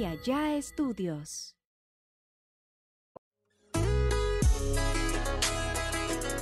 y 0.00 0.06
allá 0.06 0.56
estudios. 0.56 1.54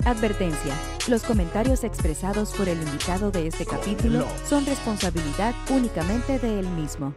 Advertencia. 0.04 0.79
Los 1.08 1.24
comentarios 1.24 1.83
expresados 1.83 2.53
por 2.53 2.69
el 2.69 2.81
invitado 2.81 3.33
de 3.33 3.49
este 3.49 3.67
capítulo 3.67 4.24
son 4.49 4.65
responsabilidad 4.65 5.56
únicamente 5.71 6.38
de 6.38 6.60
él 6.60 6.69
mismo. 6.69 7.17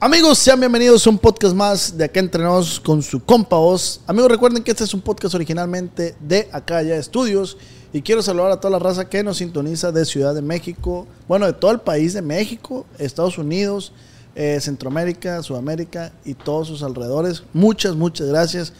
Amigos, 0.00 0.36
sean 0.36 0.60
bienvenidos 0.60 1.06
a 1.06 1.10
un 1.10 1.18
podcast 1.18 1.54
más 1.54 1.96
de 1.96 2.04
Acá 2.04 2.20
Entrenos 2.20 2.78
con 2.78 3.02
su 3.02 3.24
compa 3.24 3.56
voz. 3.56 4.02
Amigos, 4.06 4.30
recuerden 4.30 4.62
que 4.62 4.72
este 4.72 4.84
es 4.84 4.92
un 4.92 5.00
podcast 5.00 5.34
originalmente 5.34 6.14
de 6.20 6.46
Acá 6.52 6.82
Ya 6.82 6.96
Estudios. 6.96 7.56
Y 7.94 8.02
quiero 8.02 8.20
saludar 8.20 8.50
a 8.50 8.60
toda 8.60 8.72
la 8.72 8.78
raza 8.80 9.08
que 9.08 9.22
nos 9.22 9.38
sintoniza 9.38 9.92
de 9.92 10.04
Ciudad 10.04 10.34
de 10.34 10.42
México, 10.42 11.06
bueno, 11.26 11.46
de 11.46 11.54
todo 11.54 11.70
el 11.70 11.80
país 11.80 12.12
de 12.12 12.20
México, 12.20 12.84
Estados 12.98 13.38
Unidos, 13.38 13.92
eh, 14.34 14.58
Centroamérica, 14.60 15.42
Sudamérica 15.42 16.12
y 16.24 16.34
todos 16.34 16.68
sus 16.68 16.82
alrededores. 16.82 17.42
Muchas, 17.52 17.94
muchas 17.96 18.28
gracias. 18.28 18.72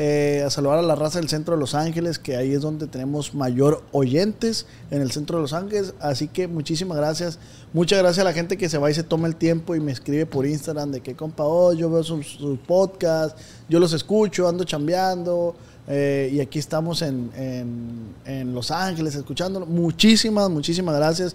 Eh, 0.00 0.44
a 0.46 0.50
saludar 0.50 0.78
a 0.78 0.82
la 0.82 0.94
raza 0.94 1.18
del 1.18 1.28
centro 1.28 1.54
de 1.54 1.60
Los 1.60 1.74
Ángeles, 1.74 2.20
que 2.20 2.36
ahí 2.36 2.52
es 2.52 2.60
donde 2.60 2.86
tenemos 2.86 3.34
mayor 3.34 3.82
oyentes 3.90 4.66
en 4.92 5.02
el 5.02 5.10
centro 5.10 5.38
de 5.38 5.42
Los 5.42 5.52
Ángeles. 5.52 5.92
Así 5.98 6.28
que 6.28 6.46
muchísimas 6.46 6.96
gracias. 6.98 7.40
Muchas 7.72 7.98
gracias 7.98 8.20
a 8.20 8.24
la 8.28 8.32
gente 8.32 8.56
que 8.56 8.68
se 8.68 8.78
va 8.78 8.92
y 8.92 8.94
se 8.94 9.02
toma 9.02 9.26
el 9.26 9.34
tiempo 9.34 9.74
y 9.74 9.80
me 9.80 9.90
escribe 9.90 10.24
por 10.24 10.46
Instagram 10.46 10.92
de 10.92 11.00
que, 11.00 11.16
compa, 11.16 11.42
oh, 11.44 11.72
yo 11.72 11.90
veo 11.90 12.04
sus, 12.04 12.38
podcasts, 12.64 13.40
yo 13.68 13.80
los 13.80 13.92
escucho, 13.92 14.46
ando 14.48 14.62
chambeando. 14.62 15.56
eh, 15.88 16.30
y 16.32 16.38
aquí 16.40 16.58
estamos 16.60 17.02
en, 17.02 17.30
en- 17.34 18.14
en 18.24 18.54
Los 18.54 18.70
Ángeles 18.70 19.16
escuchándolo. 19.16 19.66
Muchísimas, 19.66 20.48
muchísimas 20.48 20.94
gracias. 20.94 21.34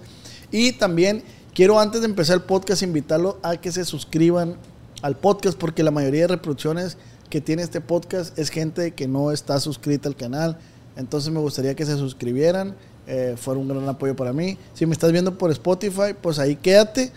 Y 0.51 0.71
también 0.73 1.21
quiero 1.53 1.79
antes 1.79 2.01
de 2.01 2.07
empezar 2.07 2.35
el 2.37 2.43
podcast 2.43 2.81
invitarlo 2.83 3.37
a 3.43 3.57
que 3.57 3.71
se 3.71 3.85
suscriban 3.85 4.55
al 5.01 5.15
podcast 5.17 5.57
porque 5.57 5.83
la 5.83 5.91
mayoría 5.91 6.21
de 6.21 6.27
reproducciones 6.27 6.97
que 7.29 7.41
tiene 7.41 7.63
este 7.63 7.81
podcast 7.81 8.37
es 8.37 8.49
gente 8.49 8.91
que 8.93 9.07
no 9.07 9.31
está 9.31 9.59
suscrita 9.59 10.07
al 10.07 10.15
canal. 10.15 10.57
Entonces 10.95 11.31
me 11.33 11.39
gustaría 11.39 11.75
que 11.75 11.85
se 11.85 11.97
suscribieran. 11.97 12.75
eh, 13.05 13.35
fuera 13.37 13.59
un 13.59 13.67
gran 13.67 13.87
apoyo 13.89 14.15
para 14.15 14.31
mí. 14.31 14.57
Si 14.73 14.85
me 14.85 14.93
estás 14.93 15.11
viendo 15.11 15.37
por 15.37 15.51
Spotify, 15.51 16.13
pues 16.21 16.39
ahí 16.39 16.55
quédate. 16.55 17.11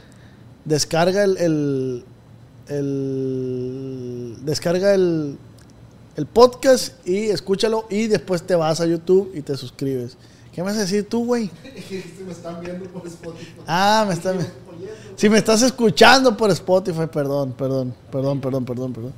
Descarga 0.64 1.22
el, 1.22 1.36
el- 1.36 2.05
el- 2.69 4.36
descarga 4.44 4.94
el, 4.94 5.36
el 6.16 6.27
podcast 6.27 7.06
y 7.06 7.27
escúchalo 7.27 7.86
y 7.91 8.06
después 8.08 8.42
te 8.42 8.55
vas 8.56 8.80
a 8.80 8.86
YouTube 8.86 9.30
y 9.34 9.42
te 9.42 9.56
suscribes. 9.56 10.16
¿Qué 10.56 10.62
me 10.62 10.70
vas 10.70 10.78
a 10.78 10.80
decir 10.80 11.06
tú, 11.06 11.26
güey? 11.26 11.50
me 12.26 12.32
están 12.32 12.62
viendo 12.62 12.86
por 12.86 13.06
Spotify. 13.06 13.60
Ah, 13.66 14.06
me 14.08 14.14
están... 14.14 14.38
Si 15.14 15.28
me 15.28 15.36
estás 15.36 15.60
escuchando 15.60 16.34
por 16.34 16.50
Spotify, 16.50 17.06
perdón, 17.12 17.52
perdón, 17.52 17.94
perdón, 18.10 18.40
perdón, 18.40 18.64
perdón, 18.64 18.92
perdón. 18.94 19.12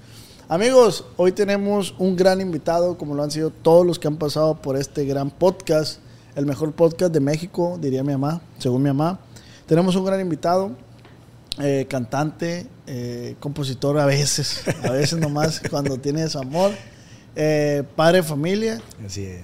Amigos, 0.49 1.05
hoy 1.17 1.31
tenemos 1.31 1.95
un 1.97 2.17
gran 2.17 2.41
invitado, 2.41 2.99
como 2.99 3.15
lo 3.15 3.23
han 3.23 3.31
sido 3.31 3.51
todos 3.51 3.87
los 3.87 4.01
que 4.01 4.09
han 4.09 4.17
pasado 4.17 4.61
por 4.61 4.77
este 4.77 5.05
gran 5.05 5.31
podcast, 5.31 6.01
el 6.35 6.45
mejor 6.45 6.73
podcast 6.73 7.13
de 7.13 7.21
México, 7.21 7.79
diría 7.81 8.03
mi 8.03 8.15
mamá, 8.15 8.41
según 8.59 8.83
mi 8.83 8.89
mamá. 8.89 9.21
Tenemos 9.67 9.95
un 9.95 10.05
gran 10.05 10.21
invitado, 10.21 10.73
eh, 11.61 11.87
cantante, 11.89 12.67
eh, 12.89 13.37
compositor 13.39 13.97
a 14.01 14.07
veces, 14.07 14.65
a 14.83 14.91
veces 14.91 15.21
nomás 15.21 15.63
cuando 15.71 15.99
tiene 15.99 16.29
su 16.29 16.41
amor, 16.41 16.73
eh, 17.37 17.85
padre 17.95 18.23
de 18.23 18.23
familia, 18.25 18.83
Así 19.07 19.25
es. 19.25 19.43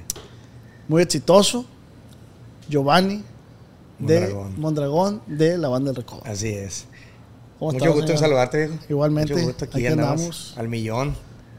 muy 0.89 1.01
exitoso, 1.01 1.67
Giovanni 2.69 3.23
de 3.98 4.20
Mondragón. 4.20 4.61
Mondragón 4.61 5.23
de 5.27 5.59
la 5.59 5.69
banda 5.69 5.93
del 5.93 5.97
Recodo. 5.97 6.23
Así 6.25 6.48
es. 6.48 6.87
¿Cómo 7.59 7.73
Mucho 7.73 7.84
estás, 7.84 7.97
gusto 7.97 8.12
en 8.12 8.19
saludarte, 8.19 8.59
viejo. 8.67 8.75
Igualmente, 8.89 9.33
Mucho 9.34 9.47
gusto. 9.47 9.65
Aquí, 9.67 9.79
aquí 9.79 9.87
andamos, 9.87 10.12
andamos. 10.20 10.55
Al 10.59 10.69
millón. 10.69 11.15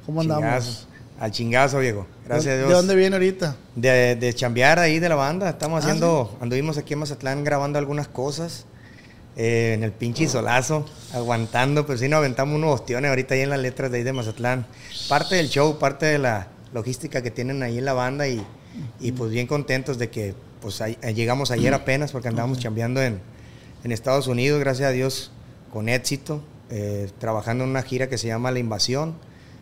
¿Cómo 0.06 0.22
andamos? 0.22 0.44
Chingazos. 0.44 0.88
Al 1.20 1.32
chingazo, 1.32 1.80
viejo. 1.80 2.06
Gracias 2.26 2.54
a 2.54 2.58
¿De 2.58 2.66
Dios. 2.66 2.74
dónde 2.74 2.96
viene 2.96 3.16
ahorita? 3.16 3.56
De, 3.76 4.16
de 4.18 4.34
chambear 4.34 4.80
ahí 4.80 5.00
de 5.00 5.08
la 5.08 5.16
banda. 5.16 5.50
Estamos 5.50 5.82
Ah, 5.84 5.88
haciendo, 5.88 6.38
anduvimos 6.42 6.78
aquí 6.78 6.94
en 6.94 7.00
Mazatlán 7.00 7.44
grabando 7.46 7.80
algunas 7.80 8.08
cosas. 8.10 8.66
eh, 9.38 9.74
en 9.74 9.84
el 9.84 9.92
pinche 9.92 10.28
solazo, 10.30 10.86
aguantando, 11.14 11.86
pero 11.86 11.98
sí 12.00 12.08
nos 12.08 12.20
aventamos 12.20 12.56
unos 12.56 12.80
ostiones 12.82 13.10
ahorita 13.10 13.34
ahí 13.34 13.42
en 13.42 13.50
las 13.50 13.60
letras 13.60 13.92
de 13.92 13.98
ahí 13.98 14.04
de 14.04 14.14
Mazatlán. 14.14 14.66
Parte 15.10 15.36
del 15.36 15.50
show, 15.50 15.78
parte 15.78 16.06
de 16.06 16.20
la 16.20 16.48
logística 16.74 17.22
que 17.22 17.32
tienen 17.32 17.62
ahí 17.64 17.78
en 17.78 17.84
la 17.86 17.92
banda 17.94 18.28
y, 18.30 18.42
y 19.02 19.12
pues 19.14 19.32
bien 19.32 19.46
contentos 19.48 19.98
de 19.98 20.10
que 20.10 20.36
pues 20.66 20.82
ahí- 20.82 20.98
llegamos 21.14 21.52
ayer 21.52 21.76
apenas 21.76 22.12
porque 22.12 22.28
andábamos 22.28 22.58
chambeando 22.58 23.00
en, 23.00 23.20
en 23.84 23.92
Estados 23.92 24.26
Unidos, 24.26 24.60
gracias 24.60 24.90
a 24.90 24.92
Dios, 24.92 25.30
con 25.72 25.90
éxito, 25.90 26.42
eh, 26.72 27.12
trabajando 27.20 27.66
en 27.66 27.70
una 27.70 27.84
gira 27.84 28.10
que 28.10 28.18
se 28.18 28.26
llama 28.26 28.50
La 28.50 28.58
Invasión 28.58 29.14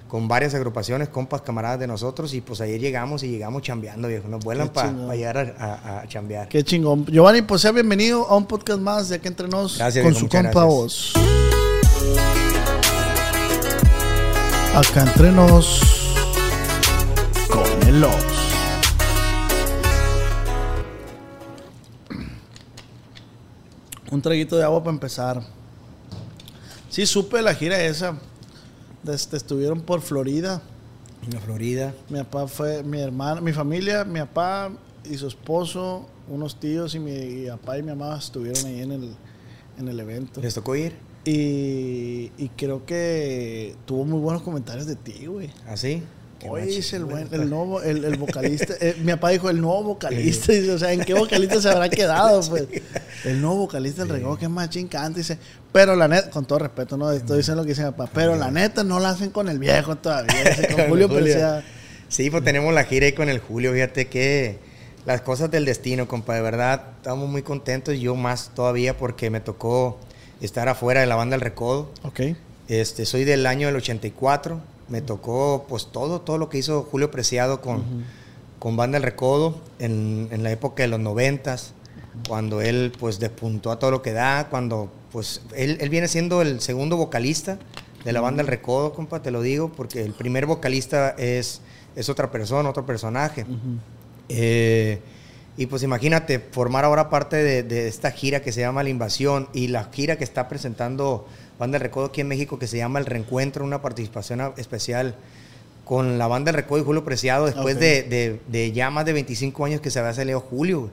con 0.07 0.29
varias 0.29 0.53
agrupaciones, 0.53 1.09
compas, 1.09 1.41
camaradas 1.41 1.77
de 1.79 1.87
nosotros, 1.87 2.33
y 2.33 2.39
pues 2.39 2.61
ayer 2.61 2.79
llegamos 2.79 3.21
y 3.23 3.27
llegamos 3.31 3.63
chambeando, 3.63 4.07
viejo. 4.07 4.29
Nos 4.29 4.45
vuelan 4.45 4.69
para 4.69 4.91
chingón. 4.91 5.11
llegar 5.13 5.55
a, 5.59 5.65
a- 5.65 5.99
a 6.03 6.07
chambear. 6.07 6.47
Qué 6.47 6.63
chingón. 6.63 7.05
Giovanni, 7.07 7.41
pues 7.41 7.61
sea 7.63 7.71
bienvenido 7.73 8.25
a 8.29 8.37
un 8.37 8.45
podcast 8.45 8.79
más 8.79 9.09
de 9.09 9.15
Aquí 9.17 9.27
Entre 9.27 9.49
Nos 9.49 9.77
Gracias, 9.77 10.03
con 10.05 10.13
viejo, 10.13 10.25
su 10.25 10.29
compa 10.31 10.63
voz. 10.63 11.13
Acá 14.73 15.01
Entre 15.03 15.31
Nos 15.33 15.81
con 17.49 17.87
el 17.89 18.03
Oz. 18.05 18.42
Un 24.13 24.21
traguito 24.21 24.55
de 24.55 24.63
agua 24.63 24.83
para 24.83 24.93
empezar. 24.93 25.41
Sí, 26.87 27.07
supe 27.07 27.41
la 27.41 27.55
gira 27.55 27.83
esa. 27.83 28.15
Este, 29.07 29.37
estuvieron 29.37 29.81
por 29.81 30.01
Florida. 30.01 30.61
En 31.25 31.33
la 31.33 31.39
Florida. 31.39 31.95
Mi 32.09 32.19
papá 32.19 32.47
fue, 32.47 32.83
mi 32.83 32.99
hermana, 32.99 33.41
mi 33.41 33.53
familia, 33.53 34.03
mi 34.03 34.19
papá 34.19 34.71
y 35.03 35.17
su 35.17 35.25
esposo, 35.25 36.05
unos 36.29 36.59
tíos 36.59 36.93
y 36.93 36.99
mi 36.99 37.11
y 37.11 37.47
papá 37.47 37.79
y 37.79 37.81
mi 37.81 37.89
mamá 37.89 38.19
estuvieron 38.19 38.63
ahí 38.67 38.81
en 38.81 38.91
el, 38.91 39.15
en 39.79 39.87
el 39.87 39.99
evento. 39.99 40.41
¿Les 40.41 40.53
tocó 40.53 40.75
ir? 40.75 40.93
Y, 41.25 42.31
y 42.37 42.51
creo 42.55 42.85
que 42.85 43.75
tuvo 43.87 44.05
muy 44.05 44.19
buenos 44.19 44.43
comentarios 44.43 44.85
de 44.85 44.95
ti, 44.95 45.25
güey. 45.25 45.49
¿Así? 45.67 46.03
Qué 46.03 46.03
Machín, 46.51 46.67
dice 46.67 46.95
el, 46.97 47.05
güey. 47.05 47.25
buen, 47.25 47.41
el 47.41 47.49
nuevo, 47.49 47.81
el, 47.81 48.03
el 48.03 48.17
vocalista. 48.17 48.73
eh, 48.79 48.95
mi 48.99 49.11
papá 49.13 49.29
dijo 49.29 49.49
el 49.49 49.61
nuevo 49.61 49.83
vocalista. 49.83 50.51
Dice, 50.51 50.71
o 50.71 50.77
sea, 50.77 50.91
¿en 50.91 51.01
qué 51.01 51.13
vocalista 51.13 51.61
se 51.61 51.69
habrá 51.69 51.89
quedado? 51.89 52.41
Pues 52.49 52.65
el 53.25 53.41
nuevo 53.41 53.57
vocalista 53.57 54.03
del 54.03 54.09
reggae 54.09 54.37
que 54.37 54.47
más 54.49 54.69
canta. 54.89 55.17
Dice, 55.17 55.37
pero 55.71 55.95
la 55.95 56.07
neta, 56.07 56.29
con 56.29 56.45
todo 56.45 56.59
respeto, 56.59 56.97
no 56.97 57.11
estoy 57.11 57.37
diciendo 57.37 57.61
lo 57.61 57.65
que 57.65 57.71
dice 57.71 57.83
mi 57.85 57.91
papá, 57.91 58.09
pero 58.13 58.35
la 58.35 58.51
neta 58.51 58.83
no 58.83 58.99
la 58.99 59.11
hacen 59.11 59.29
con 59.29 59.47
el 59.49 59.59
viejo 59.59 59.95
todavía. 59.95 60.43
Dice, 60.43 60.67
con 60.75 60.85
Julio 60.89 61.09
Preciado. 61.09 61.63
Sí, 62.09 62.29
pues 62.29 62.43
tenemos 62.43 62.73
la 62.73 62.83
gira 62.83 63.05
ahí 63.05 63.13
con 63.13 63.29
el 63.29 63.39
Julio. 63.39 63.73
Fíjate 63.73 64.07
que 64.07 64.59
las 65.05 65.21
cosas 65.21 65.49
del 65.51 65.65
destino, 65.65 66.07
compa. 66.07 66.35
De 66.35 66.41
verdad, 66.41 66.83
estamos 66.97 67.27
muy 67.29 67.41
contentos. 67.41 67.97
Yo 67.99 68.15
más 68.15 68.51
todavía 68.53 68.97
porque 68.97 69.29
me 69.29 69.39
tocó 69.39 69.97
estar 70.41 70.69
afuera 70.69 71.01
de 71.01 71.07
la 71.07 71.15
banda 71.15 71.35
El 71.35 71.41
Recodo. 71.41 71.91
Ok. 72.03 72.21
Este, 72.67 73.05
soy 73.05 73.23
del 73.23 73.45
año 73.45 73.67
del 73.67 73.77
84. 73.77 74.61
Me 74.89 75.01
tocó 75.01 75.65
pues 75.67 75.87
todo, 75.91 76.21
todo 76.21 76.37
lo 76.37 76.49
que 76.49 76.57
hizo 76.57 76.83
Julio 76.83 77.09
Preciado 77.09 77.61
con, 77.61 77.83
con 78.59 78.75
Banda 78.75 78.97
El 78.97 79.03
Recodo 79.03 79.59
en, 79.79 80.27
en 80.31 80.43
la 80.43 80.51
época 80.51 80.83
de 80.83 80.89
los 80.89 80.99
noventas, 80.99 81.73
cuando 82.27 82.61
él 82.61 82.91
pues 82.99 83.19
despuntó 83.19 83.71
a 83.71 83.79
todo 83.79 83.91
lo 83.91 84.01
que 84.01 84.13
da, 84.13 84.49
cuando 84.49 84.91
pues 85.11 85.41
él, 85.55 85.77
él 85.79 85.89
viene 85.89 86.07
siendo 86.07 86.41
el 86.41 86.59
segundo 86.59 86.97
vocalista 86.97 87.57
de 88.03 88.11
la 88.11 88.21
Banda 88.21 88.41
El 88.41 88.47
Recodo, 88.47 88.93
compa, 88.93 89.21
te 89.21 89.31
lo 89.31 89.41
digo, 89.41 89.69
porque 89.69 90.03
el 90.03 90.13
primer 90.13 90.45
vocalista 90.45 91.11
es, 91.17 91.61
es 91.95 92.09
otra 92.09 92.31
persona, 92.31 92.69
otro 92.69 92.85
personaje. 92.85 93.45
Eh, 94.29 94.99
y 95.55 95.67
pues 95.67 95.83
imagínate, 95.83 96.39
formar 96.39 96.83
ahora 96.83 97.09
parte 97.09 97.37
de, 97.37 97.63
de 97.63 97.87
esta 97.87 98.11
gira 98.11 98.41
que 98.41 98.51
se 98.51 98.61
llama 98.61 98.83
La 98.83 98.89
Invasión 98.89 99.47
y 99.53 99.67
la 99.67 99.85
gira 99.85 100.17
que 100.17 100.23
está 100.23 100.49
presentando 100.49 101.27
Banda 101.63 101.77
del 101.79 101.83
Recodo 101.87 102.05
aquí 102.05 102.21
en 102.21 102.27
México 102.27 102.59
que 102.59 102.67
se 102.67 102.77
llama 102.77 102.99
El 102.99 103.05
Reencuentro, 103.05 103.63
una 103.65 103.81
participación 103.81 104.53
especial 104.57 105.15
con 105.85 106.17
la 106.17 106.27
Banda 106.27 106.51
del 106.51 106.61
Recodo 106.61 106.79
y 106.81 106.83
Julio 106.85 107.03
Preciado 107.03 107.45
después 107.45 107.79
de, 107.79 108.03
de- 108.03 108.39
de 108.47 108.71
ya 108.71 108.89
más 108.89 109.05
de 109.05 109.13
25 109.13 109.65
años 109.65 109.81
que 109.81 109.91
se 109.91 109.99
había 109.99 110.13
salido 110.13 110.39
Julio. 110.39 110.81
güey. 110.81 110.91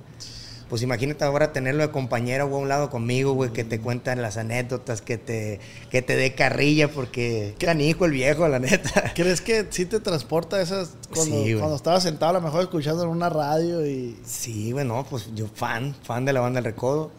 Pues 0.68 0.82
imagínate 0.82 1.24
ahora 1.24 1.52
tenerlo 1.52 1.82
de 1.82 1.90
compañero 1.90 2.46
güey, 2.46 2.60
a 2.60 2.62
un 2.62 2.68
lado 2.68 2.90
conmigo, 2.90 3.32
güey, 3.32 3.52
que 3.52 3.64
te 3.64 3.80
cuentan 3.80 4.22
las 4.22 4.36
anécdotas, 4.36 5.02
que 5.02 5.18
te, 5.18 5.58
que 5.90 6.00
te 6.00 6.14
dé 6.14 6.34
carrilla, 6.36 6.86
porque 6.86 7.56
canijo 7.58 8.04
el 8.04 8.12
viejo, 8.12 8.46
la 8.46 8.60
neta. 8.60 9.12
¿Crees 9.16 9.40
que 9.40 9.66
sí 9.70 9.84
te 9.86 9.98
transporta 9.98 10.60
esas 10.62 10.90
cuando, 11.12 11.44
Sí, 11.44 11.54
cuando 11.54 11.74
estabas 11.74 12.04
sentado 12.04 12.30
a 12.30 12.34
lo 12.34 12.40
mejor 12.40 12.62
escuchando 12.62 13.02
en 13.02 13.08
una 13.08 13.28
radio 13.28 13.84
y 13.84 14.16
Sí, 14.24 14.72
bueno, 14.72 15.04
pues 15.10 15.30
yo 15.34 15.48
fan, 15.52 15.92
fan 16.04 16.24
de 16.24 16.32
la 16.32 16.38
banda 16.40 16.58
del 16.60 16.66
Recodo. 16.72 17.10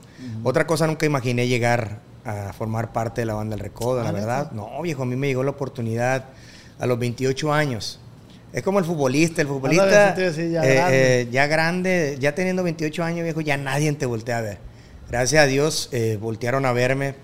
Otra 0.44 0.66
cosa, 0.66 0.88
nunca 0.88 1.06
imaginé 1.06 1.48
llegar 1.48 2.00
a 2.26 2.54
formar 2.54 2.94
parte 2.94 3.22
de 3.22 3.26
la 3.26 3.34
banda 3.34 3.56
del 3.56 3.64
Recodo, 3.64 4.04
la 4.04 4.12
verdad. 4.12 4.52
No, 4.52 4.82
viejo, 4.82 5.04
a 5.04 5.06
mí 5.06 5.16
me 5.16 5.28
llegó 5.28 5.44
la 5.44 5.52
oportunidad 5.52 6.26
a 6.80 6.86
los 6.86 7.00
28 7.00 7.54
años. 7.54 8.00
Es 8.54 8.64
como 8.64 8.80
el 8.80 8.86
futbolista, 8.86 9.42
el 9.42 9.48
futbolista 9.48 10.10
Ándale, 10.10 10.34
sí 10.34 10.52
ya 10.52 10.64
eh, 10.64 10.76
grande. 10.76 11.22
eh, 11.22 11.28
ya 11.32 11.48
grande, 11.48 12.18
ya 12.20 12.36
teniendo 12.36 12.64
28 12.64 13.04
años, 13.04 13.24
viejo, 13.24 13.42
ya 13.42 13.58
nadie 13.58 13.92
te 13.94 14.06
voltea 14.06 14.40
a 14.40 14.42
ver. 14.42 14.58
Gracias 15.10 15.44
a 15.44 15.48
Dios 15.48 15.90
eh, 15.92 16.18
voltearon 16.22 16.66
a 16.66 16.74
verme 16.74 17.16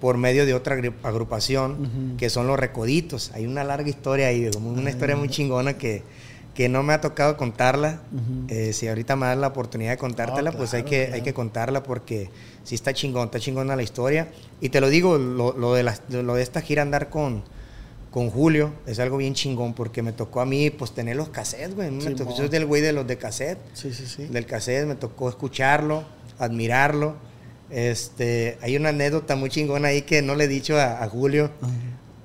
por 0.00 0.18
medio 0.18 0.44
de 0.44 0.52
otra 0.52 0.76
agrupación, 1.02 2.16
que 2.18 2.28
son 2.28 2.46
los 2.46 2.58
Recoditos. 2.58 3.32
Hay 3.32 3.46
una 3.46 3.64
larga 3.64 3.88
historia 3.88 4.26
ahí, 4.28 4.50
como 4.52 4.70
una 4.70 4.90
historia 4.90 5.16
muy 5.16 5.30
chingona 5.30 5.78
que, 5.78 6.02
que 6.54 6.68
no 6.68 6.82
me 6.82 6.92
ha 6.92 7.00
tocado 7.00 7.36
contarla. 7.36 8.00
Eh, 8.48 8.72
si 8.72 8.88
ahorita 8.88 9.16
me 9.16 9.26
das 9.26 9.38
la 9.38 9.48
oportunidad 9.48 9.90
de 9.90 9.98
contártela, 9.98 10.52
pues 10.52 10.72
hay 10.74 10.84
que, 10.84 11.10
hay 11.12 11.22
que 11.22 11.34
contarla 11.34 11.82
porque 11.82 12.30
sí 12.62 12.74
está 12.74 12.92
chingón, 12.92 13.26
está 13.26 13.40
chingona 13.40 13.76
la 13.76 13.82
historia. 13.82 14.28
Y 14.60 14.68
te 14.68 14.80
lo 14.80 14.88
digo, 14.88 15.18
lo, 15.18 15.74
de, 15.74 15.82
lo 16.22 16.34
de 16.34 16.42
esta 16.42 16.60
gira 16.60 16.82
andar 16.82 17.10
con, 17.10 17.42
con 18.10 18.30
Julio 18.30 18.72
es 18.86 18.98
algo 19.00 19.16
bien 19.16 19.34
chingón 19.34 19.74
porque 19.74 20.02
me 20.02 20.12
tocó 20.12 20.40
a 20.40 20.46
mí 20.46 20.70
pues 20.70 20.92
tener 20.92 21.16
los 21.16 21.28
cassettes, 21.28 21.74
güey. 21.74 21.90
yo 21.98 22.30
soy 22.30 22.48
del 22.48 22.66
güey 22.66 22.82
de 22.82 22.92
los 22.92 23.06
de 23.06 23.18
cassette. 23.18 23.58
Sí, 23.72 23.92
sí, 23.92 24.06
sí. 24.06 24.26
Del 24.26 24.46
cassette 24.46 24.86
me 24.86 24.94
tocó 24.94 25.28
escucharlo, 25.28 26.04
admirarlo 26.38 27.16
este, 27.70 28.58
hay 28.62 28.76
una 28.76 28.90
anécdota 28.90 29.36
muy 29.36 29.50
chingona 29.50 29.88
ahí 29.88 30.02
que 30.02 30.22
no 30.22 30.34
le 30.34 30.44
he 30.44 30.48
dicho 30.48 30.78
a, 30.78 31.06
Julio. 31.08 31.50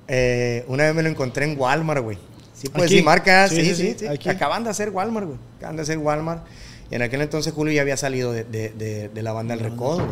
Eh, 0.08 0.64
una 0.68 0.84
vez 0.84 0.94
me 0.94 1.02
lo 1.02 1.08
encontré 1.08 1.44
en 1.44 1.58
Walmart, 1.58 2.02
güey. 2.02 2.18
Sí, 2.60 2.68
pues 2.68 2.90
sí, 2.90 3.02
marca, 3.02 3.48
sí, 3.48 3.74
sí, 3.74 3.96
sí. 3.98 4.06
Acaban 4.28 4.64
de 4.64 4.70
hacer 4.70 4.90
Walmart, 4.90 5.28
güey. 5.28 5.38
Acaban 5.56 5.76
de 5.76 5.82
hacer 5.82 5.96
Walmart. 5.96 6.44
Y 6.90 6.94
en 6.94 7.00
aquel 7.00 7.22
entonces 7.22 7.54
Julio 7.54 7.72
ya 7.72 7.80
había 7.80 7.96
salido 7.96 8.32
de, 8.32 9.10
la 9.14 9.32
banda 9.32 9.54
El 9.54 9.60
Recodo, 9.60 10.06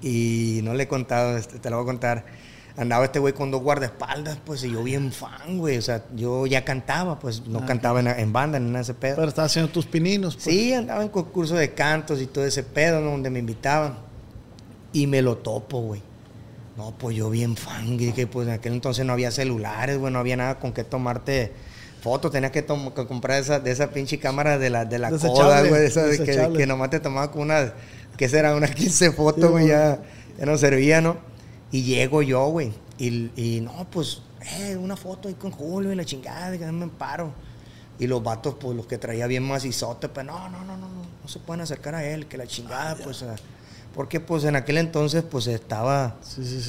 Y 0.00 0.60
no 0.62 0.74
le 0.74 0.84
he 0.84 0.88
contado, 0.88 1.36
este, 1.36 1.58
te 1.58 1.68
lo 1.68 1.76
voy 1.76 1.82
a 1.82 1.86
contar. 1.86 2.26
Andaba 2.76 3.06
este 3.06 3.18
güey 3.18 3.34
con 3.34 3.50
dos 3.50 3.60
guardaespaldas, 3.60 4.38
pues, 4.44 4.62
y 4.62 4.70
yo 4.70 4.84
bien 4.84 5.10
fan, 5.10 5.58
güey. 5.58 5.78
O 5.78 5.82
sea, 5.82 6.04
yo 6.14 6.46
ya 6.46 6.64
cantaba, 6.64 7.18
pues, 7.18 7.44
no 7.48 7.58
ah, 7.58 7.66
cantaba 7.66 7.98
en, 7.98 8.32
banda, 8.32 8.58
en 8.58 8.76
ese 8.76 8.94
pedo. 8.94 9.16
Pero 9.16 9.28
estaba 9.28 9.46
haciendo 9.46 9.72
tus 9.72 9.84
pininos, 9.84 10.36
pues. 10.36 10.44
Sí, 10.44 10.72
andaba 10.72 11.02
en 11.02 11.08
concurso 11.08 11.56
de 11.56 11.74
cantos 11.74 12.22
y 12.22 12.28
todo 12.28 12.44
ese 12.44 12.62
pedo, 12.62 13.00
donde 13.00 13.30
me 13.30 13.40
invitaban. 13.40 13.98
Y 14.92 15.08
me 15.08 15.22
lo 15.22 15.38
topo, 15.38 15.80
güey. 15.80 16.02
No, 16.78 16.92
pues 16.96 17.16
yo 17.16 17.28
bien 17.28 17.56
fan, 17.56 17.96
dije, 17.96 18.28
pues 18.28 18.46
en 18.46 18.54
aquel 18.54 18.72
entonces 18.72 19.04
no 19.04 19.12
había 19.12 19.32
celulares, 19.32 19.98
güey, 19.98 20.12
no 20.12 20.20
había 20.20 20.36
nada 20.36 20.60
con 20.60 20.72
qué 20.72 20.84
tomarte 20.84 21.52
fotos, 22.00 22.30
tenías 22.30 22.52
que, 22.52 22.64
comprar 22.64 23.40
esa, 23.40 23.58
de 23.58 23.72
esa 23.72 23.90
pinche 23.90 24.20
cámara 24.20 24.58
de 24.58 24.70
la, 24.70 24.84
de 24.84 25.00
la 25.00 25.10
coda, 25.10 25.64
güey, 25.64 25.86
esa 25.86 26.04
de 26.04 26.22
que, 26.52 26.66
nomás 26.68 26.90
te 26.90 27.00
tomaba 27.00 27.32
con 27.32 27.42
una, 27.42 27.74
que 28.16 28.28
será 28.28 28.54
unas 28.54 28.70
15 28.76 29.10
fotos, 29.10 29.50
güey, 29.50 29.66
ya, 29.66 29.98
ya, 30.38 30.46
no 30.46 30.56
servía, 30.56 31.00
¿no? 31.00 31.16
Y 31.72 31.82
llego 31.82 32.22
yo, 32.22 32.46
güey, 32.46 32.72
y, 32.96 33.32
y, 33.34 33.60
no, 33.60 33.84
pues, 33.90 34.22
eh, 34.60 34.76
una 34.76 34.96
foto 34.96 35.26
ahí 35.26 35.34
con 35.34 35.50
Julio 35.50 35.92
y 35.92 35.96
la 35.96 36.04
chingada, 36.04 36.56
que 36.56 36.64
me 36.64 36.86
paro. 36.86 37.32
Y 37.98 38.06
los 38.06 38.22
vatos, 38.22 38.54
pues, 38.54 38.76
los 38.76 38.86
que 38.86 38.98
traía 38.98 39.26
bien 39.26 39.42
macizote, 39.42 40.08
pues, 40.08 40.24
no, 40.24 40.48
no, 40.48 40.60
no, 40.60 40.76
no, 40.76 40.88
no, 40.88 41.02
no 41.22 41.28
se 41.28 41.40
pueden 41.40 41.62
acercar 41.62 41.96
a 41.96 42.04
él, 42.04 42.28
que 42.28 42.36
la 42.36 42.46
chingada, 42.46 42.92
ah, 42.92 42.96
pues... 43.02 43.24
Porque 43.98 44.20
pues 44.20 44.44
en 44.44 44.54
aquel 44.54 44.78
entonces 44.78 45.24
pues 45.28 45.48
estaba, 45.48 46.18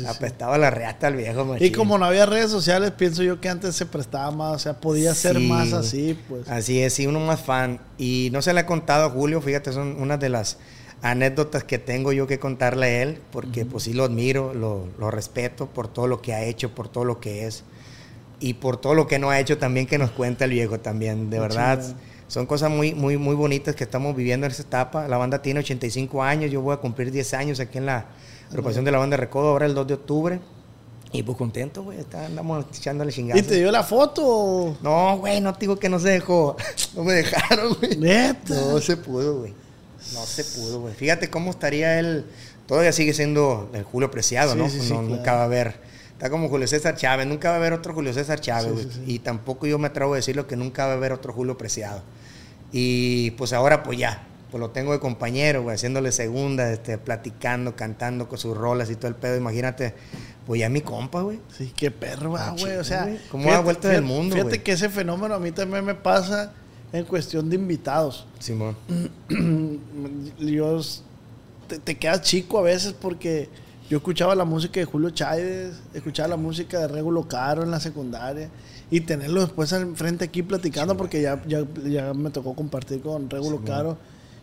apestaba 0.07 0.57
la 0.57 0.71
reata 0.71 1.05
al 1.05 1.15
viejo 1.15 1.45
machín. 1.45 1.67
Y 1.67 1.69
como 1.69 1.99
no 1.99 2.05
había 2.05 2.25
redes 2.25 2.49
sociales, 2.49 2.89
pienso 2.89 3.21
yo 3.21 3.39
que 3.39 3.49
antes 3.49 3.75
se 3.75 3.85
prestaba 3.85 4.31
más, 4.31 4.55
o 4.55 4.57
sea, 4.57 4.81
podía 4.81 5.13
ser 5.13 5.39
más 5.39 5.71
así, 5.73 6.17
pues. 6.27 6.49
Así 6.49 6.81
es, 6.81 6.93
sí, 6.93 7.05
uno 7.05 7.19
más 7.19 7.39
fan. 7.39 7.81
Y 7.99 8.29
no 8.33 8.41
se 8.41 8.51
le 8.51 8.61
ha 8.61 8.65
contado 8.65 9.05
a 9.05 9.09
Julio, 9.11 9.41
fíjate, 9.41 9.71
son 9.71 10.01
una 10.01 10.17
de 10.17 10.29
las 10.29 10.57
anécdotas 11.03 11.63
que 11.63 11.77
tengo 11.77 12.13
yo 12.13 12.25
que 12.25 12.39
contarle 12.39 12.87
a 12.87 13.01
él, 13.03 13.21
porque 13.31 13.63
pues 13.63 13.83
sí 13.83 13.93
lo 13.93 14.05
admiro, 14.05 14.55
lo, 14.55 14.87
lo, 14.97 15.11
respeto 15.11 15.67
por 15.67 15.87
todo 15.87 16.07
lo 16.07 16.23
que 16.23 16.33
ha 16.33 16.43
hecho, 16.45 16.73
por 16.73 16.89
todo 16.89 17.05
lo 17.05 17.19
que 17.19 17.45
es, 17.45 17.63
y 18.39 18.55
por 18.55 18.77
todo 18.77 18.95
lo 18.95 19.05
que 19.05 19.19
no 19.19 19.29
ha 19.29 19.39
hecho 19.39 19.59
también 19.59 19.85
que 19.85 19.99
nos 19.99 20.09
cuenta 20.09 20.45
el 20.45 20.51
viejo 20.51 20.79
también, 20.79 21.29
de 21.29 21.39
verdad 21.39 21.79
son 22.29 22.45
cosas 22.45 22.69
muy, 22.69 22.93
muy, 22.93 23.17
muy 23.17 23.33
bonitas 23.33 23.75
que 23.75 23.83
estamos 23.83 24.15
viviendo 24.15 24.45
en 24.45 24.51
esta 24.51 24.61
etapa. 24.61 25.07
La 25.07 25.17
banda 25.17 25.41
tiene 25.41 25.61
85 25.61 26.21
años, 26.21 26.51
yo 26.51 26.61
voy 26.61 26.75
a 26.75 26.77
cumplir 26.77 27.11
10 27.11 27.33
años 27.33 27.59
aquí 27.59 27.79
en 27.79 27.87
la 27.87 28.05
agrupación 28.49 28.85
de 28.85 28.91
la 28.91 28.99
banda 28.99 29.17
Recodo, 29.17 29.49
ahora 29.49 29.65
el 29.65 29.73
2 29.73 29.87
de 29.87 29.93
octubre. 29.95 30.39
Y 31.11 31.23
pues 31.23 31.35
contento, 31.39 31.81
güey, 31.81 31.97
andamos 32.13 32.67
echándole 32.77 33.11
chingados. 33.11 33.41
¿Y 33.41 33.47
te 33.47 33.55
dio 33.55 33.71
la 33.71 33.83
foto? 33.83 34.77
No, 34.83 35.17
güey, 35.17 35.41
no 35.41 35.53
te 35.53 35.61
digo 35.61 35.79
que 35.79 35.89
no 35.89 35.99
se 35.99 36.09
dejó. 36.09 36.55
No 36.95 37.03
me 37.03 37.13
dejaron, 37.13 37.73
güey. 37.79 37.97
¿Neta? 37.97 38.53
No 38.53 38.79
se 38.79 38.95
pudo, 38.95 39.39
güey. 39.39 39.53
No 40.13 40.23
se 40.25 40.43
pudo, 40.43 40.81
güey. 40.81 40.93
Fíjate 40.93 41.31
cómo 41.31 41.49
estaría 41.49 41.99
él. 41.99 42.25
Todavía 42.67 42.91
sigue 42.91 43.13
siendo 43.13 43.71
el 43.73 43.83
Julio 43.83 44.11
Preciado, 44.11 44.53
¿no? 44.53 44.67
no 44.67 45.01
Nunca 45.01 45.33
va 45.33 45.41
a 45.41 45.45
haber. 45.45 45.79
Está 46.11 46.29
como 46.29 46.47
Julio 46.47 46.67
César 46.67 46.95
Chávez. 46.95 47.25
Nunca 47.25 47.49
va 47.49 47.55
a 47.55 47.57
haber 47.57 47.73
otro 47.73 47.93
Julio 47.93 48.13
César 48.13 48.39
Chávez, 48.39 48.71
güey. 48.71 49.11
Y 49.11 49.19
tampoco 49.19 49.65
yo 49.65 49.79
me 49.79 49.87
atrevo 49.87 50.13
a 50.13 50.17
decirlo 50.17 50.45
que 50.45 50.55
nunca 50.55 50.85
va 50.85 50.91
a 50.93 50.95
haber 50.95 51.11
otro 51.11 51.33
Julio 51.33 51.57
Preciado. 51.57 52.03
Y 52.71 53.31
pues 53.31 53.53
ahora 53.53 53.83
pues 53.83 53.97
ya, 53.97 54.27
pues 54.51 54.59
lo 54.59 54.71
tengo 54.71 54.93
de 54.93 54.99
compañero, 54.99 55.63
güey, 55.63 55.75
haciéndole 55.75 56.11
segunda, 56.11 56.71
este, 56.71 56.97
platicando, 56.97 57.75
cantando 57.75 58.27
con 58.27 58.37
sus 58.37 58.55
rolas 58.55 58.89
y 58.89 58.95
todo 58.95 59.07
el 59.07 59.15
pedo. 59.15 59.37
Imagínate, 59.37 59.93
pues 60.45 60.59
ya 60.59 60.69
mi 60.69 60.81
compa, 60.81 61.21
güey. 61.21 61.39
Sí, 61.55 61.71
qué 61.75 61.91
perro, 61.91 62.35
ah, 62.37 62.55
güey. 62.57 62.77
O 62.77 62.83
sea, 62.83 63.15
¿cómo 63.31 63.49
da 63.49 63.59
vuelta 63.59 63.89
del 63.89 64.01
mundo, 64.01 64.35
Fíjate 64.35 64.61
que 64.61 64.73
ese 64.73 64.89
fenómeno 64.89 65.35
a 65.35 65.39
mí 65.39 65.51
también 65.51 65.85
me 65.85 65.95
pasa 65.95 66.53
en 66.91 67.05
cuestión 67.05 67.49
de 67.49 67.55
invitados. 67.55 68.25
Simón. 68.39 68.75
Dios, 70.39 71.03
te, 71.67 71.79
te, 71.79 71.97
quedas 71.97 72.21
chico 72.21 72.59
a 72.59 72.63
veces 72.63 72.93
porque 72.93 73.49
yo 73.89 73.97
escuchaba 73.97 74.33
la 74.35 74.45
música 74.45 74.79
de 74.79 74.85
Julio 74.85 75.11
Chávez, 75.11 75.79
escuchaba 75.93 76.29
la 76.29 76.37
música 76.37 76.79
de 76.79 76.87
Regulo 76.87 77.27
Caro 77.27 77.63
en 77.63 77.71
la 77.71 77.79
secundaria 77.79 78.49
y 78.91 79.01
tenerlo 79.01 79.41
después 79.41 79.75
frente 79.95 80.25
aquí 80.25 80.43
platicando 80.43 80.97
porque 80.97 81.21
ya, 81.21 81.41
ya, 81.47 81.63
ya, 81.85 82.13
me 82.13 82.31
tocó 82.31 82.55
compartir 82.55 83.01
con 83.01 83.29
Regulo 83.29 83.61
Caro. 83.63 83.97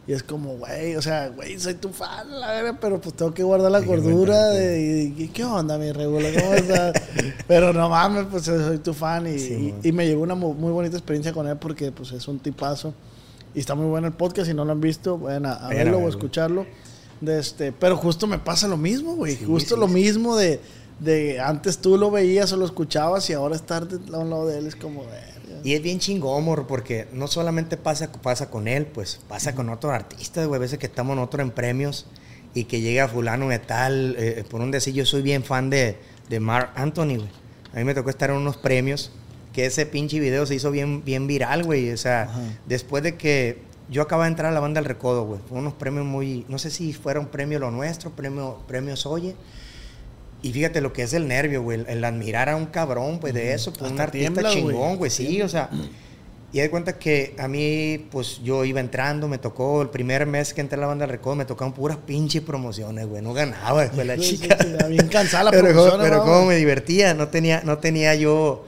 Y 0.09 0.13
es 0.13 0.23
como, 0.23 0.57
güey, 0.57 0.95
o 0.95 1.03
sea, 1.03 1.31
güey, 1.31 1.59
soy 1.59 1.75
tu 1.75 1.89
fan, 1.89 2.39
la 2.39 2.53
verdad, 2.53 2.79
pero 2.81 3.01
pues 3.01 3.17
tengo 3.17 3.35
que 3.35 3.43
guardar 3.43 3.73
la 3.73 3.83
cordura 3.83 4.51
de, 4.51 5.31
¿qué 5.35 5.45
onda, 5.45 5.79
mi 5.79 5.91
Regulo? 5.91 6.29
¿Cómo 6.33 6.55
estás? 6.55 6.93
pero 7.49 7.73
no 7.73 7.89
mames, 7.89 8.27
pues 8.31 8.45
soy 8.45 8.79
tu 8.79 8.95
fan 8.95 9.27
y, 9.27 9.75
y, 9.83 9.91
me 9.91 10.07
llevó 10.07 10.23
una 10.23 10.37
muy 10.37 10.71
bonita 10.71 10.97
experiencia 10.97 11.33
con 11.33 11.49
él 11.49 11.57
porque 11.57 11.91
pues 11.91 12.13
es 12.13 12.29
un 12.29 12.39
tipazo. 12.39 12.95
Y 13.53 13.59
está 13.59 13.75
muy 13.75 13.87
bueno 13.87 14.07
el 14.07 14.13
podcast, 14.13 14.47
si 14.47 14.55
no 14.55 14.65
lo 14.65 14.71
han 14.73 14.81
visto, 14.81 15.19
vayan 15.19 15.47
a, 15.47 15.67
verlo 15.71 15.99
o 15.99 16.09
escucharlo. 16.09 16.67
De 17.21 17.41
este, 17.41 17.73
pero 17.73 17.97
justo 17.97 18.29
me 18.29 18.39
pasa 18.39 18.69
lo 18.69 18.77
mismo, 18.77 19.17
güey, 19.17 19.37
justo 19.43 19.77
lo 19.77 19.89
mismo 19.89 20.37
de 20.37 20.61
de 20.99 21.41
antes 21.41 21.79
tú 21.79 21.99
lo 21.99 22.11
veías 22.11 22.53
o 22.53 22.57
lo 22.57 22.65
escuchabas 22.65 23.29
y 23.29 23.35
ahora 23.35 23.57
estar 23.57 23.87
a 24.13 24.19
un 24.19 24.31
lado 24.31 24.47
de 24.47 24.59
él 24.59 24.67
es 24.67 24.77
como 24.77 25.05
Y 25.63 25.75
es 25.75 25.83
bien 25.83 25.99
chingón, 25.99 26.43
amor, 26.43 26.67
porque 26.67 27.07
no 27.13 27.27
solamente 27.27 27.77
pasa, 27.77 28.11
pasa 28.13 28.51
con 28.51 28.69
él, 28.69 28.87
pues 28.87 29.21
pasa 29.29 29.55
con 29.55 29.69
otros 29.69 29.93
artistas, 29.93 30.47
güey. 30.47 30.59
A 30.59 30.61
veces 30.61 30.79
que 30.79 30.87
estamos 30.87 31.17
nosotros 31.17 31.43
en 31.43 31.51
premios 31.51 32.07
y 32.55 32.65
que 32.65 32.81
llega 32.81 33.09
fulano 33.09 33.49
de 33.49 33.59
tal, 33.59 34.17
eh, 34.19 34.45
por 34.49 34.61
un 34.61 34.71
decir, 34.71 34.95
yo 34.95 35.05
soy 35.05 35.23
bien 35.23 35.45
fan 35.45 35.69
de, 35.69 35.99
de 36.29 36.41
Mark 36.41 36.71
Anthony, 36.77 37.17
güey. 37.17 37.31
A 37.75 37.79
mí 37.79 37.85
me 37.85 37.95
tocó 37.95 38.09
estar 38.09 38.31
en 38.31 38.37
unos 38.37 38.57
premios 38.57 39.13
que 39.53 39.67
ese 39.67 39.85
pinche 39.85 40.19
video 40.19 40.47
se 40.47 40.55
hizo 40.55 40.71
bien, 40.71 41.05
bien 41.05 41.27
viral, 41.27 41.65
güey. 41.65 41.91
O 41.91 41.97
sea, 41.99 42.31
después 42.67 43.03
de 43.03 43.17
que 43.17 43.59
yo 43.91 44.03
acababa 44.03 44.25
de 44.25 44.31
entrar 44.31 44.51
a 44.51 44.55
la 44.55 44.61
banda 44.61 44.81
del 44.81 44.89
Recodo, 44.89 45.25
güey. 45.25 45.41
Fue 45.47 45.59
unos 45.59 45.75
premios 45.75 46.07
muy, 46.07 46.47
no 46.49 46.59
sé 46.59 46.71
si 46.71 46.95
fuera 46.95 47.21
un 47.21 47.27
premio 47.27 47.59
lo 47.59 47.71
nuestro, 47.71 48.11
premio, 48.13 48.63
premios 48.67 49.05
Oye 49.05 49.37
y 50.43 50.53
fíjate 50.53 50.81
lo 50.81 50.93
que 50.93 51.03
es 51.03 51.13
el 51.13 51.29
nervio, 51.29 51.63
güey, 51.63 51.85
el, 51.87 52.05
admirar 52.05 52.49
a 52.49 52.57
un 52.57 52.67
cabrón, 52.67 53.19
pues 53.19 53.35
de 53.35 53.53
eso, 53.53 53.73
pues 53.73 53.91
un 53.91 54.01
artista 54.01 54.49
chingón, 54.51 54.97
güey, 54.97 55.11
sí, 55.11 55.43
o 55.43 55.49
sea. 55.49 55.71
Y 56.53 56.61
de 56.61 56.71
cuenta 56.71 56.99
que 56.99 57.35
a 57.39 57.49
mí, 57.49 58.07
pues 58.11 58.41
yo 58.43 58.65
iba 58.65 58.81
entrando, 58.81 59.29
me 59.29 59.37
tocó 59.37 59.83
el 59.83 59.91
primer 59.91 60.25
mes 60.27 60.55
que 60.55 60.61
entré 60.61 60.79
a 60.79 60.81
la 60.81 60.87
banda 60.87 61.05
de 61.05 61.13
Recodo, 61.13 61.35
me 61.35 61.45
tocaban 61.45 61.75
puras 61.75 61.99
pinches 61.99 62.41
promociones, 62.43 63.07
güey, 63.07 63.21
no 63.21 63.35
ganaba 63.35 63.83
después 63.83 64.07
la 64.07 64.17
chica. 64.17 64.57
bien 64.89 65.09
cansada 65.09 65.45
la 65.45 65.51
pero, 65.51 65.99
Pero 66.01 66.23
cómo 66.23 66.47
me 66.47 66.57
divertía, 66.57 67.13
no 67.15 67.29
tenía, 67.29 67.63
no 67.65 67.79
tenía 67.79 68.15
yo 68.15 68.65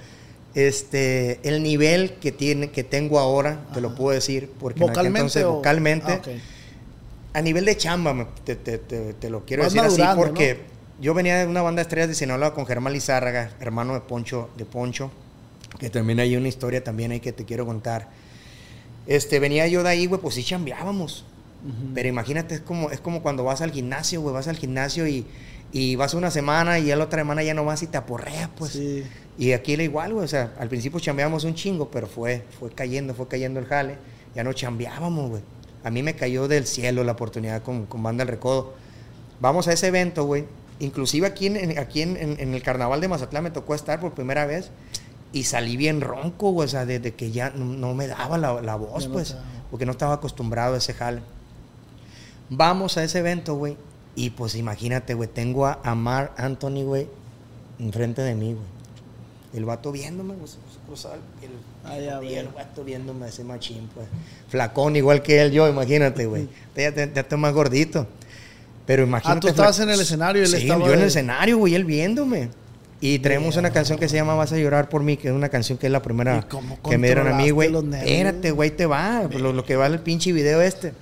este 0.55 1.39
el 1.45 1.63
nivel 1.63 2.15
que 2.15 2.33
tiene 2.33 2.71
que 2.71 2.83
tengo 2.83 3.19
ahora, 3.19 3.67
te 3.73 3.81
lo 3.81 3.95
puedo 3.95 4.15
decir, 4.15 4.51
porque 4.59 4.81
vocalmente 4.81 5.19
entonces 5.21 5.45
vocalmente 5.45 6.13
ah, 6.13 7.39
a 7.39 7.43
nivel 7.43 7.65
de 7.65 7.77
chamba 7.77 8.29
te, 8.45 8.57
te, 8.57 8.79
te, 8.79 9.31
lo 9.31 9.45
quiero 9.45 9.65
decir 9.65 9.81
así 9.81 10.03
porque 10.17 10.78
yo 11.01 11.15
venía 11.15 11.39
de 11.39 11.47
una 11.47 11.63
banda 11.63 11.81
de 11.81 11.83
estrellas 11.83 12.09
de 12.09 12.15
Sinaloa 12.15 12.55
con 12.55 12.67
Germán 12.67 12.93
Lizárraga, 12.93 13.53
hermano 13.61 13.95
de 13.95 14.01
Poncho, 14.01 14.51
de 14.57 14.65
Poncho, 14.65 15.11
que 15.79 15.91
también 15.91 16.19
hay 16.21 16.37
una 16.37 16.49
historia 16.49 16.83
también 16.83 17.13
ahí 17.13 17.21
que 17.21 17.33
te 17.33 17.45
quiero 17.45 17.67
contar. 17.67 18.09
Este, 19.07 19.39
venía 19.39 19.67
yo 19.69 19.83
de 19.83 19.91
ahí, 19.91 20.07
güey, 20.07 20.21
pues 20.21 20.35
sí 20.35 20.45
chambeábamos. 20.45 21.25
Pero 21.93 22.09
imagínate, 22.09 22.55
es 22.55 22.61
como, 22.61 22.91
es 22.91 23.01
como 23.01 23.21
cuando 23.21 23.43
vas 23.43 23.61
al 23.63 23.73
gimnasio, 23.73 24.21
güey, 24.21 24.33
vas 24.33 24.47
al 24.47 24.57
gimnasio 24.57 25.09
y, 25.09 25.27
y 25.73 25.97
vas 25.97 26.15
una 26.15 26.31
semana 26.31 26.79
y 26.79 26.85
ya 26.87 26.97
la 26.97 27.05
otra 27.05 27.21
semana 27.21 27.43
ya 27.43 27.53
no 27.53 27.65
vas 27.65 27.83
y 27.83 27.89
te 27.89 27.99
aporreas, 27.99 28.49
pues. 28.57 28.79
Y 29.39 29.53
aquí 29.53 29.73
era 29.73 29.83
igual, 29.83 30.13
güey, 30.13 30.25
o 30.25 30.29
sea, 30.29 30.53
al 30.59 30.69
principio 30.69 31.01
chambeábamos 31.01 31.45
un 31.45 31.55
chingo, 31.55 31.91
pero 31.91 32.07
fue, 32.07 32.45
fue 32.59 32.71
cayendo, 32.71 33.13
fue 33.13 33.27
cayendo 33.27 33.59
el 33.59 33.67
jale, 33.67 33.97
ya 34.35 34.45
no 34.45 34.53
chambeábamos, 34.53 35.31
güey. 35.31 35.43
A 35.83 35.91
mí 35.91 36.03
me 36.03 36.15
cayó 36.15 36.47
del 36.49 36.67
cielo 36.67 37.03
la 37.03 37.13
oportunidad 37.13 37.63
con, 37.63 37.87
con 37.87 38.03
Banda 38.03 38.23
El 38.23 38.29
Recodo. 38.29 38.75
Vamos 39.41 39.67
a 39.69 39.73
ese 39.73 39.89
evento, 39.89 40.25
güey, 40.25 40.45
Inclusive 40.81 41.27
aquí, 41.27 41.47
en, 41.47 41.79
aquí 41.79 42.03
en, 42.03 42.17
el 42.39 42.63
carnaval 42.63 43.01
de 43.01 43.09
Mazatlán 43.09 43.45
me 43.45 43.51
tocó 43.51 43.75
estar 43.75 43.99
por 44.01 44.13
primera 44.15 44.47
vez 44.47 44.71
y 45.33 45.45
salí 45.45 45.77
bien 45.77 46.01
ronco, 46.01 46.55
o 46.55 46.69
sea, 46.69 46.87
desde 46.87 47.15
que 47.15 47.31
ya 47.31 47.51
no, 47.51 47.95
me 47.95 48.07
daba 48.07 48.39
la, 48.39 48.77
voz, 48.77 49.09
pues, 49.09 49.37
porque 49.71 49.87
no 49.87 49.93
estaba 49.93 50.15
acostumbrado 50.15 50.75
a 50.75 50.79
ese 50.79 50.95
jale. 50.95 51.21
Vamos 52.51 52.97
a 52.97 53.05
ese 53.05 53.19
evento, 53.19 53.57
güey, 53.57 53.77
Y 54.15 54.31
pues 54.31 54.55
imagínate, 54.55 55.15
güey, 55.15 55.29
tengo 55.29 55.67
a, 55.67 55.81
a 55.83 55.95
Mark 55.95 56.33
Anthony, 56.37 56.85
güey, 56.85 57.09
enfrente 57.79 58.23
de 58.23 58.35
mí, 58.35 58.55
güey. 58.55 58.79
El 59.55 59.65
vato 59.65 59.93
viéndome, 59.93 60.35
güey, 60.35 60.47
se 60.47 60.59
cruzaba 60.87 61.15
el, 61.15 61.51
el, 61.51 61.51
Ah, 61.85 62.23
y 62.23 62.35
el 62.35 62.49
vato 62.49 62.85
viéndome 62.85 63.29
ese 63.29 63.45
machín, 63.45 63.89
pues. 63.95 64.07
Flacón, 64.49 64.97
igual 64.97 65.23
que 65.23 65.41
él, 65.41 65.53
yo, 65.53 65.69
imagínate, 65.69 66.27
güey. 66.27 66.49
Ya, 66.77 66.95
ya, 66.95 67.13
ya 67.13 67.37
más 67.37 67.53
gordito. 67.53 68.07
Pero 68.89 69.03
imagínate. 69.03 69.37
Ah, 69.37 69.41
tú 69.41 69.49
estabas 69.49 69.79
en 69.81 69.91
el 69.91 70.01
escenario 70.01 70.41
y 70.41 70.47
él 70.47 70.51
Sí, 70.51 70.57
estaba 70.63 70.87
yo 70.87 70.95
en 70.95 71.01
el 71.01 71.09
escenario, 71.09 71.59
güey, 71.59 71.75
él 71.75 71.85
viéndome. 71.85 72.49
Y 73.03 73.19
traemos 73.19 73.55
una 73.59 73.71
canción 73.71 73.99
que 73.99 74.09
se 74.09 74.17
llama 74.17 74.35
Vas 74.35 74.51
a 74.55 74.57
llorar 74.57 74.89
por 74.89 75.03
mí, 75.03 75.19
que 75.19 75.29
es 75.29 75.35
una 75.35 75.51
canción 75.51 75.77
que 75.77 75.89
es 75.89 75.93
la 75.93 76.01
primera 76.01 76.39
¿Y 76.39 76.49
cómo 76.49 76.81
que 76.81 76.97
me 76.97 77.09
dieron 77.09 77.29
a 77.29 77.35
mí, 77.35 77.51
güey. 77.51 77.69
Espérate, 77.69 78.51
güey, 78.51 78.71
te 78.71 78.87
va. 78.87 79.29
Lo, 79.31 79.53
lo 79.53 79.63
que 79.63 79.77
vale 79.77 79.97
el 79.97 80.01
pinche 80.01 80.33
video 80.33 80.63
este. 80.63 80.95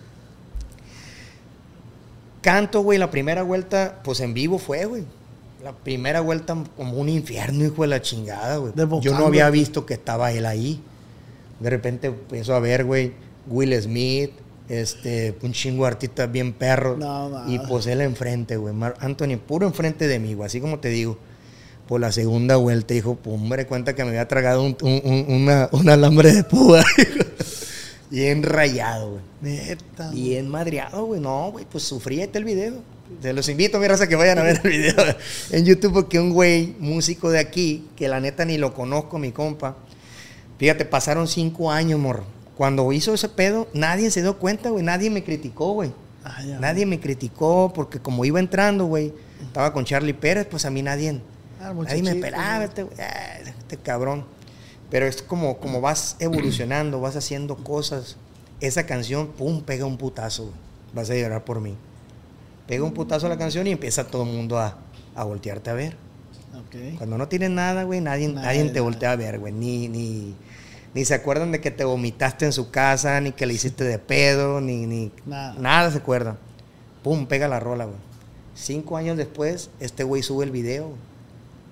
Canto, 2.41 2.81
güey, 2.81 2.99
la 2.99 3.09
primera 3.09 3.45
vuelta, 3.45 4.01
pues 4.03 4.19
en 4.19 4.35
vivo 4.35 4.59
fue, 4.59 4.85
güey. 4.87 5.05
La 5.63 5.71
primera 5.71 6.21
vuelta 6.21 6.57
como 6.77 6.97
un 6.99 7.09
infierno, 7.09 7.65
hijo 7.65 7.83
de 7.83 7.89
la 7.89 8.03
chingada, 8.03 8.57
güey. 8.57 8.73
Yo 9.01 9.17
no 9.17 9.27
había 9.27 9.49
visto 9.51 9.87
que 9.87 9.95
estaba 9.95 10.33
él 10.33 10.45
ahí. 10.45 10.83
De 11.61 11.71
repente 11.71 12.09
empiezo 12.09 12.53
a 12.53 12.59
ver, 12.59 12.85
güey, 12.85 13.13
Will 13.47 13.81
Smith, 13.81 14.33
este, 14.69 15.35
un 15.43 15.53
chingo 15.53 15.85
de 15.85 15.89
artistas 15.89 16.31
bien 16.31 16.53
perros. 16.53 16.99
No, 16.99 17.45
y 17.49 17.59
pues 17.61 17.87
él 17.87 18.01
enfrente, 18.01 18.57
güey. 18.57 18.75
Anthony, 19.01 19.37
puro 19.37 19.67
enfrente 19.67 20.07
de 20.09 20.19
mí, 20.19 20.35
güey. 20.35 20.47
Así 20.47 20.61
como 20.61 20.79
te 20.81 20.89
digo. 20.89 21.19
Por 21.89 22.01
la 22.01 22.11
segunda 22.11 22.57
vuelta, 22.57 22.95
dijo, 22.95 23.15
pum, 23.15 23.35
hombre, 23.45 23.65
cuenta 23.69 23.95
que 23.95 24.03
me 24.03 24.09
había 24.11 24.27
tragado 24.27 24.65
un, 24.65 24.77
un- 24.83 25.03
un- 25.05 25.27
una, 25.43 25.69
un 25.71 25.89
alambre 25.89 26.33
de 26.33 26.43
púa. 26.43 26.83
bien 28.11 28.43
rayado, 28.43 29.11
güey. 29.13 29.23
Neta. 29.41 30.11
Bien 30.11 30.49
madreado, 30.49 31.05
güey. 31.07 31.21
No, 31.21 31.53
güey, 31.53 31.65
pues 31.71 31.85
sufrí 31.85 32.21
este 32.21 32.39
el 32.39 32.45
video. 32.45 32.75
Se 33.23 33.33
los 33.33 33.49
invito, 33.49 33.79
mi 33.79 33.87
raza, 33.87 34.09
que 34.09 34.17
vayan 34.17 34.39
a 34.39 34.43
ver 34.43 34.61
el 34.65 34.69
video 34.71 34.95
en 35.53 35.65
YouTube, 35.65 35.93
porque 35.93 36.19
un 36.19 36.33
güey, 36.33 36.75
músico 36.81 37.31
de 37.31 37.39
aquí, 37.39 37.87
que 37.95 38.09
la 38.09 38.19
neta 38.19 38.45
ni 38.45 38.59
lo 38.59 38.75
conozco, 38.75 39.19
mi 39.21 39.31
compa. 39.31 39.77
Fíjate, 40.59 40.87
pasaron 40.87 41.29
cinco 41.29 41.71
años, 41.71 42.01
morro. 42.01 42.25
Cuando 42.57 42.91
hizo 42.93 43.13
ese 43.15 43.29
pedo, 43.29 43.69
nadie 43.75 44.11
se 44.11 44.23
dio 44.23 44.39
cuenta, 44.39 44.71
güey. 44.71 44.85
Nadie 44.85 45.11
me 45.11 45.23
criticó, 45.23 45.73
güey. 45.73 45.93
Ah, 46.25 46.43
ya, 46.43 46.59
Nadie 46.59 46.87
me 46.87 46.99
criticó 46.99 47.73
porque 47.75 48.01
como 48.01 48.25
iba 48.25 48.41
entrando, 48.41 48.87
güey, 48.87 49.13
estaba 49.43 49.73
con 49.73 49.85
Charlie 49.85 50.15
Pérez, 50.15 50.47
pues 50.51 50.65
a 50.65 50.71
mí 50.71 50.83
nadie, 50.83 51.21
Ah, 51.61 51.73
nadie 51.73 52.03
me 52.03 52.15
pelaba, 52.17 52.57
güey. 52.57 52.69
este, 52.69 52.83
güey, 52.83 52.97
ah, 53.01 53.39
este 53.59 53.77
cabrón. 53.77 54.25
Pero 54.91 55.07
es 55.07 55.23
como, 55.23 55.59
como 55.59 55.81
vas 55.81 56.17
evolucionando, 56.19 57.01
vas 57.01 57.17
haciendo 57.17 57.57
cosas. 57.57 58.17
Esa 58.61 58.87
canción, 58.87 59.29
pum, 59.29 59.63
pega 59.63 59.85
un 59.85 59.99
putazo, 59.99 60.45
güey. 60.45 60.55
Vas 60.95 61.11
a 61.11 61.15
llorar 61.15 61.45
por 61.45 61.61
mí. 61.61 61.77
Pega 62.67 62.85
un 62.85 62.93
putazo 62.93 63.29
la 63.29 63.37
canción 63.37 63.67
y 63.67 63.73
empieza 63.73 64.07
todo 64.07 64.23
el 64.23 64.31
mundo 64.31 64.59
a, 64.59 64.79
a 65.15 65.25
voltearte 65.25 65.71
a 65.71 65.75
ver. 65.75 65.97
Cuando 66.99 67.19
no 67.19 67.29
tienes 67.29 67.51
nada, 67.51 67.85
güey, 67.85 68.01
nadie, 68.01 68.29
Nadie, 68.29 68.59
nadie 68.59 68.71
te 68.73 68.81
voltea 68.81 69.13
a 69.13 69.17
ver, 69.17 69.39
güey. 69.39 69.53
Ni, 69.53 69.89
ni, 69.89 70.35
ni 70.97 71.05
se 71.05 71.13
acuerdan 71.13 71.53
de 71.53 71.61
que 71.61 71.71
te 71.71 71.85
vomitaste 71.85 72.47
en 72.47 72.55
su 72.55 72.71
casa, 72.71 73.21
ni 73.21 73.33
que 73.33 73.45
le 73.45 73.53
hiciste 73.53 73.85
de 73.85 73.99
pedo, 73.99 74.63
ni, 74.63 74.87
ni 74.87 75.13
Nada. 75.27 75.55
nada 75.59 75.91
se 75.91 75.99
acuerdan. 75.99 76.39
Pum, 77.03 77.27
pega 77.27 77.49
la 77.49 77.61
rola, 77.61 77.85
güey. 77.85 77.99
Cinco 78.55 78.97
años 78.97 79.19
después, 79.19 79.69
este 79.79 80.05
güey 80.05 80.23
sube 80.23 80.47
el 80.47 80.51
video 80.51 80.95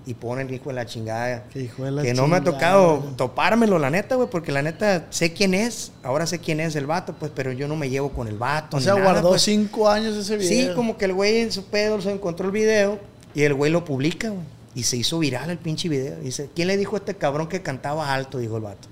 y 0.04 0.12
pone 0.12 0.43
el 0.43 0.52
hijo 0.52 0.69
de 0.69 0.75
la 0.75 0.85
chingada. 0.85 1.45
Que 1.45 1.62
hijo 1.62 1.87
de 1.87 1.90
la 1.93 2.02
que 2.02 2.12
no 2.12 2.26
me 2.26 2.37
ha 2.37 2.45
tocado 2.45 2.99
topármelo, 3.16 3.78
la 3.78 3.88
neta, 3.88 4.16
güey, 4.16 4.28
porque 4.28 4.52
la 4.52 4.61
neta 4.61 5.07
sé 5.09 5.33
quién 5.33 5.54
es. 5.54 5.93
Ahora 6.02 6.26
sé 6.26 6.38
quién 6.38 6.61
es 6.61 6.76
el 6.76 6.85
vato, 6.85 7.14
pues, 7.19 7.33
pero 7.35 7.50
yo 7.50 7.66
no 7.66 7.76
me 7.76 7.88
llevo 7.88 8.11
con 8.11 8.28
el 8.28 8.37
vato. 8.37 8.76
O 8.76 8.78
ni 8.78 8.85
sea, 8.85 8.93
nada, 8.93 9.07
guardó 9.07 9.31
pues. 9.31 9.40
cinco 9.40 9.88
años 9.88 10.14
ese 10.16 10.37
video. 10.37 10.69
Sí, 10.69 10.75
como 10.75 10.99
que 10.99 11.07
el 11.07 11.14
güey 11.14 11.38
en 11.38 11.50
su 11.50 11.64
pedo 11.64 11.99
se 12.02 12.12
encontró 12.12 12.45
el 12.45 12.52
video 12.52 12.99
y 13.35 13.45
el 13.45 13.54
güey 13.54 13.73
lo 13.73 13.87
publica, 13.87 14.28
güey. 14.28 14.45
Y 14.75 14.83
se 14.83 14.97
hizo 14.97 15.19
viral 15.19 15.50
el 15.50 15.59
pinche 15.59 15.88
video. 15.88 16.19
Dice, 16.21 16.50
¿quién 16.54 16.69
le 16.69 16.76
dijo 16.76 16.97
a 16.97 16.99
este 16.99 17.14
cabrón 17.14 17.49
que 17.49 17.62
cantaba 17.62 18.12
alto? 18.12 18.38
Dijo 18.38 18.57
el 18.57 18.62
vato. 18.62 18.88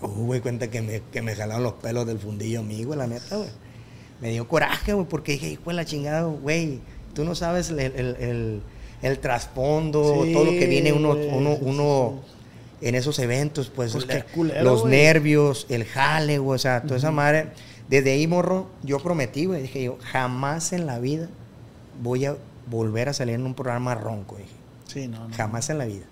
Uh, 0.00 0.06
güey, 0.26 0.40
cuenta 0.40 0.70
que 0.70 0.80
me, 0.80 1.02
que 1.12 1.22
me 1.22 1.34
jalaron 1.34 1.64
los 1.64 1.72
pelos 1.74 2.06
del 2.06 2.18
fundillo 2.20 2.60
a 2.60 2.62
mí, 2.62 2.84
güey, 2.84 2.98
la 2.98 3.06
neta, 3.08 3.36
güey. 3.36 3.48
Me 4.20 4.30
dio 4.30 4.46
coraje, 4.46 4.92
güey, 4.92 5.06
porque 5.08 5.32
dije, 5.32 5.48
hijo 5.50 5.70
de 5.70 5.74
la 5.74 5.84
chingada, 5.84 6.22
güey. 6.22 6.80
Tú 7.14 7.24
no 7.24 7.34
sabes 7.34 7.70
el, 7.70 7.80
el- 7.80 7.96
el- 8.20 8.62
el 9.02 9.18
trasfondo, 9.20 10.22
Sí, 10.24 10.32
todo 10.32 10.44
lo 10.44 10.50
que 10.52 10.66
viene 10.66 10.92
uno, 10.92 11.10
uno, 11.12 11.56
uno 11.60 12.20
en 12.80 12.94
esos 12.94 13.18
eventos, 13.18 13.70
pues, 13.74 13.92
Pues, 13.92 14.06
la- 14.06 14.14
qué 14.24 14.32
culero, 14.32 14.62
los 14.62 14.84
nervios, 14.84 15.66
el 15.68 15.84
jale, 15.84 16.38
güey, 16.38 16.56
o 16.56 16.58
sea, 16.58 16.82
toda 16.82 16.96
esa 16.96 17.10
madre. 17.10 17.48
Desde 17.88 18.12
ahí, 18.12 18.26
morro, 18.26 18.68
yo 18.82 18.98
prometí, 19.00 19.46
güey, 19.46 19.62
dije 19.62 19.82
yo, 19.84 19.98
jamás 20.12 20.72
en 20.72 20.86
la 20.86 20.98
vida 21.00 21.28
voy 22.02 22.24
a 22.26 22.36
volver 22.70 23.08
a 23.08 23.12
salir 23.12 23.34
en 23.34 23.46
un 23.46 23.54
programa 23.54 23.94
ronco, 23.94 24.36
dije. 24.36 24.50
Sí, 24.86 25.08
no, 25.08 25.28
no. 25.28 25.34
Jamás 25.36 25.68
en 25.70 25.78
la 25.78 25.84
vida. 25.84 26.04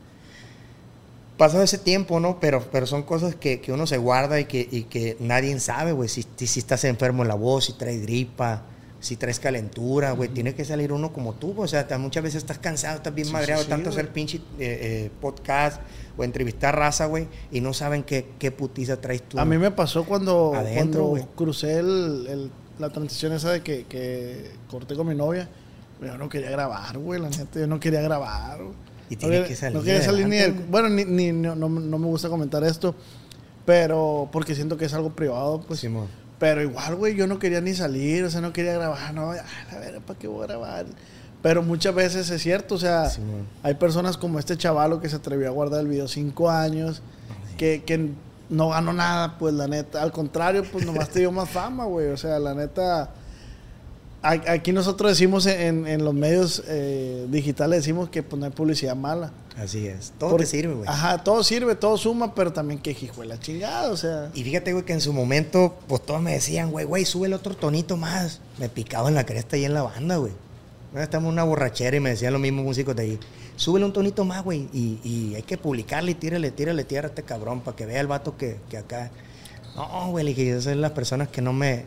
Pasó 1.37 1.63
ese 1.63 1.77
tiempo, 1.77 2.19
¿no? 2.19 2.41
Pero, 2.41 2.63
pero 2.73 2.87
son 2.87 3.03
cosas 3.03 3.35
que, 3.35 3.61
que 3.61 3.71
uno 3.71 3.87
se 3.87 3.99
guarda 3.99 4.41
y 4.41 4.47
que, 4.47 4.67
y 4.71 4.85
que 4.85 5.19
nadie 5.21 5.59
sabe, 5.61 5.93
güey. 5.93 6.09
Si, 6.09 6.25
si, 6.37 6.59
estás 6.59 6.85
enfermo 6.85 7.23
en 7.23 7.29
la 7.29 7.35
voz, 7.35 7.67
si 7.67 7.75
traes 7.75 8.01
gripa, 8.01 8.63
si 9.01 9.17
traes 9.17 9.39
calentura, 9.39 10.13
güey. 10.13 10.31
Tiene 10.31 10.55
que 10.55 10.65
salir 10.65 10.93
uno 10.95 11.13
como 11.13 11.35
tú. 11.35 11.53
O 11.59 11.69
sea, 11.69 11.87
muchas 11.99 12.23
veces 12.23 12.39
estás 12.39 12.59
cansado, 12.59 12.97
estás 12.97 13.15
bien 13.15 13.27
Sí, 13.27 13.33
madreado 13.35 13.63
sí, 13.63 13.69
de 13.69 13.71
tanto 13.71 13.93
sí, 13.93 13.99
hacer 13.99 14.13
pinche 14.13 14.39
eh, 14.39 14.41
eh, 14.59 15.11
podcast 15.21 15.83
o 16.17 16.25
entrevistar 16.25 16.75
raza, 16.75 17.05
güey. 17.05 17.29
Y 17.53 17.61
no 17.61 17.75
saben 17.75 18.03
qué, 18.03 18.29
qué 18.39 18.51
putiza 18.51 18.99
traes 19.03 19.23
tú. 19.23 19.39
A 19.39 19.45
mí 19.45 19.59
me 19.59 19.71
pasó 19.71 20.05
cuando, 20.05 20.55
Adentro, 20.55 21.09
cuando 21.09 21.29
crucé 21.35 21.81
el, 21.81 22.27
el- 22.31 22.51
la 22.79 22.91
transición 22.91 23.33
esa 23.33 23.53
de 23.53 23.63
que, 23.63 23.85
que 23.85 24.53
corté 24.71 24.95
con 24.95 25.07
mi 25.09 25.15
novia. 25.15 25.49
Yo 26.00 26.19
no 26.19 26.29
quería 26.29 26.50
grabar, 26.50 26.99
güey, 26.99 27.21
la 27.21 27.31
neta, 27.31 27.59
yo 27.61 27.67
no 27.67 27.81
quería 27.81 28.00
grabar. 28.03 28.59
güey. 28.62 28.75
Y 29.09 29.17
tiene 29.17 29.45
que 29.45 29.55
salir 29.55 29.76
No 29.76 29.83
quería 29.85 30.03
salir 30.03 30.26
ni 30.29 30.37
del-. 30.37 30.53
Bueno, 30.53 30.88
ni, 30.88 31.05
ni- 31.05 31.33
no, 31.33 31.55
no- 31.55 31.69
no 31.69 31.99
me 31.99 32.07
gusta 32.07 32.29
comentar 32.29 32.62
esto, 32.65 32.95
pero 33.65 34.29
porque 34.33 34.55
siento 34.55 34.76
que 34.76 34.85
es 34.87 34.95
algo 34.95 35.11
privado, 35.11 35.61
pues. 35.67 35.81
Simón. 35.81 36.07
Pero 36.38 36.61
igual, 36.62 36.97
güey, 36.97 37.15
yo 37.15 37.26
no 37.26 37.38
quería 37.38 37.61
ni 37.61 37.75
salir, 37.75 38.25
o 38.25 38.31
sea, 38.31 38.41
no 38.43 38.53
quería 38.53 38.75
grabar, 38.75 39.15
no, 39.15 39.31
a 39.31 39.79
verga, 39.79 40.00
¿para 40.07 40.19
qué 40.19 40.29
voy 40.29 40.45
a 40.45 40.47
grabar? 40.49 40.85
Pero 41.43 41.62
muchas 41.62 41.95
veces 41.95 42.29
es 42.29 42.43
cierto, 42.43 42.75
o 42.75 42.79
sea, 42.79 43.09
Simón. 43.09 43.47
hay 43.62 43.75
personas 43.75 44.19
como 44.19 44.38
este 44.38 44.57
chavalo 44.57 45.00
que 45.00 45.09
se 45.09 45.17
atrevió 45.17 45.47
a 45.49 45.50
guardar 45.50 45.81
el 45.81 45.88
video 45.88 46.09
cinco 46.09 46.50
años, 46.50 47.00
que, 47.57 47.85
que 47.85 48.11
no 48.50 48.69
ganó 48.69 48.93
nada, 48.93 49.38
pues 49.38 49.55
la 49.55 49.67
neta, 49.67 50.03
al 50.03 50.12
contrario, 50.12 50.62
pues 50.71 50.85
nomás 50.85 51.09
te 51.09 51.21
dio 51.21 51.33
más 51.33 51.49
fama, 51.49 51.85
güey, 51.87 52.09
o 52.09 52.17
sea, 52.19 52.38
la 52.38 52.55
neta, 52.55 53.11
aquí 54.23 54.73
nosotros 54.73 55.11
decimos 55.12 55.46
en, 55.46 55.87
en 55.87 56.04
los 56.04 56.12
medios 56.14 56.62
eh, 56.66 57.26
digitales, 57.30 57.78
decimos 57.80 58.08
que 58.11 58.23
pues 58.23 58.38
no 58.40 58.46
hay 58.46 58.52
publicidad 58.52 58.96
mala. 58.96 59.32
Así 59.56 59.87
es. 59.87 60.12
Todo 60.18 60.30
Porque- 60.30 60.44
te 60.44 60.50
sirve, 60.50 60.75
güey. 60.75 60.88
Ajá, 60.88 61.18
todo 61.25 61.42
sirve, 61.42 61.75
todo 61.76 61.96
suma, 61.96 62.35
pero 62.35 62.52
también 62.52 62.80
que 62.80 62.90
hijo 62.90 63.20
de 63.23 63.26
la 63.28 63.38
chingada, 63.40 63.90
o 63.90 63.96
sea. 63.96 64.30
Y 64.35 64.42
fíjate, 64.44 64.73
güey, 64.73 64.85
que 64.85 64.92
en 64.92 65.00
su 65.00 65.12
momento, 65.12 65.76
pues 65.88 66.04
todos 66.04 66.20
me 66.20 66.32
decían, 66.32 66.70
güey, 66.70 66.85
güey, 66.85 67.04
sube 67.04 67.26
el 67.26 67.32
otro 67.32 67.56
tonito 67.56 67.96
más. 67.96 68.40
Me 68.58 68.68
picaba 68.68 69.08
en 69.08 69.14
la 69.14 69.25
cresta 69.25 69.56
y 69.56 69.64
en 69.64 69.73
la 69.75 69.82
banda, 69.82 70.16
güey. 70.16 70.32
Estamos 70.96 71.28
en 71.28 71.32
una 71.35 71.44
borrachera 71.44 71.96
y 71.96 72.00
me 72.00 72.11
decían 72.11 72.32
los 72.32 72.40
mismos 72.42 72.64
músicos 72.64 72.96
de 72.96 73.02
ahí. 73.02 73.18
Súbele 73.56 73.85
un 73.87 73.92
tonito 73.92 74.25
más, 74.25 74.42
güey. 74.44 74.68
Y, 74.73 74.99
y 75.04 75.35
hay 75.35 75.42
que 75.42 75.56
publicarle 75.56 76.11
y 76.12 76.14
tírale, 76.14 76.50
tírale 76.50 76.85
tierra 76.85 77.08
a 77.08 77.11
este 77.11 77.23
cabrón 77.23 77.61
para 77.61 77.76
que 77.76 77.87
vea 77.87 78.00
el 78.00 78.06
vato 78.06 78.37
que, 78.37 78.58
que 78.68 78.76
acá. 78.78 79.11
No, 79.75 80.11
güey, 80.11 80.25
le 80.25 80.30
dije, 80.35 80.50
esas 80.50 80.64
son 80.64 80.80
las 80.80 80.92
personas 80.92 81.28
que 81.28 81.40
no 81.42 81.52
me. 81.52 81.85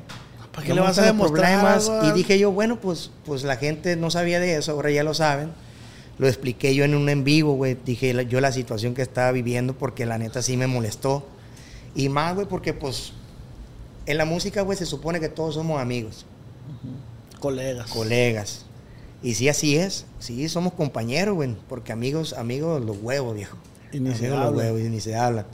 ¿Para 0.53 0.63
qué 0.63 0.70
no 0.70 0.75
le 0.75 0.82
vas 0.82 0.98
a 0.98 1.03
demostrar? 1.06 1.82
güey? 1.82 2.10
Y 2.10 2.12
dije 2.13 2.39
yo, 2.39 2.51
bueno, 2.51 2.79
pues, 2.79 3.12
pues 3.25 3.44
la 3.44 3.58
gente 3.58 3.96
no 3.96 4.10
sabía 4.12 4.39
de 4.39 4.56
eso, 4.58 4.72
ahora 4.72 4.91
ya 4.91 5.03
lo 5.03 5.13
saben. 5.13 5.51
Lo 6.18 6.27
expliqué 6.27 6.75
yo 6.75 6.84
en 6.84 6.96
un 6.96 7.08
en 7.08 7.24
vivo, 7.24 7.53
güey. 7.53 7.77
Dije 7.86 8.25
yo 8.27 8.41
la 8.41 8.51
situación 8.51 8.94
que 8.94 9.01
estaba 9.01 9.32
viviendo 9.32 9.74
porque 9.74 10.06
la 10.06 10.18
neta 10.18 10.41
sí 10.41 10.58
me 10.58 10.68
molestó. 10.68 11.25
Y 11.96 12.10
más, 12.10 12.36
güey, 12.36 12.48
porque 12.48 12.74
pues 12.74 13.13
en 14.06 14.18
la 14.18 14.25
música, 14.25 14.62
güey, 14.63 14.77
se 14.77 14.86
supone 14.86 15.20
que 15.20 15.29
todos 15.29 15.56
somos 15.56 15.79
amigos, 15.82 16.25
Colegas. 17.39 17.89
colegas. 17.91 18.65
Y 19.22 19.36
sí, 19.36 19.50
así 19.50 19.77
es. 19.77 20.06
Sí, 20.20 20.48
somos 20.50 20.74
compañeros, 20.74 21.36
güey. 21.36 21.56
Porque 21.68 21.91
amigos, 21.91 22.34
amigos, 22.34 22.84
los 22.84 22.98
huevos, 23.01 23.36
viejo. 23.36 23.58
Y 23.91 24.00
ni 24.00 24.12
se 24.15 24.27
amigos, 24.27 24.39
los 24.39 24.48
hablan. 24.48 24.65
huevos, 24.65 24.82
y 24.82 24.89
ni 24.89 25.00
se 25.00 25.15
hablan. 25.15 25.46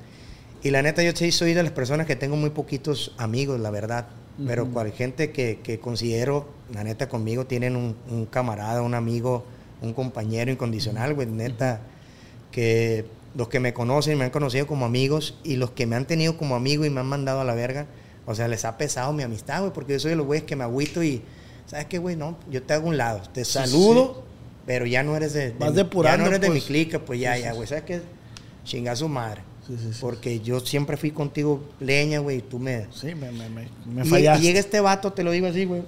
Y 0.64 0.72
la 0.72 0.82
neta, 0.82 1.04
yo 1.04 1.12
sí 1.16 1.32
soy 1.32 1.54
de 1.54 1.64
las 1.64 1.72
personas 1.72 2.08
que 2.08 2.16
tengo 2.16 2.36
muy 2.38 2.50
poquitos 2.50 3.14
amigos, 3.18 3.60
la 3.60 3.70
verdad. 3.70 4.08
Pero 4.46 4.68
cual 4.68 4.92
gente 4.92 5.32
que, 5.32 5.60
que 5.64 5.80
considero, 5.80 6.50
la 6.74 6.84
neta, 6.84 7.08
conmigo 7.08 7.46
tienen 7.46 7.78
un, 7.78 7.96
un 8.10 8.26
camarada, 8.26 8.82
un 8.82 8.94
amigo, 8.94 9.46
un 9.82 9.94
compañero 9.94 10.52
incondicional, 10.52 11.14
güey. 11.14 11.28
Neta, 11.28 11.80
que 12.52 13.06
los 13.36 13.48
que 13.50 13.60
me 13.60 13.74
conocen 13.74 14.18
me 14.18 14.26
han 14.26 14.32
conocido 14.32 14.68
como 14.68 14.86
amigos 14.86 15.38
y 15.44 15.58
los 15.58 15.72
que 15.72 15.86
me 15.86 15.96
han 15.96 16.06
tenido 16.06 16.38
como 16.38 16.56
amigo 16.56 16.86
y 16.86 16.90
me 16.90 17.02
han 17.02 17.06
mandado 17.08 17.42
a 17.42 17.44
la 17.44 17.54
verga, 17.54 17.86
o 18.26 18.34
sea, 18.34 18.48
les 18.48 18.66
ha 18.66 18.78
pesado 18.78 19.14
mi 19.14 19.24
amistad, 19.24 19.60
güey, 19.62 19.74
porque 19.74 19.94
yo 19.94 20.00
soy 20.00 20.12
de 20.12 20.16
los 20.18 20.26
güeyes 20.26 20.46
que 20.46 20.56
me 20.56 20.64
agüito 20.64 21.04
y, 21.04 21.22
¿sabes 21.66 21.86
qué, 21.86 21.98
güey? 21.98 22.16
No, 22.16 22.38
yo 22.50 22.64
te 22.64 22.74
hago 22.74 22.88
un 22.88 22.98
lado, 22.98 23.22
te 23.34 23.46
saludo, 23.46 24.24
pero 24.66 24.86
ya 24.86 25.04
no 25.04 25.16
eres 25.16 25.34
de, 25.34 25.52
de 25.52 25.60
Vas 25.60 25.76
depurando, 25.76 26.18
ya 26.18 26.24
no 26.24 26.28
eres 26.28 26.42
de 26.42 26.50
mi 26.50 26.56
pues. 26.56 26.66
clica, 26.66 27.00
pues 27.00 27.20
ya, 27.20 27.36
Sí, 27.36 27.42
ya, 27.42 27.54
güey, 27.54 27.68
¿sabes 27.68 27.84
qué? 27.84 28.02
Chinga 28.64 28.96
su 28.96 29.08
madre. 29.08 29.42
Sí, 29.68 29.76
sí, 29.82 29.94
sí. 29.94 29.98
Porque 30.00 30.40
yo 30.42 30.60
siempre 30.60 30.96
fui 30.98 31.12
contigo 31.12 31.64
leña, 31.80 32.20
güey, 32.20 32.38
y 32.38 32.42
tú 32.42 32.60
me... 32.60 32.86
Sí, 32.94 33.16
me, 33.16 33.32
me, 33.32 33.50
me, 33.50 33.68
me 33.86 34.06
Y- 34.06 34.10
fallaste. 34.10 34.44
Y 34.44 34.48
llega 34.48 34.60
este 34.60 34.80
vato, 34.80 35.12
te 35.14 35.24
lo 35.24 35.32
digo 35.32 35.48
así, 35.48 35.66
güey. 35.66 35.82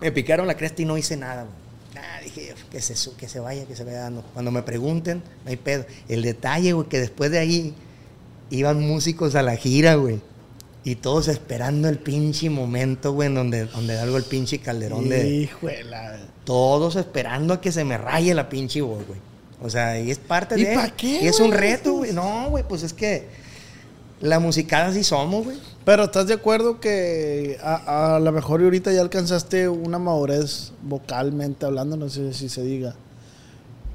Me 0.00 0.10
picaron 0.12 0.46
la 0.46 0.56
cresta 0.56 0.82
y 0.82 0.84
no 0.84 0.98
hice 0.98 1.16
nada, 1.16 1.42
güey. 1.44 1.54
Nada, 1.94 2.20
dije, 2.22 2.54
que 2.72 2.80
se, 2.80 2.94
que 3.16 3.28
se 3.28 3.38
vaya, 3.38 3.66
que 3.66 3.76
se 3.76 3.84
vaya 3.84 4.00
dando. 4.00 4.22
Cuando 4.32 4.50
me 4.50 4.62
pregunten, 4.62 5.22
no 5.44 5.50
hay 5.50 5.56
pedo. 5.56 5.86
El 6.08 6.22
detalle, 6.22 6.72
güey, 6.72 6.88
que 6.88 6.98
después 6.98 7.30
de 7.30 7.38
ahí 7.38 7.74
iban 8.50 8.80
músicos 8.80 9.36
a 9.36 9.42
la 9.42 9.54
gira, 9.56 9.94
güey. 9.94 10.20
Y 10.82 10.96
todos 10.96 11.28
esperando 11.28 11.88
el 11.88 11.98
pinche 11.98 12.50
momento, 12.50 13.12
güey, 13.12 13.28
en 13.28 13.36
donde, 13.36 13.64
donde 13.66 13.96
algo 13.98 14.16
el 14.16 14.24
pinche 14.24 14.58
calderón 14.58 15.08
de... 15.08 15.28
Hijuela. 15.42 16.18
Todos 16.44 16.96
esperando 16.96 17.54
a 17.54 17.60
que 17.60 17.70
se 17.72 17.84
me 17.84 17.96
raye 17.96 18.34
la 18.34 18.48
pinche 18.50 18.82
voz, 18.82 19.06
güey. 19.06 19.18
O 19.64 19.70
sea, 19.70 19.98
y 19.98 20.10
es 20.10 20.18
parte 20.18 20.60
¿Y 20.60 20.64
de... 20.64 20.74
pa' 20.74 20.90
qué, 20.90 21.22
Y 21.22 21.26
es 21.26 21.40
un 21.40 21.50
reto, 21.50 21.94
güey. 21.94 22.12
No, 22.12 22.50
güey, 22.50 22.64
pues 22.68 22.82
es 22.82 22.92
que 22.92 23.26
la 24.20 24.38
musicada 24.38 24.92
sí 24.92 25.02
somos, 25.02 25.42
güey. 25.42 25.56
Pero 25.86 26.04
¿estás 26.04 26.26
de 26.26 26.34
acuerdo 26.34 26.80
que 26.80 27.58
a, 27.62 28.16
a 28.16 28.20
lo 28.20 28.30
mejor 28.30 28.60
y 28.60 28.64
ahorita 28.64 28.92
ya 28.92 29.00
alcanzaste 29.00 29.70
una 29.70 29.98
madurez 29.98 30.72
vocalmente 30.82 31.64
hablando, 31.64 31.96
no 31.96 32.10
sé 32.10 32.34
si 32.34 32.50
se 32.50 32.62
diga? 32.62 32.94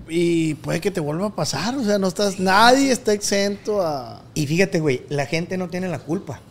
Y 0.08 0.56
puede 0.56 0.82
que 0.82 0.90
te 0.90 1.00
vuelva 1.00 1.28
a 1.28 1.36
pasar, 1.36 1.78
o 1.78 1.84
sea, 1.84 2.00
no 2.00 2.08
estás, 2.08 2.40
nadie 2.40 2.92
está 2.92 3.14
exento 3.14 3.84
a... 3.84 4.24
Y 4.34 4.48
fíjate, 4.48 4.80
güey, 4.80 5.04
la 5.10 5.28
gente 5.28 5.56
no 5.56 5.70
tiene 5.70 5.88
la 5.88 6.00
culpa. 6.00 6.42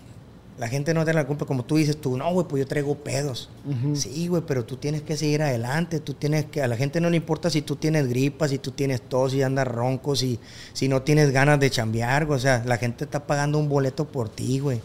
La 0.58 0.66
gente 0.66 0.92
no 0.92 1.04
tiene 1.04 1.20
la 1.20 1.26
culpa, 1.26 1.46
como 1.46 1.64
tú 1.64 1.76
dices 1.76 2.00
tú, 2.00 2.16
no, 2.16 2.32
güey, 2.32 2.46
pues 2.48 2.60
yo 2.60 2.66
traigo 2.66 2.96
pedos. 2.96 3.48
Sí, 3.94 4.26
güey, 4.26 4.42
pero 4.44 4.64
tú 4.64 4.76
tienes 4.76 5.02
que 5.02 5.16
seguir 5.16 5.40
adelante, 5.40 6.00
tú 6.00 6.14
tienes 6.14 6.46
que, 6.46 6.62
a 6.62 6.66
la 6.66 6.76
gente 6.76 7.00
no 7.00 7.10
le 7.10 7.16
importa 7.16 7.48
si 7.48 7.62
tú 7.62 7.76
tienes 7.76 8.08
gripa, 8.08 8.48
si 8.48 8.58
tú 8.58 8.72
tienes 8.72 9.02
tos, 9.02 9.32
si 9.32 9.42
andas 9.42 9.68
ronco, 9.68 10.16
si, 10.16 10.40
si 10.72 10.88
no 10.88 11.02
tienes 11.02 11.30
ganas 11.30 11.60
de 11.60 11.70
chambear, 11.70 12.26
güey. 12.26 12.38
o 12.38 12.40
sea, 12.40 12.64
la 12.66 12.76
gente 12.76 13.04
está 13.04 13.24
pagando 13.24 13.58
un 13.58 13.68
boleto 13.68 14.06
por 14.06 14.28
ti, 14.28 14.58
güey. 14.58 14.80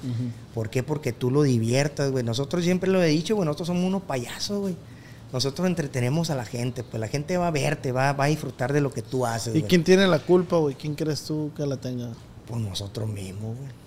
¿Por 0.53 0.69
qué? 0.69 0.83
Porque 0.83 1.11
tú 1.11 1.31
lo 1.31 1.41
diviertas, 1.41 2.11
güey. 2.11 2.23
Nosotros 2.23 2.63
siempre 2.63 2.91
lo 2.91 3.01
he 3.01 3.07
dicho, 3.07 3.35
güey, 3.35 3.47
nosotros 3.47 3.67
somos 3.67 3.83
unos 3.83 4.03
payasos, 4.03 4.59
güey. 4.59 4.75
Nosotros 5.31 5.65
entretenemos 5.65 6.29
a 6.29 6.35
la 6.35 6.45
gente, 6.45 6.83
pues 6.83 7.01
la 7.01 7.07
gente 7.07 7.35
va 7.37 7.47
a 7.47 7.51
verte, 7.51 7.91
va, 7.91 8.13
va 8.13 8.25
a 8.25 8.27
disfrutar 8.27 8.71
de 8.71 8.81
lo 8.81 8.91
que 8.91 9.01
tú 9.01 9.25
haces, 9.25 9.55
¿Y 9.55 9.63
quién 9.63 9.83
tiene 9.83 10.05
la 10.05 10.19
culpa, 10.19 10.57
güey? 10.57 10.75
¿Quién 10.75 10.93
crees 10.93 11.23
tú 11.23 11.49
que 11.57 11.65
la 11.65 11.77
tenga? 11.77 12.11
Pues 12.45 12.61
nosotros 12.61 13.09
mismos, 13.09 13.57
güey. 13.57 13.82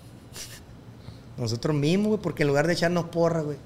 Nosotros 1.37 1.75
mismos, 1.75 2.07
güey, 2.07 2.19
porque 2.21 2.43
en 2.43 2.47
lugar 2.49 2.67
de 2.67 2.73
echarnos 2.73 3.05
porra, 3.05 3.41
güey. 3.41 3.57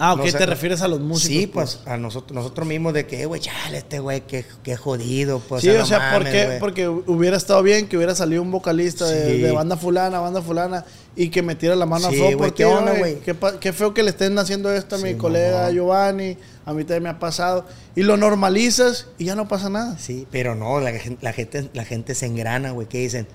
Ah, 0.00 0.12
ok, 0.12 0.30
te 0.30 0.46
refieres 0.46 0.82
a 0.82 0.86
los 0.88 1.00
músicos. 1.00 1.36
Sí, 1.40 1.46
pues, 1.46 1.80
a 1.86 1.96
nosotros, 1.96 2.32
nosotros 2.32 2.68
mismos 2.68 2.92
de 2.92 3.06
que, 3.06 3.22
"Eh, 3.22 3.26
güey, 3.26 3.40
chale, 3.40 3.78
este 3.78 3.98
güey, 3.98 4.20
qué, 4.20 4.44
qué 4.62 4.76
jodido, 4.76 5.40
pues. 5.40 5.62
sí, 5.62 5.70
o 5.70 5.84
sea, 5.86 5.98
mames, 5.98 6.18
porque, 6.18 6.46
güey". 6.46 6.58
porque 6.60 6.88
hubiera 6.88 7.36
estado 7.36 7.62
bien 7.64 7.88
que 7.88 7.96
hubiera 7.96 8.14
salido 8.14 8.42
un 8.42 8.50
vocalista 8.52 9.06
de, 9.06 9.32
Sí. 9.36 9.38
de 9.42 9.50
banda 9.50 9.76
fulana, 9.76 10.20
banda 10.20 10.40
fulana, 10.42 10.84
y 11.16 11.30
que 11.30 11.42
metiera 11.42 11.74
la 11.74 11.86
mano 11.86 12.10
Sí, 12.10 12.22
a 12.22 12.36
por 12.36 12.54
¿qué 12.54 12.64
onda, 12.66 12.92
güey? 12.96 13.16
Qué, 13.20 13.34
qué 13.58 13.72
feo 13.72 13.92
que 13.92 14.04
le 14.04 14.10
estén 14.10 14.38
haciendo 14.38 14.70
esto 14.72 14.96
a 14.96 14.98
mi 14.98 15.14
colega. 15.14 15.68
Giovanni, 15.72 16.36
a 16.64 16.72
mí 16.74 16.84
también 16.84 17.04
me 17.04 17.08
ha 17.08 17.18
pasado. 17.18 17.66
Y 17.96 18.02
lo 18.02 18.16
normalizas 18.16 19.06
y 19.18 19.24
ya 19.24 19.34
no 19.34 19.48
pasa 19.48 19.68
nada. 19.68 19.98
Sí, 19.98 20.28
pero 20.30 20.54
no, 20.54 20.78
la 20.80 20.92
gente, 21.32 21.70
la 21.72 21.84
gente 21.84 22.14
se 22.14 22.26
engrana, 22.26 22.70
güey, 22.70 22.86
que 22.88 22.98
dicen, 22.98 23.26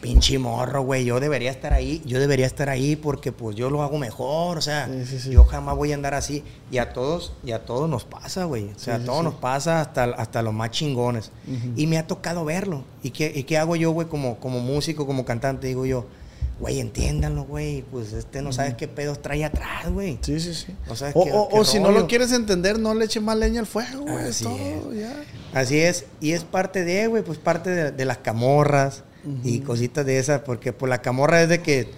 pinche 0.00 0.38
morro, 0.38 0.82
güey, 0.82 1.04
yo 1.04 1.20
debería 1.20 1.50
estar 1.50 1.72
ahí, 1.72 2.02
yo 2.06 2.18
debería 2.18 2.46
estar 2.46 2.68
ahí 2.68 2.96
porque 2.96 3.32
pues 3.32 3.56
yo 3.56 3.70
lo 3.70 3.82
hago 3.82 3.98
mejor, 3.98 4.58
o 4.58 4.60
sea, 4.60 4.86
Sí, 4.88 5.06
sí, 5.06 5.18
sí. 5.18 5.30
yo 5.30 5.44
jamás 5.44 5.76
voy 5.76 5.92
a 5.92 5.94
andar 5.94 6.14
así. 6.14 6.42
Y 6.70 6.78
a 6.78 6.92
todos, 6.92 7.32
y 7.44 7.52
a 7.52 7.64
todos 7.64 7.88
nos 7.88 8.04
pasa, 8.04 8.44
güey. 8.44 8.70
O 8.74 8.78
sea, 8.78 8.96
a 8.96 8.98
todos 8.98 9.22
nos 9.24 9.34
pasa 9.34 9.80
hasta, 9.80 10.04
hasta 10.04 10.42
los 10.42 10.52
más 10.54 10.70
chingones. 10.70 11.30
Y 11.76 11.86
me 11.86 11.98
ha 11.98 12.06
tocado 12.06 12.44
verlo. 12.44 12.84
¿Y 13.02 13.10
qué, 13.10 13.32
y 13.34 13.44
qué 13.44 13.58
hago 13.58 13.76
yo, 13.76 13.90
güey, 13.92 14.08
como, 14.08 14.38
como 14.38 14.60
músico, 14.60 15.06
como 15.06 15.24
cantante? 15.24 15.66
Digo 15.68 15.86
yo, 15.86 16.06
güey, 16.58 16.80
entiéndanlo, 16.80 17.44
güey, 17.44 17.82
pues 17.82 18.12
este 18.14 18.40
no 18.40 18.50
sabes 18.52 18.74
qué 18.74 18.88
pedos 18.88 19.20
trae 19.20 19.44
atrás, 19.44 19.90
güey. 19.90 20.18
Sí, 20.22 20.40
sí, 20.40 20.54
sí. 20.54 20.74
No 20.88 20.96
sabes 20.96 21.14
o 21.14 21.24
qué- 21.24 21.32
o- 21.32 21.48
qué 21.50 21.58
o 21.60 21.64
si 21.64 21.78
no 21.80 21.90
lo 21.92 22.06
quieres 22.06 22.32
entender, 22.32 22.78
no 22.78 22.94
le 22.94 23.04
eches 23.04 23.22
más 23.22 23.36
leña 23.36 23.60
al 23.60 23.66
fuego, 23.66 24.02
güey. 24.02 24.28
Así 24.28 24.44
todo, 24.44 24.92
ya. 24.94 25.12
Así 25.52 25.78
es, 25.78 26.04
y 26.20 26.32
es 26.32 26.44
parte 26.44 26.84
de, 26.84 27.06
güey, 27.06 27.22
pues 27.22 27.38
parte 27.38 27.70
de, 27.70 27.90
de 27.92 28.04
las 28.06 28.18
camorras 28.18 29.04
y 29.44 29.60
cositas 29.60 30.04
de 30.06 30.18
esas, 30.18 30.40
porque 30.42 30.72
pues 30.72 30.88
la 30.90 31.02
camorra 31.02 31.42
es 31.42 31.48
de 31.48 31.60
que, 31.60 31.88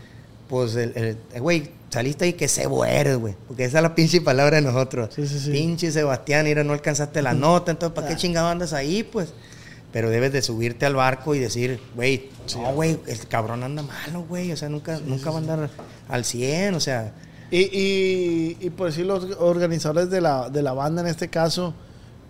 pues, 0.48 0.74
el, 0.76 0.92
eh, 0.96 1.16
güey, 1.40 1.70
saliste 1.90 2.24
ahí 2.26 2.32
que 2.34 2.48
cebo 2.48 2.84
eres, 2.84 3.16
güey, 3.18 3.34
porque 3.46 3.64
esa 3.64 3.78
es 3.78 3.82
la 3.82 3.94
pinche 3.94 4.20
palabra 4.20 4.56
de 4.56 4.62
nosotros. 4.62 5.10
Sí, 5.14 5.26
sí, 5.26 5.38
sí. 5.38 5.50
Pinche 5.50 5.90
Sebastián, 5.92 6.44
mira, 6.44 6.64
no 6.64 6.72
alcanzaste 6.72 7.22
la 7.22 7.34
nota, 7.34 7.70
entonces, 7.70 7.94
¿para 7.94 8.08
qué 8.08 8.14
Ah. 8.14 8.16
chingado 8.16 8.48
andas 8.48 8.72
ahí, 8.72 9.02
pues? 9.02 9.32
Pero 9.92 10.10
debes 10.10 10.32
de 10.32 10.42
subirte 10.42 10.84
al 10.86 10.94
barco 10.96 11.34
y 11.34 11.38
decir, 11.38 11.80
güey, 11.96 12.28
no, 12.54 12.72
güey, 12.74 12.98
el 13.06 13.26
cabrón 13.26 13.62
anda 13.62 13.82
malo, 13.82 14.24
güey, 14.28 14.52
o 14.52 14.56
sea, 14.56 14.68
nunca, 14.68 15.00
nunca 15.04 15.30
va 15.30 15.36
a 15.36 15.40
andar 15.40 15.70
al 16.08 16.24
100, 16.24 16.74
o 16.74 16.80
sea, 16.80 17.12
Y, 17.50 17.60
y, 17.60 18.56
y 18.60 18.68
por 18.70 18.88
decir 18.88 19.06
los 19.06 19.24
organizadores 19.38 20.10
de 20.10 20.20
la, 20.20 20.50
de 20.50 20.60
la 20.62 20.74
banda 20.74 21.00
en 21.00 21.08
este 21.08 21.28
caso, 21.28 21.72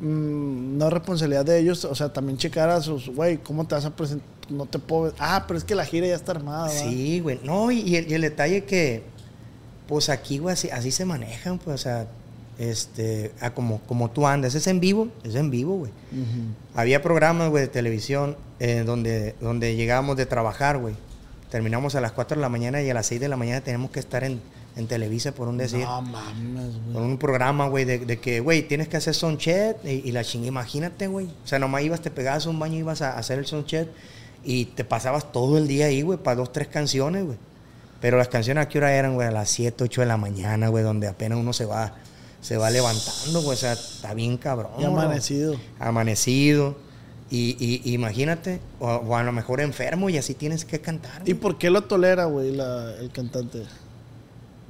mm, 0.00 0.78
no 0.78 0.86
es 0.86 0.92
responsabilidad 0.92 1.44
de 1.44 1.58
ellos, 1.58 1.84
o 1.84 1.94
sea, 1.94 2.12
también 2.12 2.38
checar 2.38 2.68
a 2.70 2.80
sus, 2.80 3.08
güey, 3.08 3.38
¿cómo 3.38 3.66
te 3.66 3.74
vas 3.74 3.84
a 3.84 3.94
presentar? 3.94 4.26
No 4.48 4.64
te 4.64 4.78
puedo... 4.78 5.12
Ah, 5.18 5.44
pero 5.46 5.58
es 5.58 5.64
que 5.64 5.74
la 5.74 5.84
gira 5.84 6.06
ya 6.06 6.14
está 6.14 6.32
armada. 6.32 6.70
Sí, 6.70 7.20
güey. 7.20 7.38
No, 7.44 7.70
y, 7.70 7.80
y 7.80 7.96
el, 7.96 8.10
y 8.10 8.14
el 8.14 8.22
detalle 8.22 8.64
que, 8.64 9.02
pues 9.86 10.08
aquí, 10.08 10.38
güey, 10.38 10.54
así, 10.54 10.70
así 10.70 10.90
se 10.90 11.04
manejan, 11.04 11.58
pues, 11.58 11.74
o 11.74 11.78
sea, 11.78 12.06
este, 12.58 13.32
a 13.40 13.50
como, 13.50 13.80
como 13.82 14.10
tú 14.10 14.26
andas. 14.26 14.54
Es 14.54 14.66
en 14.66 14.80
vivo, 14.80 15.08
es 15.24 15.34
en 15.34 15.50
vivo, 15.50 15.76
güey. 15.76 15.92
Había 16.74 17.02
programas, 17.02 17.50
güey, 17.50 17.62
de 17.62 17.68
televisión 17.68 18.36
eh, 18.58 18.82
donde, 18.84 19.34
donde 19.40 19.76
llegábamos 19.76 20.16
de 20.16 20.26
trabajar, 20.26 20.78
güey. 20.78 20.94
Terminamos 21.50 21.94
a 21.94 22.00
las 22.00 22.12
4 22.12 22.36
de 22.36 22.42
la 22.42 22.48
mañana 22.48 22.82
y 22.82 22.90
a 22.90 22.94
las 22.94 23.06
6 23.06 23.20
de 23.20 23.28
la 23.28 23.36
mañana 23.36 23.60
tenemos 23.62 23.90
que 23.90 24.00
estar 24.00 24.24
en, 24.24 24.40
en 24.78 24.86
Televisa 24.86 25.32
por 25.32 25.48
un 25.48 25.58
decir. 25.58 25.80
No 25.80 26.00
mames, 26.02 26.74
Con 26.74 26.92
güey. 26.92 27.04
un 27.04 27.18
programa, 27.18 27.68
güey, 27.68 27.84
de, 27.84 27.98
de 27.98 28.18
que, 28.18 28.40
güey, 28.40 28.62
tienes 28.66 28.88
que 28.88 28.96
hacer 28.96 29.14
soundcheck 29.14 29.84
y, 29.84 30.08
y 30.08 30.12
la 30.12 30.24
chinga, 30.24 30.46
imagínate, 30.46 31.06
güey. 31.08 31.26
O 31.26 31.46
sea, 31.46 31.58
nomás 31.58 31.82
ibas, 31.82 32.00
te 32.00 32.10
pegabas 32.10 32.46
un 32.46 32.58
baño, 32.58 32.78
ibas 32.78 33.02
a 33.02 33.18
hacer 33.18 33.38
el 33.38 33.46
soundcheck 33.46 33.88
y 34.44 34.66
te 34.66 34.84
pasabas 34.84 35.32
todo 35.32 35.58
el 35.58 35.66
día 35.68 35.86
ahí, 35.86 36.02
güey, 36.02 36.18
para 36.18 36.36
dos, 36.36 36.52
tres 36.52 36.68
canciones, 36.68 37.24
güey. 37.26 37.36
Pero 38.00 38.16
las 38.16 38.28
canciones 38.28 38.64
a 38.64 38.68
qué 38.68 38.78
hora 38.78 38.92
eran, 38.94 39.14
güey, 39.14 39.26
a 39.26 39.32
las 39.32 39.50
7, 39.50 39.82
8 39.84 40.02
de 40.02 40.06
la 40.06 40.16
mañana, 40.16 40.68
güey, 40.68 40.84
donde 40.84 41.08
apenas 41.08 41.36
uno 41.38 41.52
se 41.52 41.64
va, 41.66 41.94
se 42.40 42.56
va 42.56 42.70
levantando, 42.70 43.42
güey. 43.42 43.54
O 43.56 43.60
sea, 43.60 43.72
está 43.72 44.14
bien 44.14 44.36
cabrón. 44.36 44.70
Bro. 44.78 44.86
amanecido. 44.86 45.56
Amanecido. 45.80 46.76
Y, 47.30 47.56
y- 47.58 47.82
y 47.84 47.92
imagínate, 47.94 48.60
o, 48.78 48.86
o 48.88 49.16
a 49.16 49.22
lo 49.24 49.32
mejor 49.32 49.60
enfermo 49.60 50.08
y 50.08 50.16
así 50.16 50.34
tienes 50.34 50.64
que 50.64 50.80
cantar. 50.80 51.22
¿Y 51.28 51.34
por 51.34 51.58
qué 51.58 51.68
lo 51.70 51.82
tolera, 51.82 52.24
güey, 52.26 52.52
la- 52.54 52.94
el 53.00 53.10
cantante? 53.10 53.64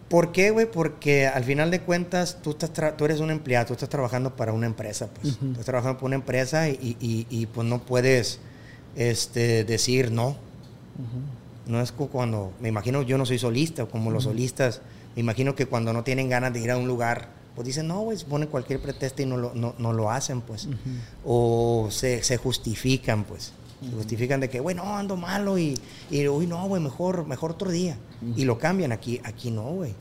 ¿Por 0.08 0.32
qué, 0.32 0.50
güey? 0.50 0.70
Porque 0.70 1.26
al 1.26 1.44
final 1.44 1.70
de 1.70 1.80
cuentas 1.82 2.38
tú, 2.42 2.50
estás 2.50 2.70
tú 2.96 3.04
eres 3.04 3.20
un 3.20 3.30
empleado, 3.30 3.66
tú 3.66 3.72
estás 3.74 3.88
trabajando 3.90 4.34
para 4.36 4.52
una 4.52 4.66
empresa, 4.66 5.08
pues. 5.08 5.34
Ujú. 5.36 5.50
Estás 5.52 5.66
trabajando 5.66 5.98
para 5.98 6.06
una 6.06 6.14
empresa 6.16 6.68
y, 6.68 6.96
y- 7.00 7.26
y, 7.28 7.46
pues 7.46 7.66
no 7.68 7.80
puedes 7.82 8.40
este, 8.96 9.64
decir 9.64 10.10
no. 10.10 10.36
No 11.66 11.80
es 11.82 11.92
cuando, 11.92 12.52
me 12.60 12.68
imagino, 12.70 13.02
yo 13.02 13.18
no 13.18 13.26
soy 13.26 13.38
solista, 13.38 13.84
como 13.86 14.10
los 14.10 14.24
solistas, 14.24 14.80
me 15.14 15.20
imagino 15.20 15.54
que 15.54 15.66
cuando 15.66 15.92
no 15.92 16.02
tienen 16.02 16.28
ganas 16.30 16.52
de 16.54 16.60
ir 16.60 16.70
a 16.70 16.78
un 16.78 16.86
lugar, 16.88 17.28
pues 17.54 17.66
dicen, 17.66 17.86
no, 17.88 18.00
güey, 18.00 18.16
se 18.16 18.24
pone 18.24 18.46
cualquier 18.46 18.80
pretexto 18.80 19.20
y 19.22 19.26
no 19.26 19.36
lo, 19.36 19.52
no, 19.54 19.74
no 19.78 19.92
lo 19.92 20.10
hacen, 20.10 20.40
pues. 20.40 20.66
O 21.26 21.88
se, 21.90 22.22
se 22.22 22.38
justifican, 22.38 23.24
pues. 23.24 23.52
Se 23.82 23.92
justifican 23.94 24.40
de 24.40 24.48
que, 24.50 24.58
güey, 24.60 24.74
no, 24.74 24.96
ando 24.96 25.16
malo 25.16 25.56
y, 25.58 25.78
y 26.10 26.26
uy, 26.28 26.46
no, 26.46 26.66
güey, 26.66 26.82
mejor, 26.82 27.26
mejor 27.26 27.52
otro 27.52 27.70
día. 27.70 27.96
Y 28.36 28.44
lo 28.44 28.58
cambian. 28.58 28.90
Aquí, 28.90 29.20
aquí 29.22 29.50
no, 29.52 29.62
güey. 29.70 29.94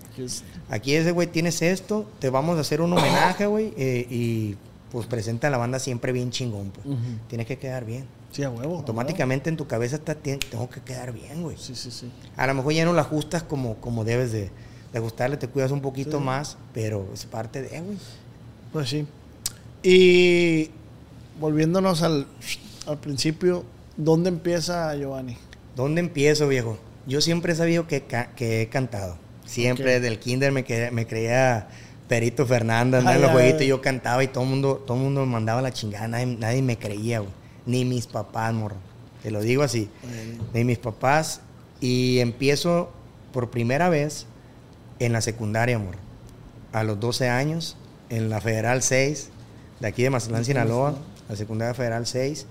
Aquí 0.70 0.96
ese, 0.96 1.12
güey, 1.12 1.28
tienes 1.28 1.62
esto, 1.62 2.10
te 2.20 2.30
vamos 2.32 2.58
a 2.58 2.62
hacer 2.62 2.82
un 2.82 2.92
homenaje, 2.94 3.46
güey, 3.46 3.74
eh, 3.78 4.08
y 4.10 4.56
pues 4.92 5.06
presenta 5.06 5.48
a 5.48 5.52
la 5.52 5.58
banda 5.58 5.78
siempre 5.80 6.12
bien 6.12 6.32
chingón, 6.32 6.72
pues. 6.72 6.86
Ujú. 6.88 6.98
Tienes 7.28 7.46
que 7.46 7.58
quedar 7.60 7.86
bien. 7.86 8.06
Sí, 8.32 8.42
a 8.44 8.50
huevo. 8.50 8.76
a 8.76 8.80
Automáticamente 8.80 9.50
en 9.50 9.58
tu 9.58 9.68
cabeza 9.68 9.98
está, 9.98 10.16
"Tien- 10.16 10.40
tengo 10.50 10.70
que 10.70 10.82
quedar 10.82 11.12
bien, 11.14 11.44
güey. 11.44 11.58
Sí, 11.58 11.76
sí, 11.76 11.92
sí. 11.92 12.10
A 12.36 12.48
lo 12.48 12.54
mejor 12.56 12.74
ya 12.74 12.84
no 12.86 12.94
la 12.94 13.02
ajustas 13.02 13.44
como, 13.44 13.76
como 13.76 14.04
debes 14.06 14.32
de, 14.32 14.50
de 14.92 14.98
ajustarle, 15.00 15.38
te 15.38 15.48
cuidas 15.48 15.72
un 15.72 15.82
poquito 15.82 16.18
Sí. 16.18 16.24
más, 16.24 16.58
pero 16.74 17.08
es 17.14 17.26
parte 17.26 17.62
de, 17.62 17.80
güey. 17.82 17.98
Pues 18.74 18.90
sí. 18.90 19.06
Y 19.84 20.70
volviéndonos 21.40 22.02
al, 22.02 22.28
al 22.88 22.98
principio, 23.00 23.64
¿dónde 23.96 24.30
empieza 24.30 24.96
Giovanni? 24.96 25.38
¿Dónde 25.76 26.02
empiezo, 26.02 26.48
viejo? 26.48 26.78
Yo 27.06 27.22
siempre 27.22 27.54
he 27.54 27.56
sabido 27.56 27.88
que, 27.88 28.02
ca- 28.04 28.32
que 28.36 28.62
he 28.62 28.70
cantado. 28.70 29.18
Siempre 29.46 29.86
Ok. 29.86 29.92
desde 30.02 30.08
el 30.08 30.20
kinder 30.20 30.52
me, 30.52 30.64
creía 30.66 31.68
Perito 32.08 32.46
Fernández, 32.46 33.06
en 33.06 33.22
los 33.22 33.32
jueguitos 33.32 33.64
yo 33.66 33.82
cantaba 33.82 34.24
y 34.24 34.28
todo 34.28 34.44
el 34.44 34.50
mundo, 34.50 34.84
todo 34.86 34.98
mundo 34.98 35.22
me 35.26 35.32
mandaba 35.32 35.62
la 35.62 35.72
chingada, 35.72 36.08
nadie, 36.08 36.26
nadie 36.26 36.62
me 36.62 36.78
creía, 36.78 37.20
güey. 37.20 37.32
Ni 37.66 37.84
mis 37.86 38.08
papás, 38.08 38.54
morro. 38.54 38.78
Te 39.24 39.32
lo 39.32 39.42
digo 39.42 39.64
así. 39.64 39.90
Ni 40.54 40.64
mis 40.64 40.78
papás. 40.78 41.42
Y 41.82 42.20
empiezo 42.20 42.92
por 43.34 43.50
primera 43.50 43.90
vez 43.90 44.26
en 45.00 45.12
la 45.14 45.22
secundaria, 45.22 45.76
amor. 45.76 45.96
A 46.72 46.84
los 46.84 47.00
12 47.00 47.28
años, 47.30 47.76
en 48.10 48.30
la 48.30 48.40
Federal 48.42 48.82
6, 48.82 49.30
de 49.82 49.88
aquí 49.88 50.04
de 50.04 50.10
Mazatlán, 50.10 50.46
Sinaloa, 50.46 50.96
la 51.30 51.36
secundaria 51.36 51.74
Federal 51.74 52.06
6. 52.08 52.46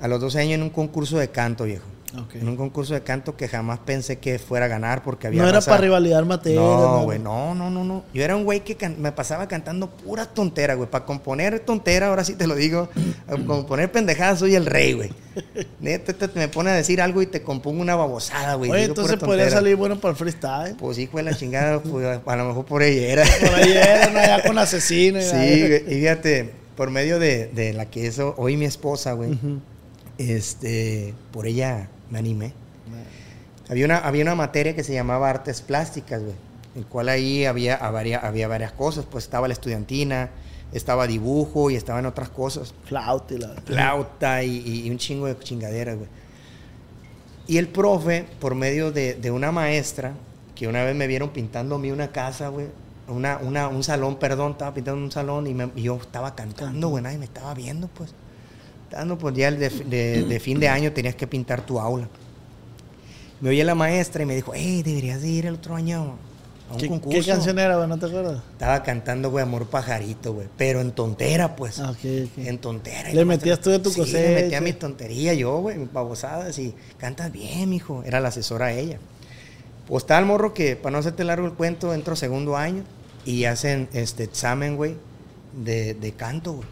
A 0.00 0.08
los 0.08 0.20
12 0.20 0.38
años 0.40 0.54
en 0.54 0.62
un 0.62 0.70
concurso 0.70 1.18
de 1.18 1.28
canto, 1.28 1.64
viejo. 1.64 1.84
Ok. 2.18 2.34
En 2.34 2.48
un 2.48 2.56
concurso 2.56 2.92
de 2.94 3.02
canto 3.02 3.36
que 3.36 3.46
jamás 3.46 3.78
pensé 3.78 4.18
que 4.18 4.40
fuera 4.40 4.64
a 4.66 4.68
ganar 4.68 5.04
porque 5.04 5.28
había 5.28 5.42
No 5.42 5.48
era 5.48 5.60
para 5.60 5.76
rivalidad 5.80 6.24
materia. 6.24 6.58
No, 6.60 7.04
güey, 7.04 7.20
no, 7.20 7.54
no, 7.54 7.70
no, 7.70 7.84
no. 7.84 8.02
Yo 8.12 8.24
era 8.24 8.34
un 8.34 8.42
güey 8.42 8.64
que 8.64 8.74
can- 8.74 9.00
me 9.00 9.12
pasaba 9.12 9.46
cantando 9.46 9.88
pura 9.90 10.26
tontera, 10.26 10.74
güey. 10.74 10.90
Para 10.90 11.04
componer 11.04 11.60
tontera, 11.60 12.08
ahora 12.08 12.24
sí 12.24 12.34
te 12.34 12.48
lo 12.48 12.56
digo. 12.56 12.88
para 13.26 13.44
componer 13.44 13.92
pendejadas 13.92 14.40
soy 14.40 14.56
el 14.56 14.66
rey, 14.66 14.94
güey. 14.94 15.12
Neta, 15.80 16.12
te, 16.12 16.26
me 16.36 16.48
pone 16.48 16.70
a 16.70 16.74
decir 16.74 17.00
algo 17.00 17.22
y 17.22 17.26
te 17.28 17.42
compongo 17.42 17.80
una 17.80 17.94
babosada, 17.94 18.54
güey. 18.54 18.72
Oye, 18.72 18.84
entonces 18.86 19.16
podría 19.16 19.48
salir 19.48 19.76
bueno 19.76 20.00
para 20.00 20.10
el 20.10 20.16
freestyle. 20.16 20.74
Pues 20.76 20.98
hijo 20.98 21.18
de 21.18 21.22
la 21.22 21.34
chingada, 21.36 21.78
pues, 21.82 22.18
a 22.26 22.36
lo 22.36 22.44
mejor 22.44 22.64
por 22.64 22.82
ahí 22.82 22.98
era. 23.04 23.22
Por 23.40 23.54
ahí 23.54 23.70
era, 23.70 24.06
¿no? 24.10 24.18
Ya 24.18 24.42
con 24.42 24.58
asesino. 24.58 25.20
y 25.20 25.22
Sí, 25.22 25.36
güey, 25.68 25.84
y 25.86 26.00
fíjate, 26.00 26.50
por 26.74 26.90
medio 26.90 27.20
de, 27.20 27.46
de 27.54 27.72
la 27.72 27.86
que 27.86 28.08
es 28.08 28.18
hoy 28.18 28.56
mi 28.56 28.64
esposa, 28.64 29.12
güey, 29.12 29.30
Ujú. 29.30 29.60
Este, 30.28 31.14
por 31.32 31.46
ella 31.46 31.88
me 32.10 32.18
animé. 32.18 32.52
Había 33.68 33.84
una, 33.86 33.98
había 33.98 34.22
una 34.22 34.34
materia 34.34 34.74
que 34.74 34.82
se 34.84 34.92
llamaba 34.92 35.30
artes 35.30 35.62
plásticas, 35.62 36.20
güey, 36.22 36.34
el 36.76 36.86
cual 36.86 37.08
ahí 37.08 37.44
había, 37.44 37.76
había, 37.76 38.18
había 38.18 38.48
varias 38.48 38.72
cosas, 38.72 39.06
pues 39.08 39.24
estaba 39.24 39.46
la 39.48 39.54
estudiantina, 39.54 40.30
estaba 40.72 41.06
dibujo 41.06 41.70
y 41.70 41.76
estaban 41.76 42.04
otras 42.06 42.28
cosas, 42.30 42.74
Flauta 42.84 43.34
y 43.34 43.38
la... 43.38 43.48
flauta 43.64 44.42
y 44.42 44.90
un 44.90 44.98
chingo 44.98 45.26
de 45.26 45.38
chingaderas, 45.38 45.96
güey. 45.96 46.08
Y 47.46 47.58
el 47.58 47.68
profe, 47.68 48.26
por 48.40 48.54
medio 48.54 48.92
de, 48.92 49.14
de 49.14 49.30
una 49.30 49.50
maestra, 49.52 50.12
que 50.54 50.68
una 50.68 50.84
vez 50.84 50.94
me 50.94 51.06
vieron 51.06 51.30
pintando 51.30 51.76
a 51.76 51.78
mí 51.78 51.90
una 51.90 52.08
casa, 52.12 52.48
güey, 52.48 52.66
una, 53.08 53.38
una, 53.38 53.68
un 53.68 53.82
salón, 53.82 54.16
perdón, 54.18 54.52
estaba 54.52 54.74
pintando 54.74 55.02
un 55.02 55.10
salón 55.10 55.46
y, 55.46 55.54
me- 55.54 55.70
y 55.74 55.82
yo 55.82 55.96
estaba 55.96 56.34
cantando, 56.34 56.88
güey, 56.88 57.02
nadie 57.02 57.18
me 57.18 57.24
estaba 57.24 57.54
viendo, 57.54 57.88
pues. 57.88 58.14
Dando, 58.90 59.16
pues 59.18 59.34
ya 59.36 59.50
de, 59.50 59.68
de- 59.70 60.22
de 60.24 60.40
fin 60.40 60.58
de 60.58 60.68
año 60.68 60.92
tenías 60.92 61.14
que 61.14 61.26
pintar 61.26 61.64
tu 61.64 61.78
aula. 61.78 62.08
Me 63.40 63.50
oye 63.50 63.64
la 63.64 63.74
maestra 63.74 64.22
y 64.22 64.26
me 64.26 64.34
dijo, 64.34 64.52
hey, 64.54 64.82
deberías 64.82 65.22
de 65.22 65.28
ir 65.28 65.46
el 65.46 65.54
otro 65.54 65.74
año 65.76 66.16
a 66.68 66.74
un 66.74 66.78
¿Qué, 66.78 66.88
concurso. 66.88 67.18
¿Qué 67.20 67.24
canción 67.26 67.58
era, 67.58 67.76
güey? 67.76 67.88
¿No 67.88 67.98
te 67.98 68.06
acuerdas? 68.06 68.42
Estaba 68.52 68.82
cantando, 68.82 69.30
güey, 69.30 69.42
Amor 69.42 69.66
Pajarito, 69.66 70.34
güey, 70.34 70.48
pero 70.58 70.80
en 70.80 70.92
tontera, 70.92 71.56
pues. 71.56 71.78
Ah. 71.80 71.94
En 72.36 72.58
tontera. 72.58 73.12
Le 73.12 73.24
metías 73.24 73.60
tú 73.60 73.70
de 73.70 73.78
tu 73.78 73.90
sí, 73.90 74.00
cosecha. 74.00 74.18
le 74.20 74.42
metía 74.42 74.60
mi 74.60 74.72
tontería 74.72 75.32
yo, 75.34 75.58
güey, 75.60 75.78
mis 75.78 75.92
babosadas 75.92 76.58
y 76.58 76.74
cantas 76.98 77.32
bien, 77.32 77.70
mijo. 77.70 78.02
Era 78.04 78.20
la 78.20 78.28
asesora 78.28 78.72
ella. 78.72 78.98
Pues 79.86 80.04
el 80.08 80.26
morro 80.26 80.52
que, 80.52 80.76
para 80.76 80.92
no 80.92 80.98
hacerte 80.98 81.24
largo 81.24 81.46
el 81.46 81.54
cuento, 81.54 81.94
entro 81.94 82.14
segundo 82.16 82.56
año 82.56 82.84
y 83.24 83.44
hacen 83.44 83.88
este 83.92 84.24
examen, 84.24 84.76
güey, 84.76 84.94
de, 85.64 85.94
de 85.94 86.12
canto, 86.12 86.52
güey. 86.54 86.68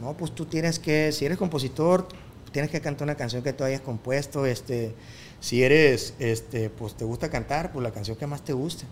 No, 0.00 0.14
pues 0.14 0.34
tú 0.34 0.46
tienes 0.46 0.78
que, 0.78 1.12
si 1.12 1.24
eres 1.24 1.38
compositor, 1.38 2.08
tienes 2.52 2.70
que 2.70 2.80
cantar 2.80 3.04
una 3.04 3.14
canción 3.14 3.42
que 3.42 3.52
tú 3.52 3.64
hayas 3.64 3.80
compuesto, 3.80 4.46
este, 4.46 4.94
si 5.40 5.62
eres, 5.62 6.14
este, 6.18 6.70
pues 6.70 6.94
te 6.94 7.04
gusta 7.04 7.28
cantar, 7.28 7.72
pues 7.72 7.82
la 7.82 7.90
canción 7.90 8.16
que 8.16 8.26
más 8.26 8.42
te 8.42 8.52
guste. 8.52 8.84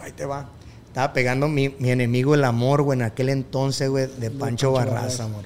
Ahí 0.00 0.12
te 0.12 0.24
va. 0.24 0.48
Estaba 0.86 1.12
pegando 1.12 1.48
mi, 1.48 1.70
mi 1.78 1.90
enemigo 1.90 2.34
el 2.34 2.44
amor, 2.44 2.82
güey, 2.82 2.98
en 2.98 3.04
aquel 3.04 3.28
entonces, 3.28 3.88
güey, 3.88 4.06
de 4.06 4.30
Pancho, 4.30 4.38
Pancho 4.38 4.72
Barraza, 4.72 5.24
amor. 5.24 5.44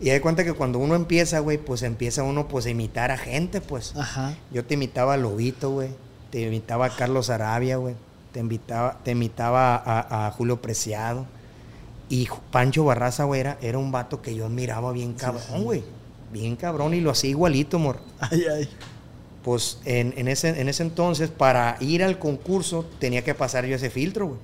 Y 0.00 0.10
de 0.10 0.20
cuenta 0.20 0.44
que 0.44 0.52
cuando 0.52 0.78
uno 0.78 0.94
empieza, 0.94 1.40
güey, 1.40 1.58
pues 1.58 1.82
empieza 1.82 2.22
uno 2.22 2.46
pues 2.48 2.66
a 2.66 2.70
imitar 2.70 3.10
a 3.10 3.18
gente, 3.18 3.60
pues. 3.60 3.96
Ajá. 3.96 4.34
Yo 4.52 4.64
te 4.64 4.74
imitaba 4.74 5.14
a 5.14 5.16
Lobito, 5.16 5.70
güey. 5.70 5.90
Te 6.30 6.40
imitaba 6.42 6.86
a 6.86 6.90
Carlos 6.90 7.30
Arabia, 7.30 7.78
güey. 7.78 7.94
Te, 8.32 8.40
invitaba, 8.40 8.98
te 9.02 9.10
imitaba 9.10 9.74
a, 9.74 10.26
a 10.26 10.30
Julio 10.30 10.62
Preciado. 10.62 11.26
Y 12.08 12.28
Pancho 12.50 12.84
Barraza, 12.84 13.24
güey, 13.24 13.40
era, 13.40 13.58
era 13.60 13.78
un 13.78 13.92
vato 13.92 14.22
que 14.22 14.34
yo 14.34 14.46
admiraba 14.46 14.92
bien 14.92 15.14
cabrón, 15.14 15.64
güey. 15.64 15.84
Bien 16.32 16.56
cabrón 16.56 16.94
y 16.94 17.00
lo 17.00 17.10
hacía 17.10 17.30
igualito, 17.30 17.76
amor. 17.76 18.00
Ay, 18.20 18.44
ay. 18.50 18.68
Pues 19.42 19.78
en, 19.84 20.14
en 20.16 20.28
ese, 20.28 20.60
en 20.60 20.68
ese 20.68 20.82
entonces, 20.82 21.30
para 21.30 21.76
ir 21.80 22.02
al 22.02 22.18
concurso, 22.18 22.86
tenía 22.98 23.24
que 23.24 23.34
pasar 23.34 23.66
yo 23.66 23.76
ese 23.76 23.90
filtro, 23.90 24.26
güey. 24.28 24.40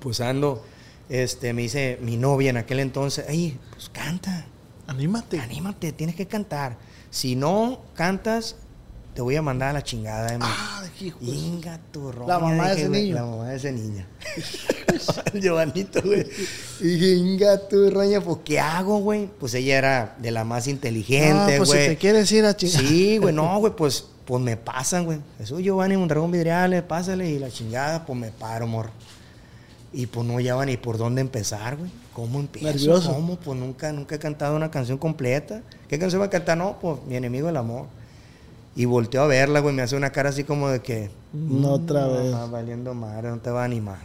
Pues 0.00 0.20
ando, 0.20 0.62
este, 1.08 1.52
me 1.52 1.62
dice 1.62 1.98
mi 2.00 2.16
novia 2.16 2.50
en 2.50 2.56
aquel 2.56 2.80
entonces, 2.80 3.24
ay, 3.28 3.58
pues 3.72 3.88
canta. 3.90 4.46
Anímate. 4.86 5.38
Anímate, 5.38 5.92
tienes 5.92 6.16
que 6.16 6.26
cantar. 6.26 6.76
Si 7.10 7.36
no 7.36 7.80
cantas, 7.94 8.56
te 9.14 9.22
voy 9.22 9.36
a 9.36 9.42
mandar 9.42 9.70
a 9.70 9.72
la 9.74 9.82
chingada 9.82 10.26
de. 10.30 10.38
Ah, 10.40 10.84
hijo 11.00 11.18
de- 11.20 11.26
Inga 11.26 11.78
tu 11.92 12.12
roña, 12.12 12.28
La 12.28 12.38
mamá 12.38 12.68
de 12.68 12.74
ese 12.74 12.88
güey, 12.88 13.02
niño. 13.02 13.14
La 13.16 13.24
mamá 13.24 13.48
de 13.48 13.56
ese 13.56 13.72
niño. 13.72 14.06
El 15.32 15.40
Giovanito, 15.42 16.00
güey. 16.02 16.26
Dije, 16.80 17.14
Inga 17.16 17.68
tu 17.68 17.90
roña, 17.90 18.20
pues 18.20 18.38
¿qué 18.44 18.60
hago, 18.60 18.98
güey? 18.98 19.28
Pues 19.38 19.54
ella 19.54 19.78
era 19.78 20.16
de 20.18 20.30
la 20.30 20.44
más 20.44 20.66
Ah, 20.66 20.70
inteligente, 20.70 21.56
pues 21.58 21.68
güey. 21.70 21.82
si 21.82 21.88
te 21.90 21.96
quieres 21.96 22.30
ir 22.32 22.44
a 22.44 22.56
chingar. 22.56 22.82
Sí, 22.82 23.18
güey, 23.20 23.34
no, 23.34 23.58
güey, 23.58 23.74
pues, 23.74 24.06
pues 24.24 24.42
me 24.42 24.56
pasan, 24.56 25.04
güey. 25.04 25.18
Jesús 25.38 25.60
Giovanni 25.62 25.96
Mondragón 25.96 26.30
Vidriales, 26.30 26.82
pásale 26.82 27.28
y 27.30 27.38
la 27.38 27.50
chingada, 27.50 28.04
pues 28.06 28.18
me 28.18 28.30
paro, 28.30 28.64
amor. 28.66 28.90
Y 29.92 30.06
pues 30.06 30.24
no 30.24 30.38
lleva 30.38 30.64
ni 30.64 30.76
por 30.76 30.98
dónde 30.98 31.20
empezar, 31.20 31.76
güey. 31.76 31.90
¿Cómo 32.12 32.38
empiezo? 32.38 32.68
Nervioso. 32.68 33.12
¿Cómo? 33.12 33.36
Pues 33.36 33.58
nunca, 33.58 33.90
nunca 33.92 34.14
he 34.14 34.18
cantado 34.20 34.54
una 34.54 34.70
canción 34.70 34.98
completa. 34.98 35.62
¿Qué 35.88 35.98
canción 35.98 36.20
va 36.20 36.26
a 36.26 36.30
cantar? 36.30 36.56
No, 36.58 36.78
pues 36.80 36.98
mi 37.08 37.16
enemigo 37.16 37.48
el 37.48 37.56
amor. 37.56 37.86
Y 38.76 38.84
volteo 38.84 39.22
a 39.22 39.26
verla, 39.26 39.60
güey, 39.60 39.74
me 39.74 39.82
hace 39.82 39.96
una 39.96 40.10
cara 40.10 40.30
así 40.30 40.44
como 40.44 40.68
de 40.68 40.80
que... 40.80 41.10
No 41.32 41.70
otra 41.72 42.06
"Mm, 42.06 42.12
vez. 42.12 42.32
mamá, 42.32 42.46
valiendo 42.46 42.94
madre, 42.94 43.28
no 43.30 43.38
te 43.38 43.50
va 43.50 43.62
a 43.62 43.64
animar. 43.64 43.98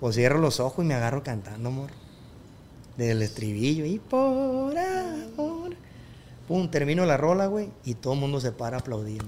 Pues 0.00 0.16
cierro 0.16 0.38
los 0.38 0.60
ojos 0.60 0.84
y 0.84 0.88
me 0.88 0.94
agarro 0.94 1.22
cantando, 1.22 1.68
amor. 1.68 1.90
Del 2.96 3.22
estribillo. 3.22 3.84
Y 3.84 3.98
por 3.98 4.76
amor. 4.76 5.72
Pum, 6.48 6.70
termino 6.70 7.04
la 7.04 7.16
rola, 7.16 7.46
güey. 7.46 7.68
Y 7.84 7.94
todo 7.94 8.14
el 8.14 8.20
mundo 8.20 8.40
se 8.40 8.50
para 8.52 8.78
aplaudiendo. 8.78 9.26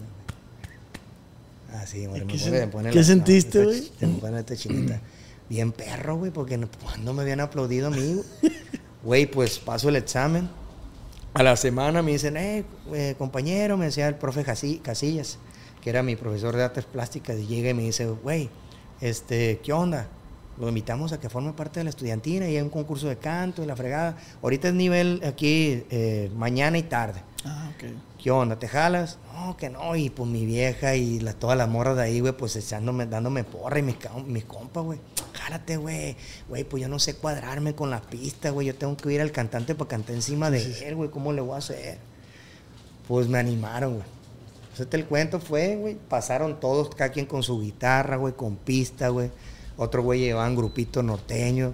Así, 1.74 2.06
güey. 2.06 2.22
¿Y 2.22 2.24
me 2.24 2.32
qué 2.32 2.66
pone 2.66 2.90
qué 2.90 2.98
la- 2.98 3.04
sentiste, 3.04 3.64
güey? 3.64 3.90
Se 3.98 4.06
me 4.06 4.18
pone 4.18 4.40
esta 4.40 4.56
chinita. 4.56 5.00
Bien 5.48 5.72
perro, 5.72 6.16
güey, 6.16 6.30
porque 6.30 6.56
no- 6.56 6.68
cuando 6.82 7.12
me 7.12 7.22
habían 7.22 7.40
aplaudido 7.40 7.88
a 7.88 7.90
mí, 7.90 8.14
güey. 8.14 8.52
Güey, 9.02 9.24
pues 9.24 9.58
paso 9.58 9.88
el 9.88 9.96
examen. 9.96 10.50
A 11.32 11.44
la 11.44 11.54
semana 11.56 12.02
me 12.02 12.10
dicen, 12.10 12.36
eh, 12.36 12.64
eh, 12.92 13.14
compañero, 13.16 13.76
me 13.76 13.84
decía 13.84 14.08
el 14.08 14.16
profe 14.16 14.42
Casillas, 14.42 15.38
que 15.80 15.90
era 15.90 16.02
mi 16.02 16.16
profesor 16.16 16.56
de 16.56 16.64
artes 16.64 16.84
plásticas, 16.84 17.38
y 17.38 17.46
llega 17.46 17.70
y 17.70 17.74
me 17.74 17.82
dice, 17.82 18.06
güey, 18.06 18.50
este, 19.00 19.60
¿qué 19.62 19.72
onda? 19.72 20.08
Lo 20.58 20.68
invitamos 20.68 21.12
a 21.12 21.20
que 21.20 21.28
forme 21.28 21.52
parte 21.52 21.80
de 21.80 21.84
la 21.84 21.90
estudiantina 21.90 22.48
y 22.48 22.56
hay 22.56 22.62
un 22.62 22.68
concurso 22.68 23.08
de 23.08 23.16
canto 23.16 23.62
y 23.62 23.66
la 23.66 23.76
fregada. 23.76 24.16
Ahorita 24.42 24.68
es 24.68 24.74
nivel 24.74 25.22
aquí 25.24 25.84
eh, 25.90 26.30
mañana 26.36 26.76
y 26.78 26.82
tarde. 26.82 27.22
Ah, 27.44 27.70
ok. 27.74 28.09
¿Qué 28.22 28.30
onda? 28.30 28.58
¿Te 28.58 28.68
jalas? 28.68 29.18
No, 29.32 29.56
que 29.56 29.70
no. 29.70 29.96
Y 29.96 30.10
pues 30.10 30.28
mi 30.28 30.44
vieja 30.44 30.94
y 30.94 31.20
la, 31.20 31.32
todas 31.32 31.56
las 31.56 31.68
morras 31.70 31.96
de 31.96 32.02
ahí, 32.02 32.20
güey, 32.20 32.34
pues 32.34 32.54
echándome, 32.54 33.06
dándome 33.06 33.44
porra 33.44 33.78
y 33.78 33.82
mis, 33.82 33.96
mis 34.26 34.44
compas, 34.44 34.84
güey. 34.84 34.98
Jálate, 35.32 35.78
güey. 35.78 36.16
Güey, 36.46 36.64
pues 36.64 36.82
yo 36.82 36.88
no 36.88 36.98
sé 36.98 37.16
cuadrarme 37.16 37.74
con 37.74 37.88
la 37.88 38.02
pista, 38.02 38.50
güey. 38.50 38.66
Yo 38.66 38.74
tengo 38.74 38.94
que 38.96 39.10
ir 39.10 39.22
al 39.22 39.32
cantante 39.32 39.74
para 39.74 39.88
cantar 39.88 40.16
encima 40.16 40.50
de 40.50 40.86
él, 40.86 40.96
güey. 40.96 41.08
¿Cómo 41.08 41.32
le 41.32 41.40
voy 41.40 41.54
a 41.54 41.58
hacer? 41.58 41.98
Pues 43.08 43.26
me 43.26 43.38
animaron, 43.38 43.94
güey. 43.94 44.06
Entonces 44.72 44.88
el 44.92 45.06
cuento 45.06 45.40
fue, 45.40 45.76
güey, 45.76 45.94
pasaron 45.94 46.60
todos, 46.60 46.94
cada 46.94 47.10
quien 47.10 47.24
con 47.24 47.42
su 47.42 47.58
guitarra, 47.60 48.16
güey, 48.16 48.34
con 48.34 48.56
pista, 48.56 49.08
güey. 49.08 49.30
Otro 49.78 50.02
güey 50.02 50.20
llevaban 50.20 50.54
grupito 50.54 51.02
norteño. 51.02 51.72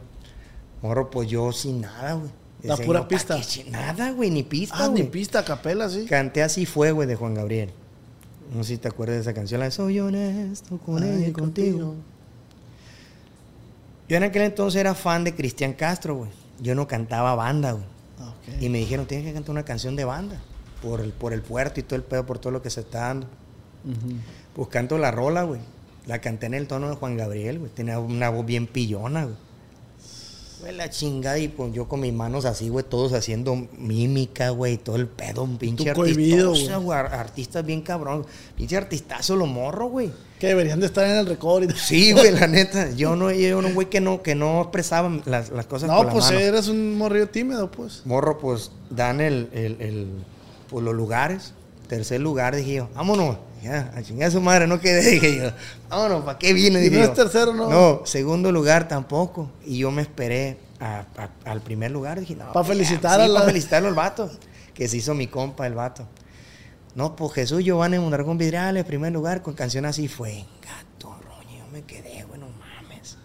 Morro, 0.80 1.10
pues 1.10 1.28
yo 1.28 1.50
sin 1.50 1.80
nada, 1.80 2.14
güey. 2.14 2.30
La 2.62 2.76
pura 2.76 3.00
yo, 3.00 3.02
¿pa' 3.04 3.08
pista. 3.08 3.38
Nada, 3.70 4.10
güey, 4.12 4.30
ni 4.30 4.42
pista, 4.42 4.76
Ah, 4.78 4.88
ni 4.88 5.02
pista, 5.04 5.44
capela, 5.44 5.88
sí. 5.88 6.06
Canté 6.06 6.42
Así 6.42 6.66
fue, 6.66 6.90
güey, 6.92 7.06
de 7.06 7.14
Juan 7.16 7.34
Gabriel. 7.34 7.70
No 8.54 8.62
sé 8.64 8.74
si 8.74 8.78
te 8.78 8.88
acuerdas 8.88 9.16
de 9.16 9.22
esa 9.22 9.34
canción, 9.34 9.58
la 9.60 9.66
de 9.66 9.72
Soy 9.72 10.00
honesto 10.00 10.78
con 10.78 11.02
Ay, 11.02 11.10
ella 11.10 11.28
y 11.28 11.32
contigo. 11.32 11.94
Yo 14.08 14.16
en 14.16 14.22
aquel 14.22 14.42
entonces 14.42 14.80
era 14.80 14.94
fan 14.94 15.24
de 15.24 15.34
Cristian 15.34 15.72
Castro, 15.72 16.14
güey. 16.16 16.30
Yo 16.60 16.74
no 16.74 16.86
cantaba 16.86 17.34
banda, 17.34 17.72
güey. 17.72 17.84
Ah. 18.20 18.32
Y 18.60 18.68
me 18.68 18.78
dijeron, 18.78 19.06
tienes 19.06 19.26
que 19.26 19.32
cantar 19.34 19.50
una 19.50 19.64
canción 19.64 19.96
de 19.96 20.04
banda. 20.04 20.40
Por 20.80 21.00
el, 21.00 21.10
por 21.12 21.32
el 21.32 21.42
puerto 21.42 21.80
y 21.80 21.82
todo 21.82 21.96
el 21.96 22.02
pedo, 22.04 22.24
por 22.24 22.38
todo 22.38 22.52
lo 22.52 22.62
que 22.62 22.70
se 22.70 22.80
está 22.80 23.00
dando. 23.00 23.26
Pues 24.54 24.68
canto 24.68 24.98
la 24.98 25.10
rola, 25.10 25.42
güey. 25.42 25.60
La 26.06 26.20
canté 26.20 26.46
en 26.46 26.54
el 26.54 26.68
tono 26.68 26.88
de 26.88 26.94
Juan 26.96 27.16
Gabriel, 27.16 27.58
güey. 27.58 27.70
Tenía 27.72 27.98
una 27.98 28.30
voz 28.30 28.46
bien 28.46 28.66
pillona, 28.66 29.24
güey. 29.24 29.36
Güey, 30.66 30.76
la 30.76 30.90
chingada 30.90 31.38
y 31.38 31.48
pues 31.48 31.72
yo 31.72 31.86
con 31.88 32.00
mis 32.00 32.12
manos 32.12 32.44
así, 32.44 32.68
güey, 32.68 32.84
todos 32.88 33.12
haciendo 33.12 33.54
mímica, 33.78 34.50
güey, 34.50 34.74
y 34.74 34.76
todo 34.78 34.96
el 34.96 35.06
pedo, 35.06 35.44
un 35.44 35.58
pinche 35.58 35.90
artistazo, 35.90 36.80
güey. 36.82 36.98
ar- 36.98 37.14
Artistas 37.14 37.64
bien 37.64 37.82
cabrón. 37.82 38.26
Pinche 38.56 38.76
artistazo 38.76 39.36
lo 39.36 39.46
morro, 39.46 39.86
güey. 39.88 40.10
Que 40.40 40.48
deberían 40.48 40.80
de 40.80 40.86
estar 40.86 41.06
en 41.06 41.16
el 41.16 41.26
récord. 41.26 41.62
y- 41.70 41.72
Sí, 41.76 42.12
güey, 42.12 42.32
la 42.32 42.46
neta. 42.46 42.90
Yo 42.90 43.14
no, 43.16 43.30
yo 43.30 43.46
era 43.46 43.56
un 43.56 43.74
güey 43.74 43.88
que 43.88 44.00
no, 44.00 44.22
que 44.22 44.34
no 44.34 44.60
expresaba 44.62 45.20
las, 45.24 45.50
las 45.50 45.66
cosas 45.66 45.88
No, 45.88 45.98
con 45.98 46.06
la 46.06 46.12
pues 46.12 46.24
mano. 46.26 46.38
eres 46.40 46.68
un 46.68 46.98
morrillo 46.98 47.28
tímido, 47.28 47.70
pues. 47.70 48.02
Morro, 48.04 48.36
pues, 48.38 48.70
dan 48.90 49.20
el, 49.20 49.48
el, 49.52 49.80
el- 49.80 50.08
pues, 50.68 50.84
los 50.84 50.94
lugares. 50.94 51.52
Tercer 51.88 52.20
lugar, 52.20 52.56
dije 52.56 52.74
yo, 52.74 52.88
vámonos. 52.96 53.36
Ya, 53.62 53.92
a 53.96 54.02
chingar 54.02 54.28
a 54.28 54.30
su 54.30 54.40
madre, 54.40 54.66
no 54.66 54.78
quedé, 54.80 55.10
dije 55.10 55.36
yo. 55.38 55.50
Vámonos, 55.88 56.24
¿para 56.24 56.38
qué 56.38 56.52
vine? 56.52 56.78
Dije 56.80 56.96
no 56.98 57.04
es 57.04 57.14
tercero, 57.14 57.52
¿no? 57.54 57.68
No, 57.68 58.02
segundo 58.04 58.52
lugar 58.52 58.86
tampoco. 58.88 59.50
Y 59.64 59.78
yo 59.78 59.90
me 59.90 60.02
esperé 60.02 60.58
a- 60.78 61.04
a- 61.16 61.50
al 61.50 61.60
primer 61.62 61.90
lugar. 61.90 62.20
Dije, 62.20 62.34
no. 62.36 62.46
Pa' 62.46 62.52
pues, 62.62 62.68
felicitar 62.68 63.20
sí, 63.22 63.28
la- 63.32 63.40
pa' 63.40 63.46
felicitarlo 63.46 63.88
al 63.88 63.94
vato. 63.94 64.30
Que 64.74 64.88
se 64.88 64.98
hizo 64.98 65.14
mi 65.14 65.26
compa, 65.26 65.66
el 65.66 65.74
vato. 65.74 66.06
No, 66.94 67.16
pues 67.16 67.32
Jesús 67.32 67.62
Giovanni 67.64 67.98
Mondragón 67.98 68.38
Vidriales, 68.38 68.84
primer 68.84 69.12
lugar, 69.12 69.42
con 69.42 69.54
canción 69.54 69.84
así 69.86 70.06
fue. 70.08 70.44
Gato, 70.62 71.14
roño, 71.22 71.58
yo 71.58 71.66
me 71.72 71.82
quedé, 71.82 72.24
güey, 72.24 72.40
no 72.40 72.46
mames. 72.48 73.16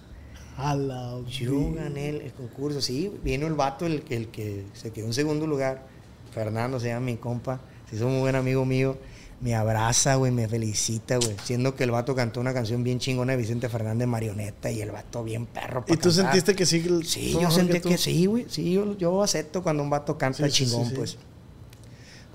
A 0.57 0.75
la 0.75 1.19
Yo 1.27 1.71
gané 1.73 2.09
el, 2.09 2.21
el 2.21 2.33
concurso, 2.33 2.81
sí, 2.81 3.11
vino 3.23 3.47
el 3.47 3.53
vato, 3.53 3.85
el, 3.85 4.03
el 4.09 4.27
que 4.29 4.65
se 4.73 4.91
quedó 4.91 5.05
en 5.07 5.13
segundo 5.13 5.45
lugar. 5.47 5.85
Fernando 6.33 6.79
se 6.79 6.87
llama 6.87 7.05
mi 7.07 7.17
compa, 7.17 7.59
se 7.89 7.97
hizo 7.97 8.07
muy 8.07 8.19
buen 8.21 8.35
amigo 8.35 8.63
mío. 8.65 8.97
Me 9.41 9.55
abraza, 9.55 10.15
güey, 10.15 10.31
me 10.31 10.47
felicita, 10.47 11.17
güey. 11.17 11.35
Siendo 11.43 11.75
que 11.75 11.83
el 11.83 11.89
vato 11.91 12.15
cantó 12.15 12.39
una 12.39 12.53
canción 12.53 12.83
bien 12.83 12.99
chingona 12.99 13.31
de 13.31 13.37
Vicente 13.39 13.69
Fernández 13.69 14.07
Marioneta 14.07 14.69
y 14.69 14.81
el 14.81 14.91
vato 14.91 15.23
bien 15.23 15.47
perro. 15.47 15.83
¿Y 15.87 15.93
tú 15.93 16.09
cantar. 16.09 16.13
sentiste 16.13 16.55
que 16.55 16.67
sí? 16.67 16.81
Sí, 17.03 17.33
fue 17.33 17.41
yo 17.41 17.49
sentí 17.49 17.79
que, 17.79 17.97
sí, 17.97 18.27
güey. 18.27 18.45
Sí, 18.47 18.73
yo, 18.73 18.95
yo 18.97 19.23
acepto 19.23 19.63
cuando 19.63 19.81
un 19.81 19.89
vato 19.89 20.15
canta 20.15 20.45
Sí, 20.45 20.51
sí, 20.51 20.65
chingón, 20.65 20.83
sí, 20.85 20.89
sí. 20.91 20.95
pues. 20.95 21.17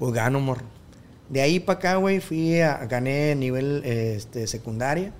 Pues 0.01 0.12
gano, 0.12 0.40
morro. 0.40 0.64
De 1.29 1.40
ahí 1.40 1.61
para 1.61 1.79
acá, 1.79 1.97
güey, 1.97 2.21
fui 2.21 2.61
a, 2.61 2.77
gané 2.87 3.37
nivel 3.37 3.83
este, 3.85 4.49
secundaria. 4.49 5.12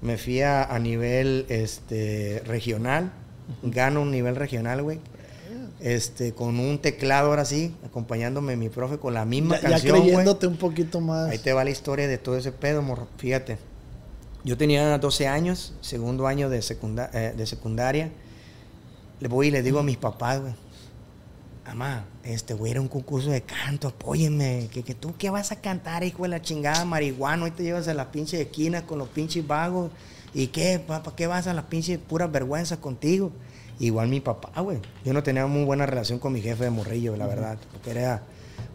Me 0.00 0.18
fui 0.18 0.42
a, 0.42 0.62
a 0.62 0.78
nivel 0.78 1.46
este, 1.48 2.42
regional. 2.46 3.12
Gano 3.64 4.02
un 4.02 4.12
nivel 4.12 4.36
regional, 4.36 4.82
güey. 4.82 5.00
Este, 5.80 6.32
con 6.32 6.58
un 6.58 6.78
teclado 6.80 7.28
ahora 7.28 7.44
sí, 7.44 7.72
acompañándome 7.86 8.56
mi 8.56 8.68
profe 8.68 8.98
con 8.98 9.14
la 9.14 9.24
misma 9.24 9.56
Ya, 9.56 9.62
ya 9.62 9.68
canción, 9.70 9.92
güey. 9.98 10.02
creyéndote 10.08 10.46
un 10.48 10.56
poquito 10.56 11.00
más. 11.00 11.30
Ahí 11.30 11.38
te 11.38 11.52
va 11.52 11.62
la 11.62 11.70
historia 11.70 12.08
de 12.08 12.18
todo 12.18 12.36
ese 12.36 12.50
pedo, 12.52 12.82
morro. 12.82 13.06
Fíjate. 13.18 13.58
Yo 14.44 14.56
tenía 14.56 14.98
12 14.98 15.28
años, 15.28 15.74
segundo 15.80 16.26
año 16.26 16.48
de, 16.50 16.62
secunda- 16.62 17.10
eh, 17.12 17.32
de 17.36 17.46
secundaria. 17.46 18.10
Le 19.20 19.28
voy 19.28 19.48
y 19.48 19.50
le 19.50 19.62
digo 19.62 19.78
a 19.78 19.82
mis 19.82 19.96
papás, 19.96 20.40
güey. 20.40 20.54
Mamá, 21.66 22.06
este 22.24 22.54
güey 22.54 22.72
era 22.72 22.80
un 22.80 22.88
concurso 22.88 23.30
de 23.30 23.42
canto, 23.42 23.88
apóyenme. 23.88 24.68
Que, 24.72 24.82
que 24.82 24.94
tú 24.94 25.14
qué 25.18 25.28
vas 25.30 25.52
a 25.52 25.56
cantar, 25.56 26.02
hijo 26.02 26.22
de 26.22 26.30
la 26.30 26.40
chingada, 26.40 26.84
marihuana. 26.84 27.44
Hoy 27.44 27.50
te 27.50 27.62
llevas 27.62 27.86
a 27.88 27.94
las 27.94 28.06
pinches 28.06 28.40
esquinas 28.40 28.82
con 28.84 28.98
los 28.98 29.08
pinches 29.08 29.46
vagos. 29.46 29.90
¿Y 30.34 30.46
qué? 30.48 30.78
¿Para 30.78 31.02
qué 31.14 31.26
vas 31.26 31.46
a 31.46 31.52
las 31.54 31.64
pinches 31.66 31.98
puras 31.98 32.32
vergüenzas 32.32 32.78
contigo? 32.78 33.32
Igual 33.80 34.08
mi 34.08 34.20
papá, 34.20 34.60
güey. 34.60 34.78
Yo 35.04 35.12
no 35.12 35.22
tenía 35.22 35.46
muy 35.46 35.64
buena 35.64 35.86
relación 35.86 36.18
con 36.18 36.32
mi 36.32 36.40
jefe 36.40 36.64
de 36.64 36.70
morrillo, 36.70 37.16
la 37.16 37.26
verdad. 37.26 37.58
Porque 37.72 37.90
era 37.92 38.22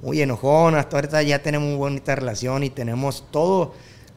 muy 0.02 0.22
enojón. 0.22 0.76
Hasta 0.76 0.98
ahorita 0.98 1.22
ya 1.24 1.40
tenemos 1.44 1.68
muy 1.70 1.78
bonita 1.78 2.16
relación 2.16 2.64
y 2.64 2.70
tenemos 2.70 3.26
todo. 3.32 3.74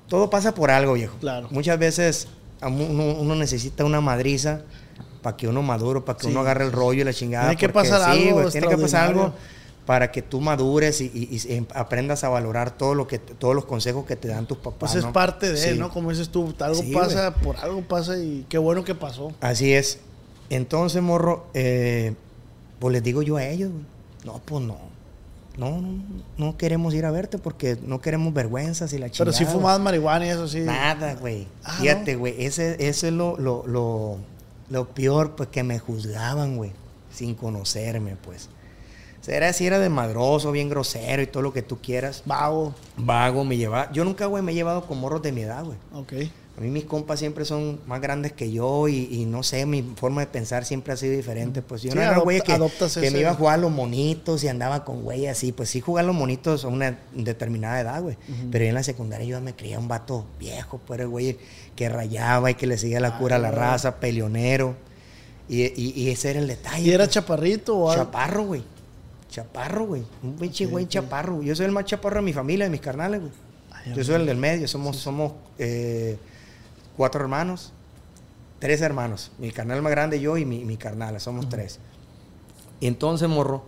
Todo 0.09 0.31
pasa 0.31 0.55
por 0.55 0.71
algo, 0.71 0.93
viejo. 0.93 1.17
Claro. 1.19 1.49
Muchas 1.51 1.79
veces 1.79 2.29
uno, 2.63 3.15
uno 3.21 3.35
necesita 3.35 3.85
una 3.85 4.01
madriza 4.01 4.61
para 5.23 5.37
que 5.37 5.49
uno 5.49 5.61
madure, 5.63 6.03
para 6.03 6.17
que 6.19 6.27
Sí, 6.27 6.31
uno 6.31 6.41
agarre 6.41 6.65
el 6.65 6.71
rollo 6.73 7.01
y 7.01 7.05
la 7.05 7.13
chingada. 7.13 7.47
Tiene 7.49 7.57
que 7.59 7.69
porque 7.69 7.89
pasar 7.91 8.15
sí, 8.15 8.29
algo 8.29 8.49
tiene 8.51 8.69
que 8.69 8.79
pasar 8.79 9.09
algo 9.09 9.33
para 9.85 10.11
que 10.13 10.23
tú 10.23 10.41
madures 10.41 11.01
y, 11.01 11.07
y- 11.13 11.37
y 11.49 11.53
em- 11.57 11.67
aprendas 11.75 12.23
a 12.25 12.29
valorar 12.29 12.77
todo 12.77 12.95
lo 12.95 13.07
que 13.09 13.19
todos 13.19 13.55
los 13.55 13.65
consejos 13.65 14.05
que 14.07 14.15
te 14.17 14.29
dan 14.29 14.47
tus 14.47 14.59
papás. 14.59 14.79
Pues 14.93 14.95
es 14.97 15.05
¿no? 15.05 15.13
parte 15.13 15.51
de, 15.53 15.57
Sí. 15.57 15.79
¿no? 15.79 15.91
Como 15.91 16.11
dices 16.11 16.29
tú, 16.29 16.55
algo 16.61 16.75
Sí, 16.81 16.93
pasa, 16.93 17.35
por 17.35 17.57
algo 17.57 17.83
pasa 17.83 18.17
y 18.19 18.47
qué 18.49 18.59
bueno 18.59 18.85
que 18.85 18.95
pasó. 18.95 19.33
Así 19.41 19.73
es. 19.73 19.99
Entonces, 20.51 21.03
morro, 21.03 21.47
eh, 21.55 22.15
pues 22.79 22.93
les 22.93 23.03
digo 23.03 23.23
yo 23.23 23.37
a 23.37 23.45
ellos, 23.45 23.71
no, 24.25 24.41
pues 24.45 24.65
no. 24.65 24.97
No, 25.57 25.81
no, 25.81 26.03
no 26.37 26.59
queremos 26.59 26.93
ir 26.93 27.07
a 27.07 27.11
verte 27.11 27.39
porque 27.39 27.79
no 27.83 28.01
queremos 28.01 28.35
vergüenzas 28.35 28.93
y 28.93 28.99
la 28.99 29.09
chingada. 29.09 29.31
Pero 29.31 29.33
sí 29.33 29.45
güey. 29.45 29.57
fumaban 29.57 29.83
marihuana 29.83 30.27
y 30.27 30.29
eso 30.29 30.47
sí. 30.49 30.61
Nada, 30.61 31.15
güey. 31.15 31.47
Ah, 31.65 31.79
Fíjate, 31.81 32.17
güey. 32.17 32.45
Ese, 32.45 32.75
ese 32.75 33.09
es 33.09 33.15
lo, 33.15 33.39
lo, 33.39 33.67
lo, 33.67 34.19
lo 34.69 34.89
peor, 34.91 35.35
pues 35.35 35.49
que 35.49 35.63
me 35.63 35.79
juzgaban, 35.79 36.57
güey. 36.59 36.73
Sin 37.11 37.35
conocerme, 37.35 38.17
pues. 38.17 38.51
O 39.21 39.25
sea, 39.25 39.39
era 39.39 39.49
así, 39.49 39.67
era 39.67 39.79
de 39.79 39.89
madroso, 39.89 40.53
bien 40.53 40.69
grosero 40.69 41.23
y 41.23 41.27
todo 41.27 41.43
lo 41.43 41.55
que 41.55 41.63
tú 41.63 41.79
quieras. 41.81 42.23
Vago. 42.27 42.75
Vago, 42.99 43.43
me 43.43 43.57
llevaba. 43.57 43.91
Yo 43.93 44.05
nunca, 44.05 44.27
güey, 44.27 44.43
me 44.43 44.53
he 44.53 44.55
llevado 44.55 44.87
con 44.87 45.01
morros 45.01 45.23
de 45.23 45.33
mi 45.33 45.41
edad, 45.41 45.65
güey. 45.65 45.79
Ok. 45.95 46.13
A 46.57 46.61
mí 46.63 46.71
mis 46.71 46.85
compas 46.87 47.19
siempre 47.19 47.45
son 47.45 47.81
más 47.87 48.01
grandes 48.01 48.33
que 48.33 48.51
yo 48.51 48.89
y, 48.89 49.09
y 49.11 49.27
no 49.27 49.43
sé, 49.43 49.67
mi 49.67 49.83
forma 49.83 50.23
de 50.23 50.27
pensar 50.29 50.65
siempre 50.65 50.95
ha 50.95 50.97
sido 50.97 51.15
diferente. 51.15 51.61
Pues 51.61 51.83
yo 51.83 51.91
Sí, 51.91 51.97
no 51.97 52.03
era 52.03 52.17
güey 52.19 52.41
que, 52.41 52.59
que 53.01 53.11
me 53.11 53.21
iba 53.21 53.31
a 53.33 53.35
jugar 53.35 53.55
a 53.55 53.57
los 53.59 53.71
monitos 53.71 54.43
y 54.43 54.49
andaba 54.49 54.83
con 54.83 55.03
güey 55.03 55.27
así. 55.27 55.53
Pues 55.53 55.69
sí, 55.69 55.81
jugar 55.83 56.05
a 56.05 56.07
los 56.07 56.17
monitos 56.17 56.65
a 56.65 56.69
una 56.69 56.99
determinada 57.15 57.79
edad, 57.81 58.01
güey. 58.03 58.17
Pero 58.51 58.65
yo 58.65 58.69
en 58.71 58.75
la 58.75 58.83
secundaria 58.83 59.27
yo 59.27 59.41
me 59.43 59.55
creía 59.55 59.79
un 59.79 59.87
vato 59.89 60.25
viejo, 60.39 60.81
pues 60.87 60.99
el 61.01 61.09
güey 61.09 61.37
que 61.77 61.91
rayaba 61.91 62.51
y 62.51 62.55
que 62.55 62.67
le 62.67 62.79
seguía 62.79 63.01
la 63.01 63.19
cura 63.19 63.37
a 63.37 63.39
la 63.39 63.49
Ah. 63.49 63.53
raza, 63.53 63.97
peleonero. 64.01 64.77
Y, 65.51 65.63
y- 65.63 65.93
y 65.95 66.09
ese 66.11 66.31
era 66.31 66.41
el 66.41 66.47
detalle. 66.49 66.83
¿Y 66.87 66.91
era 66.91 67.05
pues. 67.05 67.11
chaparrito 67.15 67.77
o 67.77 67.91
algo? 67.91 68.05
Chaparro, 68.05 68.45
güey. 68.45 68.63
Chaparro, 69.29 69.87
güey. 69.87 70.03
Un 70.23 70.37
pinche 70.37 70.65
güey 70.67 70.89
chaparro. 70.89 71.43
Yo 71.43 71.55
soy 71.55 71.67
el 71.67 71.73
más 71.73 71.85
chaparro 71.85 72.17
de 72.17 72.23
mi 72.23 72.33
familia, 72.33 72.65
de 72.65 72.71
mis 72.71 72.81
carnales, 72.81 73.21
güey. 73.21 73.33
Ay, 73.73 73.93
Yo 73.95 74.03
soy 74.05 74.15
el 74.15 74.25
del 74.27 74.39
medio. 74.39 74.67
Somos, 74.67 74.97
somos 74.97 75.33
eh, 75.59 76.17
cuatro 76.97 77.21
hermanos. 77.21 77.73
Tres 78.59 78.81
hermanos. 78.81 79.33
Mi 79.39 79.51
carnal 79.51 79.83
más 79.83 79.91
grande, 79.93 80.21
yo 80.21 80.37
y 80.39 80.45
mi, 80.45 80.65
mi 80.65 80.77
carnal. 80.77 81.21
Somos 81.21 81.49
tres. 81.49 81.79
Y 82.81 82.87
entonces, 82.87 83.29
morro, 83.29 83.65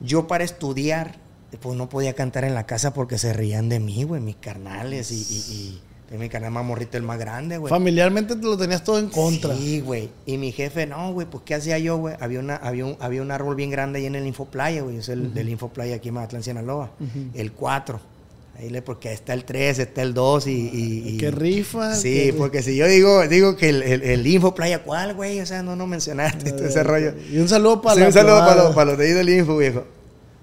yo 0.00 0.26
para 0.26 0.44
estudiar, 0.44 1.16
pues 1.60 1.76
no 1.76 1.88
podía 1.88 2.14
cantar 2.14 2.44
en 2.44 2.54
la 2.54 2.66
casa 2.66 2.92
porque 2.92 3.18
se 3.18 3.32
reían 3.32 3.68
de 3.68 3.80
mí, 3.80 4.04
güey, 4.04 4.20
mis 4.20 4.36
carnales. 4.36 5.10
Y, 5.12 5.16
y, 5.16 5.80
y 6.14 6.18
mi 6.18 6.28
carnal 6.28 6.50
más 6.50 6.64
morrito, 6.64 6.98
el 6.98 7.04
más 7.04 7.18
grande, 7.18 7.56
güey. 7.56 7.70
Familiarmente 7.70 8.36
te 8.36 8.42
lo 8.42 8.58
tenías 8.58 8.84
todo 8.84 8.98
en 8.98 9.08
contra. 9.08 9.56
Sí, 9.56 9.80
güey. 9.80 10.10
Y 10.26 10.36
mi 10.36 10.52
jefe, 10.52 10.86
no, 10.86 11.12
güey, 11.14 11.26
pues 11.26 11.42
¿qué 11.44 11.54
hacía 11.54 11.78
yo, 11.78 11.96
güey? 11.96 12.14
Había, 12.20 12.40
una, 12.40 12.56
había, 12.56 12.84
un, 12.84 12.96
había 13.00 13.22
un 13.22 13.30
árbol 13.30 13.56
bien 13.56 13.70
grande 13.70 13.98
ahí 14.00 14.06
en 14.06 14.14
el 14.14 14.26
Infoplaya, 14.26 14.82
güey. 14.82 14.98
Es 14.98 15.08
el 15.08 15.32
del 15.32 15.48
Infoplaya 15.48 15.96
aquí 15.96 16.08
en 16.08 16.14
Mazatlán, 16.14 16.42
Sinaloa. 16.42 16.90
El 17.32 17.52
4. 17.52 18.11
Ahí 18.58 18.68
le, 18.68 18.82
porque 18.82 19.08
ahí 19.08 19.14
está 19.14 19.32
el 19.34 19.44
3, 19.44 19.78
está 19.78 20.02
el 20.02 20.12
2 20.14 20.46
y... 20.46 20.50
y- 20.50 21.08
y- 21.14 21.16
Qué 21.18 21.30
rifa. 21.30 21.94
Sí, 21.96 22.26
qué 22.26 22.34
porque 22.36 22.62
si 22.62 22.76
yo 22.76 22.86
digo, 22.86 23.26
digo 23.26 23.56
que 23.56 23.70
el, 23.70 23.82
el, 23.82 24.02
el 24.02 24.26
Infoplaya, 24.26 24.82
¿cuál, 24.84 25.14
güey? 25.14 25.40
O 25.40 25.46
sea, 25.46 25.62
no, 25.62 25.74
no 25.74 25.86
mencionaste 25.86 26.52
todo 26.52 26.66
ese 26.66 26.82
rollo. 26.82 27.14
Y 27.32 27.38
un 27.38 27.48
saludo 27.48 27.80
para 27.82 27.94
Sí, 27.94 28.00
la 28.02 28.06
un 28.08 28.12
saludo 28.12 28.38
para 28.40 28.62
los, 28.64 28.74
para 28.74 28.90
los 28.90 28.98
de 28.98 29.06
ahí 29.06 29.12
del 29.12 29.28
Info, 29.30 29.56
viejo. 29.56 29.84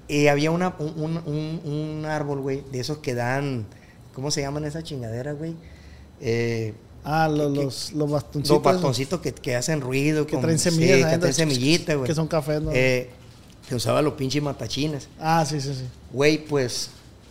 Y 0.08 0.28
había 0.28 0.50
una, 0.52 0.76
un, 0.80 1.17
un, 1.26 1.62
un- 1.63 2.06
árbol, 2.06 2.41
güey, 2.41 2.63
de 2.72 2.80
esos 2.80 2.98
que 2.98 3.13
dan... 3.13 3.65
¿Cómo 4.13 4.32
se 4.32 4.41
llaman 4.41 4.65
esas 4.65 4.84
chingaderas, 4.84 5.38
güey? 5.38 5.54
Eh, 6.19 6.74
Ah, 7.04 7.30
los, 7.30 7.54
que- 7.54 7.63
los, 7.63 7.91
los 7.93 8.12
bastoncitos. 8.12 8.58
los 8.58 8.63
bastoncitos 8.63 9.22
que, 9.22 9.32
que 9.34 9.56
hacen 9.56 9.80
ruido. 9.80 10.26
Que 10.26 10.34
con- 10.34 10.41
traen 10.41 10.60
sí, 10.60 10.69
semillas 10.69 10.98
que 10.98 11.04
adentro. 11.06 11.19
traen 11.30 11.34
semillitas, 11.36 11.95
güey. 11.95 12.08
Que 12.08 12.13
son 12.15 12.28
cafés, 12.28 12.62
¿no? 12.62 12.72
Eh, 12.74 13.10
que 13.69 13.76
usaba 13.76 14.02
los 14.02 14.13
pinches 14.15 14.43
matachines. 14.43 15.08
Ah, 15.19 15.45
sí, 15.48 15.62
sí, 15.62 15.74
sí. 15.74 15.86
Güey, 16.12 16.43
pues, 16.43 16.89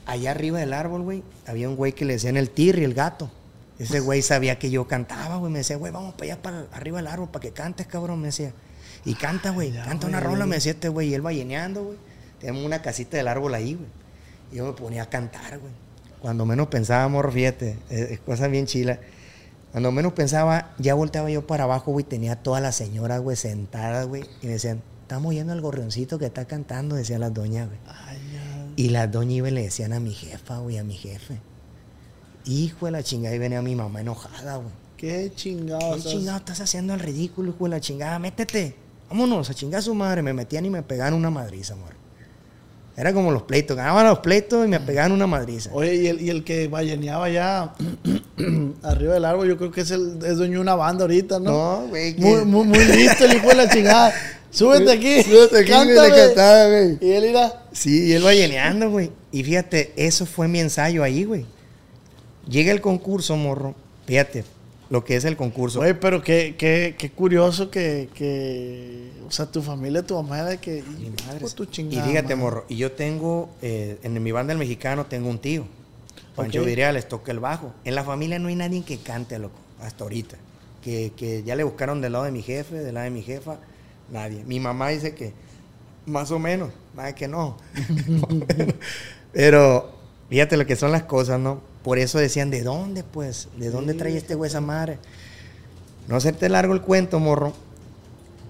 allá 0.09 0.31
arriba 0.31 0.59
del 0.59 0.73
árbol, 0.73 1.03
güey, 1.03 1.23
había 1.47 1.69
un 1.69 1.77
güey 1.77 1.93
que 1.93 2.05
le 2.05 2.15
decían 2.15 2.37
el 2.37 2.51
tirri, 2.51 2.83
el 2.83 2.95
gato. 2.95 3.31
Ese 3.79 4.01
güey 4.01 4.23
sabía 4.23 4.59
que 4.59 4.71
yo 4.71 4.89
cantaba, 4.89 5.37
güey. 5.37 5.53
Me 5.53 5.59
decía, 5.59 5.77
güey, 5.77 5.93
vamos 5.93 6.15
para 6.15 6.33
allá, 6.33 6.43
para 6.43 6.67
arriba 6.73 6.99
del 6.99 7.07
árbol, 7.07 7.29
para 7.29 7.43
que 7.43 7.53
cantes, 7.53 7.87
cabrón. 7.87 8.21
Me 8.21 8.29
decía. 8.29 8.53
Y 9.05 9.15
canta, 9.15 9.51
güey. 9.51 9.73
Canta 9.73 10.09
una 10.09 10.19
rola, 10.19 10.47
me 10.47 10.57
decía 10.57 10.73
este 10.73 10.89
güey. 10.89 11.11
Y 11.11 11.15
él 11.15 11.25
va 11.25 11.33
lleneando, 11.33 11.85
güey. 11.85 11.97
Tenemos 12.41 12.65
una 12.65 12.83
casita 12.83 13.17
del 13.17 13.29
árbol 13.29 13.55
ahí, 13.55 13.75
güey. 13.75 13.89
Y 14.51 14.57
yo 14.57 14.67
me 14.67 14.73
ponía 14.73 15.05
a 15.05 15.09
cantar, 15.09 15.61
güey. 15.61 15.73
Cuando 16.21 16.45
menos 16.45 16.67
pensaba, 16.67 17.07
morro, 17.07 17.31
fíjate. 17.31 17.79
Es, 17.89 18.19
cosa 18.21 18.49
bien 18.49 18.67
chila. 18.67 18.99
Cuando 19.71 19.93
menos 19.93 20.13
pensaba, 20.15 20.75
ya 20.79 20.95
volteaba 20.95 21.31
yo 21.31 21.47
para 21.47 21.65
abajo, 21.65 21.93
güey. 21.93 22.05
Tenía 22.05 22.35
todas 22.35 22.61
las 22.61 22.75
señoras, 22.75 23.21
güey, 23.21 23.37
sentadas, 23.37 24.09
güey. 24.09 24.25
Y 24.43 24.47
me 24.47 24.55
decían, 24.55 24.83
estamos 25.03 25.35
yendo 25.35 25.53
al 25.53 25.61
gorrioncito 25.61 26.19
que 26.19 26.27
está 26.27 26.47
cantando, 26.47 26.97
decían 26.97 27.21
las 27.21 27.33
doñas, 27.33 27.69
güey. 27.69 27.79
Ay. 27.87 28.28
Y 28.79 28.91
las 28.91 29.11
doñas 29.11 29.35
iban 29.35 29.51
y 29.51 29.55
le 29.57 29.63
decían 29.63 29.93
a 29.93 29.99
mi 29.99 30.15
jefa, 30.15 30.59
güey, 30.59 30.79
a 30.79 30.85
mi 30.85 30.95
jefe. 30.95 31.41
Hijo 32.45 32.87
de 32.87 32.93
la 32.93 33.03
chingada, 33.03 33.35
y 33.35 33.39
venía 33.41 33.61
mi 33.61 33.75
mamá 33.75 34.03
enojada, 34.03 34.59
güey. 34.59 34.71
Qué 34.97 35.33
chingado. 35.35 35.97
¿Qué 35.97 36.03
chingado 36.03 36.39
estás 36.39 36.61
haciendo 36.61 36.95
el 36.95 37.01
ridículo, 37.01 37.51
hijo 37.51 37.65
de 37.65 37.71
la 37.71 37.81
chingada? 37.81 38.21
Métete. 38.21 38.77
Vámonos, 39.11 39.51
a 39.51 39.55
chingar 39.55 39.81
a 39.81 39.83
su 39.83 39.97
madre. 39.97 40.23
Me 40.23 40.33
metían 40.33 40.65
y 40.65 40.71
me 40.71 40.85
pegaban 40.85 41.15
una 41.15 41.29
madriza, 41.29 41.75
amor. 41.75 41.95
Era 42.97 43.13
como 43.13 43.33
los 43.33 43.43
pleitos. 43.43 43.77
Ganaban 43.77 44.07
los 44.07 44.21
pleitos 44.21 44.65
y 44.65 44.69
me 44.69 44.79
pegaban 44.79 45.11
una 45.11 45.27
madriza. 45.27 45.71
Oye, 45.73 45.97
y 45.97 46.07
el, 46.07 46.21
y 46.21 46.31
el 46.31 46.45
que 46.45 46.69
balleneaba 46.69 47.29
ya 47.31 47.75
arriba 48.85 49.15
del 49.15 49.25
árbol, 49.25 49.49
yo 49.49 49.57
creo 49.59 49.73
que 49.73 49.81
es 49.81 49.91
el 49.91 50.21
es 50.25 50.37
dueño 50.37 50.55
de 50.55 50.61
una 50.61 50.77
banda 50.77 51.03
ahorita, 51.03 51.41
¿no? 51.41 51.81
No, 51.81 51.89
güey. 51.89 52.15
Muy, 52.15 52.45
muy, 52.45 52.65
muy 52.65 52.85
listo 52.85 53.25
el 53.25 53.39
hijo 53.39 53.49
de 53.49 53.55
la 53.57 53.69
chingada. 53.69 54.13
Súbete 54.51 54.91
aquí. 54.93 55.23
Súbete 55.23 55.59
aquí, 55.61 55.71
güey, 55.73 55.87
le 55.89 55.95
cántame. 55.95 56.17
cantaba, 56.27 56.69
güey. 56.69 56.99
Y 57.01 57.11
él 57.13 57.25
irá. 57.27 57.63
Sí, 57.73 58.07
y 58.07 58.13
él 58.13 58.25
va 58.25 58.33
lleneando, 58.35 58.91
güey. 58.91 59.11
Y 59.31 59.45
fíjate, 59.45 59.93
eso 59.97 60.27
fue 60.27 60.49
mi 60.49 60.61
ensayo 60.61 61.03
ahí, 61.03 61.25
güey. 61.25 61.47
Llega 62.49 62.73
el 62.73 62.81
concurso, 62.81 63.37
morro. 63.37 63.75
Fíjate, 64.07 64.45
lo 64.89 65.05
que 65.05 65.17
es 65.17 65.25
el 65.27 65.37
concurso. 65.37 65.81
Oye, 65.81 65.95
pero 65.95 66.23
qué, 66.23 66.55
qué, 66.57 66.95
qué 66.99 67.11
curioso 67.11 67.71
que, 67.71 68.09
que, 68.15 69.11
o 69.27 69.31
sea, 69.31 69.47
tu 69.47 69.61
familia, 69.61 70.03
tu 70.03 70.15
mamá 70.15 70.43
de 70.45 70.57
que, 70.59 70.83
Mi 70.99 71.11
madre. 71.27 71.45
y 71.47 71.85
fíjate, 71.85 72.23
madre. 72.23 72.37
morro, 72.37 72.65
y 72.71 72.77
yo 72.77 72.93
tengo, 72.93 73.51
eh, 73.61 73.99
en 74.03 74.23
mi 74.23 74.33
banda 74.33 74.53
el 74.55 74.59
mexicano, 74.59 75.05
tengo 75.07 75.29
un 75.29 75.39
tío. 75.39 75.67
Pancho 76.35 76.61
Ok. 76.61 76.67
Vidriales 76.67 77.07
toca 77.09 77.33
el 77.33 77.41
bajo. 77.41 77.75
En 77.85 77.95
la 77.95 78.05
familia 78.05 78.39
no 78.39 78.49
hay 78.49 78.55
nadie 78.55 78.83
que 78.83 78.97
cante, 78.99 79.39
loco, 79.39 79.59
hasta 79.83 80.05
ahorita. 80.05 80.37
Que, 80.83 81.13
que 81.17 81.43
ya 81.43 81.55
le 81.55 81.65
buscaron 81.65 82.01
del 82.01 82.13
lado 82.13 82.25
de 82.25 82.31
mi 82.31 82.43
jefe, 82.43 82.77
del 82.77 82.95
lado 82.95 83.05
de 83.05 83.11
mi 83.11 83.23
jefa, 83.23 83.59
nadie. 84.11 84.45
Mi 84.45 84.61
mamá 84.61 84.89
dice 84.89 85.15
que 85.15 85.33
más 86.07 86.31
o 86.31 86.39
menos, 86.39 86.71
nada 86.95 87.15
que 87.15 87.29
no. 87.29 87.57
Pero 89.33 89.99
Fíjate 90.29 90.57
lo 90.57 90.67
que 90.67 90.77
son 90.77 90.93
las 90.93 91.05
cosas, 91.05 91.41
¿no? 91.41 91.61
Por 91.83 91.99
eso 91.99 92.19
decían, 92.19 92.51
¿de 92.51 92.63
dónde, 92.63 93.03
pues? 93.03 93.49
¿De 93.57 93.71
dónde 93.71 93.95
trae 93.95 94.17
este 94.17 94.35
güey 94.35 94.49
esa 94.49 94.61
madre? 94.61 94.99
No 96.07 96.17
hacerte 96.17 96.49
largo 96.49 96.75
el 96.75 96.83
cuento, 96.83 97.19
morro. 97.19 97.55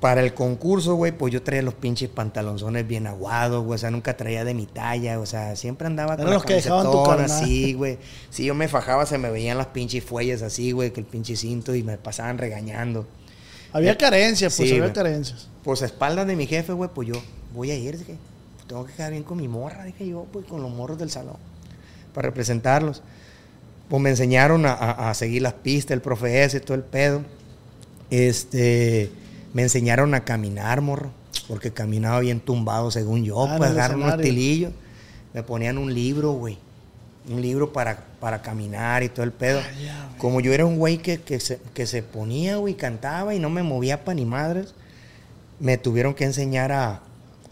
Para 0.00 0.20
el 0.20 0.32
concurso, 0.32 0.94
güey, 0.94 1.10
pues 1.10 1.32
yo 1.32 1.42
traía 1.42 1.62
los 1.62 1.74
pinches 1.74 2.08
pantalonzones 2.08 2.86
bien 2.86 3.06
aguados, 3.06 3.64
güey. 3.64 3.76
O 3.76 3.78
sea, 3.78 3.90
nunca 3.90 4.16
traía 4.16 4.44
de 4.44 4.54
mi 4.54 4.66
talla. 4.66 5.18
O 5.20 5.26
sea, 5.26 5.56
siempre 5.56 5.86
andaba 5.86 6.14
Eran 6.14 6.30
los 6.32 6.44
que 6.44 6.54
dejaban 6.54 6.90
tu 6.90 7.10
así, 7.10 7.74
güey. 7.74 7.98
Si 8.30 8.44
yo 8.44 8.54
me 8.54 8.68
fajaba, 8.68 9.06
se 9.06 9.18
me 9.18 9.30
veían 9.30 9.58
las 9.58 9.68
pinches 9.68 10.04
fuelles 10.04 10.42
así, 10.42 10.72
güey, 10.72 10.92
que 10.92 11.00
el 11.00 11.06
pinche 11.06 11.36
cinto 11.36 11.74
y 11.74 11.82
me 11.82 11.96
pasaban 11.96 12.38
regañando. 12.38 13.06
Había 13.78 13.98
carencias, 13.98 14.54
pues 14.56 14.68
Sí, 14.68 14.74
había 14.76 14.92
carencias. 14.92 15.48
Pues 15.64 15.82
a 15.82 15.86
espaldas 15.86 16.26
de 16.26 16.36
mi 16.36 16.46
jefe, 16.46 16.72
güey, 16.72 16.90
pues 16.94 17.08
yo 17.08 17.14
voy 17.54 17.70
a 17.70 17.74
ir, 17.76 17.98
dije. 17.98 18.16
Tengo 18.66 18.84
que 18.84 18.92
quedar 18.92 19.10
bien 19.12 19.22
con 19.22 19.38
mi 19.38 19.48
morra, 19.48 19.84
dije 19.84 20.06
yo, 20.06 20.26
pues 20.32 20.44
con 20.46 20.60
los 20.62 20.70
morros 20.70 20.98
del 20.98 21.10
salón. 21.10 21.36
Para 22.14 22.28
representarlos. 22.28 23.02
Pues 23.88 24.02
me 24.02 24.10
enseñaron 24.10 24.66
a, 24.66 24.72
a- 24.72 25.10
a 25.10 25.14
seguir 25.14 25.40
las 25.42 25.54
pistas, 25.54 25.92
el 25.94 26.02
profe 26.02 26.44
ese, 26.44 26.60
todo 26.60 26.74
el 26.76 26.82
pedo. 26.82 27.22
Este, 28.10 29.10
me 29.52 29.62
enseñaron 29.62 30.14
a 30.14 30.24
caminar, 30.24 30.80
morro. 30.80 31.10
Porque 31.46 31.72
caminaba 31.72 32.20
bien 32.20 32.40
tumbado, 32.40 32.90
según 32.90 33.24
yo. 33.24 33.42
Ah, 33.46 33.54
pues 33.56 33.70
agarrar 33.70 33.96
unos 33.96 34.08
tilillos. 34.22 34.72
Me 35.32 35.42
ponían 35.42 35.78
un 35.78 35.92
libro, 35.94 36.32
güey. 36.32 36.58
Un 37.28 37.42
libro 37.42 37.72
para, 37.72 37.98
para 38.20 38.40
caminar 38.42 39.02
y 39.02 39.08
todo 39.08 39.24
el 39.24 39.32
pedo. 39.32 39.60
Ah. 39.60 40.08
Como 40.18 40.40
yo 40.40 40.52
era 40.52 40.64
un 40.64 40.78
güey 40.78 40.98
que, 40.98 41.20
que 41.20 41.38
se, 41.40 41.60
que 41.74 41.86
se 41.86 42.02
ponía, 42.02 42.56
güey, 42.56 42.74
cantaba 42.74 43.34
y 43.34 43.38
no 43.38 43.50
me 43.50 43.62
movía 43.62 44.04
para 44.04 44.14
ni 44.14 44.24
madres, 44.24 44.74
me 45.60 45.76
tuvieron 45.76 46.14
que 46.14 46.24
enseñar 46.24 46.72
a, 46.72 47.00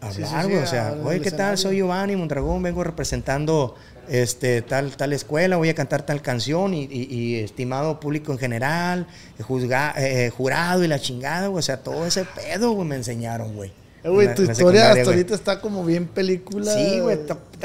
a 0.00 0.10
Sí, 0.12 0.16
sí, 0.16 0.22
hablar, 0.24 0.44
sí, 0.44 0.50
güey. 0.50 0.62
o 0.62 0.66
sea, 0.66 0.94
oye, 1.04 1.20
¿qué 1.20 1.30
tal? 1.30 1.58
Soy 1.58 1.76
Giovanni 1.76 2.16
Mondragón, 2.16 2.62
vengo 2.62 2.82
representando 2.84 3.74
este, 4.08 4.62
tal, 4.62 4.96
tal 4.96 5.12
escuela, 5.12 5.56
voy 5.56 5.68
a 5.68 5.74
cantar 5.74 6.02
tal 6.02 6.22
canción 6.22 6.72
y, 6.74 6.84
y- 6.84 7.08
y 7.12 7.34
estimado 7.40 7.98
público 8.00 8.30
en 8.32 8.38
general, 8.38 9.06
juzga- 9.40 9.94
eh, 9.96 10.30
jurado 10.30 10.84
y 10.84 10.88
la 10.88 10.98
chingada, 11.00 11.48
güey. 11.48 11.58
O 11.58 11.62
sea, 11.62 11.78
todo 11.82 12.06
ese 12.06 12.24
pedo, 12.24 12.70
güey, 12.72 12.86
me 12.88 12.96
enseñaron, 12.96 13.54
güey. 13.56 13.72
Eh, 14.06 14.10
güey, 14.10 14.34
tu 14.34 14.42
historia 14.42 14.90
hasta 14.92 15.04
ahorita 15.10 15.34
está 15.34 15.60
como 15.60 15.84
bien 15.84 16.06
película. 16.06 16.72
Sí, 16.72 17.00
güey. 17.00 17.18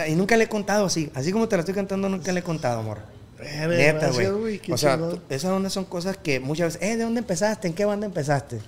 Y 0.07 0.15
nunca 0.15 0.35
le 0.37 0.45
he 0.45 0.49
contado 0.49 0.85
así. 0.85 1.09
Así 1.13 1.31
como 1.31 1.47
te 1.47 1.55
la 1.55 1.61
estoy 1.61 1.75
cantando, 1.75 2.09
nunca 2.09 2.31
le 2.31 2.39
he 2.39 2.43
contado, 2.43 2.79
amor. 2.79 2.97
Neta, 3.39 4.07
gracias, 4.07 4.31
güey. 4.33 4.61
O 4.71 4.77
sea, 4.77 4.99
esas 5.29 5.51
ondas 5.51 5.73
son 5.73 5.85
cosas 5.85 6.17
que 6.17 6.39
muchas 6.39 6.73
veces, 6.75 6.89
eh, 6.89 6.97
¿de 6.97 7.03
dónde 7.03 7.19
empezaste? 7.19 7.67
¿En 7.67 7.73
qué 7.73 7.85
banda 7.85 8.05
empezaste? 8.05 8.59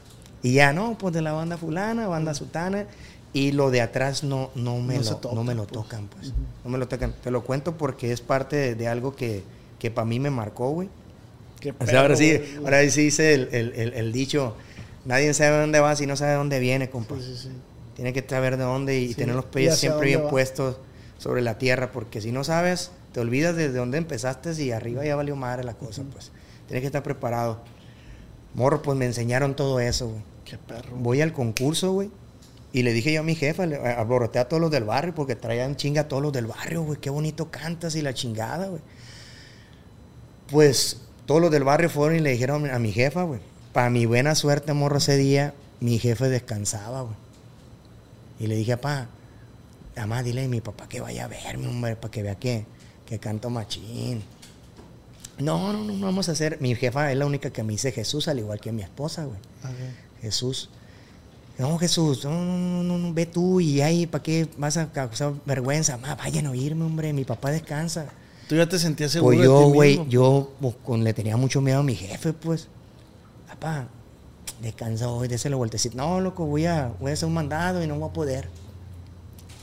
Y 0.42 0.54
ya, 0.54 0.74
no, 0.74 0.98
pues 0.98 1.14
de 1.14 1.22
la 1.22 1.32
banda 1.32 1.58
fulana, 1.58 2.08
banda 2.08 2.34
sutana. 2.34 2.86
Y 3.34 3.52
lo 3.52 3.72
de 3.72 3.82
atrás 3.82 4.24
no, 4.24 4.52
no, 4.56 4.78
me, 4.80 4.96
No 4.98 5.02
lo, 5.04 5.16
toca, 5.18 5.36
no 5.36 5.44
me 5.44 5.56
lo 5.56 5.64
pues. 5.66 5.74
tocan, 5.74 6.08
pues. 6.08 6.34
No 6.64 6.70
me 6.70 6.78
lo 6.78 6.88
tocan. 6.88 7.14
Te 7.24 7.32
lo 7.32 7.44
cuento 7.44 7.78
porque 7.78 8.12
es 8.12 8.22
parte 8.22 8.56
de, 8.56 8.76
de 8.76 8.88
algo 8.88 9.16
que, 9.16 9.44
que 9.80 9.90
para 9.90 10.06
mí 10.06 10.20
me 10.20 10.30
marcó, 10.30 10.70
güey. 10.72 10.90
O 11.80 11.86
sea, 11.86 12.02
ahora 12.02 12.16
sí, 12.16 12.40
ahora 12.64 12.88
sí 12.90 13.04
dice 13.06 13.34
el, 13.34 13.48
el- 13.52 13.74
el- 13.76 13.94
el 13.94 14.12
dicho, 14.12 14.56
nadie 15.06 15.34
sabe 15.34 15.60
dónde 15.60 15.80
va 15.80 15.96
si 15.96 16.06
no 16.06 16.16
sabe 16.16 16.34
dónde 16.34 16.60
viene, 16.60 16.90
compa. 16.90 17.16
Sí, 17.16 17.24
sí, 17.24 17.38
sí. 17.44 17.50
Tiene 17.96 18.14
que 18.14 18.26
saber 18.28 18.58
de 18.58 18.64
dónde 18.64 19.00
y 19.00 19.14
tener 19.14 19.36
los 19.36 19.46
pies 19.46 19.78
siempre 19.78 20.08
bien 20.08 20.26
va. 20.26 20.30
puestos 20.30 20.78
sobre 21.18 21.42
la 21.42 21.58
tierra, 21.58 21.92
porque 21.92 22.22
si 22.22 22.32
no 22.32 22.44
sabes, 22.44 22.92
te 23.14 23.20
olvidas 23.20 23.56
desde 23.56 23.78
dónde 23.78 23.98
empezaste 23.98 24.52
y 24.62 24.72
arriba 24.72 25.06
ya 25.06 25.16
valió 25.16 25.36
madre 25.36 25.64
la 25.64 25.76
cosa, 25.76 26.04
pues. 26.12 26.32
Tienes 26.68 26.82
que 26.82 26.88
estar 26.88 27.04
preparado. 27.04 27.62
Morro, 28.54 28.82
pues 28.82 28.98
me 28.98 29.06
enseñaron 29.06 29.56
todo 29.56 29.80
eso, 29.80 30.10
güey. 30.10 30.22
Qué 30.46 30.58
perro. 30.58 30.96
Voy 30.98 31.22
al 31.22 31.34
concurso, 31.34 31.92
güey. 31.92 32.12
Y 32.72 32.82
le 32.82 32.92
dije 32.92 33.14
yo 33.14 33.20
a 33.20 33.24
mi 33.24 33.36
jefa, 33.36 33.68
le 33.68 33.78
alboroté 33.78 34.40
a 34.40 34.48
todos 34.50 34.60
los 34.60 34.72
del 34.72 34.84
barrio, 34.84 35.14
porque 35.14 35.36
traían 35.36 35.76
chinga 35.76 36.02
a 36.02 36.08
todos 36.08 36.24
los 36.24 36.34
del 36.34 36.48
barrio, 36.48 36.82
güey. 36.82 37.00
Qué 37.00 37.12
bonito 37.12 37.52
cantas 37.52 37.96
y 37.96 38.02
la 38.02 38.14
chingada, 38.14 38.68
güey. 38.68 38.82
Pues 40.50 41.02
todos 41.26 41.40
los 41.40 41.52
del 41.52 41.64
barrio 41.64 41.90
fueron 41.90 42.18
y 42.18 42.22
le 42.22 42.32
dijeron 42.32 42.70
a 42.70 42.80
mi 42.80 42.92
jefa, 42.92 43.24
güey. 43.24 43.40
Para 43.74 43.90
mi 43.90 44.06
buena 44.06 44.36
suerte, 44.36 44.74
morro, 44.74 44.98
ese 44.98 45.18
día, 45.18 45.54
mi 45.80 46.00
jefe 46.00 46.30
descansaba, 46.30 47.02
güey. 47.02 47.16
Y 48.40 48.48
le 48.48 48.56
dije, 48.56 48.78
papá, 48.78 49.08
además 49.96 50.24
dile 50.24 50.46
a 50.46 50.48
mi 50.48 50.62
papá 50.62 50.88
que 50.88 51.02
vaya 51.02 51.26
a 51.26 51.28
verme, 51.28 51.68
hombre, 51.68 51.96
para 51.96 52.12
que 52.12 52.24
vea 52.24 52.36
que, 52.36 52.66
que 53.06 53.20
canto 53.20 53.50
machín. 53.50 54.24
No, 55.40 55.74
no, 55.74 55.84
no, 55.84 55.94
no 55.94 56.06
vamos 56.06 56.30
a 56.30 56.34
hacer. 56.34 56.58
Mi 56.62 56.76
jefa 56.76 57.12
es 57.12 57.18
la 57.18 57.26
única 57.26 57.50
que 57.50 57.64
me 57.64 57.74
dice 57.74 57.92
Jesús, 57.92 58.28
al 58.28 58.40
igual 58.40 58.60
que 58.60 58.72
mi 58.72 58.84
esposa, 58.84 59.26
güey. 59.26 59.40
Jesús. 60.22 60.70
No, 61.58 61.78
Jesús, 61.78 62.26
no, 62.26 62.32
no, 62.32 62.84
no, 62.84 62.98
no, 62.98 63.14
ve 63.14 63.28
tú 63.28 63.60
y 63.60 63.82
ahí, 63.82 64.08
¿para 64.08 64.24
qué 64.24 64.48
vas 64.58 64.78
a 64.78 64.92
causar 64.92 65.34
vergüenza? 65.46 65.98
Más, 65.98 66.18
vayan 66.18 66.48
a 66.48 66.52
oírme, 66.52 66.84
hombre, 66.84 67.14
mi 67.14 67.26
papá 67.26 67.52
descansa. 67.52 68.08
Tú 68.48 68.56
ya 68.56 68.68
te 68.68 68.80
sentías 68.80 69.12
seguro 69.12 69.36
Pues 69.36 69.46
yo, 69.46 69.60
güey, 69.70 70.10
yo 70.10 70.52
pues, 70.60 70.76
con, 70.84 71.04
le 71.04 71.14
tenía 71.14 71.38
mucho 71.38 71.62
miedo 71.62 71.80
a 71.80 71.84
mi 71.84 71.96
jefe, 71.96 72.34
pues. 72.34 72.68
Papá, 73.54 73.88
descansa 74.64 75.10
hoy, 75.10 75.28
déselo 75.28 75.60
vueltecito. 75.60 75.96
No, 75.96 76.20
loco, 76.20 76.46
voy 76.46 76.66
a, 76.66 76.92
voy 77.00 77.12
a 77.12 77.14
hacer 77.14 77.28
un 77.28 77.36
mandado 77.36 77.84
y 77.84 77.88
no 77.88 78.00
voy 78.00 78.10
a 78.10 78.14
poder. 78.14 78.50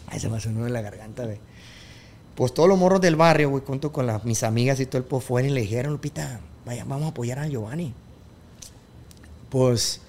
Ahí 0.06 0.20
se 0.20 0.28
me 0.28 0.36
hace 0.36 0.48
uno 0.48 0.64
en 0.64 0.72
la 0.72 0.80
garganta, 0.80 1.24
güey. 1.24 1.38
Pues 2.36 2.54
todos 2.54 2.68
los 2.68 2.78
morros 2.78 3.00
del 3.00 3.16
barrio, 3.16 3.50
güey, 3.50 3.64
junto 3.66 3.90
con 3.90 4.06
las, 4.06 4.24
mis 4.24 4.44
amigas 4.44 4.78
y 4.78 4.86
todo 4.86 4.98
el 4.98 5.04
po 5.04 5.18
fuera 5.18 5.48
y 5.48 5.50
le 5.50 5.62
dijeron, 5.62 5.92
Lupita, 5.92 6.40
vaya, 6.64 6.84
vamos 6.84 7.06
a 7.06 7.08
apoyar 7.08 7.40
a 7.40 7.48
Giovanni. 7.48 7.92
Pues 9.48 10.00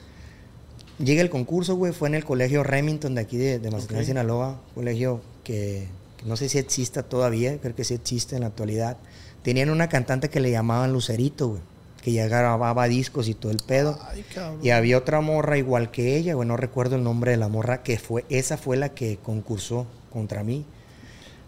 llega 1.00 1.22
el 1.24 1.32
concurso, 1.32 1.76
güey, 1.76 1.92
fue 1.92 2.08
en 2.08 2.16
el 2.16 2.24
colegio 2.24 2.64
Remington 2.64 3.16
de 3.16 3.22
aquí 3.22 3.38
de, 3.38 3.58
de 3.58 3.72
Mazatlán, 3.72 4.02
Ok. 4.02 4.06
Sinaloa, 4.06 4.62
colegio 4.76 5.22
que, 5.44 5.88
que 6.18 6.26
no 6.26 6.38
sé 6.38 6.50
si 6.50 6.60
exista 6.60 7.02
todavía, 7.02 7.60
creo 7.60 7.74
que 7.74 7.84
sí 7.84 7.96
existe 7.96 8.36
en 8.36 8.42
la 8.42 8.48
actualidad. 8.48 8.98
Tenían 9.42 9.72
una 9.72 9.90
cantante 9.90 10.30
que 10.30 10.40
le 10.40 10.52
llamaban 10.52 10.94
Lucerito, 10.94 11.50
güey, 11.50 11.62
que 12.02 12.12
ya 12.12 12.28
grababa 12.28 12.88
discos 12.88 13.28
y 13.28 13.34
todo 13.34 13.52
el 13.52 13.60
pedo. 13.66 14.00
Ay. 14.10 14.26
Y 14.64 14.70
había 14.72 14.98
otra 14.98 15.22
morra 15.22 15.58
igual 15.58 15.92
que 15.92 16.18
ella, 16.18 16.34
güey, 16.34 16.48
no 16.48 16.58
recuerdo 16.58 16.96
el 16.96 17.04
nombre 17.04 17.32
de 17.32 17.38
la 17.38 17.48
morra, 17.48 17.84
que 17.84 17.98
fue, 18.00 18.26
esa 18.30 18.58
fue 18.58 18.76
la 18.78 18.90
que 18.90 19.18
concursó 19.22 19.86
contra 20.12 20.44
mí. 20.44 20.66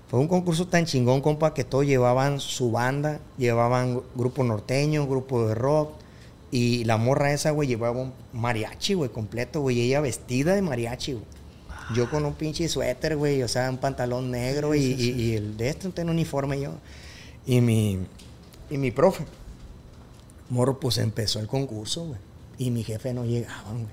Fue 0.10 0.20
un 0.20 0.28
concurso 0.28 0.68
tan 0.68 0.86
chingón, 0.86 1.22
compa, 1.22 1.56
que 1.56 1.64
todos 1.64 1.86
llevaban 1.88 2.40
su 2.40 2.70
banda, 2.72 3.20
llevaban 3.38 4.02
grupo 4.16 4.44
norteño, 4.44 5.08
grupo 5.08 5.48
de 5.48 5.56
rock, 5.56 5.94
y 6.52 6.84
la 6.84 6.98
morra 6.98 7.34
esa, 7.34 7.50
güey, 7.50 7.68
llevaba 7.68 8.00
un 8.00 8.14
mariachi, 8.32 8.94
güey, 8.94 9.10
completo, 9.10 9.62
güey, 9.62 9.82
ella 9.82 10.02
vestida 10.02 10.54
de 10.54 10.62
mariachi, 10.62 11.14
güey. 11.14 11.26
Yo 11.96 12.10
con 12.12 12.26
un 12.26 12.34
pinche 12.36 12.70
suéter, 12.70 13.18
güey, 13.18 13.42
o 13.42 13.48
sea, 13.48 13.70
un 13.72 13.78
pantalón 13.78 14.30
negro 14.30 14.76
y, 14.76 14.80
y- 14.84 15.12
y 15.20 15.36
el 15.36 15.58
de 15.58 15.70
este, 15.70 15.88
un 16.02 16.10
uniforme 16.10 16.62
yo. 16.62 16.74
Y 17.48 17.60
mi, 17.60 17.98
y 18.70 18.78
mi 18.78 18.92
profe, 18.92 19.26
morro, 20.54 20.80
pues 20.80 20.98
empezó 21.00 21.40
el 21.40 21.48
concurso, 21.48 22.06
güey. 22.06 22.20
Y 22.58 22.72
mi 22.72 22.84
jefe 22.84 23.14
no 23.14 23.26
llegaba, 23.26 23.72
güey. 23.72 23.86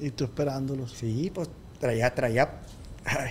Y 0.00 0.10
tú 0.10 0.24
esperándolos. 0.24 0.92
Sí, 0.92 1.30
pues 1.34 1.48
traía, 1.80 2.14
traía, 2.14 2.60
ay, 3.04 3.30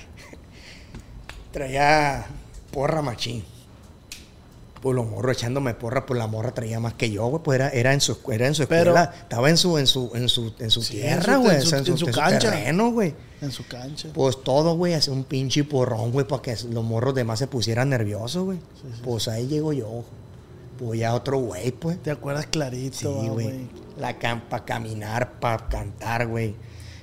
traía 1.51 2.25
porra 2.71 3.01
machín. 3.01 3.43
Pues 4.81 4.95
los 4.95 5.05
morros 5.07 5.37
echándome 5.37 5.75
porra, 5.75 6.07
pues 6.07 6.17
la 6.17 6.25
morra 6.25 6.55
traía 6.55 6.79
más 6.79 6.95
que 6.95 7.11
yo, 7.11 7.27
güey, 7.27 7.43
pues 7.43 7.57
era, 7.57 7.69
era 7.69 7.93
en 7.93 8.01
su, 8.01 8.17
era 8.31 8.47
en 8.47 8.55
su 8.55 8.65
Pero- 8.67 8.91
escuela, 8.95 9.13
estaba 9.21 9.47
en 9.51 9.57
su, 9.57 9.77
en 9.77 9.85
su, 9.85 10.09
en 10.15 10.27
su, 10.27 10.53
en 10.57 10.71
su 10.71 10.81
Sí, 10.81 10.93
tierra, 10.95 11.33
en 11.35 11.39
su- 11.39 11.41
güey, 11.43 11.55
en 11.57 11.61
su- 11.61 11.75
en 11.75 11.85
su, 11.85 11.97
su 11.97 12.05
en 12.07 12.13
su 12.13 12.19
cancha. 12.19 12.39
terreno, 12.51 12.91
güey. 12.91 13.13
En 13.41 13.51
su 13.51 13.67
cancha. 13.67 14.09
Pues 14.11 14.41
todo, 14.43 14.75
güey, 14.75 14.93
hace 14.95 15.11
un 15.11 15.23
pinche 15.23 15.63
porrón, 15.65 16.11
güey, 16.11 16.25
para 16.27 16.41
que 16.41 16.55
los 16.71 16.83
morros 16.83 17.13
demás 17.13 17.37
se 17.37 17.45
pusieran 17.45 17.89
nerviosos, 17.89 18.43
güey. 18.43 18.57
Pues 19.03 19.27
ahí 19.27 19.45
llego 19.45 19.71
yo, 19.71 20.03
pues 20.85 20.99
ya 20.99 21.13
otro 21.13 21.37
güey, 21.37 21.71
pues. 21.71 22.01
¿Te 22.01 22.09
acuerdas 22.09 22.47
clarito, 22.47 22.97
Sí, 22.97 23.07
ah, 23.07 23.29
güey. 23.31 23.67
La 23.97 24.17
para 24.17 24.65
caminar, 24.65 25.39
para 25.39 25.69
cantar, 25.69 26.27
güey. 26.27 26.55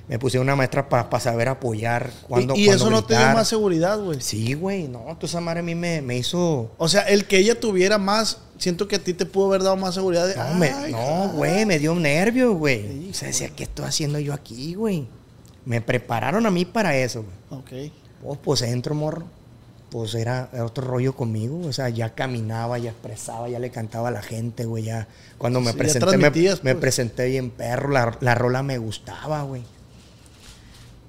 Me 0.09 0.19
puse 0.19 0.37
una 0.39 0.55
maestra 0.55 0.89
para 0.89 1.19
saber 1.19 1.47
apoyar 1.47 2.11
cuando 2.27 2.55
y 2.55 2.63
y 2.63 2.65
cuando 2.65 2.83
eso 2.85 2.91
no 2.91 3.03
te 3.05 3.15
dio 3.15 3.25
más 3.27 3.47
seguridad, 3.47 3.99
güey. 3.99 4.19
Sí, 4.21 4.53
güey. 4.53 4.87
No, 4.87 5.15
tú 5.19 5.27
esa 5.27 5.39
madre 5.39 5.59
a 5.59 5.63
mí 5.63 5.75
me, 5.75 6.01
me 6.01 6.17
hizo... 6.17 6.71
O 6.77 6.87
sea, 6.89 7.03
el 7.03 7.25
que 7.25 7.37
ella 7.37 7.59
tuviera 7.59 7.97
más, 7.97 8.39
siento 8.57 8.87
que 8.87 8.95
a 8.97 8.99
ti 8.99 9.13
te 9.13 9.25
pudo 9.25 9.45
haber 9.45 9.63
dado 9.63 9.77
más 9.77 9.93
seguridad. 9.93 10.27
De, 10.27 10.35
No, 10.35 10.55
me- 10.55 10.71
"Ay, 10.71 10.91
no, 10.91 10.97
ja". 10.97 11.27
güey, 11.35 11.65
me 11.65 11.77
dio 11.79 11.93
un 11.93 12.01
nervio, 12.01 12.53
güey. 12.55 12.81
Sí, 12.81 13.07
o 13.11 13.13
sea, 13.13 13.27
decía, 13.27 13.49
¿qué 13.55 13.63
estoy 13.63 13.85
haciendo 13.85 14.19
yo 14.19 14.33
aquí, 14.33 14.73
güey? 14.73 15.07
Me 15.63 15.79
prepararon 15.79 16.45
a 16.45 16.51
mí 16.51 16.65
para 16.65 16.97
eso, 16.97 17.23
güey. 17.23 17.61
Ok. 17.61 17.93
Pues, 18.23 18.39
pues 18.43 18.61
entro, 18.63 18.95
morro. 18.95 19.25
Pues 19.89 20.13
era, 20.13 20.49
era 20.53 20.65
otro 20.65 20.85
rollo 20.85 21.15
conmigo. 21.15 21.61
O 21.65 21.73
sea, 21.73 21.89
ya 21.89 22.13
caminaba, 22.13 22.77
ya 22.77 22.91
expresaba, 22.91 23.49
ya 23.49 23.57
le 23.59 23.71
cantaba 23.71 24.09
a 24.09 24.11
la 24.11 24.21
gente, 24.21 24.65
güey. 24.65 24.83
Ya 24.83 25.07
cuando 25.37 25.61
me 25.61 25.71
Sí, 25.71 25.77
presenté, 25.77 26.17
me, 26.17 26.29
pues. 26.31 26.75
presenté 26.75 27.25
bien 27.27 27.49
perro. 27.49 27.89
La, 27.89 28.15
la 28.21 28.35
rola 28.35 28.61
me 28.63 28.77
gustaba, 28.77 29.41
güey. 29.43 29.63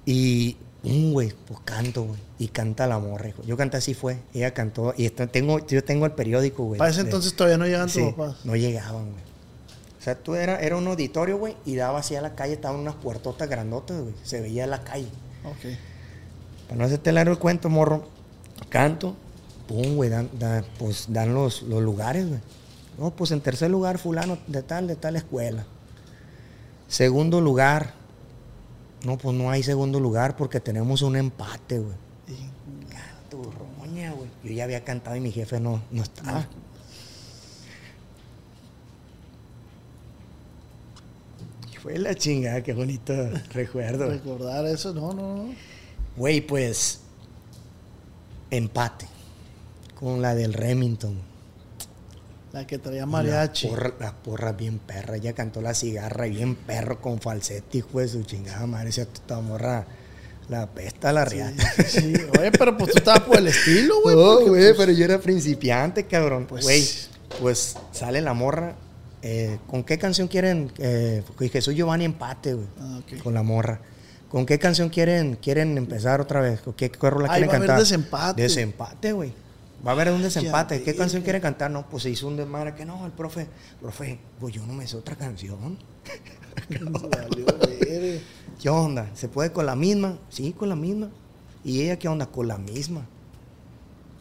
Y, 0.05 0.57
güey, 0.83 1.33
pues 1.47 1.59
canto, 1.63 2.03
güey. 2.03 2.19
Y 2.39 2.47
canta 2.47 2.87
la 2.87 2.97
morra, 2.97 3.29
hijo. 3.29 3.43
Yo 3.43 3.55
canté 3.55 3.77
así 3.77 3.93
fue. 3.93 4.17
Ella 4.33 4.53
cantó. 4.53 4.93
Y 4.97 5.05
esto, 5.05 5.27
tengo, 5.29 5.65
yo 5.67 5.83
tengo 5.83 6.05
el 6.05 6.13
periódico, 6.13 6.63
güey. 6.65 6.79
Para 6.79 6.89
ese 6.89 7.01
de- 7.01 7.05
entonces 7.09 7.35
todavía 7.35 7.57
no 7.57 7.65
llegan 7.67 7.89
tus 7.89 8.01
papás. 8.13 8.37
no 8.45 8.55
llegaban, 8.55 9.11
güey. 9.11 9.23
O 9.99 10.03
sea, 10.03 10.15
tú 10.15 10.33
era, 10.33 10.59
era 10.59 10.75
un 10.77 10.87
auditorio, 10.87 11.37
güey, 11.37 11.55
y 11.63 11.75
daba 11.75 11.99
hacia 11.99 12.19
la 12.23 12.33
calle, 12.33 12.53
estaban 12.53 12.79
unas 12.79 12.95
puertotas 12.95 13.47
grandotas, 13.47 14.01
güey. 14.01 14.15
Se 14.23 14.41
veía 14.41 14.65
la 14.65 14.83
calle. 14.83 15.09
Ok. 15.45 15.77
Para 16.67 16.79
no 16.79 16.85
hacerte 16.85 17.11
largo 17.11 17.33
el 17.33 17.37
cuento, 17.37 17.69
morro, 17.69 18.09
canto, 18.71 19.15
pum, 19.67 19.95
güey, 19.95 20.09
dan, 20.09 20.27
da- 20.39 20.65
pues 20.79 21.05
dan 21.09 21.35
los, 21.35 21.61
los 21.61 21.83
lugares, 21.83 22.27
güey. 22.27 22.39
No, 22.97 23.11
pues 23.11 23.29
en 23.31 23.41
tercer 23.41 23.69
lugar, 23.69 23.99
fulano 23.99 24.37
de 24.47 24.63
tal, 24.63 24.87
de 24.87 24.95
tal 24.95 25.15
escuela. 25.15 25.65
Segundo 26.87 27.39
lugar. 27.39 27.93
No, 29.05 29.17
pues 29.17 29.35
no 29.35 29.49
hay 29.49 29.63
segundo 29.63 29.99
lugar 29.99 30.35
porque 30.37 30.59
tenemos 30.59 31.01
un 31.01 31.15
empate, 31.15 31.79
güey. 31.79 31.95
Tu 33.29 33.41
roña, 33.43 34.11
güey. 34.11 34.29
Yo 34.43 34.51
ya 34.51 34.65
había 34.65 34.83
cantado 34.83 35.15
y 35.15 35.19
mi 35.21 35.31
jefe 35.31 35.59
no, 35.59 35.81
no 35.91 36.03
estaba. 36.03 36.45
Y 41.73 41.77
fue 41.77 41.97
la 41.97 42.13
chingada, 42.15 42.61
qué 42.63 42.73
bonito 42.73 43.13
recuerdo. 43.53 44.09
Recordar 44.09 44.65
eso, 44.65 44.93
no, 44.93 45.13
no, 45.13 45.35
no. 45.37 45.53
Güey, 46.17 46.41
pues 46.41 47.00
empate 48.51 49.07
con 49.99 50.21
la 50.21 50.35
del 50.35 50.53
Remington. 50.53 51.15
La 52.53 52.67
que 52.67 52.77
traía 52.77 53.05
mariachi. 53.05 53.67
La 53.67 53.73
porra, 53.73 53.93
la 53.99 54.13
porra 54.13 54.51
bien 54.51 54.77
perra. 54.79 55.15
Ella 55.15 55.33
cantó 55.33 55.61
la 55.61 55.73
cigarra 55.73 56.25
bien 56.25 56.55
perro 56.55 56.99
con 56.99 57.21
falsete, 57.21 57.77
hijo 57.77 57.99
de 57.99 58.07
su 58.09 58.23
chingada 58.23 58.65
madre. 58.67 58.89
Esa 58.89 59.05
puta 59.05 59.39
morra, 59.39 59.85
la 60.49 60.67
pesta 60.67 61.13
la 61.13 61.23
real. 61.23 61.55
sí, 61.77 61.83
sí. 62.01 62.13
Oye, 62.37 62.51
pero 62.51 62.77
pues 62.77 62.91
tú 62.91 62.97
estabas 62.97 63.21
por 63.21 63.37
el 63.37 63.47
estilo, 63.47 64.01
güey. 64.01 64.15
No, 64.17 64.39
güey, 64.41 64.47
pues, 64.63 64.73
pero 64.77 64.91
yo 64.91 65.05
era 65.05 65.17
principiante, 65.19 66.05
cabrón. 66.07 66.45
Pues- 66.45 66.63
Güey, 66.65 66.85
pues 67.39 67.77
sale 67.93 68.19
la 68.21 68.33
morra. 68.33 68.75
eh, 69.21 69.57
¿Con 69.67 69.85
qué 69.85 69.97
canción 69.97 70.27
quieren? 70.27 70.69
Eh, 70.77 71.23
Jesús 71.53 71.73
Giovanni 71.73 72.03
empate, 72.03 72.53
güey. 72.55 72.67
Ah, 72.81 72.99
ok. 72.99 73.23
Con 73.23 73.33
la 73.33 73.43
morra. 73.43 73.79
¿Con 74.31 74.45
qué 74.45 74.57
canción 74.59 74.87
quieren, 74.87 75.35
quieren 75.35 75.77
empezar 75.77 76.21
otra 76.21 76.39
vez? 76.39 76.61
¿Con 76.61 76.73
qué 76.73 76.89
corro 76.89 77.19
la 77.19 77.33
Ahí 77.33 77.41
quieren 77.41 77.49
va 77.49 77.53
a 77.53 77.55
haber 77.57 77.67
cantar? 77.67 77.79
desempate. 77.79 78.41
Desempate, 78.41 79.11
güey. 79.11 79.33
Va 79.85 79.91
a 79.91 79.93
haber 79.93 80.11
un 80.13 80.23
desempate. 80.23 80.81
¿Qué 80.83 80.95
canción 80.95 81.21
quieren 81.21 81.41
cantar? 81.41 81.69
No, 81.69 81.85
pues 81.89 82.03
se 82.03 82.09
hizo 82.09 82.29
un 82.29 82.37
desmadre 82.37 82.73
que 82.73 82.85
no, 82.85 83.05
el 83.05 83.11
profe, 83.11 83.47
profe, 83.81 84.19
pues 84.39 84.53
yo 84.53 84.65
no 84.65 84.71
me 84.73 84.87
sé 84.87 84.95
otra 84.95 85.15
canción. 85.17 85.77
¿Qué 88.61 88.69
onda? 88.69 89.09
¿Se 89.15 89.27
puede 89.27 89.51
con 89.51 89.65
la 89.65 89.75
misma? 89.75 90.17
Sí, 90.29 90.53
con 90.53 90.69
la 90.69 90.77
misma. 90.77 91.09
¿Y 91.65 91.81
ella 91.81 91.99
qué 91.99 92.07
onda? 92.07 92.25
Con 92.27 92.47
la 92.47 92.57
misma. 92.57 93.05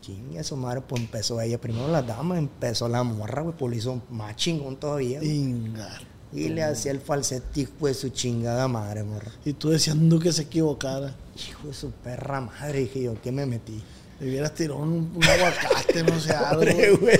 Chinga 0.00 0.42
su 0.42 0.56
madre, 0.56 0.80
pues 0.80 1.02
empezó 1.02 1.40
ella. 1.40 1.60
Primero 1.60 1.86
la 1.86 2.02
dama, 2.02 2.36
empezó 2.36 2.88
la 2.88 3.04
morra, 3.04 3.42
güey, 3.42 3.54
pues 3.56 3.70
lo 3.70 3.76
hizo 3.76 4.02
más 4.10 4.34
chingón 4.34 4.76
todavía. 4.76 5.20
güey. 5.20 5.70
Y 6.32 6.48
le 6.48 6.62
hacía 6.62 6.92
el 6.92 7.00
falsetico 7.00 7.86
de 7.86 7.94
su 7.94 8.10
chingada 8.10 8.68
madre, 8.68 9.02
morra. 9.02 9.32
Y 9.44 9.52
tú 9.52 9.70
deseando 9.70 10.20
que 10.20 10.32
se 10.32 10.42
equivocara. 10.42 11.14
Hijo 11.48 11.68
de 11.68 11.74
su 11.74 11.90
perra 11.90 12.40
madre, 12.40 12.80
dije 12.80 13.02
yo, 13.02 13.20
¿qué 13.20 13.32
me 13.32 13.46
metí? 13.46 13.82
Le 14.20 14.28
hubieras 14.28 14.54
tirado 14.54 14.80
un, 14.80 15.12
un 15.14 15.24
aguacate, 15.24 16.02
no 16.04 16.20
sé, 16.20 16.32
algo. 16.34 16.60
Pobre, 16.60 16.90
güey. 16.92 17.18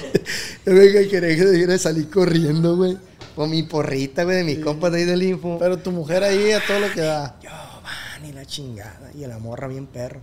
Yo 0.66 0.72
me 0.72 1.08
quería 1.08 1.36
que 1.36 1.44
debiera 1.44 1.78
salir 1.78 2.08
corriendo, 2.10 2.76
güey. 2.76 2.98
Por 3.34 3.48
mi 3.48 3.62
porrita, 3.62 4.24
güey, 4.24 4.36
de 4.36 4.44
mis 4.44 4.58
compas 4.58 4.92
de 4.92 4.98
ahí 4.98 5.04
del 5.04 5.22
info. 5.22 5.58
Pero 5.58 5.78
tu 5.78 5.90
mujer 5.90 6.22
ahí 6.22 6.52
a 6.52 6.64
todo 6.64 6.78
lo 6.78 6.92
que 6.92 7.00
da. 7.00 7.36
Yo, 7.42 7.50
man, 7.50 8.28
y 8.28 8.32
la 8.32 8.44
chingada. 8.44 9.10
Y 9.14 9.26
la 9.26 9.38
morra 9.38 9.66
bien 9.66 9.86
perro. 9.86 10.20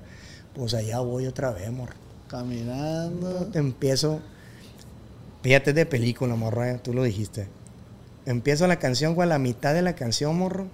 Pues 0.54 0.74
allá 0.76 1.00
voy 1.00 1.26
otra 1.26 1.52
vez, 1.52 1.70
morra. 1.72 1.96
Caminando. 2.28 3.48
Te 3.48 3.60
empiezo. 3.60 4.22
Fíjate 5.42 5.74
de 5.74 5.86
película, 5.86 6.36
morra, 6.36 6.72
eh, 6.72 6.80
tú 6.84 6.94
lo 6.94 7.04
dijiste. 7.04 7.48
Empiezo 8.28 8.68
la 8.68 8.78
canción, 8.78 9.16
güey, 9.16 9.26
a 9.28 9.30
la 9.30 9.40
mitad 9.40 9.74
de 9.74 9.82
la 9.82 9.96
canción, 9.96 10.38
morro. 10.38 10.68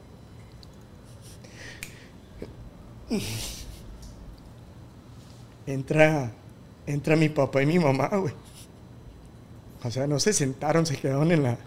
Entra, 5.65 6.31
entra 6.85 7.15
mi 7.15 7.29
papá 7.29 7.61
y 7.63 7.65
mi 7.65 7.79
mamá, 7.79 8.07
güey. 8.09 8.33
O 9.83 9.91
sea, 9.91 10.07
no 10.07 10.19
se 10.19 10.33
sentaron, 10.33 10.85
se 10.85 10.97
quedaron 10.97 11.31
en 11.31 11.43
la, 11.43 11.57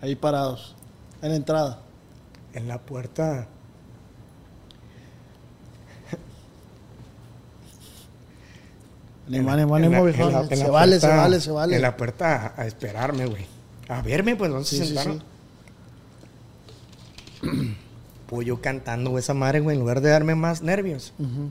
Ahí 0.00 0.14
parados. 0.16 0.74
En 1.22 1.30
la 1.30 1.36
entrada. 1.36 1.78
en 2.54 2.68
la 2.68 2.78
puerta. 2.78 3.46
En 9.28 9.32
la- 9.34 9.38
en 9.86 9.92
la- 9.92 9.98
en 10.26 10.32
la- 10.32 10.56
Se 10.56 10.70
vale, 10.70 11.00
se 11.00 11.06
vale, 11.08 11.40
se 11.40 11.50
vale. 11.52 11.76
En 11.76 11.82
la 11.82 11.96
puerta 11.96 12.52
a, 12.56 12.62
a 12.62 12.66
esperarme, 12.66 13.26
güey. 13.26 13.46
A 13.88 14.02
verme, 14.02 14.36
pues, 14.36 14.50
¿dónde 14.50 14.64
Sí, 14.66 14.76
se 14.78 14.82
sí, 14.86 14.88
sentaron? 14.94 15.18
sí. 15.20 15.24
Pues 18.26 18.46
yo 18.46 18.62
cantando 18.62 19.18
esa 19.18 19.34
madre, 19.34 19.60
güey, 19.60 19.74
en 19.76 19.80
lugar 19.80 20.00
de 20.00 20.08
darme 20.08 20.34
más 20.34 20.62
nervios. 20.62 21.12
Ujú. 21.18 21.50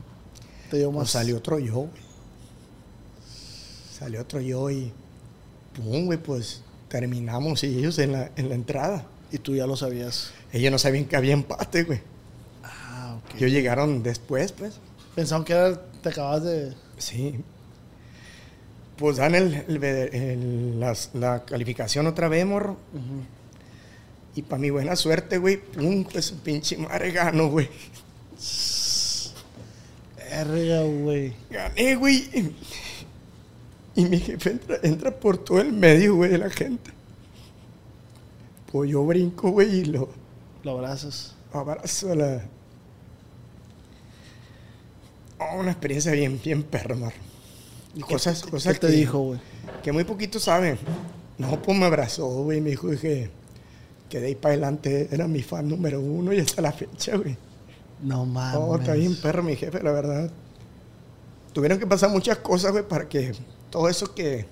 Te 0.68 0.78
dio 0.78 0.90
Pues 0.90 1.10
salió 1.10 1.36
otro 1.36 1.60
yo, 1.60 1.74
güey. 1.74 2.02
Salió 3.98 4.20
otro 4.20 4.40
yo 4.40 4.68
y. 4.70 4.92
Pum, 5.76 6.06
güey, 6.06 6.18
pues 6.18 6.62
terminamos 6.88 7.62
y 7.64 7.78
ellos 7.78 7.98
en 7.98 8.12
la, 8.12 8.30
en 8.36 8.48
la 8.48 8.54
entrada. 8.56 9.04
Y 9.30 9.38
tú 9.38 9.54
ya 9.54 9.66
lo 9.66 9.76
sabías. 9.76 10.32
Ellos 10.52 10.72
no 10.72 10.78
sabían 10.78 11.04
que 11.04 11.16
había 11.16 11.32
empate, 11.34 11.84
güey. 11.84 12.00
Ah, 12.64 13.16
ok. 13.18 13.36
Ellos 13.36 13.52
llegaron 13.52 14.02
después, 14.02 14.50
pues. 14.52 14.74
Pensaban 15.14 15.44
que 15.44 15.52
era, 15.52 15.80
te 16.02 16.08
acabas 16.08 16.42
de. 16.42 16.74
Sí. 16.98 17.36
Pues 18.96 19.16
dan 19.18 19.34
el, 19.34 19.54
el- 19.68 19.84
el- 19.84 20.80
las- 20.80 21.10
la 21.14 21.44
calificación 21.44 22.06
otra 22.08 22.28
vez, 22.28 22.44
morro. 22.44 22.72
Ujú. 22.92 23.22
Y 24.34 24.42
para 24.42 24.60
mi 24.60 24.70
buena 24.70 24.96
suerte, 24.96 25.38
güey, 25.38 25.58
pum, 25.58 26.04
pues 26.04 26.30
pinche 26.30 26.76
madre 26.78 27.10
gano, 27.12 27.48
güey. 27.48 27.68
Verga, 30.30 30.82
güey. 30.82 31.32
Gané, 31.50 31.94
güey. 31.96 32.54
Y 33.94 34.04
mi 34.06 34.18
jefe 34.18 34.50
entra, 34.52 34.78
entra 34.82 35.10
por 35.10 35.36
todo 35.36 35.60
el 35.60 35.72
medio, 35.72 36.16
güey, 36.16 36.30
de 36.30 36.38
la 36.38 36.48
gente. 36.48 36.90
Pues 38.70 38.90
yo 38.90 39.04
brinco, 39.04 39.50
güey, 39.50 39.80
y 39.80 39.84
lo 39.84 40.08
Lo 40.62 40.70
abrazas. 40.72 41.34
abrazo 41.52 42.12
a 42.12 42.14
la... 42.14 42.42
Oh, 45.38 45.58
una 45.58 45.72
experiencia 45.72 46.12
bien, 46.12 46.40
bien 46.42 46.62
perra, 46.62 46.94
mar. 46.94 47.12
¿Y 47.94 47.98
qué 48.02 48.14
Cosas, 48.14 48.40
te- 48.42 48.50
cosas 48.50 48.72
¿Qué 48.74 48.80
te 48.80 48.86
que- 48.86 48.92
dijo, 48.94 49.18
güey? 49.18 49.40
Que 49.82 49.92
muy 49.92 50.04
poquito 50.04 50.40
saben. 50.40 50.78
No, 51.36 51.60
pues 51.60 51.76
me 51.76 51.84
abrazó, 51.84 52.26
güey, 52.28 52.62
me 52.62 52.70
dijo 52.70 52.88
que, 52.98 53.30
que 54.12 54.20
de 54.20 54.26
ahí 54.26 54.34
para 54.34 54.52
adelante 54.52 55.08
era 55.10 55.26
mi 55.26 55.42
fan 55.42 55.66
número 55.66 55.98
uno 55.98 56.34
y 56.34 56.38
hasta 56.38 56.60
la 56.60 56.70
fecha, 56.70 57.16
güey. 57.16 57.34
No 58.02 58.26
mames. 58.26 58.60
Oh, 58.62 58.76
está 58.76 58.92
bien 58.92 59.16
perro 59.16 59.42
mi 59.42 59.56
jefe, 59.56 59.82
la 59.82 59.90
verdad. 59.90 60.30
Tuvieron 61.54 61.78
que 61.78 61.86
pasar 61.86 62.10
muchas 62.10 62.36
cosas, 62.38 62.72
güey, 62.72 62.86
para 62.86 63.08
que 63.08 63.32
todo 63.70 63.88
eso 63.88 64.14
que 64.14 64.44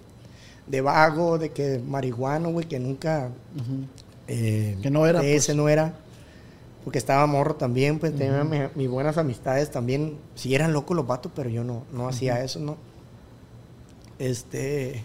de 0.67 0.81
vago, 0.81 1.37
de 1.37 1.51
que 1.51 1.79
marihuana, 1.79 2.49
güey, 2.49 2.67
que 2.67 2.79
nunca... 2.79 3.29
Eh, 4.29 4.79
Que 4.81 4.91
no 4.91 5.07
era, 5.07 5.21
Ese 5.23 5.49
pues. 5.53 5.57
no 5.59 5.69
era. 5.69 5.93
Porque 6.85 6.97
estaba 6.99 7.27
morro 7.27 7.57
también, 7.57 7.99
pues 7.99 8.17
tenía 8.17 8.43
mi- 8.45 8.61
mis 8.75 8.89
buenas 8.89 9.19
amistades 9.19 9.71
también. 9.71 10.17
Sí 10.35 10.55
eran 10.55 10.73
locos 10.73 10.97
los 10.97 11.07
vatos, 11.07 11.31
pero 11.37 11.51
yo 11.51 11.65
no, 11.65 11.85
no 11.93 12.09
hacía 12.09 12.43
eso, 12.43 12.61
¿no? 12.61 12.79
Este... 14.19 15.03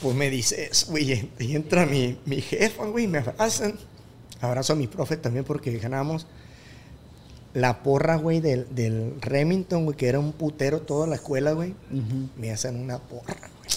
Pues 0.00 0.14
me 0.14 0.30
dice 0.30 0.68
eso, 0.70 0.90
güey. 0.90 1.30
Y 1.38 1.56
entra 1.56 1.86
mi, 1.86 2.18
mi 2.26 2.40
jefa, 2.40 2.86
güey, 2.86 3.06
me 3.06 3.18
abrazan. 3.18 3.74
Abrazo 4.40 4.74
a 4.74 4.76
mi 4.76 4.86
profe 4.86 5.16
también 5.16 5.44
porque 5.44 5.76
ganamos. 5.78 6.26
La 7.54 7.82
porra, 7.82 8.16
güey, 8.16 8.40
del, 8.40 8.74
del 8.74 9.14
Remington, 9.20 9.84
güey, 9.84 9.96
que 9.96 10.08
era 10.08 10.18
un 10.18 10.32
putero 10.32 10.80
toda 10.80 11.06
la 11.06 11.14
escuela, 11.14 11.52
güey. 11.52 11.74
Me 12.36 12.50
hacen 12.50 12.76
una 12.76 12.98
porra, 12.98 13.48
güey. 13.58 13.70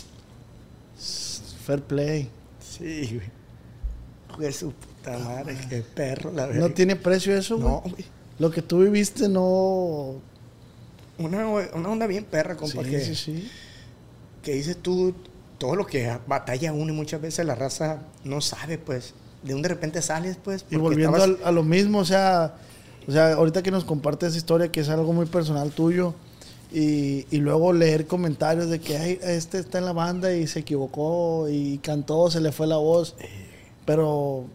Fair 1.64 1.84
play. 1.84 2.30
Sí, 2.60 3.08
güey. 3.16 3.30
Joder, 4.30 4.54
su 4.54 4.72
puta 4.72 5.18
madre, 5.20 5.58
qué 5.70 5.82
perro, 5.82 6.32
la 6.32 6.48
verdad. 6.48 6.64
Ah, 6.64 6.68
¿No 6.68 6.74
tiene 6.74 6.96
precio 6.96 7.38
eso, 7.38 7.58
güey? 7.58 7.70
No, 7.70 7.82
güey. 7.82 8.06
Lo 8.40 8.52
que 8.52 8.62
tú 8.62 8.80
viviste 8.80 9.28
no... 9.30 10.16
Una, 11.20 11.48
una 11.48 11.90
onda 11.90 12.06
bien 12.06 12.24
perra, 12.26 12.56
compa, 12.56 12.84
sí, 12.84 12.90
que, 12.90 13.00
sí, 13.02 13.16
sí. 13.16 13.52
que 14.44 14.54
dices 14.54 14.78
tú, 14.78 15.16
todo 15.58 15.76
lo 15.76 15.86
que 15.86 16.16
batalla 16.28 16.74
uno 16.74 16.94
y 16.94 16.96
muchas 16.96 17.22
veces 17.22 17.46
la 17.46 17.56
raza 17.56 18.00
no 18.24 18.42
sabe, 18.42 18.78
pues. 18.78 19.14
De 19.44 19.54
un 19.56 19.62
de 19.62 19.70
repente 19.70 20.02
sales, 20.02 20.38
pues. 20.44 20.66
Y 20.70 20.76
volviendo 20.78 21.18
estabas- 21.18 21.38
a 21.46 21.52
lo 21.52 21.64
mismo, 21.64 22.00
o 22.00 22.06
sea, 22.06 22.56
o 23.08 23.12
sea, 23.12 23.34
ahorita 23.34 23.64
que 23.64 23.72
nos 23.72 23.84
compartes 23.86 24.30
esa 24.30 24.38
historia 24.38 24.72
que 24.72 24.82
es 24.82 24.90
algo 24.90 25.14
muy 25.14 25.26
personal 25.28 25.72
tuyo 25.72 26.14
y, 26.74 27.26
y 27.32 27.38
luego 27.38 27.72
leer 27.72 28.08
comentarios 28.08 28.70
de 28.70 28.80
que 28.82 28.98
"Ay, 28.98 29.20
este 29.24 29.60
está 29.60 29.78
en 29.78 29.86
la 29.86 29.94
banda 29.94 30.34
y 30.36 30.48
se 30.48 30.60
equivocó 30.60 31.48
y 31.50 31.78
cantó, 31.78 32.30
se 32.30 32.42
le 32.42 32.52
fue 32.52 32.68
la 32.68 32.78
voz, 32.78 33.16
pero 33.86 34.46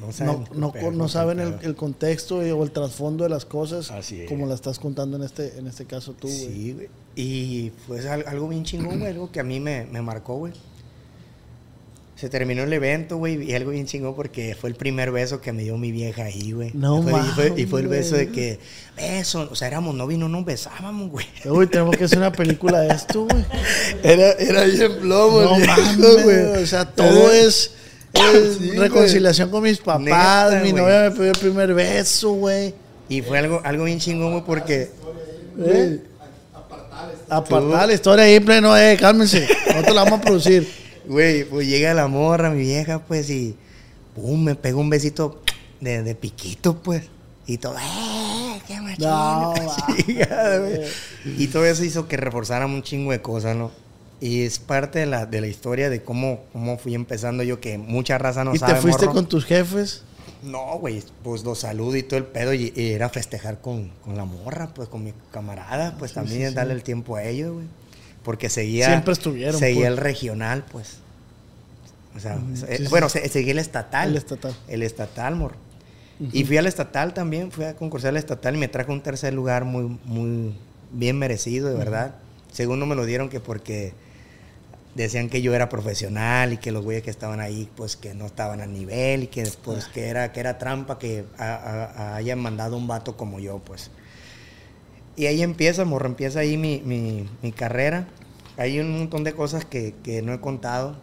No 0.00 0.06
no, 0.06 0.12
saben, 0.12 0.98
no, 0.98 1.08
saben 1.08 1.40
el, 1.40 1.74
contexto 1.76 2.44
y- 2.46 2.50
o 2.50 2.62
el 2.62 2.70
trasfondo 2.70 3.24
de 3.24 3.30
las 3.30 3.44
cosas 3.44 3.90
Así 3.90 4.24
como 4.26 4.46
la 4.46 4.54
estás 4.54 4.78
contando 4.78 5.16
en 5.16 5.22
este, 5.24 5.58
en 5.58 5.66
este 5.66 5.84
caso 5.84 6.14
tú, 6.14 6.26
güey. 6.26 6.38
Sí, 6.38 6.72
güey. 6.72 6.88
Y 7.16 7.72
al- 8.08 8.24
algo 8.26 8.48
bien 8.48 8.64
chingón, 8.64 8.98
güey, 9.00 9.10
algo 9.12 9.30
que 9.30 9.40
a 9.40 9.44
mí 9.44 9.60
me, 9.60 9.84
me 9.86 10.00
marcó, 10.00 10.36
güey. 10.36 10.52
Se 12.16 12.28
terminó 12.28 12.64
el 12.64 12.72
evento, 12.74 13.16
güey, 13.16 13.50
y 13.50 13.54
algo 13.54 13.70
bien 13.70 13.86
chingón 13.86 14.14
porque 14.14 14.54
fue 14.54 14.68
el 14.68 14.76
primer 14.76 15.10
beso 15.10 15.40
que 15.40 15.52
me 15.54 15.62
dio 15.62 15.78
mi 15.78 15.90
vieja 15.90 16.24
ahí, 16.24 16.52
güey. 16.52 16.70
No 16.74 16.98
y 17.00 17.02
fue, 17.02 17.12
y 17.12 17.24
fue, 17.30 17.60
y 17.62 17.66
fue 17.66 17.80
el 17.80 17.88
beso 17.88 18.14
de 18.14 18.28
que, 18.28 18.58
beso, 18.94 19.48
o 19.50 19.54
sea, 19.54 19.68
éramos 19.68 19.94
novios 19.94 20.18
y 20.18 20.20
no 20.20 20.28
nos 20.28 20.44
besábamos, 20.44 21.10
güey. 21.10 21.24
Uy, 21.46 21.66
tenemos 21.66 21.96
que 21.96 22.04
hacer 22.04 22.18
una 22.18 22.30
película 22.30 22.80
de 22.80 22.88
esto, 22.88 23.24
güey. 23.24 23.42
Era, 24.02 24.32
era 24.32 24.64
bien 24.64 24.98
plomo, 25.00 25.40
No 25.40 25.58
mames, 25.58 26.58
o 26.62 26.66
sea, 26.66 26.84
todo 26.90 27.30
es, 27.32 27.72
es 28.34 28.56
Sí, 28.58 28.66
güey. 28.68 28.78
reconciliación 28.78 29.50
con 29.50 29.62
mis 29.62 29.78
papás. 29.78 30.00
Neta, 30.02 30.60
mi 30.62 30.70
güey. 30.70 30.82
novia 30.82 31.00
me 31.02 31.10
pidió 31.12 31.30
el 31.32 31.38
primer 31.38 31.74
beso, 31.74 32.32
güey. 32.32 32.74
Y 33.08 33.22
fue 33.22 33.38
algo, 33.38 33.60
algo 33.64 33.84
bien 33.84 33.98
chingón, 33.98 34.32
güey, 34.32 34.44
porque 34.44 34.90
¿Eh? 35.58 36.00
Apartar 37.28 37.86
la 37.86 37.92
historia 37.94 38.24
ahí, 38.24 38.40
pleno, 38.40 38.76
eh, 38.76 38.96
cálmense. 38.98 39.46
Nosotros 39.68 39.94
la 39.94 40.04
vamos 40.04 40.18
a 40.18 40.22
producir. 40.22 40.68
Güey, 41.06 41.44
pues 41.44 41.66
llega 41.68 41.94
la 41.94 42.06
morra, 42.08 42.50
mi 42.50 42.60
vieja, 42.62 43.00
pues, 43.00 43.30
y 43.30 43.56
pum, 44.14 44.42
me 44.44 44.54
pegó 44.54 44.80
un 44.80 44.90
besito 44.90 45.40
de, 45.80 46.02
de 46.02 46.14
piquito, 46.14 46.76
pues. 46.82 47.04
Y 47.46 47.58
todo, 47.58 47.74
¡eh! 47.78 48.60
¡Qué 48.66 48.80
machín! 48.80 49.06
No, 49.06 49.54
güey. 50.60 50.80
y 51.38 51.46
todo 51.48 51.64
eso 51.64 51.82
hizo 51.84 52.06
que 52.06 52.16
reforzáramos 52.16 52.76
un 52.76 52.82
chingo 52.82 53.10
de 53.12 53.20
cosas, 53.20 53.56
¿no? 53.56 53.70
Y 54.20 54.42
es 54.42 54.58
parte 54.58 54.98
de 54.98 55.06
la, 55.06 55.24
de 55.26 55.40
la 55.40 55.46
historia 55.46 55.88
de 55.88 56.02
cómo, 56.02 56.40
cómo 56.52 56.76
fui 56.78 56.94
empezando 56.94 57.42
yo, 57.42 57.60
que 57.60 57.78
mucha 57.78 58.18
raza 58.18 58.44
no 58.44 58.54
¿Y 58.54 58.58
sabe, 58.58 58.74
te 58.74 58.80
fuiste 58.80 59.06
morro. 59.06 59.14
con 59.16 59.28
tus 59.28 59.44
jefes? 59.46 60.02
No, 60.42 60.78
güey, 60.78 61.02
pues 61.22 61.42
los 61.44 61.60
saludo 61.60 61.96
y 61.96 62.02
todo 62.02 62.18
el 62.18 62.24
pedo, 62.24 62.52
y, 62.54 62.72
y 62.76 62.92
era 62.92 63.08
festejar 63.08 63.60
con, 63.60 63.90
con 64.04 64.16
la 64.16 64.24
morra, 64.24 64.68
pues, 64.74 64.88
con 64.88 65.04
mi 65.04 65.12
camarada, 65.32 65.96
pues, 65.98 66.12
también 66.12 66.50
sí, 66.50 66.54
darle 66.54 66.74
sí. 66.74 66.78
el 66.78 66.82
tiempo 66.82 67.16
a 67.16 67.24
ellos, 67.24 67.52
güey. 67.54 67.66
Porque 68.22 68.50
seguía... 68.50 68.86
Siempre 68.86 69.12
estuvieron, 69.14 69.58
Seguía 69.58 69.80
pues. 69.86 69.88
el 69.88 69.96
regional, 69.96 70.64
pues. 70.70 70.98
O 72.14 72.20
sea, 72.20 72.38
bueno, 72.90 73.08
se- 73.08 73.26
seguí 73.28 73.50
el 73.50 73.58
estatal. 73.58 74.10
El 74.10 74.16
estatal. 74.16 74.54
El 74.68 74.82
estatal, 74.82 75.36
mor. 75.36 75.52
Y 76.32 76.44
fui 76.44 76.58
al 76.58 76.66
estatal 76.66 77.14
también, 77.14 77.50
fui 77.50 77.64
a 77.64 77.74
concursar 77.76 78.10
al 78.10 78.18
estatal 78.18 78.54
y 78.54 78.58
me 78.58 78.68
trajo 78.68 78.92
un 78.92 79.00
tercer 79.02 79.32
lugar 79.32 79.64
muy, 79.64 79.98
muy 80.04 80.52
bien 80.92 81.18
merecido, 81.18 81.68
de 81.70 81.74
verdad. 81.76 82.14
Segundo 82.52 82.84
me 82.84 82.94
lo 82.94 83.06
dieron 83.06 83.30
que 83.30 83.40
porque 83.40 83.94
decían 84.94 85.28
que 85.28 85.40
yo 85.42 85.54
era 85.54 85.68
profesional 85.68 86.52
y 86.52 86.56
que 86.56 86.72
los 86.72 86.82
güeyes 86.84 87.02
que 87.04 87.10
estaban 87.10 87.40
ahí, 87.40 87.68
pues 87.76 87.96
que 87.96 88.12
no 88.14 88.26
estaban 88.26 88.60
a 88.60 88.66
nivel 88.66 89.24
y 89.24 89.26
que 89.28 89.44
después 89.44 89.86
que 89.86 90.08
era, 90.08 90.32
que 90.32 90.40
era 90.40 90.58
trampa 90.58 90.98
que 90.98 91.24
a- 91.38 91.54
a- 91.54 91.84
a- 91.84 92.16
hayan 92.16 92.40
mandado 92.40 92.76
un 92.76 92.86
vato 92.88 93.16
como 93.16 93.38
yo, 93.40 93.58
pues. 93.60 93.90
Y 95.16 95.26
ahí 95.26 95.42
empieza, 95.42 95.84
morro, 95.84 96.06
empieza 96.06 96.40
ahí 96.40 96.56
mi, 96.56 96.80
mi- 96.84 97.28
mi 97.42 97.52
carrera. 97.52 98.08
Hay 98.56 98.78
un 98.80 98.98
montón 98.98 99.22
de 99.24 99.32
cosas 99.34 99.64
que, 99.64 99.94
que 100.02 100.22
no 100.22 100.32
he 100.32 100.40
contado. 100.40 100.96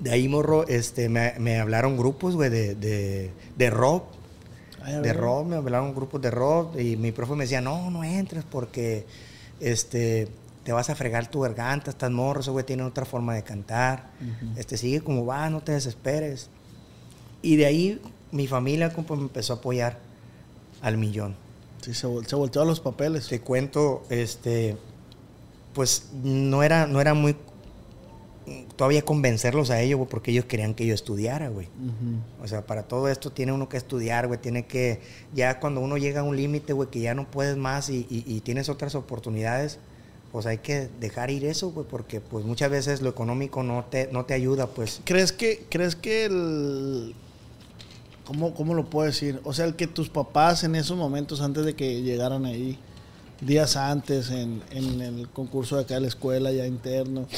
De 0.00 0.10
ahí, 0.10 0.28
morro, 0.28 0.66
este, 0.66 1.08
me, 1.08 1.34
me 1.38 1.58
hablaron 1.60 1.96
grupos, 1.96 2.34
güey, 2.34 2.50
de, 2.50 2.74
de, 2.74 3.30
de 3.56 3.70
rock. 3.70 4.04
Ay, 4.82 4.94
a 4.94 5.00
De 5.00 5.12
rock, 5.12 5.46
me 5.46 5.56
hablaron 5.56 5.94
grupos 5.94 6.20
de 6.20 6.30
rock. 6.30 6.78
Y 6.78 6.96
mi 6.96 7.12
profe 7.12 7.34
me 7.34 7.44
decía, 7.44 7.60
no, 7.60 7.90
no 7.90 8.02
entres 8.04 8.44
porque 8.50 9.04
este, 9.60 10.28
te 10.64 10.72
vas 10.72 10.88
a 10.90 10.94
fregar 10.94 11.26
tu 11.30 11.40
garganta, 11.40 11.90
estás 11.90 12.10
morro, 12.10 12.40
ese 12.40 12.50
güey 12.50 12.64
tiene 12.64 12.82
otra 12.84 13.04
forma 13.04 13.34
de 13.34 13.42
cantar. 13.42 14.10
este, 14.56 14.76
sigue 14.76 15.00
como 15.02 15.24
va, 15.26 15.48
no 15.50 15.60
te 15.62 15.72
desesperes. 15.72 16.48
Y 17.42 17.56
de 17.56 17.66
ahí 17.66 18.00
mi 18.32 18.46
familia 18.46 18.92
compa, 18.92 19.14
me 19.14 19.22
empezó 19.22 19.52
a 19.52 19.56
apoyar 19.56 19.98
al 20.82 20.96
millón. 20.96 21.36
Sí, 21.82 21.92
se, 21.94 22.06
vol- 22.08 22.24
se 22.26 22.34
volteó 22.34 22.62
a 22.62 22.64
los 22.64 22.80
papeles. 22.80 23.28
Te 23.28 23.40
cuento, 23.40 24.02
este, 24.08 24.76
pues 25.74 26.08
no 26.22 26.62
era, 26.62 26.86
no 26.86 27.00
era 27.00 27.12
muy 27.14 27.36
todavía 28.76 29.02
convencerlos 29.02 29.70
a 29.70 29.80
ellos, 29.80 29.98
güey, 29.98 30.08
porque 30.10 30.30
ellos 30.30 30.44
querían 30.44 30.74
que 30.74 30.84
yo 30.86 30.94
estudiara, 30.94 31.48
güey. 31.48 31.68
O 32.42 32.48
sea, 32.48 32.66
para 32.66 32.82
todo 32.82 33.08
esto 33.08 33.30
tiene 33.32 33.52
uno 33.52 33.68
que 33.70 33.76
estudiar, 33.78 34.26
güey, 34.26 34.38
tiene 34.40 34.66
que, 34.66 35.00
ya 35.34 35.60
cuando 35.60 35.80
uno 35.80 35.96
llega 35.96 36.20
a 36.20 36.24
un 36.24 36.36
límite, 36.36 36.72
güey, 36.74 36.90
que 36.90 37.00
ya 37.00 37.14
no 37.14 37.30
puedes 37.30 37.56
más 37.56 37.88
y, 37.88 38.06
y- 38.10 38.24
y 38.26 38.40
tienes 38.40 38.68
otras 38.68 38.94
oportunidades, 38.94 39.78
pues 40.34 40.46
hay 40.46 40.58
que 40.58 40.88
dejar 40.98 41.30
ir 41.30 41.44
eso, 41.44 41.70
güey, 41.70 41.86
porque 41.88 42.20
pues 42.20 42.44
muchas 42.44 42.68
veces 42.68 43.00
lo 43.02 43.08
económico 43.08 43.62
no 43.62 43.84
te, 43.88 44.08
no 44.10 44.24
te 44.24 44.34
ayuda, 44.34 44.66
pues. 44.66 45.00
¿Crees 45.04 45.30
que, 45.30 45.64
crees 45.70 45.94
que 45.94 46.24
el... 46.24 47.14
¿cómo, 48.24 48.52
¿Cómo 48.52 48.74
lo 48.74 48.90
puedo 48.90 49.06
decir? 49.06 49.40
O 49.44 49.52
sea, 49.52 49.64
el 49.64 49.76
que 49.76 49.86
tus 49.86 50.08
papás 50.08 50.64
en 50.64 50.74
esos 50.74 50.96
momentos, 50.96 51.40
antes 51.40 51.64
de 51.64 51.74
que 51.74 52.02
llegaran 52.02 52.46
ahí, 52.46 52.80
días 53.42 53.76
antes, 53.76 54.30
en, 54.30 54.60
en 54.72 55.00
el 55.02 55.28
concurso 55.28 55.76
de 55.76 55.82
acá 55.82 55.94
de 55.94 56.00
la 56.00 56.08
escuela 56.08 56.50
ya 56.50 56.66
interno, 56.66 57.28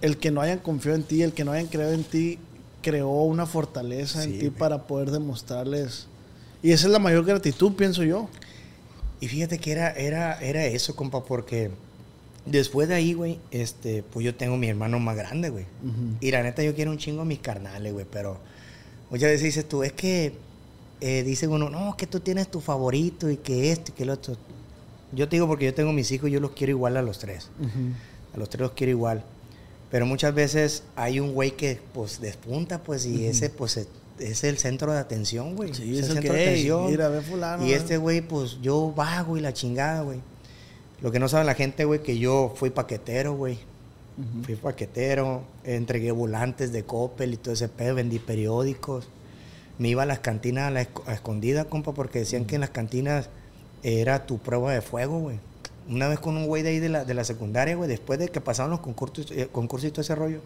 el 0.00 0.16
que 0.16 0.32
no 0.32 0.40
hayan 0.40 0.58
confiado 0.58 0.96
en 0.96 1.04
ti, 1.04 1.22
el 1.22 1.34
que 1.34 1.44
no 1.44 1.52
hayan 1.52 1.68
creado 1.68 1.92
en 1.92 2.02
ti, 2.02 2.40
creó 2.82 3.10
una 3.22 3.46
fortaleza 3.46 4.22
Sí, 4.22 4.30
en 4.30 4.32
ti 4.40 4.46
güey. 4.46 4.58
para 4.58 4.88
poder 4.88 5.12
demostrarles. 5.12 6.08
Y 6.64 6.72
esa 6.72 6.88
es 6.88 6.92
la 6.92 6.98
mayor 6.98 7.24
gratitud, 7.24 7.74
pienso 7.74 8.02
yo. 8.02 8.28
Y 9.20 9.28
fíjate 9.28 9.58
que 9.60 9.70
era, 9.70 9.92
era, 9.92 10.40
era 10.40 10.64
eso, 10.64 10.96
compa, 10.96 11.22
porque 11.22 11.70
después 12.46 12.88
de 12.88 12.94
ahí, 12.94 13.12
güey, 13.14 13.38
este, 13.50 14.02
pues 14.02 14.24
yo 14.24 14.34
tengo 14.34 14.56
mi 14.56 14.68
hermano 14.68 14.98
más 14.98 15.16
grande, 15.16 15.50
güey. 15.50 15.64
Y 16.20 16.30
la 16.30 16.42
neta, 16.42 16.62
yo 16.62 16.74
quiero 16.74 16.90
un 16.90 16.98
chingo 16.98 17.22
a 17.22 17.24
mis 17.24 17.38
carnales, 17.38 17.92
güey, 17.92 18.06
pero 18.10 18.38
muchas 19.10 19.28
veces 19.30 19.42
dices 19.44 19.68
tú, 19.68 19.82
es 19.82 19.92
que 19.92 20.32
eh, 21.00 21.22
dice 21.22 21.46
uno, 21.48 21.68
no, 21.70 21.96
que 21.96 22.06
tú 22.06 22.20
tienes 22.20 22.50
tu 22.50 22.60
favorito 22.60 23.30
y 23.30 23.36
que 23.36 23.72
esto 23.72 23.92
y 23.92 23.94
que 23.94 24.02
el 24.04 24.10
otro. 24.10 24.36
Yo 25.12 25.28
te 25.28 25.36
digo 25.36 25.46
porque 25.46 25.66
yo 25.66 25.74
tengo 25.74 25.92
mis 25.92 26.10
hijos, 26.12 26.30
yo 26.30 26.40
los 26.40 26.52
quiero 26.52 26.70
igual 26.70 26.96
a 26.96 27.02
los 27.02 27.18
tres. 27.18 27.48
A 28.34 28.38
los 28.38 28.48
tres 28.48 28.60
los 28.62 28.72
quiero 28.72 28.90
igual. 28.90 29.22
Pero 29.90 30.06
muchas 30.06 30.34
veces 30.34 30.82
hay 30.96 31.20
un 31.20 31.32
güey 31.34 31.52
que, 31.52 31.78
pues, 31.92 32.20
despunta, 32.20 32.82
pues, 32.82 33.06
y 33.06 33.26
ese, 33.26 33.48
pues, 33.48 33.86
es, 34.18 34.42
el 34.44 34.58
centro 34.58 34.92
de 34.92 34.98
atención, 34.98 35.54
güey. 35.54 35.72
Sí, 35.72 35.92
es 35.98 36.08
el 36.08 36.14
centro 36.14 36.22
que, 36.32 36.38
de 36.38 36.42
"Ey, 36.44 36.48
atención. 36.50 36.86
mira, 36.90 37.08
ve 37.10 37.20
fulano, 37.20 37.64
y 37.64 37.68
ve". 37.70 37.76
este 37.76 37.96
güey, 37.96 38.20
pues, 38.20 38.58
yo 38.60 38.92
vago 38.96 39.36
y 39.36 39.40
la 39.40 39.52
chingada, 39.52 40.02
güey. 40.02 40.18
Lo 41.04 41.12
que 41.12 41.18
no 41.18 41.28
sabe 41.28 41.44
la 41.44 41.52
gente, 41.52 41.84
güey, 41.84 42.02
que 42.02 42.16
yo 42.16 42.54
fui 42.56 42.70
paquetero, 42.70 43.34
güey. 43.34 43.58
Fui 44.44 44.56
paquetero, 44.56 45.42
entregué 45.62 46.12
volantes 46.12 46.72
de 46.72 46.84
Coppel 46.84 47.34
y 47.34 47.36
todo 47.36 47.52
ese 47.52 47.68
pedo, 47.68 47.96
vendí 47.96 48.18
periódicos. 48.18 49.10
Me 49.76 49.88
iba 49.88 50.04
a 50.04 50.06
las 50.06 50.20
cantinas 50.20 50.68
a 50.68 50.70
la 50.70 50.88
a 51.04 51.12
escondida, 51.12 51.66
compa, 51.66 51.92
porque 51.92 52.20
decían 52.20 52.46
que 52.46 52.54
en 52.54 52.62
las 52.62 52.70
cantinas 52.70 53.28
era 53.82 54.24
tu 54.24 54.38
prueba 54.38 54.72
de 54.72 54.80
fuego, 54.80 55.18
güey. 55.18 55.40
Una 55.90 56.08
vez 56.08 56.20
con 56.20 56.38
un 56.38 56.46
güey 56.46 56.62
de 56.62 56.70
ahí 56.70 56.78
de 56.78 56.88
la, 56.88 57.04
de 57.04 57.12
la 57.12 57.24
secundaria, 57.24 57.76
güey, 57.76 57.86
después 57.86 58.18
de 58.18 58.30
que 58.30 58.40
pasaron 58.40 58.70
los 58.70 58.80
concursos, 58.80 59.30
eh, 59.30 59.50
concursos 59.52 59.88
y 59.88 59.90
todo 59.90 60.00
ese 60.00 60.14
rollo. 60.14 60.40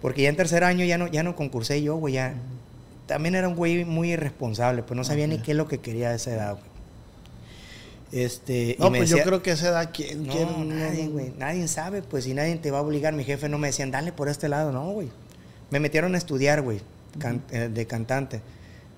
Porque 0.00 0.22
ya 0.22 0.30
en 0.30 0.36
tercer 0.36 0.64
año 0.64 0.86
ya 0.86 0.96
no, 0.96 1.08
ya 1.08 1.22
no 1.22 1.36
concursé 1.36 1.82
yo, 1.82 1.96
güey, 1.96 2.14
ya. 2.14 2.32
También 3.06 3.34
era 3.34 3.48
un 3.48 3.54
güey 3.54 3.84
muy 3.84 4.12
irresponsable, 4.12 4.82
pues 4.82 4.96
no 4.96 5.04
sabía 5.04 5.26
ni 5.26 5.40
qué 5.40 5.50
es 5.50 5.58
lo 5.58 5.68
que 5.68 5.80
quería 5.80 6.08
a 6.08 6.14
esa 6.14 6.32
edad, 6.32 6.52
güey. 6.52 6.73
Este, 8.14 8.76
y 8.78 8.82
No, 8.82 8.90
me 8.90 8.98
pues 8.98 9.10
yo 9.10 9.18
creo 9.24 9.42
que 9.42 9.50
esa 9.50 9.68
edad, 9.70 9.90
¿quién 9.92 10.24
no, 10.26 10.32
quiere? 10.32 10.56
nadie, 10.64 11.08
güey. 11.08 11.32
Nadie 11.36 11.66
sabe, 11.66 12.00
pues, 12.02 12.26
y 12.28 12.34
nadie 12.34 12.54
te 12.56 12.70
va 12.70 12.78
a 12.78 12.82
obligar. 12.82 13.12
Mi 13.12 13.24
jefe 13.24 13.48
no 13.48 13.58
me 13.58 13.66
decían, 13.68 13.90
dale 13.90 14.12
por 14.12 14.28
este 14.28 14.48
lado. 14.48 14.70
No, 14.70 14.88
güey. 14.92 15.08
Me 15.70 15.80
metieron 15.80 16.14
a 16.14 16.18
estudiar, 16.18 16.62
güey, 16.62 16.80
can- 17.18 17.42
eh, 17.50 17.68
de 17.72 17.86
cantante. 17.88 18.40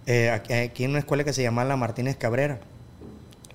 Eh, 0.06 0.30
aquí, 0.30 0.84
en 0.84 0.90
una 0.90 0.98
escuela 0.98 1.24
que 1.24 1.32
se 1.32 1.42
llamaba 1.42 1.66
La 1.66 1.76
Martínez 1.76 2.16
Cabrera. 2.16 2.60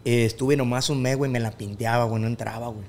Eh, 0.03 0.26
estuve 0.26 0.57
nomás 0.57 0.89
un 0.89 0.99
mes, 0.99 1.16
güey, 1.16 1.30
me 1.30 1.39
la 1.39 1.51
pinteaba, 1.51 2.05
güey, 2.05 2.20
no 2.20 2.28
entraba, 2.28 2.68
güey. 2.70 2.86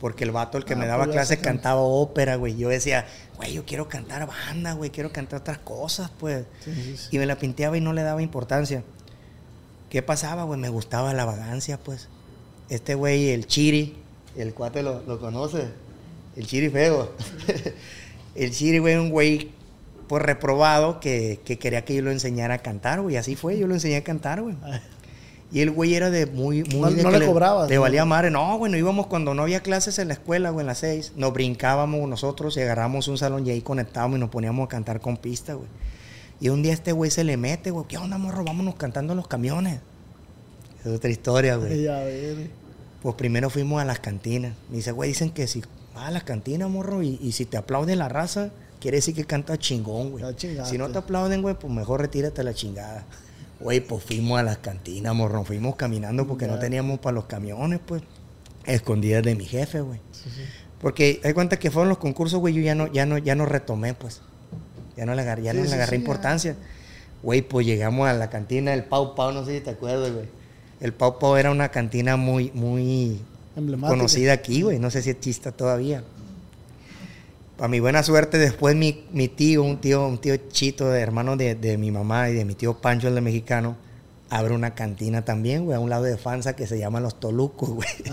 Porque 0.00 0.22
el 0.22 0.30
vato, 0.30 0.58
el 0.58 0.64
que 0.64 0.74
Ah, 0.74 0.76
me 0.76 0.86
daba 0.86 1.04
pues 1.04 1.14
ya 1.16 1.20
clase, 1.22 1.34
se 1.36 1.40
can- 1.42 1.54
cantaba 1.56 1.80
ópera, 1.80 2.36
güey. 2.36 2.56
Yo 2.56 2.68
decía, 2.68 3.04
güey, 3.36 3.52
yo 3.52 3.64
quiero 3.66 3.88
cantar 3.88 4.28
banda, 4.28 4.74
güey, 4.74 4.90
quiero 4.90 5.10
cantar 5.10 5.40
otras 5.40 5.58
cosas, 5.58 6.10
pues. 6.20 6.44
Sí, 6.64 6.72
sí, 6.72 6.96
sí. 6.96 7.08
Y 7.16 7.18
me 7.18 7.26
la 7.26 7.36
pinteaba 7.36 7.76
y 7.76 7.80
no 7.80 7.92
le 7.92 8.02
daba 8.02 8.22
importancia. 8.22 8.84
¿Qué 9.90 10.02
pasaba, 10.02 10.44
güey? 10.44 10.58
Me 10.58 10.68
gustaba 10.68 11.12
la 11.14 11.24
vagancia, 11.24 11.78
pues. 11.78 12.08
Este 12.68 12.94
güey, 12.94 13.30
el 13.30 13.46
Chiri, 13.46 13.96
el 14.36 14.52
cuate 14.54 14.82
lo, 14.82 15.02
lo 15.06 15.18
conoce. 15.20 15.68
El 16.36 16.46
Chiri 16.46 16.68
feo. 16.68 17.12
el 18.34 18.50
Chiri, 18.50 18.78
güey, 18.78 18.96
un 18.96 19.10
güey, 19.10 19.50
pues 20.08 20.22
reprobado 20.22 21.00
que, 21.00 21.40
que 21.44 21.58
quería 21.58 21.84
que 21.84 21.94
yo 21.94 22.02
lo 22.02 22.10
enseñara 22.10 22.54
a 22.54 22.58
cantar, 22.58 23.00
güey. 23.00 23.16
Así 23.16 23.36
fue, 23.36 23.58
yo 23.58 23.66
lo 23.66 23.74
enseñé 23.74 23.96
a 23.96 24.04
cantar, 24.04 24.42
güey. 24.42 24.56
Y 25.52 25.60
el 25.60 25.70
güey 25.70 25.94
era 25.94 26.10
de 26.10 26.26
muy, 26.26 26.64
muy. 26.64 26.80
No- 26.80 26.90
de 26.90 27.02
no 27.04 27.10
que 27.10 27.18
le 27.20 27.26
cobrabas, 27.26 27.70
Le 27.70 27.78
valía 27.78 28.04
madre. 28.04 28.30
No, 28.32 28.58
bueno, 28.58 28.76
íbamos 28.76 29.06
cuando 29.06 29.32
no 29.32 29.42
había 29.42 29.60
clases 29.60 29.98
en 30.00 30.08
la 30.08 30.14
escuela, 30.14 30.50
güey, 30.50 30.64
en 30.64 30.66
las 30.66 30.78
seis. 30.78 31.12
Nos 31.16 31.32
brincábamos 31.32 32.08
nosotros 32.08 32.56
y 32.56 32.60
agarramos 32.62 33.06
un 33.06 33.16
salón 33.16 33.46
y 33.46 33.50
ahí 33.50 33.60
conectábamos 33.62 34.16
y 34.16 34.20
nos 34.20 34.30
poníamos 34.30 34.66
a 34.66 34.68
cantar 34.68 35.00
con 35.00 35.16
pista, 35.16 35.54
güey. 35.54 35.68
Y 36.40 36.48
un 36.50 36.62
día 36.62 36.72
este 36.72 36.92
güey 36.92 37.10
se 37.10 37.24
le 37.24 37.36
mete, 37.36 37.70
güey. 37.70 37.86
¿Qué 37.86 37.96
onda, 37.98 38.18
morro? 38.18 38.44
Vámonos 38.44 38.74
cantando 38.74 39.12
en 39.12 39.18
los 39.18 39.28
camiones. 39.28 39.80
Es 40.84 40.86
otra 40.86 41.10
historia, 41.10 41.56
güey. 41.56 41.82
ya. 41.82 42.04
Pues 43.02 43.14
primero 43.16 43.50
fuimos 43.50 43.80
a 43.80 43.84
las 43.84 44.00
cantinas. 44.00 44.54
Me 44.70 44.76
dice, 44.76 44.92
güey, 44.92 45.10
dicen 45.10 45.30
que 45.30 45.46
si 45.46 45.62
vas 45.94 46.08
a 46.08 46.10
las 46.10 46.24
cantinas, 46.24 46.68
morro, 46.68 47.02
y, 47.02 47.18
y 47.22 47.32
si 47.32 47.44
te 47.46 47.56
aplauden 47.56 47.98
la 47.98 48.08
raza, 48.08 48.50
quiere 48.80 48.98
decir 48.98 49.14
que 49.14 49.24
canta 49.24 49.56
chingón, 49.58 50.10
güey. 50.10 50.24
Si 50.64 50.78
no 50.78 50.88
te 50.90 50.98
aplauden, 50.98 51.42
güey, 51.42 51.54
pues 51.54 51.72
mejor 51.72 52.00
retírate 52.00 52.40
a 52.40 52.44
la 52.44 52.54
chingada. 52.54 53.04
Güey, 53.60 53.80
pues 53.80 54.04
fuimos 54.04 54.38
a 54.38 54.42
las 54.42 54.58
cantinas, 54.58 55.14
morro. 55.14 55.42
Fuimos 55.44 55.76
caminando 55.76 56.26
porque 56.26 56.46
no 56.46 56.58
teníamos 56.58 56.98
para 57.00 57.14
los 57.14 57.24
camiones, 57.24 57.80
pues. 57.84 58.02
Escondidas 58.66 59.22
de 59.22 59.34
mi 59.34 59.44
jefe, 59.46 59.80
güey. 59.80 60.00
Porque 60.80 61.20
hay 61.24 61.32
cuenta 61.32 61.58
que 61.58 61.70
fueron 61.70 61.88
los 61.88 61.98
concursos, 61.98 62.38
güey, 62.40 62.52
yo 62.52 62.60
ya 62.60 62.74
no, 62.74 62.86
ya 62.92 63.06
no, 63.06 63.16
ya 63.18 63.34
no 63.34 63.46
retomé, 63.46 63.94
pues. 63.94 64.20
Ya 64.96 65.06
no 65.06 65.14
le 65.14 65.22
agarré, 65.22 65.42
ya 65.42 65.52
Sí, 65.52 65.58
no 65.58 65.64
le 65.64 65.74
agarré 65.74 65.96
sí, 65.96 66.02
importancia. 66.02 66.56
Güey, 67.22 67.42
pues 67.42 67.66
llegamos 67.66 68.08
a 68.08 68.12
la 68.12 68.30
cantina 68.30 68.70
del 68.70 68.84
Pau 68.84 69.14
Pau, 69.14 69.32
no 69.32 69.44
sé 69.44 69.58
si 69.58 69.64
te 69.64 69.70
acuerdas, 69.70 70.12
güey. 70.12 70.26
El 70.80 70.92
Pau 70.92 71.18
Pau 71.18 71.36
era 71.36 71.50
una 71.50 71.70
cantina 71.70 72.16
muy, 72.16 72.50
muy 72.54 73.20
conocida 73.80 74.32
aquí, 74.32 74.62
güey. 74.62 74.78
No 74.78 74.90
sé 74.90 75.02
si 75.02 75.10
exista 75.10 75.52
todavía. 75.52 76.04
Para 77.56 77.68
mi 77.68 77.80
buena 77.80 78.02
suerte, 78.02 78.36
después 78.36 78.76
mi, 78.76 79.04
mi 79.12 79.28
tío, 79.28 79.62
un 79.62 79.78
tío, 79.78 80.06
un 80.06 80.18
tío 80.18 80.36
chito, 80.36 80.90
de 80.90 81.00
hermano 81.00 81.36
de, 81.36 81.54
de 81.54 81.78
mi 81.78 81.90
mamá 81.90 82.28
y 82.28 82.34
de 82.34 82.44
mi 82.44 82.54
tío 82.54 82.74
Pancho, 82.74 83.08
el 83.08 83.14
de 83.14 83.22
mexicano, 83.22 83.76
abre 84.28 84.54
una 84.54 84.74
cantina 84.74 85.24
también, 85.24 85.64
güey, 85.64 85.76
a 85.76 85.80
un 85.80 85.88
lado 85.88 86.04
de 86.04 86.18
Fanza 86.18 86.54
que 86.54 86.66
se 86.66 86.78
llama 86.78 87.00
Los 87.00 87.18
Tolucos, 87.18 87.70
güey. 87.70 87.88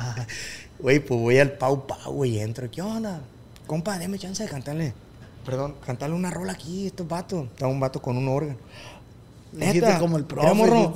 Güey, 0.80 1.00
pues 1.00 1.18
voy 1.18 1.38
al 1.38 1.54
Pau 1.54 1.88
Pau, 1.88 2.12
güey, 2.14 2.32
y 2.32 2.40
entro. 2.40 2.70
¿Qué 2.70 2.82
onda? 2.82 3.22
Compa, 3.68 3.98
déme 3.98 4.20
chance 4.20 4.44
de 4.44 4.50
cantarle. 4.50 4.94
Perdón, 5.46 5.76
cantarle 5.86 6.16
una 6.16 6.30
rola 6.32 6.54
aquí, 6.54 6.88
estos 6.88 7.08
vatos. 7.08 7.46
Estaba 7.46 7.72
un 7.72 7.80
vato 7.80 8.02
con 8.02 8.18
un 8.18 8.28
órgano. 8.30 8.58
Dijiste 9.52 9.98
como 10.00 10.18
el 10.18 10.26
profe, 10.26 10.54
morro, 10.54 10.94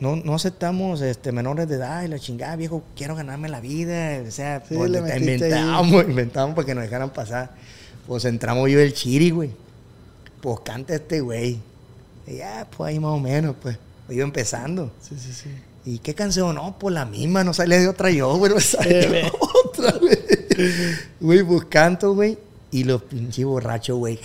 no, 0.00 0.16
no 0.16 0.34
aceptamos 0.34 1.00
este, 1.02 1.32
menores 1.32 1.68
de 1.68 1.76
edad 1.76 2.02
y 2.02 2.08
la 2.08 2.18
chingada, 2.18 2.56
viejo. 2.56 2.82
Quiero 2.96 3.14
ganarme 3.16 3.48
la 3.48 3.60
vida. 3.60 4.22
O 4.26 4.30
sea, 4.30 4.62
Sí, 4.68 4.74
pues, 4.76 4.90
neta, 4.90 5.02
metiste 5.04 5.44
ahí. 5.46 5.50
inventamos, 5.60 6.04
inventamos 6.08 6.54
para 6.54 6.66
que 6.66 6.74
nos 6.74 6.84
dejaran 6.84 7.10
pasar. 7.10 7.50
Pues 8.06 8.24
entramos 8.24 8.70
yo 8.70 8.80
el 8.80 8.92
chiri, 8.94 9.30
güey. 9.30 9.50
Pues 10.40 10.60
canta 10.60 10.94
este 10.94 11.20
güey. 11.20 11.58
Y 12.26 12.36
ya, 12.36 12.66
pues 12.76 12.88
ahí 12.88 12.98
más 13.00 13.12
o 13.12 13.18
menos, 13.20 13.56
pues. 13.60 13.76
Iba 14.08 14.24
empezando. 14.24 14.92
Sí, 15.00 15.16
sí, 15.18 15.32
sí. 15.32 15.50
¿Y 15.86 15.98
qué 15.98 16.14
canción? 16.14 16.54
No, 16.54 16.78
pues 16.78 16.94
la 16.94 17.04
misma, 17.04 17.44
no 17.44 17.52
sale 17.52 17.78
de 17.78 17.88
otra 17.88 18.10
yo, 18.10 18.36
güey, 18.36 18.52
no 18.52 18.60
sale 18.60 19.20
Eh, 19.20 19.32
otra, 19.64 19.92
güey. 19.98 20.18
Güey, 21.20 21.42
pues 21.42 21.64
canto, 21.66 22.14
güey, 22.14 22.38
y 22.74 22.82
los 22.82 23.02
pinches 23.02 23.44
borrachos, 23.44 23.96
güey. 23.96 24.18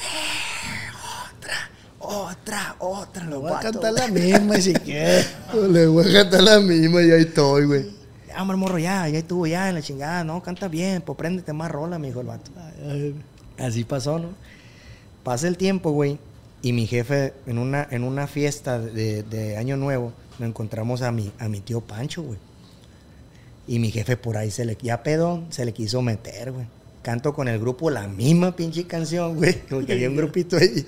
Otra, 1.38 1.70
otra, 2.00 2.76
otra, 2.80 3.26
los 3.26 3.42
Voy 3.42 3.52
a 3.52 3.60
cantar 3.60 3.94
la 3.94 4.08
misma 4.08 4.58
si 4.58 4.74
quieres. 4.86 5.30
Le 5.54 5.86
voy 5.86 6.10
a 6.10 6.24
cantar 6.24 6.42
la 6.42 6.60
misma 6.60 7.04
y 7.04 7.12
ahí 7.12 7.22
estoy, 7.22 7.66
güey. 7.66 7.86
Ya, 8.28 8.42
hombre, 8.42 8.58
morro, 8.58 8.80
ya, 8.80 9.08
ya 9.08 9.20
estuvo 9.20 9.46
ya 9.46 9.70
en 9.70 9.76
la 9.76 9.84
chingada. 9.84 10.24
No, 10.24 10.42
canta 10.42 10.68
bien, 10.68 11.04
pues 11.04 11.16
préndete 11.16 11.54
más 11.54 11.70
rola, 11.70 12.00
me 12.00 12.08
dijo 12.08 12.22
el 12.22 12.26
vato. 12.26 12.50
Así 13.60 13.84
pasó, 13.84 14.18
¿no? 14.18 14.30
Pasa 15.24 15.48
el 15.48 15.56
tiempo, 15.56 15.92
güey, 15.92 16.18
y 16.64 16.74
mi 16.74 16.88
jefe, 16.88 17.36
en 17.46 17.60
una, 17.60 17.88
en 17.92 18.04
una 18.04 18.26
fiesta 18.26 18.80
de, 18.80 19.22
de 19.22 19.58
Año 19.58 19.78
Nuevo, 19.78 20.12
nos 20.40 20.50
encontramos 20.50 21.04
a 21.04 21.12
mi, 21.12 21.32
a 21.38 21.48
mi 21.50 21.60
tío 21.60 21.82
Pancho, 21.82 22.24
güey. 22.24 22.40
Y 23.68 23.78
mi 23.78 23.92
jefe 23.92 24.18
por 24.18 24.38
ahí 24.38 24.50
se 24.50 24.66
le, 24.66 24.76
ya 24.82 25.04
pedón, 25.04 25.46
se 25.52 25.66
le 25.66 25.72
quiso 25.72 26.02
meter, 26.02 26.52
güey. 26.52 26.66
Canto 27.10 27.34
con 27.34 27.48
el 27.48 27.58
grupo 27.58 27.90
la 27.90 28.08
misma 28.08 28.56
pinche 28.56 28.86
canción, 28.86 29.36
güey, 29.36 29.60
porque 29.68 29.94
había 29.94 30.10
un 30.10 30.16
grupito 30.16 30.58
ahí. 30.58 30.86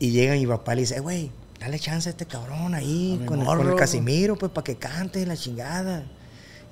Y 0.00 0.10
llega 0.10 0.34
mi 0.34 0.44
papá 0.44 0.72
y 0.72 0.74
le 0.74 0.82
dice, 0.82 0.96
"Eh, 0.96 1.00
güey, 1.00 1.30
dale 1.60 1.78
chance 1.78 2.08
a 2.08 2.10
este 2.10 2.26
cabrón 2.26 2.74
ahí, 2.74 3.22
con 3.24 3.38
el, 3.38 3.46
con 3.46 3.60
el 3.60 3.64
morro". 3.64 3.76
Casimiro, 3.76 4.34
pues, 4.34 4.50
para 4.50 4.64
que 4.64 4.74
cante 4.74 5.24
la 5.24 5.36
chingada. 5.36 6.02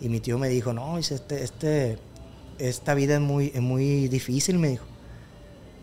Y 0.01 0.09
mi 0.09 0.19
tío 0.19 0.39
me 0.39 0.49
dijo, 0.49 0.73
no, 0.73 0.97
dice, 0.97 1.15
este, 1.15 1.45
este, 1.45 1.99
esta 2.59 2.95
vida 2.95 3.15
es 3.15 3.21
muy, 3.21 3.53
es 3.55 3.61
muy 3.61 4.09
difícil, 4.09 4.59
me 4.59 4.71
dijo. 4.71 4.87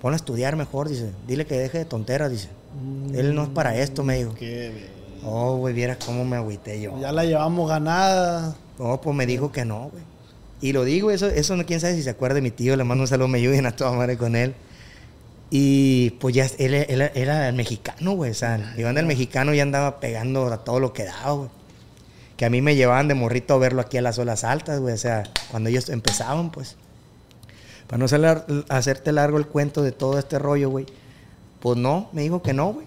Ponlo 0.02 0.16
a 0.16 0.18
estudiar 0.18 0.58
mejor, 0.58 0.90
dice. 0.90 1.12
Dile 1.30 1.46
que 1.46 1.58
deje 1.58 1.78
de 1.78 1.86
tonteras, 1.86 2.30
dice. 2.30 2.50
Él 3.14 3.36
no 3.36 3.44
es 3.44 3.50
para 3.50 3.78
esto, 3.78 4.04
me 4.04 4.18
dijo. 4.18 4.34
Qué 4.34 4.70
bien. 4.76 5.24
Oh, 5.24 5.56
güey, 5.56 5.74
vieras 5.74 5.98
cómo 6.06 6.26
me 6.26 6.36
agüité 6.36 6.82
yo. 6.82 7.00
Ya 7.00 7.14
la 7.14 7.24
llevamos 7.24 7.70
ganada. 7.70 8.58
No, 8.78 9.00
pues 9.00 9.16
me 9.16 9.26
dijo 9.26 9.50
que 9.50 9.64
no, 9.64 9.90
güey. 9.92 10.09
Y 10.62 10.74
lo 10.74 10.84
digo, 10.84 11.10
eso, 11.12 11.28
eso 11.28 11.56
no 11.56 11.66
quién 11.66 11.80
sabe 11.80 11.96
si 11.96 12.04
se 12.04 12.10
acuerda 12.10 12.36
de 12.36 12.42
mi 12.42 12.52
tío, 12.52 12.76
le 12.76 12.84
mando 12.84 13.04
un 13.04 13.08
saludo, 13.08 13.28
me 13.30 13.38
ayuden 13.38 13.66
a 13.66 13.76
toda 13.76 13.92
madre 13.94 14.18
con 14.18 14.36
él. 14.36 14.54
Y 15.52 16.12
pues 16.20 16.36
ya 16.36 16.48
él, 16.60 16.74
él- 16.74 17.12
era 17.16 17.48
el 17.48 17.56
mexicano, 17.56 18.12
güey. 18.12 18.32
O 18.32 18.36
sea, 18.36 18.76
yo 18.78 18.90
el 18.90 19.06
mexicano 19.06 19.54
ya 19.54 19.64
andaba 19.64 20.00
pegando 20.00 20.48
a 20.52 20.64
todo 20.64 20.80
lo 20.80 20.94
que 20.94 21.06
daba, 21.06 21.32
güey. 21.34 21.50
Que 22.38 22.46
a 22.46 22.50
mí 22.50 22.62
me 22.62 22.76
llevaban 22.76 23.08
de 23.08 23.16
morrito 23.16 23.54
a 23.56 23.58
verlo 23.58 23.82
aquí 23.82 23.98
a 23.98 24.02
las 24.02 24.20
olas 24.20 24.44
altas, 24.44 24.80
güey. 24.80 24.94
O 24.94 24.98
sea, 24.98 25.24
cuando 25.50 25.70
ellos 25.70 25.90
empezaban, 25.90 26.52
pues. 26.52 26.76
Para 27.88 27.98
no 27.98 28.06
hacer 28.06 28.44
hacerte 28.70 29.12
largo 29.12 29.38
el 29.40 29.48
cuento 29.48 29.82
de 29.82 29.92
todo 29.92 30.20
este 30.20 30.38
rollo, 30.38 30.70
güey. 30.70 30.86
Pues 31.60 31.78
no, 31.78 32.10
me 32.14 32.22
dijo 32.22 32.42
que 32.44 32.54
no, 32.54 32.74
güey. 32.74 32.86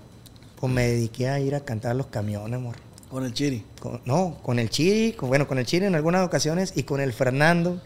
Pues 0.61 0.73
me 0.73 0.87
dediqué 0.87 1.29
a 1.29 1.41
ir 1.41 1.55
a 1.57 1.61
cantar 1.61 1.97
los 1.97 2.07
camiones, 2.07 2.61
morro. 2.61 2.79
Con 3.13 3.25
el 3.25 3.33
chiri. 3.35 3.63
Con- 3.79 4.01
no, 4.07 4.39
con 4.43 4.59
el 4.59 4.71
Chiri, 4.71 5.13
con- 5.13 5.29
bueno, 5.29 5.47
con 5.47 5.59
el 5.59 5.67
Chiri 5.67 5.85
en 5.87 5.95
algunas 5.95 6.27
ocasiones 6.27 6.73
y 6.75 6.85
con 6.85 7.01
el 7.01 7.13
Fernando, 7.13 7.81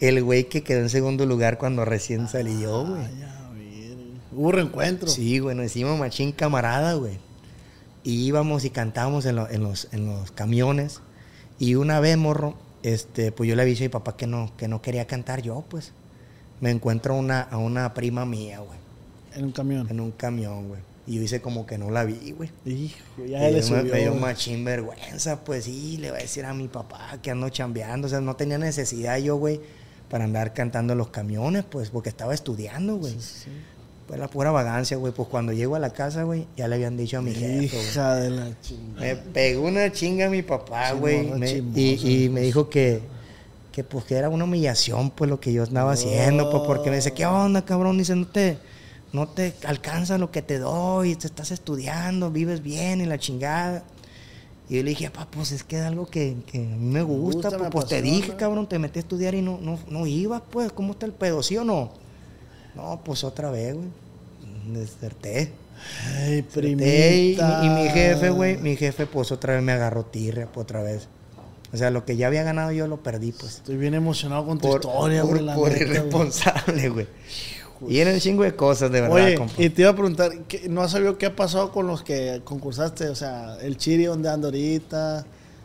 el 0.00 0.24
güey 0.24 0.48
que 0.48 0.62
quedó 0.62 0.80
en 0.80 0.88
segundo 0.88 1.26
lugar 1.26 1.58
cuando 1.58 1.84
recién 1.84 2.26
salí 2.28 2.60
yo, 2.62 2.86
güey. 2.86 3.02
Hubo 4.32 4.52
reencuentro. 4.52 5.08
Sí, 5.08 5.38
güey, 5.38 5.54
nos 5.54 5.66
hicimos 5.66 5.98
machín 5.98 6.32
camarada, 6.32 6.94
güey. 6.94 7.18
Y 8.04 8.24
íbamos 8.24 8.64
y 8.64 8.70
cantábamos 8.70 9.26
en, 9.26 9.36
lo- 9.36 9.50
en 9.50 9.62
los, 9.62 9.88
en 9.92 10.06
los 10.06 10.30
camiones. 10.30 11.00
Y 11.58 11.74
una 11.74 12.00
vez, 12.00 12.16
morro, 12.16 12.54
este, 12.82 13.32
pues 13.32 13.48
yo 13.50 13.56
le 13.56 13.62
avisé 13.62 13.84
a 13.84 13.86
mi 13.86 13.90
papá 13.90 14.16
que 14.16 14.26
no, 14.26 14.50
que 14.56 14.66
no 14.66 14.80
quería 14.80 15.06
cantar 15.06 15.42
yo, 15.42 15.62
pues. 15.68 15.92
Me 16.62 16.70
encuentro 16.70 17.14
una, 17.14 17.42
a 17.42 17.58
una 17.58 17.92
prima 17.92 18.24
mía, 18.24 18.60
güey, 18.60 18.78
En 19.34 19.44
un 19.46 19.52
camión. 19.52 19.86
en 19.90 20.00
un 20.00 20.10
camión, 20.12 20.68
güey. 20.68 20.80
Y 21.10 21.16
yo 21.16 21.22
hice 21.22 21.40
como 21.40 21.66
que 21.66 21.76
no 21.76 21.90
la 21.90 22.04
vi, 22.04 22.30
güey. 22.30 22.50
Hijo, 22.64 22.94
ya 23.26 23.48
Y 23.48 23.52
le 23.52 23.62
yo 23.62 23.72
me, 23.74 23.80
subió. 23.80 23.92
me 23.94 24.00
dio 24.00 24.14
machín 24.14 24.64
vergüenza, 24.64 25.40
pues 25.44 25.64
sí, 25.64 25.96
le 25.96 26.10
voy 26.10 26.20
a 26.20 26.22
decir 26.22 26.44
a 26.44 26.54
mi 26.54 26.68
papá 26.68 27.18
que 27.20 27.32
ando 27.32 27.48
chambeando. 27.48 28.06
O 28.06 28.10
sea, 28.10 28.20
no 28.20 28.36
tenía 28.36 28.58
necesidad 28.58 29.18
yo, 29.18 29.34
güey, 29.36 29.60
para 30.08 30.22
andar 30.24 30.54
cantando 30.54 30.92
en 30.92 30.98
los 30.98 31.08
camiones, 31.08 31.64
pues, 31.68 31.90
porque 31.90 32.10
estaba 32.10 32.32
estudiando, 32.32 32.94
güey. 32.96 33.16
Pues 34.06 34.20
la 34.20 34.28
pura 34.28 34.52
vagancia, 34.52 34.96
güey. 34.98 35.12
Pues 35.12 35.26
cuando 35.28 35.52
llego 35.52 35.74
a 35.74 35.80
la 35.80 35.90
casa, 35.90 36.22
güey, 36.22 36.46
ya 36.56 36.68
le 36.68 36.76
habían 36.76 36.96
dicho 36.96 37.18
a 37.18 37.22
mi 37.22 37.32
jefe, 37.32 37.54
güey. 37.76 37.88
Hija 37.88 38.14
de 38.14 38.30
la 38.30 38.60
chingada. 38.60 39.00
Me 39.00 39.16
pegó 39.16 39.62
una 39.66 39.90
chinga 39.90 40.26
a 40.26 40.30
mi 40.30 40.42
papá, 40.42 40.90
Sí, 40.92 40.96
güey. 40.96 41.28
y, 41.74 42.24
y 42.24 42.28
me 42.28 42.40
dijo 42.42 42.68
que, 42.70 43.00
que 43.72 43.82
pues 43.84 44.04
que 44.04 44.14
era 44.14 44.28
una 44.28 44.44
humillación, 44.44 45.10
pues 45.10 45.28
lo 45.28 45.40
que 45.40 45.52
yo 45.52 45.64
andaba 45.64 45.92
haciendo, 45.92 46.50
pues 46.52 46.62
porque 46.66 46.90
me 46.90 46.96
dice, 46.96 47.12
¿qué 47.12 47.26
onda, 47.26 47.64
cabrón? 47.64 47.98
Dice, 47.98 48.14
no 48.16 48.26
te, 48.26 48.58
no 49.12 49.26
te 49.28 49.54
alcanza 49.64 50.18
lo 50.18 50.30
que 50.30 50.42
te 50.42 50.58
doy, 50.58 51.16
te 51.16 51.26
estás 51.26 51.50
estudiando, 51.50 52.30
vives 52.30 52.62
bien 52.62 53.00
y 53.00 53.06
la 53.06 53.18
chingada. 53.18 53.82
Y 54.68 54.76
yo 54.76 54.82
le 54.84 54.90
dije, 54.90 55.10
papá, 55.10 55.28
pues 55.32 55.50
es 55.52 55.64
que 55.64 55.78
es 55.78 55.82
algo 55.84 56.06
que, 56.06 56.36
que 56.46 56.58
a 56.58 56.60
mí 56.60 56.92
me 56.92 57.02
gusta, 57.02 57.48
gusta, 57.48 57.58
pues, 57.58 57.70
pues, 57.72 57.86
te 57.88 57.96
apasiona". 57.96 58.16
dije, 58.16 58.36
cabrón, 58.36 58.68
te 58.68 58.78
metí 58.78 58.98
a 58.98 59.02
estudiar 59.02 59.34
y 59.34 59.42
no, 59.42 59.58
no, 59.60 59.78
no 59.88 60.06
ibas, 60.06 60.42
pues, 60.50 60.70
¿cómo 60.72 60.92
está 60.92 61.06
el 61.06 61.12
pedo, 61.12 61.42
sí 61.42 61.56
o 61.56 61.64
no? 61.64 61.90
No, 62.76 63.00
pues 63.04 63.24
otra 63.24 63.50
vez, 63.50 63.74
güey. 63.74 63.88
Deserté. 64.72 65.52
Ay, 66.14 66.42
primita. 66.42 66.84
Y, 67.64 67.66
y 67.66 67.68
mi 67.70 67.88
jefe, 67.88 68.30
güey, 68.30 68.58
mi 68.58 68.76
jefe, 68.76 69.06
pues 69.06 69.32
otra 69.32 69.54
vez 69.54 69.62
me 69.62 69.72
agarró 69.72 70.04
tirria, 70.04 70.46
pues 70.46 70.64
otra 70.64 70.82
vez. 70.82 71.08
O 71.72 71.76
sea, 71.76 71.90
lo 71.90 72.04
que 72.04 72.16
ya 72.16 72.26
había 72.26 72.42
ganado 72.42 72.70
yo 72.72 72.86
lo 72.86 73.02
perdí, 73.02 73.32
pues. 73.32 73.56
Estoy 73.56 73.76
bien 73.76 73.94
emocionado 73.94 74.44
con 74.46 74.58
tu 74.58 74.68
Por, 74.68 74.80
historia, 74.84 75.22
por- 75.22 75.42
güey. 75.42 75.54
por 75.56 75.70
neta, 75.70 75.78
güey. 75.78 75.82
irresponsable, 75.90 76.88
güey. 76.90 77.06
Y 77.88 77.98
era 77.98 78.12
un 78.12 78.18
chingo 78.20 78.42
de 78.42 78.54
cosas, 78.54 78.90
de 78.92 79.00
verdad, 79.00 79.16
Oye, 79.16 79.34
compa. 79.36 79.54
y 79.56 79.70
te 79.70 79.82
iba 79.82 79.90
a 79.90 79.94
preguntar, 79.94 80.30
¿qué- 80.48 80.68
¿no 80.68 80.82
has 80.82 80.90
sabido 80.90 81.16
qué 81.18 81.26
ha 81.26 81.36
pasado 81.36 81.72
con 81.72 81.86
los 81.86 82.02
que 82.02 82.40
concursaste? 82.44 83.08
O 83.08 83.14
sea, 83.14 83.56
el 83.62 83.76
Chiri, 83.76 84.04
¿dónde 84.04 84.28
anda 84.28 84.48
ahorita? 84.48 85.24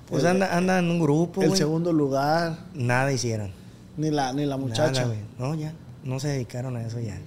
Pues 0.10 0.24
el, 0.24 0.30
anda, 0.30 0.56
anda 0.56 0.80
en 0.80 0.90
un 0.90 1.00
grupo, 1.02 1.42
el 1.42 1.56
segundo 1.58 1.92
lugar, 1.92 2.58
Nada 2.74 3.12
hicieron. 3.12 3.52
ni 3.98 4.12
la, 4.12 4.32
ni 4.34 4.46
la 4.46 4.56
muchacha. 4.58 5.02
Nada. 5.06 5.16
No, 5.40 5.56
ya. 5.56 5.74
No 6.04 6.20
se 6.20 6.28
dedicaron 6.30 6.78
a 6.78 6.86
eso 6.86 7.00
ya. 7.00 7.20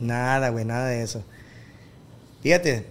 Nada, 0.00 0.48
güey, 0.48 0.64
nada 0.64 0.86
de 0.88 1.02
eso. 1.02 1.22
Fíjate, 2.42 2.86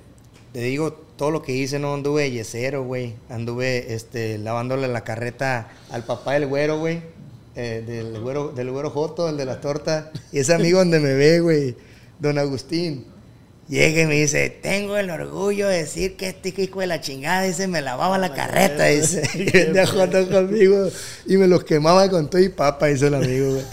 te 0.54 0.60
digo, 0.62 0.93
todo 0.93 1.32
lo 1.32 1.41
que 1.41 1.54
hice, 1.54 1.80
no 1.80 1.93
anduve 1.93 2.30
yesero, 2.32 2.84
güey. 2.84 3.16
Anduve 3.30 3.93
este, 3.93 4.38
lavándole 4.38 4.88
la 4.88 5.02
carreta 5.04 5.68
al 5.91 6.04
papá 6.04 6.34
del 6.34 6.48
güero, 6.48 6.80
güey. 6.80 7.02
Eh, 7.56 7.84
del 7.86 8.20
güero, 8.20 8.49
del 8.49 8.72
güero 8.72 8.89
Joto, 8.89 9.30
el 9.30 9.38
de 9.38 9.45
las 9.45 9.62
tortas. 9.62 10.08
Y 10.32 10.39
ese 10.39 10.53
amigo 10.53 10.80
donde 10.80 10.99
me 10.99 11.14
ve, 11.14 11.39
güey, 11.39 11.76
don 12.20 12.38
Agustín. 12.38 13.06
Llega 13.68 14.01
y 14.03 14.06
me 14.06 14.14
dice, 14.14 14.51
tengo 14.62 14.95
el 14.95 15.10
orgullo 15.10 15.68
de 15.68 15.78
decir 15.78 16.16
que 16.16 16.30
este 16.30 16.53
hijo 16.56 16.82
de 16.82 16.88
la 16.88 17.01
chingada, 17.01 17.41
dice, 17.41 17.68
me 17.68 17.82
lavaba 17.82 18.20
la 18.20 18.32
carreta, 18.32 18.86
dice. 18.86 19.24
Y 19.36 20.32
conmigo 20.32 20.88
y 21.26 21.38
me 21.38 21.47
los 21.47 21.64
quemaba 21.64 22.08
con 22.10 22.30
todo 22.30 22.41
y 22.41 22.49
papa, 22.49 22.88
dice 22.88 23.08
el 23.08 23.16
amigo, 23.16 23.53
güey. 23.53 23.66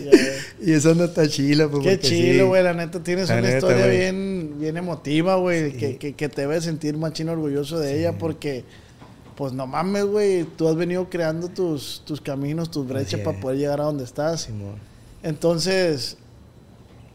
y 0.62 0.72
eso 0.72 0.96
no 0.96 1.04
está 1.04 1.28
chilo, 1.28 1.70
pues. 1.70 1.84
Qué 1.84 2.00
chilo, 2.00 2.44
sí. 2.44 2.48
güey. 2.48 2.62
La 2.64 2.74
neta, 2.74 3.00
tienes 3.04 3.28
La 3.28 3.36
una 3.36 3.42
neta, 3.42 3.58
historia 3.58 3.86
bien, 3.86 4.54
bien 4.58 4.76
emotiva, 4.76 5.36
güey. 5.36 5.70
Sí. 5.70 5.76
Que, 5.76 5.96
que, 5.96 6.14
que 6.14 6.28
te 6.28 6.40
debe 6.40 6.60
sentir 6.60 6.96
machín 6.96 7.28
orgulloso 7.28 7.78
de 7.78 8.00
ella 8.00 8.18
porque, 8.18 8.64
pues 9.36 9.52
no 9.52 9.66
mames, 9.66 10.04
güey. 10.04 10.44
Tú 10.44 10.68
has 10.68 10.76
venido 10.76 11.08
creando 11.10 11.48
tus, 11.48 12.02
tus 12.04 12.20
caminos, 12.20 12.70
tus 12.70 12.86
brechas 12.86 13.20
para 13.20 13.38
poder 13.40 13.58
llegar 13.58 13.80
a 13.80 13.84
donde 13.84 14.04
estás. 14.04 14.42
Simón. 14.42 14.76
Entonces, 15.22 16.16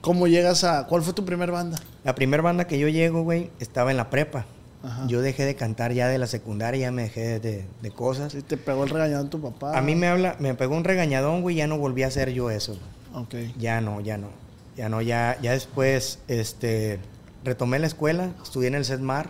¿cómo 0.01 0.27
llegas 0.27 0.63
a. 0.63 0.87
¿Cuál 0.87 1.01
fue 1.03 1.13
tu 1.13 1.25
primer 1.25 1.51
banda? 1.51 1.79
La 2.03 2.15
primera 2.15 2.41
banda 2.43 2.65
que 2.65 2.79
yo 2.79 2.87
llego, 2.87 3.23
güey, 3.23 3.49
estaba 3.59 3.91
en 3.91 3.97
la 3.97 4.09
prepa. 4.09 4.45
Ajá. 4.81 5.05
Yo 5.07 5.21
dejé 5.21 5.43
de 5.45 5.55
cantar 5.55 5.91
ya 5.91 6.07
de 6.07 6.17
la 6.17 6.25
secundaria, 6.27 6.79
ya 6.81 6.91
me 6.91 7.03
dejé 7.03 7.39
de, 7.39 7.65
de 7.81 7.91
cosas. 7.91 8.31
Sí, 8.31 8.41
te 8.41 8.55
pegó 8.55 8.85
el 8.85 8.89
regañadón 8.89 9.29
tu 9.29 9.41
papá. 9.41 9.77
A 9.77 9.81
mí 9.81 9.93
me 9.95 10.07
habla, 10.07 10.37
me 10.39 10.55
pegó 10.55 10.75
un 10.75 10.85
regañadón, 10.85 11.41
güey, 11.41 11.57
ya 11.57 11.67
no 11.67 11.77
volví 11.77 12.03
a 12.03 12.07
hacer 12.07 12.31
yo 12.31 12.49
eso. 12.49 12.77
güey. 13.11 13.23
Ok. 13.23 13.57
Ya 13.57 13.81
no, 13.81 13.99
ya 13.99 14.17
no. 14.17 14.27
Ya 14.77 14.87
no, 14.87 15.01
ya, 15.01 15.37
ya 15.41 15.51
después 15.51 16.19
este, 16.29 16.99
retomé 17.43 17.79
la 17.79 17.87
escuela, 17.87 18.31
estudié 18.41 18.69
en 18.69 18.75
el 18.75 18.85
CESMAR. 18.85 19.29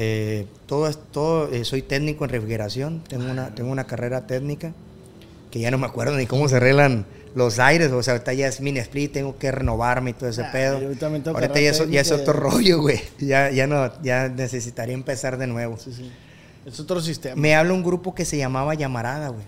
Eh, 0.00 0.46
todo, 0.66 0.86
es- 0.88 0.98
todo 1.10 1.52
eh, 1.52 1.64
soy 1.64 1.82
técnico 1.82 2.24
en 2.24 2.30
refrigeración, 2.30 3.02
tengo 3.08 3.28
una, 3.28 3.52
tengo 3.54 3.72
una 3.72 3.84
carrera 3.84 4.28
técnica 4.28 4.72
que 5.50 5.58
ya 5.58 5.72
no 5.72 5.78
me 5.78 5.86
acuerdo 5.86 6.16
ni 6.16 6.24
cómo 6.26 6.48
se 6.48 6.56
arreglan 6.56 7.04
los 7.34 7.58
aires, 7.58 7.90
o 7.90 8.00
sea, 8.02 8.12
ahorita 8.14 8.32
ya 8.32 8.46
es 8.46 8.60
mini 8.60 8.78
split, 8.78 9.12
tengo 9.12 9.36
que 9.38 9.50
renovarme 9.50 10.10
y 10.10 10.12
todo 10.12 10.28
ese 10.30 10.42
Ah, 10.42 10.52
pedo. 10.52 10.76
ahorita 10.76 11.60
ya, 11.60 11.70
es- 11.70 11.90
ya 11.90 12.00
es 12.00 12.08
técnica, 12.08 12.14
otro 12.30 12.32
rollo, 12.50 12.80
güey. 12.80 13.00
Ya, 13.18 13.50
ya 13.50 13.66
no, 13.66 13.90
ya 14.02 14.28
necesitaría 14.28 14.94
empezar 14.94 15.36
de 15.36 15.48
nuevo. 15.48 15.76
Sí, 15.78 15.92
sí. 15.92 16.12
Es 16.64 16.78
otro 16.78 17.00
sistema. 17.00 17.34
Me 17.34 17.56
habla 17.56 17.72
un 17.72 17.82
grupo 17.82 18.14
que 18.14 18.24
se 18.24 18.36
llamaba 18.38 18.74
Llamarada, 18.74 19.28
güey. 19.30 19.44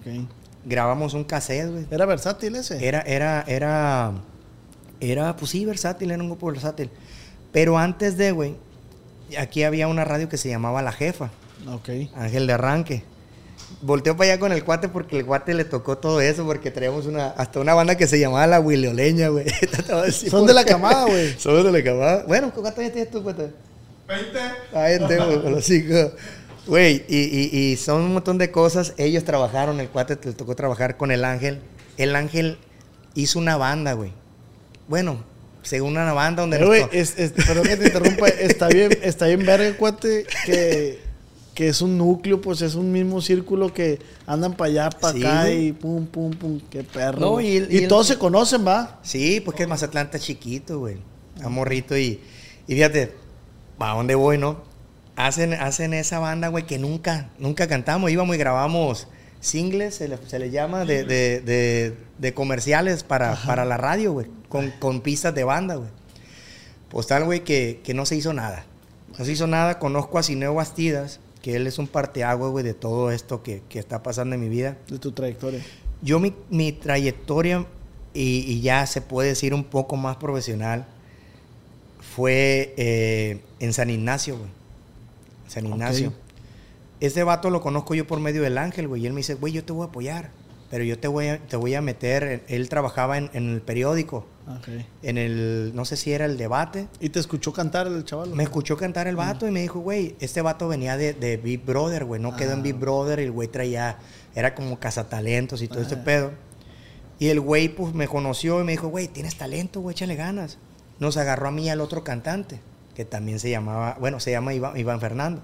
Ok. 0.00 0.28
Grabamos 0.64 1.14
un 1.14 1.22
cassette, 1.24 1.70
güey. 1.70 1.86
¿Era 1.92 2.06
versátil 2.06 2.56
ese? 2.56 2.84
Era, 2.86 3.02
era, 3.02 3.44
era, 3.46 4.12
era, 5.00 5.36
pues 5.36 5.50
sí, 5.52 5.64
versátil, 5.64 6.10
era 6.10 6.20
un 6.22 6.28
grupo 6.28 6.46
versátil. 6.48 6.90
Pero 7.52 7.78
antes 7.78 8.16
de, 8.16 8.32
güey, 8.32 8.54
aquí 9.36 9.62
había 9.64 9.88
una 9.88 10.04
radio 10.04 10.28
que 10.28 10.36
se 10.36 10.48
llamaba 10.48 10.82
La 10.82 10.92
Jefa, 10.92 11.30
Ok. 11.72 11.88
Ángel 12.14 12.46
de 12.46 12.52
Arranque. 12.54 13.04
Volteo 13.80 14.16
para 14.16 14.32
allá 14.32 14.40
con 14.40 14.52
el 14.52 14.64
cuate 14.64 14.88
porque 14.88 15.18
el 15.18 15.26
cuate 15.26 15.54
le 15.54 15.64
tocó 15.64 15.96
todo 15.98 16.20
eso, 16.20 16.44
porque 16.44 16.70
traíamos 16.70 17.06
una, 17.06 17.28
hasta 17.28 17.58
una 17.60 17.74
banda 17.74 17.96
que 17.96 18.06
se 18.06 18.18
llamaba 18.18 18.46
La 18.46 18.60
Huileoleña, 18.60 19.28
güey. 19.28 19.44
Te 20.06 20.12
Son 20.30 20.46
de 20.46 20.52
la 20.54 20.64
camada, 20.64 21.04
güey. 21.06 21.32
Somos 21.38 21.64
de 21.64 21.72
la 21.72 21.82
camada. 21.82 22.24
Bueno, 22.26 22.52
¿cuántos 22.52 22.78
años 22.78 22.92
tienes 22.92 23.10
tú, 23.10 23.22
cuate? 23.22 23.50
20. 24.08 24.38
Ahí 24.74 24.98
tengo, 25.08 25.42
con 25.42 25.52
los 25.52 25.70
hijos. 25.70 26.12
Güey, 26.66 27.04
y, 27.08 27.18
y- 27.18 27.72
y 27.72 27.76
son 27.76 28.02
un 28.02 28.12
montón 28.12 28.38
de 28.38 28.50
cosas. 28.50 28.94
Ellos 28.98 29.24
trabajaron, 29.24 29.80
el 29.80 29.88
cuate 29.88 30.18
le 30.22 30.32
tocó 30.32 30.54
trabajar 30.54 30.96
con 30.96 31.10
el 31.10 31.24
ángel. 31.24 31.60
El 31.96 32.14
ángel 32.14 32.58
hizo 33.14 33.38
una 33.38 33.56
banda, 33.56 33.94
güey. 33.94 34.12
Bueno, 34.86 35.24
según 35.62 35.92
una 35.96 36.12
banda 36.12 36.42
donde... 36.42 36.58
Pero, 36.58 36.70
nos 36.70 36.78
güey, 36.78 36.90
to- 36.90 36.96
es, 36.96 37.18
es- 37.18 37.32
perdón 37.32 37.64
que 37.64 37.76
te 37.76 37.86
interrumpa. 37.86 38.28
Está 38.40 38.68
bien, 38.68 38.90
está 39.02 39.26
bien 39.26 39.44
verga, 39.46 39.76
cuate, 39.76 40.26
que, 40.44 41.00
que 41.54 41.68
es 41.68 41.80
un 41.82 41.96
núcleo, 41.98 42.40
pues 42.40 42.62
es 42.62 42.74
un 42.74 42.90
mismo 42.92 43.20
círculo 43.20 43.72
que 43.72 43.98
andan 44.26 44.54
para 44.54 44.70
allá, 44.70 44.90
para 44.90 45.12
Sí, 45.14 45.24
acá 45.24 45.42
güey. 45.42 45.66
y 45.68 45.72
pum, 45.72 46.06
pum, 46.06 46.30
pum. 46.32 46.60
Qué 46.70 46.82
perro. 46.82 47.20
No, 47.20 47.40
y 47.40 47.46
y 47.48 47.56
el- 47.56 47.72
y 47.72 47.76
el- 47.78 47.88
todos 47.88 48.06
se 48.06 48.18
conocen, 48.18 48.66
¿va? 48.66 48.98
Sí, 49.02 49.40
pues 49.40 49.56
que 49.56 49.66
Mazatlán 49.66 50.06
está 50.06 50.18
chiquito, 50.18 50.78
güey. 50.80 50.96
Está 51.36 51.48
morrito 51.48 51.96
y, 51.96 52.20
y 52.66 52.74
fíjate, 52.74 53.14
¿a 53.78 53.94
dónde 53.94 54.14
voy, 54.14 54.38
no? 54.38 54.62
Hacen, 55.16 55.52
hacen 55.54 55.92
esa 55.94 56.18
banda, 56.18 56.48
güey, 56.48 56.64
que 56.66 56.78
nunca, 56.78 57.30
nunca 57.38 57.66
cantamos. 57.68 58.10
Íbamos 58.10 58.34
y 58.34 58.38
grabamos 58.38 59.08
singles, 59.42 59.96
se 59.96 60.08
le, 60.08 60.16
se 60.26 60.38
le 60.38 60.50
llama, 60.50 60.86
de, 60.86 61.04
de- 61.04 61.40
de- 61.42 61.94
de 62.18 62.32
comerciales 62.34 63.02
para, 63.04 63.34
para 63.44 63.66
la 63.66 63.76
radio, 63.76 64.12
güey. 64.14 64.28
Con, 64.48 64.70
con 64.78 65.02
pistas 65.02 65.34
de 65.34 65.44
banda, 65.44 65.74
güey. 65.74 65.90
Pues 66.88 67.06
tal, 67.06 67.24
güey, 67.24 67.44
que, 67.44 67.80
que 67.84 67.92
no 67.92 68.06
se 68.06 68.16
hizo 68.16 68.32
nada. 68.32 68.64
No 69.18 69.24
se 69.24 69.32
hizo 69.32 69.46
nada. 69.46 69.78
Conozco 69.78 70.18
a 70.18 70.22
Cineo 70.22 70.54
Bastidas, 70.54 71.20
que 71.42 71.56
él 71.56 71.66
es 71.66 71.78
un 71.78 71.88
parteagua, 71.88 72.48
güey, 72.48 72.64
de 72.64 72.74
todo 72.74 73.10
esto 73.10 73.42
que, 73.42 73.62
que 73.68 73.78
está 73.78 74.02
pasando 74.02 74.34
en 74.36 74.40
mi 74.40 74.48
vida. 74.48 74.76
De 74.88 74.98
tu 74.98 75.12
trayectoria. 75.12 75.60
Yo 76.02 76.18
mi, 76.20 76.32
mi 76.50 76.72
trayectoria, 76.72 77.66
y, 78.14 78.44
y 78.46 78.60
ya 78.60 78.86
se 78.86 79.00
puede 79.00 79.30
decir 79.30 79.54
un 79.54 79.64
poco 79.64 79.96
más 79.96 80.16
profesional, 80.16 80.86
fue 82.14 82.74
eh, 82.76 83.40
en 83.60 83.72
San 83.72 83.90
Ignacio, 83.90 84.36
güey. 84.38 84.50
San 85.48 85.66
Ignacio. 85.66 86.12
Este 87.02 87.24
vato 87.24 87.50
lo 87.50 87.60
conozco 87.60 87.94
yo 87.94 88.06
por 88.06 88.20
medio 88.20 88.42
del 88.42 88.56
ángel, 88.58 88.86
güey. 88.86 89.02
Y 89.02 89.06
él 89.06 89.12
me 89.12 89.18
dice, 89.18 89.34
güey, 89.34 89.52
yo 89.52 89.64
te 89.64 89.72
voy 89.72 89.84
a 89.86 89.88
apoyar. 89.88 90.30
Pero 90.70 90.84
yo 90.84 90.98
te 90.98 91.08
voy 91.08 91.26
a, 91.26 91.38
te 91.38 91.56
voy 91.56 91.74
a 91.74 91.82
meter. 91.82 92.44
Él 92.48 92.68
trabajaba 92.68 93.18
en, 93.18 93.28
en 93.34 93.50
el 93.52 93.60
periódico, 93.60 94.24
Ok. 94.48 94.68
en 95.02 95.18
el, 95.18 95.72
no 95.74 95.84
sé 95.84 95.96
si 95.96 96.12
era 96.12 96.24
el 96.24 96.38
debate. 96.38 96.86
¿Y 97.00 97.08
te 97.10 97.18
escuchó 97.18 97.52
cantar 97.52 97.88
el 97.88 98.04
chaval? 98.04 98.30
Me 98.30 98.44
escuchó 98.44 98.76
cantar 98.76 99.06
el 99.08 99.16
vato 99.16 99.46
y 99.46 99.50
me 99.50 99.60
dijo, 99.60 99.80
güey, 99.80 100.14
este 100.20 100.40
vato 100.42 100.68
venía 100.68 100.96
de, 100.96 101.12
de 101.12 101.36
Big 101.36 101.62
Brother, 101.64 102.04
güey. 102.06 102.22
No 102.22 102.36
quedó 102.36 102.52
en 102.52 102.60
Ah. 102.60 102.62
Big 102.62 102.74
Brother 102.76 103.18
y 103.18 103.24
el 103.24 103.32
güey 103.32 103.48
traía, 103.48 103.98
era 104.34 104.54
como 104.54 104.78
cazatalentos 104.78 105.60
y 105.60 105.68
todo 105.68 105.82
ese 105.82 105.96
Ah. 105.96 106.04
pedo. 106.04 106.30
Y 107.18 107.28
el 107.28 107.40
güey, 107.40 107.68
pues, 107.68 107.92
me 107.94 108.08
conoció 108.08 108.60
y 108.60 108.64
me 108.64 108.72
dijo, 108.72 108.88
güey, 108.88 109.08
tienes 109.08 109.36
talento, 109.36 109.80
güey, 109.80 109.92
échale 109.92 110.14
ganas. 110.16 110.56
Nos 111.00 111.16
agarró 111.18 111.48
a 111.48 111.50
mí 111.50 111.64
y 111.64 111.68
al 111.68 111.80
otro 111.82 112.02
cantante, 112.02 112.60
que 112.94 113.04
también 113.04 113.38
se 113.40 113.50
llamaba, 113.50 113.96
bueno, 114.00 114.20
se 114.20 114.30
llama 114.30 114.54
Iván, 114.54 114.76
Iván 114.78 115.00
Fernando. 115.00 115.42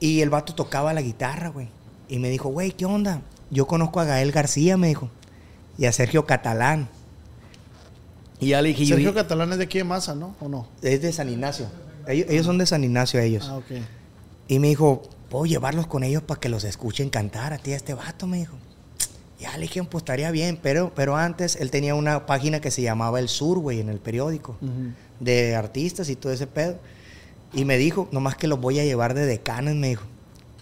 Y 0.00 0.20
el 0.20 0.30
vato 0.30 0.54
tocaba 0.54 0.92
la 0.92 1.02
guitarra, 1.02 1.48
güey. 1.48 1.68
Y 2.08 2.18
me 2.18 2.30
dijo, 2.30 2.48
güey, 2.48 2.72
¿qué 2.72 2.86
onda? 2.86 3.22
Yo 3.50 3.66
conozco 3.66 4.00
a 4.00 4.04
Gael 4.04 4.32
García, 4.32 4.76
me 4.76 4.88
dijo. 4.88 5.10
Y 5.76 5.86
a 5.86 5.92
Sergio 5.92 6.24
Catalán. 6.26 6.88
Y 8.40 8.48
ya 8.48 8.62
le 8.62 8.68
dije, 8.68 8.84
yo- 8.86 8.96
Sergio 8.96 9.14
Catalán 9.14 9.52
es 9.52 9.58
de 9.58 9.64
aquí 9.64 9.78
de 9.78 9.84
Masa, 9.84 10.14
¿no? 10.14 10.34
¿O 10.40 10.48
no? 10.48 10.66
es 10.82 11.02
de 11.02 11.12
San 11.12 11.28
Ignacio. 11.28 11.66
Ellos, 12.06 12.26
ellos 12.30 12.46
son 12.46 12.58
de 12.58 12.66
San 12.66 12.84
Ignacio, 12.84 13.20
ellos. 13.20 13.46
Ah, 13.50 13.56
ok. 13.56 13.64
Y 14.46 14.58
me 14.60 14.68
dijo, 14.68 15.02
¿puedo 15.28 15.44
llevarlos 15.46 15.86
con 15.86 16.04
ellos 16.04 16.22
para 16.22 16.40
que 16.40 16.48
los 16.48 16.64
escuchen 16.64 17.10
cantar 17.10 17.52
a 17.52 17.58
ti, 17.58 17.72
a 17.72 17.76
este 17.76 17.94
vato? 17.94 18.26
Me 18.26 18.38
dijo. 18.38 18.56
Ya 19.40 19.52
le 19.56 19.62
dije, 19.62 19.82
pues 19.84 20.02
estaría 20.02 20.30
bien, 20.30 20.58
pero, 20.62 20.92
pero 20.94 21.16
antes 21.16 21.56
él 21.56 21.70
tenía 21.70 21.94
una 21.94 22.26
página 22.26 22.60
que 22.60 22.70
se 22.70 22.82
llamaba 22.82 23.20
El 23.20 23.28
Sur, 23.28 23.58
güey, 23.58 23.80
en 23.80 23.88
el 23.88 23.98
periódico, 23.98 24.56
de 25.20 25.54
artistas 25.54 26.08
y 26.08 26.16
todo 26.16 26.32
ese 26.32 26.46
pedo. 26.46 26.76
Y 27.52 27.64
me 27.64 27.78
dijo, 27.78 28.08
nomás 28.12 28.36
que 28.36 28.46
los 28.46 28.60
voy 28.60 28.78
a 28.78 28.84
llevar 28.84 29.14
de 29.14 29.24
decanes, 29.26 29.74
me 29.74 29.88
dijo, 29.88 30.04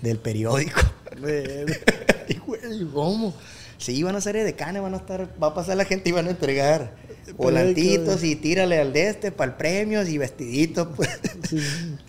del 0.02 0.18
periódico. 0.18 0.80
y 2.28 2.34
güey, 2.38 2.60
¿cómo? 2.92 3.34
Sí, 3.78 4.02
van 4.02 4.16
a 4.16 4.20
ser 4.22 4.36
de 4.36 4.44
decanes, 4.44 4.80
van 4.80 4.94
a 4.94 4.96
estar, 4.96 5.28
va 5.42 5.48
a 5.48 5.54
pasar 5.54 5.76
la 5.76 5.84
gente 5.84 6.08
y 6.08 6.12
van 6.12 6.26
a 6.28 6.30
entregar 6.30 6.96
volantitos 7.36 8.24
y 8.24 8.34
tírale 8.36 8.80
al 8.80 8.92
de 8.94 9.08
este 9.08 9.32
para 9.32 9.50
el 9.50 9.56
premios 9.58 10.08
y 10.08 10.16
vestiditos, 10.16 10.88
pues. 10.96 11.10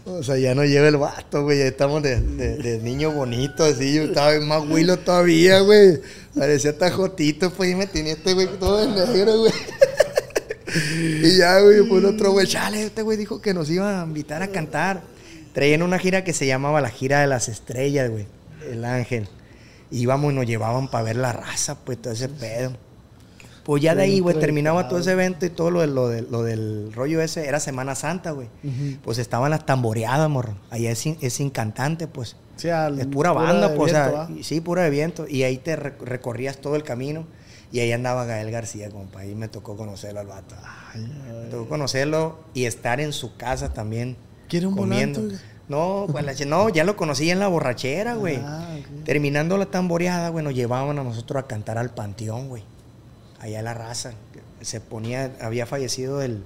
O 0.06 0.24
sea, 0.24 0.38
ya 0.38 0.56
no 0.56 0.64
lleva 0.64 0.88
el 0.88 0.96
vato, 0.98 1.44
güey. 1.44 1.60
Estamos 1.62 2.02
de, 2.04 2.22
de- 2.22 2.58
de 2.58 2.80
niño 2.80 3.12
bonito, 3.12 3.66
así. 3.66 3.96
Yo 3.96 4.04
estaba 4.04 4.40
más 4.40 4.64
huilo 4.70 4.98
todavía, 5.00 5.60
güey. 5.60 6.00
Parecía 6.34 6.78
tajotito, 6.78 7.52
pues, 7.52 7.72
y 7.72 7.76
me 7.76 7.88
tenía 7.88 8.14
este 8.14 8.34
güey 8.34 8.48
todo 8.60 8.78
de 8.78 9.06
negro, 9.08 9.40
güey. 9.40 9.54
Y 11.24 11.38
ya, 11.38 11.60
güey, 11.62 11.78
el 11.80 12.06
otro 12.06 12.32
güey, 12.32 12.48
chale, 12.48 12.84
este 12.84 13.02
güey 13.02 13.18
dijo 13.18 13.42
que 13.42 13.54
nos 13.54 13.70
iba 13.70 14.02
a 14.02 14.06
invitar 14.06 14.42
a 14.44 14.48
cantar. 14.50 15.02
Traían 15.54 15.82
una 15.82 15.98
gira 15.98 16.24
que 16.24 16.34
se 16.34 16.46
llamaba 16.46 16.82
la 16.82 16.90
gira 16.90 17.22
de 17.22 17.28
las 17.28 17.48
estrellas, 17.50 18.10
güey. 18.12 18.28
El 18.70 18.86
ángel. 18.86 19.28
Íbamos 19.90 20.32
y 20.34 20.36
nos 20.36 20.46
llevaban 20.46 20.90
para 20.90 21.04
ver 21.06 21.16
la 21.16 21.34
raza, 21.34 21.76
pues, 21.84 22.00
todo 22.02 22.14
ese 22.14 22.30
pedo. 22.30 22.74
Pues 23.64 23.82
ya 23.84 23.96
de 23.96 24.04
ahí, 24.04 24.20
güey, 24.20 24.40
terminaba 24.40 24.88
todo 24.88 25.00
ese 25.00 25.12
evento 25.12 25.46
y 25.46 25.50
todo 25.50 25.72
lo, 25.72 25.82
de- 25.82 25.88
lo, 25.88 26.08
de- 26.10 26.22
lo 26.22 26.44
del 26.44 26.92
rollo 26.94 27.22
ese. 27.22 27.48
Era 27.48 27.60
Semana 27.60 27.96
Santa, 27.96 28.32
güey. 28.32 28.48
Pues 29.04 29.18
estaban 29.18 29.50
las 29.52 29.66
tamboreadas, 29.66 30.30
morro. 30.30 30.56
Allá 30.70 30.92
es, 30.92 31.00
sin- 31.00 31.18
es 31.22 31.34
sin 31.34 31.50
cantante, 31.50 32.08
pues. 32.08 32.36
Sí, 32.56 32.70
al- 32.70 33.00
Es 33.00 33.08
pura 33.08 33.32
banda, 33.34 33.74
pues. 33.76 33.94
o 33.94 33.96
viento, 33.96 34.28
sea, 34.28 34.44
sí, 34.44 34.62
pura 34.62 34.84
de 34.84 34.90
viento. 34.90 35.28
Y 35.28 35.44
ahí 35.44 35.58
te 35.58 35.76
re- 35.76 35.94
recorrías 36.00 36.58
todo 36.60 36.76
el 36.78 36.84
camino. 36.84 37.26
Y 37.72 37.80
ahí 37.82 37.92
andaba 37.92 38.26
Gael 38.26 38.50
García, 38.52 38.90
compa. 38.90 39.20
Ahí 39.22 39.36
me 39.36 39.48
tocó 39.50 39.76
conocerlo 39.76 40.20
al 40.22 40.28
vato. 40.28 40.56
Me 40.96 41.50
tocó 41.50 41.68
conocerlo 41.68 42.40
y 42.54 42.66
estar 42.66 43.00
en 43.02 43.12
su 43.14 43.36
casa 43.36 43.74
también. 43.74 44.16
¿Quiere 44.48 44.68
un 44.68 44.76
comiendo. 44.76 45.20
volante, 45.22 45.44
No, 45.68 46.08
pues, 46.10 46.24
la 46.26 46.46
no, 46.46 46.70
ya 46.70 46.86
lo 46.86 46.96
conocí 46.96 47.30
en 47.30 47.40
la 47.40 47.50
borrachera, 47.50 48.16
güey. 48.16 48.38
Ah, 48.42 48.70
ok. 48.80 49.04
Terminando 49.04 49.58
la 49.58 49.66
tamboreada, 49.66 50.30
güey, 50.30 50.44
nos 50.46 50.54
llevaban 50.56 50.98
a 50.98 51.04
nosotros 51.04 51.44
a 51.44 51.48
cantar 51.48 51.78
al 51.78 51.90
panteón, 51.94 52.48
güey. 52.48 52.64
Allá 53.40 53.62
la 53.62 53.74
raza. 53.74 54.14
Se 54.62 54.80
ponía, 54.80 55.36
había 55.42 55.66
fallecido 55.66 56.22
el, 56.22 56.44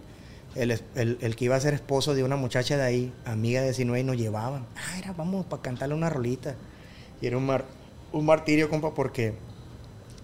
el, 0.55 0.71
el- 0.95 1.17
el 1.21 1.35
que 1.35 1.45
iba 1.45 1.55
a 1.55 1.59
ser 1.61 1.75
esposo 1.75 2.15
de 2.15 2.23
una 2.23 2.35
muchacha 2.35 2.75
de 2.77 2.83
ahí, 2.83 3.13
amiga 3.25 3.59
de 3.61 3.67
19, 3.67 3.99
y 3.99 4.03
nos 4.03 4.17
llevaban. 4.17 4.65
Ah, 4.75 4.97
era, 4.97 5.13
vamos, 5.13 5.45
para 5.45 5.61
cantarle 5.61 5.93
una 5.93 6.09
rolita. 6.09 6.55
Y 7.21 7.27
era 7.27 7.37
un, 7.37 7.45
mar- 7.45 7.65
un 8.11 8.25
martirio, 8.25 8.69
compa, 8.71 8.93
porque 8.95 9.35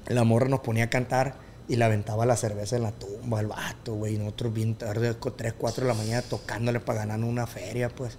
la 0.09 0.23
morra 0.23 0.47
nos 0.47 0.61
ponía 0.61 0.85
a 0.85 0.89
cantar 0.89 1.35
y 1.67 1.75
le 1.75 1.83
aventaba 1.83 2.25
la 2.25 2.37
cerveza 2.37 2.77
en 2.77 2.83
la 2.83 2.91
tumba 2.91 3.39
al 3.39 3.47
vato, 3.47 3.95
güey. 3.95 4.15
Y 4.15 4.17
nosotros 4.17 4.53
bien 4.53 4.75
tarde, 4.75 5.13
3, 5.13 5.53
4 5.57 5.83
de 5.83 5.87
la 5.87 5.93
mañana, 5.93 6.21
tocándole 6.21 6.79
para 6.79 6.99
ganar 6.99 7.19
una 7.19 7.45
feria, 7.47 7.89
pues. 7.89 8.17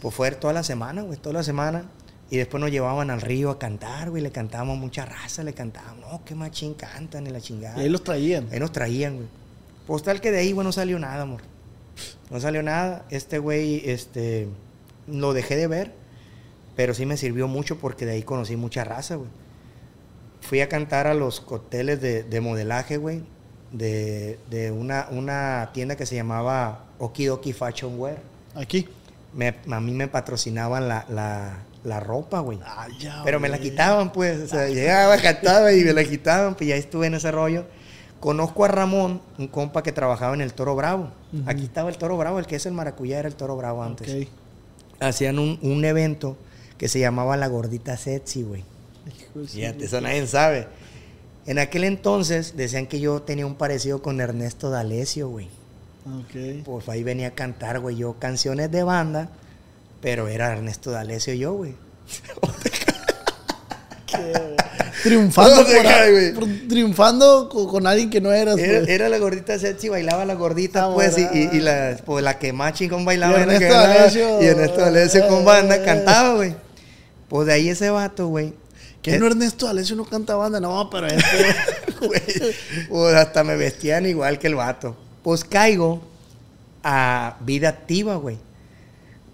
Pues 0.00 0.14
fue 0.14 0.30
toda 0.32 0.52
la 0.52 0.62
semana, 0.62 1.02
güey, 1.02 1.18
toda 1.18 1.34
la 1.34 1.42
semana. 1.42 1.84
Y 2.30 2.36
después 2.36 2.60
nos 2.60 2.70
llevaban 2.70 3.10
al 3.10 3.22
río 3.22 3.50
a 3.50 3.58
cantar, 3.58 4.10
güey. 4.10 4.22
Le 4.22 4.30
cantábamos 4.30 4.78
mucha 4.78 5.06
raza, 5.06 5.42
le 5.42 5.54
cantábamos. 5.54 6.10
No, 6.10 6.24
qué 6.24 6.34
machín 6.34 6.74
cantan 6.74 7.26
y 7.26 7.30
la 7.30 7.40
chingada. 7.40 7.78
Y 7.78 7.84
ahí 7.84 7.88
los 7.88 8.04
traían. 8.04 8.48
Ahí 8.52 8.60
nos 8.60 8.70
traían, 8.70 9.16
güey. 9.16 9.28
Pues 9.86 10.02
tal 10.02 10.20
que 10.20 10.30
de 10.30 10.38
ahí, 10.38 10.52
güey, 10.52 10.64
no 10.64 10.72
salió 10.72 10.98
nada, 10.98 11.22
amor. 11.22 11.40
No 12.30 12.38
salió 12.38 12.62
nada. 12.62 13.06
Este 13.08 13.38
güey, 13.38 13.88
este, 13.88 14.48
lo 15.06 15.32
dejé 15.32 15.56
de 15.56 15.66
ver, 15.66 15.94
pero 16.76 16.92
sí 16.92 17.06
me 17.06 17.16
sirvió 17.16 17.48
mucho 17.48 17.78
porque 17.78 18.04
de 18.04 18.12
ahí 18.12 18.22
conocí 18.22 18.56
mucha 18.56 18.84
raza, 18.84 19.16
güey. 19.16 19.30
Fui 20.40 20.60
a 20.60 20.68
cantar 20.68 21.06
a 21.06 21.14
los 21.14 21.40
cócteles 21.40 22.00
de, 22.00 22.22
de 22.22 22.40
modelaje, 22.40 22.96
güey, 22.96 23.22
de, 23.72 24.38
de 24.50 24.70
una, 24.70 25.08
una 25.10 25.70
tienda 25.74 25.96
que 25.96 26.06
se 26.06 26.14
llamaba 26.14 26.84
Okidoki 26.98 27.52
Fashion 27.52 27.98
Wear. 27.98 28.18
Aquí. 28.54 28.88
Me- 29.34 29.54
a 29.70 29.80
mí 29.80 29.92
me 29.92 30.08
patrocinaban 30.08 30.88
la, 30.88 31.04
la, 31.10 31.58
la 31.84 32.00
ropa, 32.00 32.40
güey. 32.40 32.58
Ah, 32.64 32.86
Pero 33.24 33.40
me 33.40 33.48
la 33.48 33.58
quitaban, 33.58 34.10
pues. 34.12 34.40
O 34.40 34.48
sea, 34.48 34.68
llegaba, 34.68 35.16
cantaba 35.18 35.72
y 35.72 35.84
me 35.84 35.92
la 35.92 36.02
quitaban, 36.04 36.54
pues 36.54 36.68
ya 36.68 36.76
estuve 36.76 37.08
en 37.08 37.14
ese 37.14 37.30
rollo. 37.30 37.66
Conozco 38.20 38.64
a 38.64 38.68
Ramón, 38.68 39.20
un 39.38 39.46
compa 39.48 39.82
que 39.82 39.92
trabajaba 39.92 40.34
en 40.34 40.40
el 40.40 40.52
Toro 40.54 40.74
Bravo. 40.74 41.10
Aquí 41.46 41.64
estaba 41.64 41.90
el 41.90 41.98
Toro 41.98 42.16
Bravo, 42.16 42.38
el 42.38 42.46
que 42.46 42.56
es 42.56 42.64
el 42.66 42.72
maracuyá 42.72 43.18
era 43.18 43.28
el 43.28 43.34
Toro 43.34 43.56
Bravo 43.56 43.82
antes. 43.82 44.08
Hacían 44.98 45.38
un, 45.38 45.58
un 45.62 45.84
evento 45.84 46.36
que 46.78 46.88
se 46.88 46.98
llamaba 46.98 47.36
La 47.36 47.46
Gordita 47.48 47.96
Sexy, 47.96 48.42
güey. 48.42 48.64
Fíjate, 49.48 49.84
eso 49.84 50.00
nadie 50.00 50.26
sabe. 50.26 50.66
En 51.46 51.58
aquel 51.58 51.84
entonces 51.84 52.54
decían 52.56 52.86
que 52.86 53.00
yo 53.00 53.22
tenía 53.22 53.46
un 53.46 53.54
parecido 53.54 54.02
con 54.02 54.20
Ernesto 54.20 54.70
D'Alessio, 54.70 55.28
güey. 55.28 55.46
Ok. 56.06 56.64
Pues 56.64 56.88
ahí 56.88 57.02
venía 57.02 57.28
a 57.28 57.30
cantar, 57.32 57.80
güey, 57.80 57.96
yo 57.96 58.14
canciones 58.18 58.70
de 58.70 58.82
banda, 58.82 59.28
pero 60.00 60.28
era 60.28 60.52
Ernesto 60.52 60.90
D'Alessio 60.90 61.34
yo, 61.34 61.52
güey. 61.54 61.74
Triunfando, 65.02 65.64
por- 65.64 65.82
cae, 65.82 66.10
güey. 66.12 66.32
por- 66.34 66.68
triunfando 66.68 67.48
con, 67.48 67.66
con 67.68 67.86
alguien 67.86 68.10
que 68.10 68.20
no 68.20 68.32
eras. 68.32 68.58
Era, 68.58 68.78
pues. 68.80 68.88
era 68.90 69.08
la 69.08 69.18
gordita 69.18 69.58
sexy, 69.58 69.88
bailaba 69.88 70.24
la 70.24 70.34
gordita, 70.34 70.86
Ah, 70.86 70.90
pues, 70.94 71.16
y, 71.18 71.24
bueno. 71.24 71.50
y- 71.52 71.56
y 71.56 71.60
la, 71.60 71.96
pues, 72.04 72.24
la 72.24 72.38
que 72.38 72.52
más 72.52 72.72
chingón 72.74 73.04
bailaba 73.04 73.38
Y 73.38 73.42
era 73.42 73.52
Ernesto 73.54 73.74
D'Alessio. 73.74 74.42
Y 74.42 74.46
Ernesto 74.46 74.80
D'Alessio 74.80 75.28
con 75.28 75.44
banda 75.44 75.76
Eh. 75.76 75.82
cantaba, 75.84 76.34
güey. 76.34 76.54
Pues 77.28 77.46
de 77.46 77.52
ahí 77.52 77.68
ese 77.68 77.90
vato, 77.90 78.26
güey. 78.28 78.54
Que 79.08 79.16
Eh, 79.16 79.18
no 79.18 79.26
Ernesto 79.26 79.68
Alessio 79.68 79.96
no 79.96 80.04
canta 80.04 80.36
banda, 80.36 80.60
no, 80.60 80.88
pero 80.90 81.06
este. 81.06 81.54
güey, 82.06 82.22
pues 82.88 83.14
hasta 83.14 83.44
me 83.44 83.56
vestían 83.56 84.06
igual 84.06 84.38
que 84.38 84.46
el 84.46 84.54
vato. 84.54 84.96
Pues 85.22 85.44
caigo 85.44 86.00
a 86.82 87.36
vida 87.40 87.68
activa, 87.68 88.16
güey. 88.16 88.38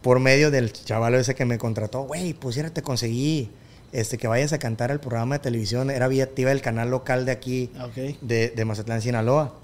Por 0.03 0.21
medio 0.21 0.51
del 0.51 0.73
chaval 0.73 1.15
ese 1.15 1.35
que 1.35 1.45
me 1.45 1.59
contrató. 1.59 2.03
Güey, 2.03 2.35
pues 2.35 2.57
ya 2.57 2.69
te 2.71 2.83
conseguí 2.83 3.51
este, 3.93 4.19
que 4.19 4.27
vayas 4.27 4.53
a 4.53 4.59
cantar 4.59 4.91
al 4.91 5.01
programa 5.01 5.37
de 5.37 5.39
televisión. 5.41 5.91
Era 5.91 6.09
vida 6.09 6.25
activa 6.25 6.51
del 6.51 6.61
canal 6.61 6.91
local 6.91 7.25
de 7.25 7.33
aquí, 7.33 7.71
ok. 7.81 8.19
de, 8.21 8.51
de 8.51 8.65
Mazatlán, 8.65 9.01
Sinaloa. 9.01 9.55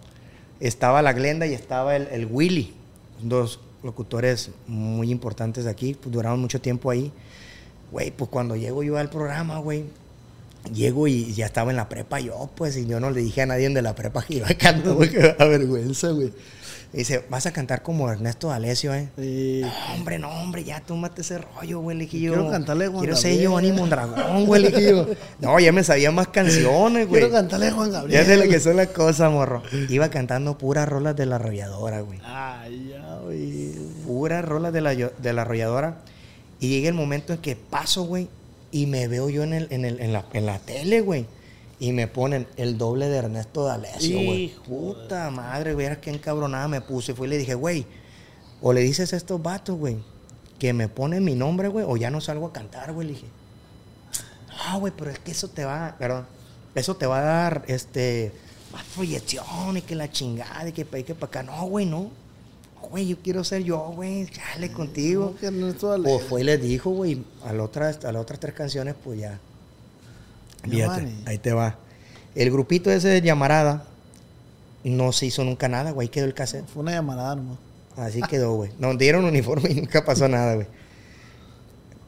Estaba 0.60 1.02
la 1.02 1.12
Glenda 1.12 1.46
y 1.46 1.54
estaba 1.54 1.96
el, 1.96 2.08
el 2.10 2.26
Willy. 2.26 2.74
Dos 3.20 3.60
locutores 3.82 4.50
muy 4.66 5.10
importantes 5.10 5.64
de 5.64 5.70
aquí. 5.70 5.94
Pues 5.94 6.12
duraron 6.12 6.40
mucho 6.40 6.60
tiempo 6.60 6.90
ahí. 6.90 7.12
Güey, 7.90 8.10
pues 8.12 8.30
cuando 8.30 8.56
llego 8.56 8.82
yo 8.82 8.96
al 8.96 9.10
programa, 9.10 9.58
güey, 9.58 9.84
llego 10.74 11.06
y 11.06 11.32
ya 11.34 11.46
estaba 11.46 11.70
en 11.70 11.76
la 11.76 11.88
prepa 11.88 12.20
yo, 12.20 12.50
pues, 12.54 12.76
y 12.76 12.86
yo 12.86 13.00
no 13.00 13.10
le 13.10 13.20
dije 13.20 13.42
a 13.42 13.46
nadie 13.46 13.68
de 13.68 13.82
la 13.82 13.94
prepa 13.94 14.24
que 14.24 14.36
iba 14.36 14.48
a 14.50 14.54
cantar, 14.54 14.94
güey, 14.94 15.10
que 15.10 15.18
me 15.18 15.32
da 15.32 15.44
vergüenza, 15.46 16.08
güey. 16.10 16.32
Me 16.92 16.98
dice, 16.98 17.24
vas 17.30 17.46
a 17.46 17.52
cantar 17.52 17.84
como 17.84 18.10
Ernesto 18.10 18.48
D'Alessio, 18.48 18.92
¿eh? 18.92 19.10
Sí. 19.16 19.60
No, 19.62 19.94
hombre, 19.94 20.18
no, 20.18 20.28
hombre, 20.28 20.64
ya 20.64 20.80
tómate 20.80 21.20
ese 21.20 21.38
rollo, 21.38 21.78
güey, 21.78 21.96
le 21.96 22.04
dije 22.04 22.18
yo. 22.18 22.32
Quiero 22.32 22.50
cantarle 22.50 22.88
Juan 22.88 23.00
Quiero 23.00 23.14
ser 23.16 23.30
Gabriel. 23.30 23.42
Giovanni 23.42 23.72
Mondragón, 23.72 24.46
güey, 24.46 24.62
le 24.62 24.68
dije 24.70 24.90
yo. 24.90 25.06
No, 25.38 25.60
ya 25.60 25.70
me 25.70 25.84
sabía 25.84 26.10
más 26.10 26.26
canciones, 26.28 27.06
güey. 27.06 27.20
Quiero 27.20 27.32
cantarle 27.32 27.70
Juan 27.70 27.92
Gabriel. 27.92 28.20
Ya 28.20 28.26
sé 28.26 28.36
lo 28.44 28.50
que 28.50 28.58
son 28.58 28.76
las 28.76 28.88
cosas, 28.88 29.30
morro. 29.30 29.62
Iba 29.88 30.10
cantando 30.10 30.58
puras 30.58 30.88
rolas 30.88 31.14
de 31.14 31.26
la 31.26 31.36
arrolladora, 31.36 32.00
güey. 32.00 32.18
Ay, 32.24 32.88
ya, 32.90 33.18
güey. 33.22 33.70
Puras 34.04 34.44
rolas 34.44 34.72
de 34.72 34.80
la, 34.80 34.92
de 34.92 35.32
la 35.32 35.42
arrolladora. 35.42 35.98
Y 36.58 36.70
llega 36.70 36.88
el 36.88 36.94
momento 36.94 37.32
en 37.32 37.38
que 37.38 37.54
paso, 37.54 38.02
güey, 38.02 38.28
y 38.72 38.86
me 38.86 39.08
veo 39.08 39.28
yo 39.28 39.42
en, 39.42 39.52
el, 39.52 39.68
en, 39.70 39.84
el, 39.84 40.00
en, 40.00 40.12
la, 40.12 40.24
en 40.32 40.46
la 40.46 40.58
tele, 40.58 41.00
güey. 41.00 41.26
Y 41.78 41.92
me 41.92 42.06
ponen 42.06 42.46
el 42.56 42.76
doble 42.76 43.08
de 43.08 43.16
Ernesto 43.16 43.64
D'Alessio, 43.64 44.16
güey. 44.22 44.54
Puta 44.66 45.30
madre, 45.30 45.72
güey, 45.72 45.86
era 45.86 46.00
que 46.00 46.10
encabronada 46.10 46.68
me 46.68 46.80
puse. 46.82 47.14
Fui 47.14 47.26
y 47.26 47.30
le 47.30 47.38
dije, 47.38 47.54
güey, 47.54 47.86
o 48.60 48.72
le 48.72 48.82
dices 48.82 49.12
a 49.14 49.16
estos 49.16 49.42
vatos, 49.42 49.78
güey, 49.78 49.96
que 50.58 50.72
me 50.74 50.88
ponen 50.88 51.24
mi 51.24 51.34
nombre, 51.34 51.68
güey, 51.68 51.86
o 51.88 51.96
ya 51.96 52.10
no 52.10 52.20
salgo 52.20 52.48
a 52.48 52.52
cantar, 52.52 52.92
güey. 52.92 53.08
Le 53.08 53.14
dije, 53.14 53.26
no, 54.68 54.80
güey, 54.80 54.92
pero 54.96 55.10
es 55.10 55.18
que 55.18 55.30
eso 55.30 55.48
te 55.48 55.64
va, 55.64 55.96
perdón, 55.98 56.26
eso 56.74 56.96
te 56.96 57.06
va 57.06 57.20
a 57.20 57.22
dar, 57.22 57.64
este, 57.66 58.32
más 58.72 58.84
proyección 58.94 59.76
y 59.76 59.82
que 59.82 59.94
la 59.94 60.10
chingada 60.10 60.68
y 60.68 60.72
que 60.72 60.84
para 60.84 61.02
que 61.02 61.14
para 61.14 61.26
acá. 61.26 61.42
No, 61.42 61.64
güey, 61.64 61.86
no. 61.86 62.10
Güey, 62.90 63.06
yo 63.06 63.16
quiero 63.22 63.44
ser 63.44 63.62
yo, 63.62 63.78
güey, 63.94 64.26
contigo. 64.72 65.34
No. 65.98 66.04
Pues 66.04 66.24
fue 66.28 66.40
y 66.40 66.44
les 66.44 66.60
dijo, 66.60 66.90
güey, 66.90 67.22
a, 67.44 67.52
las 67.52 67.64
otras- 67.66 68.04
a 68.04 68.12
las 68.12 68.22
otras 68.22 68.40
tres 68.40 68.54
canciones, 68.54 68.94
pues 69.04 69.20
ya. 69.20 69.38
Fíjate, 70.62 71.02
ahí 71.26 71.38
te 71.38 71.52
va. 71.52 71.76
El 72.34 72.50
grupito 72.50 72.90
ese 72.90 73.08
de 73.08 73.20
llamarada 73.22 73.84
no 74.84 75.12
se 75.12 75.26
hizo 75.26 75.44
nunca 75.44 75.68
nada, 75.68 75.92
güey, 75.92 76.08
quedó 76.08 76.24
el 76.26 76.34
cassette. 76.34 76.66
Fue 76.68 76.82
una 76.82 76.92
llamada, 76.92 77.36
nomás. 77.36 77.58
Así 77.96 78.20
quedó, 78.22 78.54
güey. 78.54 78.70
Nos 78.78 78.96
dieron 78.98 79.24
uniforme 79.24 79.70
y 79.70 79.74
nunca 79.76 80.04
pasó 80.04 80.28
nada, 80.28 80.54
güey. 80.54 80.66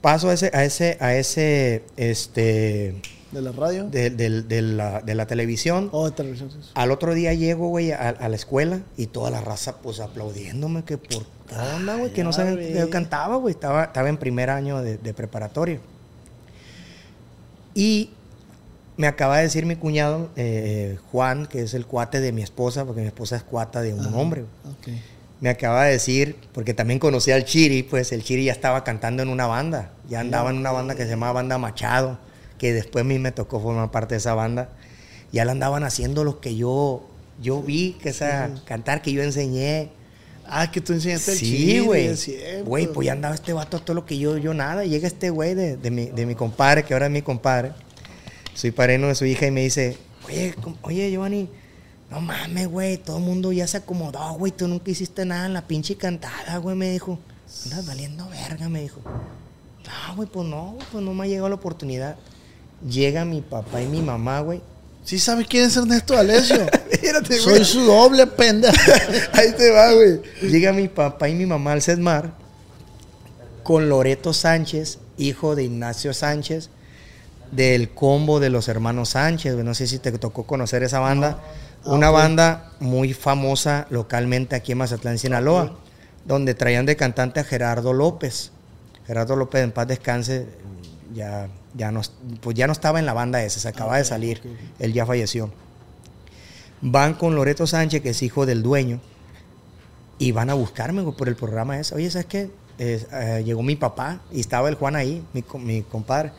Paso 0.01 0.31
a 0.31 0.35
ese, 0.35 0.51
a 0.53 0.65
ese, 0.65 0.97
a 1.01 1.15
ese, 1.15 1.85
este, 1.97 2.95
De 3.33 3.41
la 3.43 3.51
radio. 3.53 3.85
de, 3.89 4.63
la, 4.63 5.01
de 5.01 5.15
la 5.15 5.27
televisión. 5.27 5.89
Oh, 5.93 6.05
de 6.09 6.13
televisión. 6.15 6.51
sí. 6.51 6.59
Al 6.75 6.91
otro 6.91 7.15
día 7.15 7.33
llego, 7.35 7.69
güey, 7.69 7.91
a, 7.93 8.11
a 8.11 8.29
la 8.29 8.37
escuela 8.37 8.81
y 8.97 9.07
toda 9.07 9.31
la 9.31 9.41
raza, 9.41 9.79
pues, 9.79 10.01
aplaudiéndome 10.01 10.85
que 10.85 10.99
por 10.99 11.25
qué 11.49 11.55
onda, 11.77 11.97
güey, 11.97 12.13
que 12.13 12.23
no 12.25 12.31
ya 12.31 12.37
sabían 12.37 12.59
que 12.59 12.91
cantaba, 12.91 13.37
güey. 13.37 13.55
Estaba, 13.55 13.85
estaba 13.85 14.09
en 14.09 14.19
primer 14.19 14.51
año 14.51 14.83
de, 14.83 14.99
de 14.99 15.15
preparatoria. 15.15 15.81
Y 17.75 18.11
me 18.97 19.07
acaba 19.07 19.39
de 19.39 19.45
decir 19.45 19.65
mi 19.67 19.77
cuñado, 19.77 20.29
eh, 20.37 20.99
Juan, 21.11 21.47
que 21.47 21.63
es 21.63 21.75
el 21.75 21.87
cuate 21.87 22.21
de 22.21 22.33
mi 22.33 22.43
esposa, 22.43 22.85
porque 22.85 23.01
mi 23.01 23.07
esposa 23.07 23.37
es 23.37 23.43
cuata 23.43 23.81
de 23.81 23.95
un 23.95 24.01
Ajá. 24.07 24.17
hombre, 24.17 24.43
güey. 24.63 24.75
Ok. 24.75 25.01
Me 25.41 25.49
acaba 25.49 25.85
de 25.87 25.93
decir, 25.93 26.37
porque 26.53 26.73
también 26.73 27.01
conocí 27.01 27.33
al 27.33 27.45
Chiri, 27.45 27.83
pues 27.83 28.13
el 28.13 28.23
Chiri 28.23 28.45
ya 28.45 28.53
estaba 28.53 28.85
cantando 28.85 29.23
en 29.25 29.29
una 29.29 29.47
banda. 29.47 29.91
Ya 30.09 30.21
andaba 30.21 30.51
en 30.51 30.57
una 30.59 30.71
banda 30.71 30.95
que 30.95 31.03
se 31.05 31.11
llamaba 31.11 31.33
Banda 31.33 31.59
Machado, 31.59 32.19
que 32.63 32.73
después 32.73 33.05
a 33.05 33.05
mí 33.05 33.19
me 33.19 33.33
tocó 33.33 33.59
formar 33.59 33.91
parte 33.91 34.15
de 34.15 34.19
esa 34.19 34.35
banda. 34.35 34.69
Ya 35.33 35.45
la 35.45 35.51
andaban 35.51 35.83
haciendo 35.83 36.23
lo 36.23 36.39
que 36.39 36.55
yo, 36.55 37.03
yo 37.43 37.61
vi, 37.61 37.95
que 38.01 38.11
esa 38.11 38.55
cantar 38.67 39.03
que 39.03 39.11
yo 39.13 39.21
enseñé. 39.21 39.91
Ah, 40.47 40.71
que 40.71 40.81
tú 40.81 40.93
enseñaste 40.93 41.33
el 41.33 41.39
Sí, 41.39 41.47
chile, 41.47 41.81
güey. 41.81 42.15
Güey, 42.65 42.87
pues 42.87 43.07
ya 43.07 43.15
andaba 43.15 43.35
este 43.35 43.53
vato 43.53 43.81
todo 43.81 43.95
lo 43.95 44.07
que 44.07 44.17
yo, 44.17 44.39
yo 44.39 44.55
nada. 44.55 44.85
Llega 44.85 45.09
este 45.09 45.31
güey 45.31 45.57
de, 45.57 45.77
de 45.77 45.91
mi, 45.91 46.07
de 46.07 46.25
mi 46.25 46.37
compadre, 46.37 46.85
que 46.85 46.93
ahora 46.95 47.07
es 47.07 47.13
mi 47.13 47.21
compadre. 47.21 47.73
Soy 48.55 48.71
padrino 48.71 49.09
de 49.09 49.17
su 49.17 49.25
hija 49.25 49.45
y 49.45 49.51
me 49.51 49.63
dice, 49.63 49.99
oye, 50.29 50.55
oye, 50.83 51.11
Giovanni, 51.11 51.49
no 52.13 52.21
mames, 52.21 52.69
güey, 52.69 52.97
todo 52.97 53.17
el 53.17 53.25
mundo 53.25 53.51
ya 53.51 53.67
se 53.67 53.79
acomodó, 53.79 54.35
güey, 54.35 54.53
tú 54.53 54.69
nunca 54.69 54.89
hiciste 54.89 55.25
nada 55.25 55.47
en 55.47 55.55
la 55.55 55.67
pinche 55.67 55.97
cantada, 55.97 56.59
güey, 56.59 56.77
me 56.77 56.91
dijo. 56.93 57.19
Andas 57.65 57.89
valiendo 57.89 58.29
verga, 58.29 58.69
me 58.69 58.83
dijo. 58.83 59.01
No, 59.05 60.15
güey, 60.15 60.29
pues 60.29 60.47
no, 60.47 60.79
pues 60.93 61.03
no 61.03 61.13
me 61.13 61.25
ha 61.25 61.27
llegado 61.27 61.49
la 61.49 61.57
oportunidad. 61.57 62.17
Llega 62.89 63.25
mi 63.25 63.41
papá 63.41 63.81
y 63.81 63.87
mi 63.87 64.01
mamá, 64.01 64.41
güey. 64.41 64.61
Sí 65.05 65.19
sabes 65.19 65.47
quién 65.49 65.65
es 65.65 65.77
Ernesto 65.77 66.17
Alessio. 66.17 66.67
Espérate, 66.91 67.39
Soy 67.39 67.65
su 67.65 67.81
doble, 67.81 68.27
pendejo. 68.27 68.75
Ahí 69.33 69.53
te 69.57 69.71
va, 69.71 69.93
güey. 69.93 70.21
Llega 70.43 70.73
mi 70.73 70.89
papá 70.89 71.29
y 71.29 71.35
mi 71.35 71.47
mamá 71.47 71.73
al 71.73 71.83
CESMAR 71.83 72.33
con 73.63 73.89
Loreto 73.89 74.33
Sánchez, 74.33 74.99
hijo 75.19 75.55
de 75.55 75.65
Ignacio 75.65 76.13
Sánchez, 76.13 76.71
del 77.51 77.91
combo 77.91 78.41
de 78.41 78.51
los 78.51 78.69
hermanos 78.69 79.11
Sánchez. 79.11 79.55
No 79.57 79.75
sé 79.75 79.87
si 79.87 79.99
te 79.99 80.13
tocó 80.13 80.45
conocer 80.45 80.83
esa 80.83 81.01
banda. 81.01 81.39
Una 81.85 82.11
ok. 82.11 82.17
banda 82.17 82.73
muy 82.79 83.13
famosa 83.13 83.87
localmente 83.91 84.55
aquí 84.55 84.73
en 84.73 84.79
Mazatlán, 84.79 85.19
Sinaloa, 85.19 85.77
donde 86.25 86.55
traían 86.55 86.87
de 86.87 86.97
cantante 86.97 87.41
a 87.41 87.45
Gerardo 87.45 87.93
López. 87.93 88.53
Gerardo 89.07 89.35
López, 89.35 89.65
en 89.65 89.73
paz 89.73 89.89
descanse, 89.89 90.47
ya, 91.13 91.49
ya, 91.75 91.91
no, 91.91 92.03
pues 92.41 92.57
ya 92.57 92.67
no 92.67 92.73
estaba 92.73 92.99
en 92.99 93.07
la 93.07 93.13
banda 93.13 93.43
esa, 93.43 93.61
se 93.61 93.69
acaba 93.69 93.97
de 93.99 94.05
salir. 94.05 94.43
Él 94.79 94.93
ya 94.93 95.07
falleció. 95.07 95.51
Van 96.81 97.15
con 97.15 97.35
Loreto 97.35 97.67
Sánchez, 97.67 98.03
que 98.03 98.11
es 98.11 98.23
hijo 98.23 98.45
del 98.47 98.63
dueño, 98.63 99.01
y 100.19 100.33
van 100.33 100.51
a 100.51 100.55
buscarme 100.55 101.03
por 101.13 101.29
el 101.29 101.37
programa 101.37 101.79
ese. 101.79 101.95
Oye, 101.95 102.11
¿sabes 102.11 102.27
qué? 102.27 102.51
Eh, 102.79 103.07
eh, 103.13 103.43
llegó 103.45 103.63
mi 103.63 103.77
papá 103.77 104.21
y 104.33 104.41
estaba 104.41 104.69
el 104.69 104.75
Juan 104.75 104.97
ahí, 104.97 105.25
mi, 105.33 105.45
mi 105.61 105.83
compadre. 105.83 106.33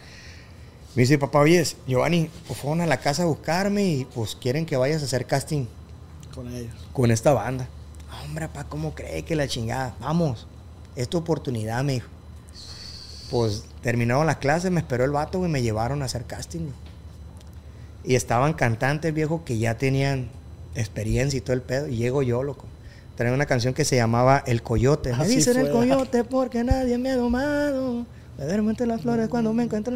Me 0.96 1.02
dice, 1.04 1.18
papá, 1.18 1.40
oye, 1.40 1.66
Giovanni, 1.88 2.30
pues 2.48 2.60
fueron 2.60 2.82
a 2.82 2.86
la 2.86 2.98
casa 2.98 3.24
a 3.24 3.26
buscarme 3.26 3.86
y 3.86 4.06
pues 4.06 4.36
quieren 4.36 4.66
que 4.66 4.78
vayas 4.78 5.02
a 5.02 5.06
hacer 5.06 5.26
casting 5.26 5.66
Con 6.34 6.54
ellos. 6.54 6.74
con 6.92 7.10
esta 7.12 7.34
banda. 7.34 7.68
Hombre, 8.26 8.48
papá, 8.48 8.66
¿cómo 8.70 8.94
cree 8.94 9.24
que 9.24 9.36
la 9.36 9.48
chingada? 9.48 9.96
Vamos, 10.00 10.46
es 10.96 11.10
tu 11.10 11.18
oportunidad, 11.18 11.84
me 11.84 11.94
dijo. 11.94 12.08
Pues 13.32 13.64
terminaron 13.84 14.26
las 14.26 14.38
clases, 14.38 14.72
me 14.72 14.80
esperó 14.80 15.04
el 15.06 15.12
vato, 15.12 15.38
güey, 15.38 15.52
me 15.52 15.62
llevaron 15.62 16.02
a 16.02 16.06
hacer 16.06 16.24
casting. 16.26 16.62
güey. 16.62 16.74
Y 18.06 18.16
estaban 18.16 18.54
cantantes, 18.54 19.14
viejo, 19.14 19.44
que 19.46 19.58
ya 19.60 19.78
tenían 19.78 20.30
experiencia 20.76 21.38
y 21.38 21.42
todo 21.42 21.54
el 21.54 21.62
pedo. 21.62 21.88
Y 21.88 21.98
llego 21.98 22.24
yo, 22.24 22.42
loco. 22.44 22.66
Traía 23.16 23.34
una 23.34 23.46
canción 23.46 23.74
que 23.76 23.86
se 23.86 23.96
llamaba 23.96 24.44
El 24.48 24.64
Coyote. 24.64 25.14
Me 25.16 25.28
dicen 25.28 25.58
el 25.58 25.72
coyote 25.72 26.24
porque 26.24 26.64
nadie 26.64 26.98
me 26.98 27.12
ha 27.12 27.16
domado. 27.16 28.06
Me 28.40 28.46
duermo 28.46 28.72
entre 28.72 28.88
las 28.88 29.02
flores 29.02 29.30
cuando 29.30 29.54
me 29.54 29.64
encuentro. 29.64 29.94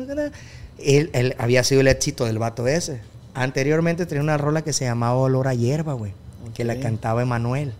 Él, 0.77 1.09
él 1.13 1.35
había 1.39 1.63
sido 1.63 1.81
el 1.81 1.87
éxito 1.87 2.25
del 2.25 2.37
vato 2.37 2.67
ese. 2.67 3.01
Anteriormente 3.33 4.05
tenía 4.05 4.21
una 4.21 4.37
rola 4.37 4.61
que 4.63 4.71
se 4.71 4.85
llamaba 4.85 5.15
Olor 5.15 5.47
a 5.47 5.55
Hierba, 5.55 5.93
güey. 5.93 6.13
Que 6.53 6.63
la 6.63 6.79
cantaba 6.79 7.23
Emanuel. 7.23 7.73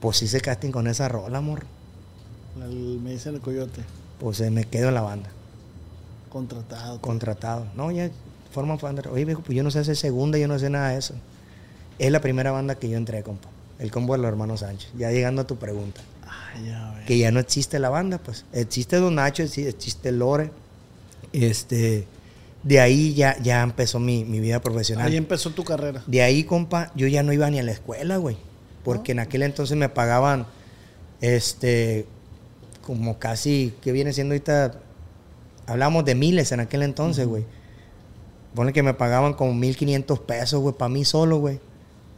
Pues 0.00 0.22
hice 0.22 0.40
casting 0.40 0.70
con 0.70 0.86
esa 0.86 1.08
rola, 1.08 1.38
amor. 1.38 1.64
El- 2.62 3.00
me 3.02 3.10
dicen 3.12 3.34
el 3.34 3.40
coyote. 3.40 3.82
Pues 4.18 4.40
eh, 4.40 4.50
me 4.50 4.64
quedo 4.64 4.88
en 4.88 4.94
la 4.94 5.02
banda. 5.02 5.28
Contratado. 6.30 7.00
Contratado. 7.00 7.66
No, 7.76 7.90
ya 7.90 8.10
forman 8.52 8.78
fan 8.78 8.96
de- 8.96 9.08
Oye, 9.08 9.24
viejo, 9.24 9.42
pues 9.42 9.56
yo 9.56 9.62
no 9.62 9.70
sé 9.70 9.80
hacer 9.80 9.96
segunda, 9.96 10.38
yo 10.38 10.48
no 10.48 10.58
sé 10.58 10.70
nada 10.70 10.90
de 10.90 10.98
eso. 10.98 11.14
Es 11.98 12.10
la 12.10 12.20
primera 12.20 12.50
banda 12.50 12.74
que 12.76 12.88
yo 12.88 12.96
entré, 12.96 13.22
compa. 13.22 13.48
El 13.78 13.90
combo 13.90 14.14
de 14.14 14.18
los 14.22 14.28
hermanos 14.28 14.60
Sánchez. 14.60 14.90
Ya 14.96 15.10
llegando 15.10 15.42
a 15.42 15.46
tu 15.46 15.56
pregunta. 15.56 16.00
Ay, 16.54 16.66
ya. 16.66 17.02
Que 17.06 17.18
ya 17.18 17.30
no 17.30 17.40
existe 17.40 17.78
la 17.78 17.88
banda, 17.88 18.18
pues. 18.18 18.44
Existe 18.52 18.96
Don 18.96 19.14
Nacho, 19.16 19.42
exi- 19.42 19.66
existe 19.66 20.10
Lore. 20.12 20.50
Este. 21.32 22.06
De 22.62 22.80
ahí 22.80 23.12
ya, 23.14 23.36
ya 23.42 23.62
empezó 23.62 23.98
mi, 24.00 24.24
mi 24.24 24.40
vida 24.40 24.60
profesional. 24.60 25.06
Ahí 25.06 25.16
empezó 25.16 25.50
tu 25.50 25.64
carrera. 25.64 26.02
De 26.06 26.22
ahí, 26.22 26.44
compa, 26.44 26.90
yo 26.94 27.06
ya 27.08 27.22
no 27.22 27.32
iba 27.32 27.50
ni 27.50 27.58
a 27.58 27.62
la 27.62 27.72
escuela, 27.72 28.16
güey. 28.16 28.36
Porque 28.84 29.12
en 29.12 29.18
aquel 29.18 29.42
entonces 29.42 29.76
me 29.76 29.88
pagaban, 29.90 30.46
este, 31.20 32.06
como 32.84 33.18
casi, 33.18 33.74
¿qué 33.82 33.92
viene 33.92 34.12
siendo 34.12 34.34
ahorita? 34.34 34.74
Hablamos 35.66 36.04
de 36.04 36.14
miles 36.14 36.52
en 36.52 36.60
aquel 36.60 36.82
entonces, 36.82 37.26
güey. 37.26 37.44
Pone 38.54 38.72
que 38.72 38.82
me 38.82 38.94
pagaban 38.94 39.34
como 39.34 39.54
1500 39.54 40.20
pesos, 40.20 40.60
güey, 40.60 40.74
para 40.74 40.88
mí 40.88 41.04
solo, 41.04 41.38
güey. 41.38 41.60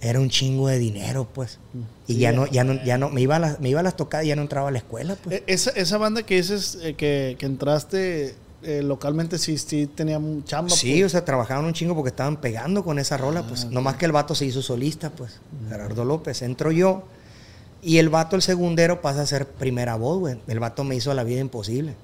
Era 0.01 0.21
un 0.21 0.29
chingo 0.29 0.69
de 0.69 0.79
dinero, 0.79 1.27
pues. 1.33 1.59
Y 2.07 2.15
Sí, 2.15 2.19
ya 2.19 2.33
no, 2.33 2.47
ya 2.47 2.65
no, 2.65 2.85
ya 2.85 2.99
no, 2.99 3.09
me 3.09 3.23
iba 3.23 3.37
a 3.37 3.39
las, 3.39 3.61
me 3.61 3.71
iba 3.71 3.81
a 3.81 3.83
las 3.83 3.97
tocadas 3.97 4.27
y 4.27 4.29
ya 4.29 4.37
no 4.37 4.43
entraba 4.43 4.69
a 4.69 4.71
la 4.71 4.79
escuela, 4.79 5.17
pues. 5.23 5.37
Eh, 5.37 5.45
Esa, 5.47 5.71
esa 5.71 5.97
banda 5.97 6.23
que 6.25 6.37
dices 6.37 6.79
eh, 6.83 6.95
que, 6.95 7.37
que 7.39 7.47
entraste 7.47 8.35
eh, 8.63 8.83
localmente, 8.83 9.39
sí, 9.39 9.57
sí 9.57 9.87
tenía 9.87 10.19
un 10.19 10.45
chamba. 10.45 10.71
Sí, 10.71 10.91
pues. 11.01 11.05
o 11.05 11.09
sea, 11.09 11.25
trabajaban 11.25 11.65
un 11.65 11.73
chingo 11.73 11.95
porque 11.95 12.09
estaban 12.09 12.39
pegando 12.41 12.85
con 12.85 12.99
esa 12.99 13.17
rola, 13.17 13.47
pues. 13.47 13.65
Ah, 13.65 13.69
Nomás 13.71 13.97
que 13.97 14.05
el 14.05 14.13
vato 14.13 14.35
se 14.35 14.45
hizo 14.45 14.61
solista, 14.61 15.11
pues. 15.11 15.41
Gerardo 15.69 16.05
López. 16.05 16.43
Entro 16.43 16.73
yo. 16.73 17.05
Y 17.83 17.99
el 17.99 18.09
vato, 18.09 18.37
el 18.37 18.43
segundero, 18.43 19.01
pasa 19.01 19.23
a 19.23 19.27
ser 19.27 19.47
primera 19.47 19.97
voz, 19.97 20.19
güey. 20.19 20.39
El 20.49 20.59
vato 20.61 20.85
me 20.85 20.97
hizo 20.97 21.13
la 21.15 21.25
vida 21.25 21.41
imposible. 21.41 21.95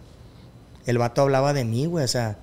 El 0.86 0.98
vato 0.98 1.22
hablaba 1.22 1.52
de 1.52 1.64
mí, 1.64 1.86
güey. 1.86 2.04
O 2.04 2.08
sea, 2.08 2.38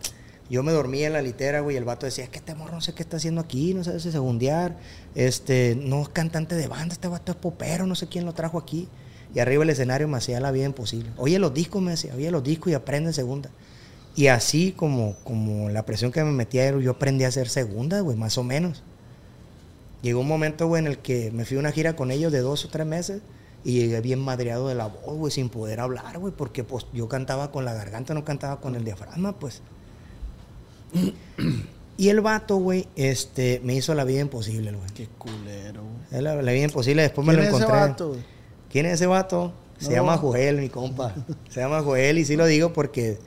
yo 0.49 0.63
me 0.63 0.71
dormía 0.71 1.07
en 1.07 1.13
la 1.13 1.21
litera, 1.21 1.61
güey. 1.61 1.75
Y 1.75 1.77
el 1.77 1.86
vato 1.86 2.05
decía, 2.05 2.23
es 2.23 2.30
que 2.30 2.39
este 2.39 2.55
no 2.55 2.82
sé 2.82 2.93
qué 2.93 3.03
está 3.03 3.17
haciendo 3.17 3.41
aquí, 3.41 3.73
no 3.73 3.84
sabe 3.84 3.99
si 3.99 4.11
segundear. 4.11 4.77
Este, 5.15 5.77
no 5.80 6.01
es 6.01 6.09
cantante 6.09 6.55
de 6.55 6.67
banda, 6.67 6.93
este 6.93 7.07
vato 7.07 7.32
es 7.32 7.38
popero, 7.38 7.86
no 7.86 7.95
sé 7.95 8.07
quién 8.07 8.25
lo 8.25 8.34
trajo 8.34 8.57
aquí. 8.57 8.88
Y 9.34 9.39
arriba 9.39 9.63
el 9.63 9.69
escenario 9.69 10.07
me 10.07 10.17
hacía 10.17 10.39
la 10.39 10.51
vida 10.51 10.65
imposible. 10.65 11.11
Oye 11.17 11.38
los 11.38 11.53
discos, 11.53 11.82
me 11.82 11.91
decía, 11.91 12.15
oye 12.15 12.32
los 12.32 12.43
discos 12.43 12.71
y 12.71 12.75
aprende 12.75 13.09
en 13.09 13.13
segunda. 13.13 13.49
Y 14.15 14.27
así 14.27 14.71
como, 14.71 15.15
como 15.23 15.69
la 15.69 15.86
presión 15.86 16.11
que 16.11 16.23
me 16.23 16.32
metía, 16.32 16.77
yo 16.77 16.91
aprendí 16.91 17.25
a 17.25 17.27
hacer 17.27 17.47
segunda, 17.47 18.01
güey, 18.01 18.17
más 18.17 18.38
o 18.38 18.43
menos. 18.43 18.84
Llegó 20.02 20.22
un 20.22 20.28
momento, 20.28 20.68
güey, 20.68 20.82
en 20.82 20.88
el 20.88 20.97
que 21.00 21.32
me 21.32 21.45
fui 21.45 21.58
a 21.58 21.60
una 21.60 21.72
gira 21.72 21.95
con 21.95 22.12
ellos 22.12 22.32
de 22.32 22.39
dos 22.39 22.64
o 22.66 22.70
tres 22.70 22.86
meses 22.88 23.22
y 23.66 23.74
llegué 23.74 24.00
bien 24.02 24.20
madreado 24.20 24.68
de 24.70 24.76
la 24.76 24.88
voz, 24.88 25.18
güey, 25.18 25.32
sin 25.32 25.50
poder 25.50 25.80
hablar, 25.82 26.18
güey, 26.20 26.34
porque 26.36 26.64
pues 26.64 26.86
yo 26.93 27.10
cantaba 27.10 27.52
con 27.52 27.66
la 27.66 27.74
garganta, 27.74 28.14
no 28.14 28.24
cantaba 28.24 28.62
con 28.62 28.76
el 28.76 28.86
diafragma, 28.86 29.38
pues. 29.38 29.62
Y 31.97 32.08
el 32.10 32.22
vato, 32.22 32.56
güey, 32.58 32.88
este, 32.95 33.60
me 33.64 33.76
hizo 33.76 33.93
la 33.93 34.06
vida 34.06 34.22
imposible, 34.22 34.72
güey. 34.72 34.89
Qué 34.95 35.08
culero, 35.18 35.84
güey. 36.10 36.22
La, 36.22 36.41
la 36.41 36.52
vida 36.54 36.64
imposible, 36.64 37.02
después 37.02 37.28
me 37.28 37.34
lo 37.34 37.39
¿Quién 37.39 37.50
es 37.50 37.56
ese 37.56 37.64
encontré. 37.66 37.88
vato? 37.89 38.16
¿Quién 38.72 38.86
es 38.86 38.93
ese 38.93 39.06
vato? 39.08 39.54
Se 39.80 39.89
No. 39.89 39.95
llama 39.97 40.18
Joel, 40.18 40.58
mi 40.62 40.70
compa. 40.70 41.14
Se 41.50 41.60
llama 41.60 41.82
Joel 41.82 42.18
y 42.20 42.26
sí 42.26 42.38
lo 42.38 42.45
digo 42.45 42.72
porque 42.72 43.18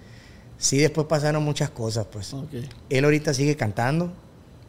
sí 0.59 0.79
después 0.79 1.07
pasaron 1.07 1.43
muchas 1.43 1.69
cosas, 1.71 2.07
pues. 2.11 2.33
Ok. 2.33 2.49
Él 2.89 3.05
ahorita 3.05 3.35
sigue 3.35 3.57
cantando. 3.57 4.13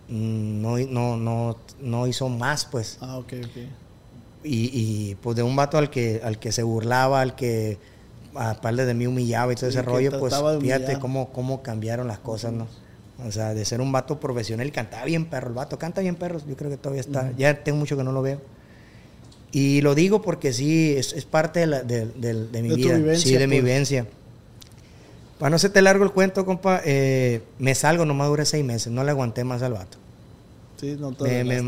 No, 0.10 0.78
no, 0.78 1.18
no, 1.18 1.58
no 1.82 2.08
hizo 2.08 2.30
más, 2.30 2.66
pues. 2.66 2.98
Ah, 3.02 3.18
ok, 3.18 3.34
ok. 3.46 3.58
Y, 4.46 4.70
y, 5.12 5.16
pues 5.16 5.36
de 5.38 5.44
un 5.44 5.56
vato 5.56 5.78
al 5.78 5.90
que, 5.90 6.20
al 6.24 6.38
que 6.38 6.52
se 6.52 6.64
burlaba, 6.64 7.22
al 7.22 7.36
que 7.36 7.78
aparte 8.36 8.86
de 8.86 8.94
mí 8.94 9.08
humillaba 9.08 9.54
y 9.54 9.56
todo 9.56 9.70
ese 9.70 9.80
rollo, 9.82 10.10
pues 10.20 10.34
fíjate 10.62 10.94
cómo, 11.00 11.30
cómo 11.32 11.62
cambiaron 11.62 12.08
las 12.08 12.20
cosas, 12.20 12.52
¿no? 12.52 12.68
O 13.26 13.32
sea, 13.32 13.54
de 13.54 13.64
ser 13.64 13.80
un 13.80 13.92
vato 13.92 14.20
profesional, 14.20 14.70
cantaba 14.72 15.06
bien 15.06 15.26
perro, 15.26 15.48
el 15.50 15.54
vato 15.54 15.80
canta 15.80 16.02
bien 16.02 16.16
perros, 16.16 16.44
yo 16.48 16.58
creo 16.58 16.70
que 16.70 16.78
todavía 16.78 17.00
está, 17.02 17.32
ya 17.38 17.64
tengo 17.64 17.78
mucho 17.78 17.96
que 17.96 18.04
no 18.04 18.12
lo 18.12 18.22
veo. 18.22 18.42
Y 19.54 19.82
lo 19.82 19.94
digo 19.96 20.22
porque 20.22 20.52
sí, 20.52 20.94
es, 20.98 21.14
es 21.14 21.26
parte 21.26 21.60
de, 21.62 21.68
la- 21.68 21.84
de- 21.84 22.08
de- 22.08 22.48
de 22.48 22.62
mi 22.64 22.70
vida, 22.76 22.96
sí, 23.30 23.34
de 23.38 23.48
mi 23.48 23.56
pues. 23.58 23.64
vivencia. 23.64 24.08
Para 25.40 25.50
no 25.50 25.56
hacerte 25.56 25.82
largo 25.82 26.04
el 26.04 26.12
cuento, 26.12 26.46
compa, 26.46 26.82
eh, 26.86 27.42
me 27.60 27.76
salgo, 27.76 28.06
nomás 28.06 28.28
duré 28.30 28.46
seis 28.46 28.64
meses, 28.64 28.92
no 28.92 29.04
le 29.04 29.12
aguanté 29.12 29.44
más 29.44 29.62
al 29.62 29.74
vato. 29.74 29.98
Sí, 30.80 30.98
no 31.00 31.14
te 31.14 31.44
Me, 31.46 31.62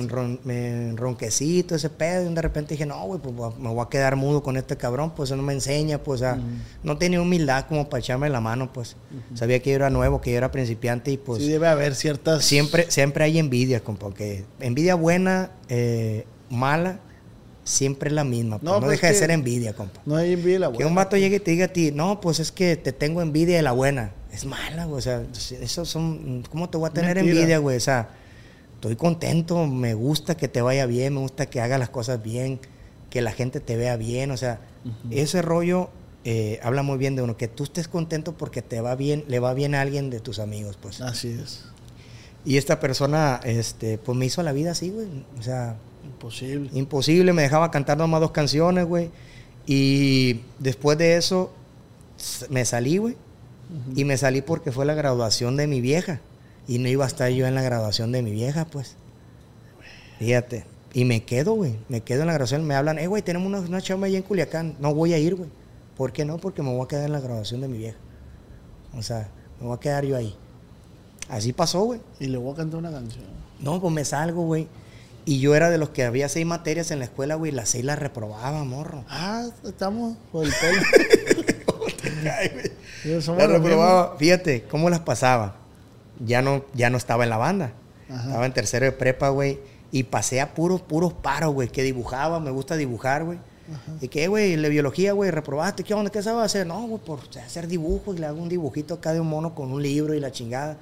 me, 0.43 0.89
enronquecito 0.89 1.75
ese 1.75 1.89
pedo 1.89 2.29
y 2.29 2.33
de 2.33 2.41
repente 2.41 2.73
dije, 2.73 2.85
no, 2.85 3.01
güey, 3.05 3.19
pues 3.21 3.33
a- 3.39 3.57
me 3.57 3.69
voy 3.69 3.85
a 3.85 3.87
quedar 3.89 4.15
mudo 4.17 4.43
con 4.43 4.57
este 4.57 4.75
cabrón, 4.75 5.11
pues 5.15 5.29
eso 5.29 5.37
no 5.37 5.43
me 5.43 5.53
enseña, 5.53 5.99
pues, 5.99 6.19
sea, 6.19 6.37
no 6.83 6.97
tenía 6.97 7.21
humildad 7.21 7.65
como 7.67 7.87
para 7.89 7.99
echarme 7.99 8.29
la 8.29 8.41
mano, 8.41 8.73
pues. 8.73 8.97
Sabía 9.33 9.61
que 9.61 9.69
yo 9.69 9.77
era 9.77 9.89
nuevo, 9.89 10.19
que 10.19 10.31
yo 10.31 10.37
era 10.37 10.51
principiante 10.51 11.11
y 11.11 11.17
pues 11.17 11.41
sí, 11.43 11.49
debe 11.49 11.67
haber 11.67 11.95
ciertas. 11.95 12.43
siempre, 12.43 12.91
siempre 12.91 13.23
hay 13.23 13.39
envidia, 13.39 13.79
compa, 13.81 14.01
porque 14.07 14.43
envidia 14.59 14.95
buena, 14.95 15.51
eh, 15.69 16.25
mala, 16.49 16.99
siempre 17.65 18.07
es 18.07 18.13
la 18.13 18.23
misma, 18.23 18.59
pues, 18.59 18.63
No, 18.63 18.75
no, 18.75 18.79
pues 18.85 18.91
deja 18.91 19.07
de 19.07 19.13
que- 19.13 19.19
ser 19.19 19.31
envidia, 19.31 19.73
compa. 19.73 20.01
No 20.05 20.15
hay 20.15 20.31
envidia 20.33 20.59
la 20.59 20.67
Que 20.67 20.73
buena. 20.75 20.87
un 20.87 20.95
vato 20.95 21.17
llegue 21.17 21.35
y 21.35 21.39
te 21.39 21.51
diga 21.51 21.65
a 21.65 21.67
ti, 21.67 21.91
no, 21.91 22.21
pues 22.21 22.39
es 22.39 22.53
que 22.53 22.77
te 22.77 22.93
tengo 22.93 23.21
envidia 23.21 23.57
de 23.57 23.61
la 23.63 23.73
buena. 23.73 24.13
Es 24.31 24.45
mala, 24.45 24.85
güey. 24.85 24.99
O 24.99 25.01
sea, 25.01 25.23
eso 25.61 25.83
son. 25.85 26.43
¿Cómo 26.49 26.69
te 26.69 26.77
voy 26.77 26.89
a 26.89 26.93
tener 26.93 27.15
Mentira. 27.15 27.35
envidia, 27.37 27.57
güey? 27.57 27.75
O 27.77 27.81
sea, 27.81 28.09
estoy 28.75 28.95
contento, 28.95 29.65
me 29.67 29.93
gusta 29.93 30.35
que 30.37 30.47
te 30.47 30.61
vaya 30.61 30.85
bien, 30.85 31.13
me 31.15 31.19
gusta 31.21 31.45
que 31.47 31.59
hagas 31.59 31.79
las 31.79 31.89
cosas 31.89 32.21
bien, 32.23 32.59
que 33.09 33.21
la 33.21 33.31
gente 33.31 33.59
te 33.59 33.75
vea 33.77 33.95
bien. 33.97 34.31
O 34.31 34.37
sea, 34.37 34.59
ese 35.09 35.41
rollo 35.41 35.89
eh, 36.27 36.59
habla 36.63 36.81
muy 36.83 36.97
bien 36.97 37.15
de 37.15 37.21
uno, 37.21 37.37
que 37.37 37.47
tú 37.47 37.63
estés 37.63 37.87
contento 37.87 38.33
porque 38.35 38.61
te 38.63 38.81
va 38.81 38.95
bien, 38.95 39.23
le 39.27 39.39
va 39.39 39.53
bien 39.53 39.73
a 39.75 39.81
alguien 39.81 40.09
de 40.09 40.19
tus 40.19 40.39
amigos, 40.39 40.77
pues. 40.81 40.99
Así 41.01 41.29
es. 41.41 41.65
Y 42.43 42.57
esta 42.57 42.79
persona, 42.79 43.39
este, 43.43 43.97
pues 43.97 44.17
me 44.17 44.25
hizo 44.25 44.43
la 44.43 44.51
vida 44.51 44.71
así, 44.71 44.89
güey. 44.89 45.07
O 45.39 45.41
sea, 45.43 45.77
Imposible. 46.05 46.69
Imposible, 46.73 47.33
me 47.33 47.41
dejaba 47.41 47.71
cantar 47.71 47.97
nomás 47.97 48.21
dos 48.21 48.31
canciones, 48.31 48.85
güey. 48.85 49.09
Y 49.65 50.41
después 50.59 50.97
de 50.97 51.17
eso, 51.17 51.51
me 52.49 52.65
salí, 52.65 52.97
güey. 52.97 53.15
Y 53.95 54.05
me 54.05 54.15
salí 54.17 54.41
porque 54.41 54.71
fue 54.71 54.85
la 54.85 54.93
graduación 54.93 55.57
de 55.57 55.67
mi 55.67 55.81
vieja. 55.81 56.21
Y 56.67 56.79
no 56.79 56.87
iba 56.87 57.03
a 57.03 57.07
estar 57.07 57.29
yo 57.31 57.47
en 57.47 57.55
la 57.55 57.61
graduación 57.61 58.11
de 58.11 58.21
mi 58.21 58.31
vieja, 58.31 58.65
pues. 58.65 58.95
Fíjate. 60.19 60.65
Y 60.93 61.03
me 61.03 61.23
quedo, 61.23 61.53
güey. 61.53 61.75
Me 61.89 62.01
quedo 62.01 62.21
en 62.21 62.27
la 62.27 62.33
graduación. 62.33 62.65
Me 62.65 62.75
hablan, 62.75 62.99
eh, 62.99 63.07
güey, 63.07 63.21
tenemos 63.21 63.47
una, 63.47 63.59
una 63.59 63.81
chamba 63.81 64.07
allá 64.07 64.17
en 64.17 64.23
Culiacán. 64.23 64.75
No 64.79 64.93
voy 64.93 65.13
a 65.13 65.17
ir, 65.17 65.35
güey. 65.35 65.49
¿Por 65.97 66.13
qué 66.13 66.25
no? 66.25 66.37
Porque 66.37 66.61
me 66.61 66.73
voy 66.73 66.85
a 66.85 66.87
quedar 66.87 67.05
en 67.05 67.11
la 67.11 67.19
graduación 67.19 67.61
de 67.61 67.67
mi 67.67 67.77
vieja. 67.77 67.97
O 68.97 69.01
sea, 69.01 69.29
me 69.59 69.67
voy 69.67 69.75
a 69.75 69.79
quedar 69.79 70.05
yo 70.05 70.15
ahí. 70.15 70.35
Así 71.29 71.53
pasó, 71.53 71.83
güey. 71.83 71.99
Y 72.19 72.27
le 72.27 72.37
voy 72.37 72.53
a 72.53 72.57
cantar 72.57 72.79
una 72.79 72.91
canción. 72.91 73.25
No, 73.59 73.81
pues 73.81 73.93
me 73.93 74.05
salgo, 74.05 74.43
güey. 74.43 74.67
Y 75.25 75.39
yo 75.39 75.55
era 75.55 75.71
de 75.71 75.79
los 75.79 75.89
que 75.89 76.03
había 76.03 76.29
seis 76.29 76.45
materias 76.45 76.91
en 76.91 76.99
la 76.99 77.05
escuela, 77.05 77.33
güey. 77.35 77.51
Las 77.51 77.69
seis 77.69 77.83
las 77.83 77.97
reprobaba, 77.97 78.63
morro. 78.63 79.03
Ah, 79.09 79.47
estamos 79.63 80.17
por 80.31 80.45
el 80.45 80.53
pelo. 80.53 80.81
Las 83.03 83.49
reprobaba. 83.49 84.17
Fíjate, 84.17 84.63
¿cómo 84.63 84.89
las 84.89 85.01
pasaba? 85.01 85.57
Ya 86.19 86.41
no, 86.41 86.65
ya 86.73 86.89
no 86.89 86.97
estaba 86.97 87.23
en 87.23 87.29
la 87.29 87.37
banda. 87.37 87.73
Ajá. 88.09 88.23
Estaba 88.23 88.45
en 88.45 88.53
tercero 88.53 88.85
de 88.85 88.91
prepa, 88.91 89.29
güey. 89.29 89.59
Y 89.91 90.03
pasé 90.03 90.41
a 90.41 90.53
puros, 90.53 90.81
puros 90.81 91.13
paros, 91.13 91.53
güey. 91.53 91.69
Que 91.69 91.83
dibujaba, 91.83 92.39
me 92.39 92.49
gusta 92.49 92.75
dibujar, 92.75 93.23
güey. 93.23 93.37
Y 94.01 94.07
que, 94.07 94.27
güey, 94.27 94.55
la 94.57 94.67
biología, 94.69 95.13
güey, 95.13 95.31
reprobaste. 95.31 95.83
¿Qué 95.83 95.93
onda? 95.93 96.11
¿Qué 96.11 96.21
sabes 96.21 96.43
hacer? 96.43 96.67
No, 96.67 96.81
güey, 96.87 97.01
por 97.03 97.19
hacer 97.43 97.67
dibujos. 97.67 98.15
Y 98.15 98.19
le 98.19 98.27
hago 98.27 98.41
un 98.41 98.49
dibujito 98.49 98.95
acá 98.95 99.13
de 99.13 99.19
un 99.19 99.27
mono 99.27 99.55
con 99.55 99.71
un 99.71 99.81
libro 99.81 100.13
y 100.13 100.19
la 100.19 100.31
chingada. 100.31 100.77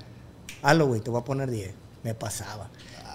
Hazlo, 0.62 0.88
güey, 0.88 1.02
te 1.02 1.10
voy 1.10 1.22
a 1.22 1.24
poner 1.24 1.50
10. 1.50 1.74
Me 2.04 2.14
pasaba. 2.14 2.70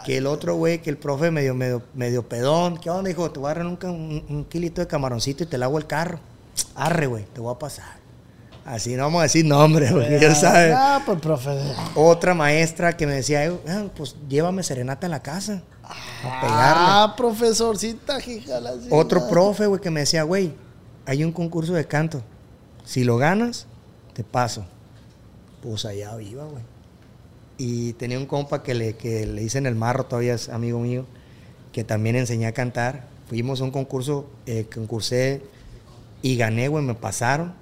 Que 0.09 0.17
el 0.17 0.27
otro, 0.27 0.55
güey, 0.55 0.81
que 0.81 0.89
el 0.89 0.97
profe 0.97 1.31
medio, 1.31 1.55
medio, 1.55 1.83
medio 1.93 2.27
pedón. 2.27 2.79
¿Qué 2.79 2.89
onda, 2.89 3.11
hijo? 3.11 3.31
Te 3.31 3.41
voy 3.41 3.49
a 3.49 3.51
agarrar 3.51 3.67
un, 3.67 4.25
un, 4.27 4.47
kilito 4.47 4.81
de 4.81 4.87
camaroncito 4.87 5.45
y 5.45 5.47
te 5.47 5.59
lavo 5.59 5.77
el 5.77 5.87
carro. 5.87 6.19
Arre, 6.75 7.07
güey, 7.07 7.27
te 7.27 7.43
voy 7.43 7.55
a 7.55 7.59
pasar. 7.59 7.99
Así 8.65 8.97
no 8.97 9.03
vamos 9.03 9.21
a 9.21 9.25
decir 9.25 9.45
nombres, 9.45 9.93
güey, 9.93 10.19
ya 10.19 10.35
sabes. 10.35 10.75
Ah, 10.75 11.03
pues 11.05 11.21
profe. 11.21 11.51
Otra 11.95 12.33
maestra 12.33 12.97
que 12.97 13.07
me 13.07 13.17
decía, 13.17 13.45
"Eh, 13.45 13.61
ah, 13.69 13.85
pues 13.95 14.17
llévame 14.31 14.63
serenata 14.63 15.09
a 15.09 15.11
la 15.11 15.21
casa. 15.21 15.61
A. 16.25 17.03
Ah, 17.03 17.15
profesorcita, 17.15 18.19
jijala. 18.19 18.73
Otro 18.91 19.29
profe, 19.29 19.67
güey, 19.67 19.83
que 19.83 19.91
me 19.91 20.01
decía, 20.01 20.23
güey, 20.23 20.55
hay 21.05 21.23
un 21.23 21.33
concurso 21.33 21.75
de 21.75 21.87
canto. 21.87 22.23
Si 22.83 23.05
lo 23.05 23.19
ganas, 23.19 23.67
te 24.15 24.25
paso. 24.25 24.65
Pues 25.63 25.85
allá 25.85 26.19
iba, 26.19 26.45
güey. 26.45 26.78
Y 27.59 27.93
tenía 27.95 28.19
un 28.19 28.27
compa 28.27 28.63
que 28.63 28.73
le, 28.75 28.95
que 28.95 29.27
le 29.27 29.43
dicen 29.43 29.67
el 29.67 29.75
marro, 29.75 30.05
todavía 30.07 30.35
es 30.35 30.49
amigo 30.49 30.79
mío, 30.79 31.05
que 31.73 31.83
también 31.85 32.17
enseñé 32.17 32.47
a 32.47 32.53
cantar. 32.53 33.09
Fuimos 33.29 33.61
a 33.61 33.65
un 33.65 33.71
concurso, 33.73 34.31
eh, 34.47 34.67
concursé 34.73 35.43
y 36.23 36.37
gané, 36.37 36.69
güey, 36.69 36.85
me 36.85 36.95
pasaron. 36.95 37.53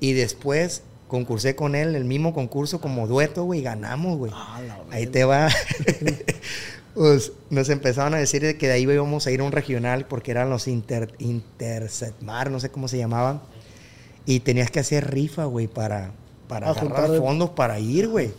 Y 0.00 0.12
después 0.14 0.82
concursé 1.08 1.54
con 1.56 1.74
él, 1.74 1.94
el 1.94 2.04
mismo 2.04 2.34
concurso 2.34 2.80
como 2.80 3.06
dueto, 3.06 3.44
güey, 3.44 3.60
y 3.60 3.62
ganamos, 3.62 4.18
güey. 4.18 4.32
Ah, 4.34 4.60
Ahí 4.90 5.06
te 5.06 5.24
va. 5.24 5.48
pues 6.94 7.32
nos 7.50 7.68
empezaron 7.68 8.14
a 8.14 8.18
decir 8.18 8.42
de 8.42 8.56
que 8.58 8.66
de 8.66 8.72
ahí 8.74 8.82
íbamos 8.82 9.26
a 9.26 9.30
ir 9.30 9.40
a 9.40 9.44
un 9.44 9.52
regional 9.52 10.06
porque 10.06 10.32
eran 10.32 10.50
los 10.50 10.66
inter, 10.68 11.14
Intersetmar, 11.18 12.50
no 12.50 12.58
sé 12.60 12.70
cómo 12.70 12.88
se 12.88 12.98
llamaban. 12.98 13.40
Y 14.26 14.40
tenías 14.40 14.70
que 14.70 14.80
hacer 14.80 15.10
rifa, 15.10 15.44
güey, 15.44 15.66
para, 15.66 16.12
para 16.48 16.68
agarrar 16.70 17.06
juntar- 17.06 17.18
fondos 17.18 17.50
para 17.50 17.78
ir, 17.78 18.08
güey. 18.08 18.32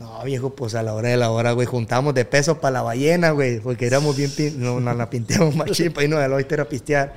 No, 0.00 0.24
viejo, 0.24 0.48
pues 0.48 0.74
a 0.74 0.82
la 0.82 0.94
hora 0.94 1.10
de 1.10 1.18
la 1.18 1.30
hora, 1.30 1.52
güey, 1.52 1.66
juntamos 1.66 2.14
de 2.14 2.24
peso 2.24 2.58
para 2.58 2.72
la 2.72 2.82
ballena, 2.82 3.32
güey, 3.32 3.60
porque 3.60 3.86
éramos 3.86 4.16
bien, 4.16 4.32
no, 4.56 4.80
nos 4.80 4.96
la 4.96 5.10
pinteamos 5.10 5.54
machín 5.54 5.92
para 5.92 6.04
irnos 6.04 6.20
al 6.20 6.32
oíster 6.32 6.58
a 6.58 6.64
pistear. 6.64 7.12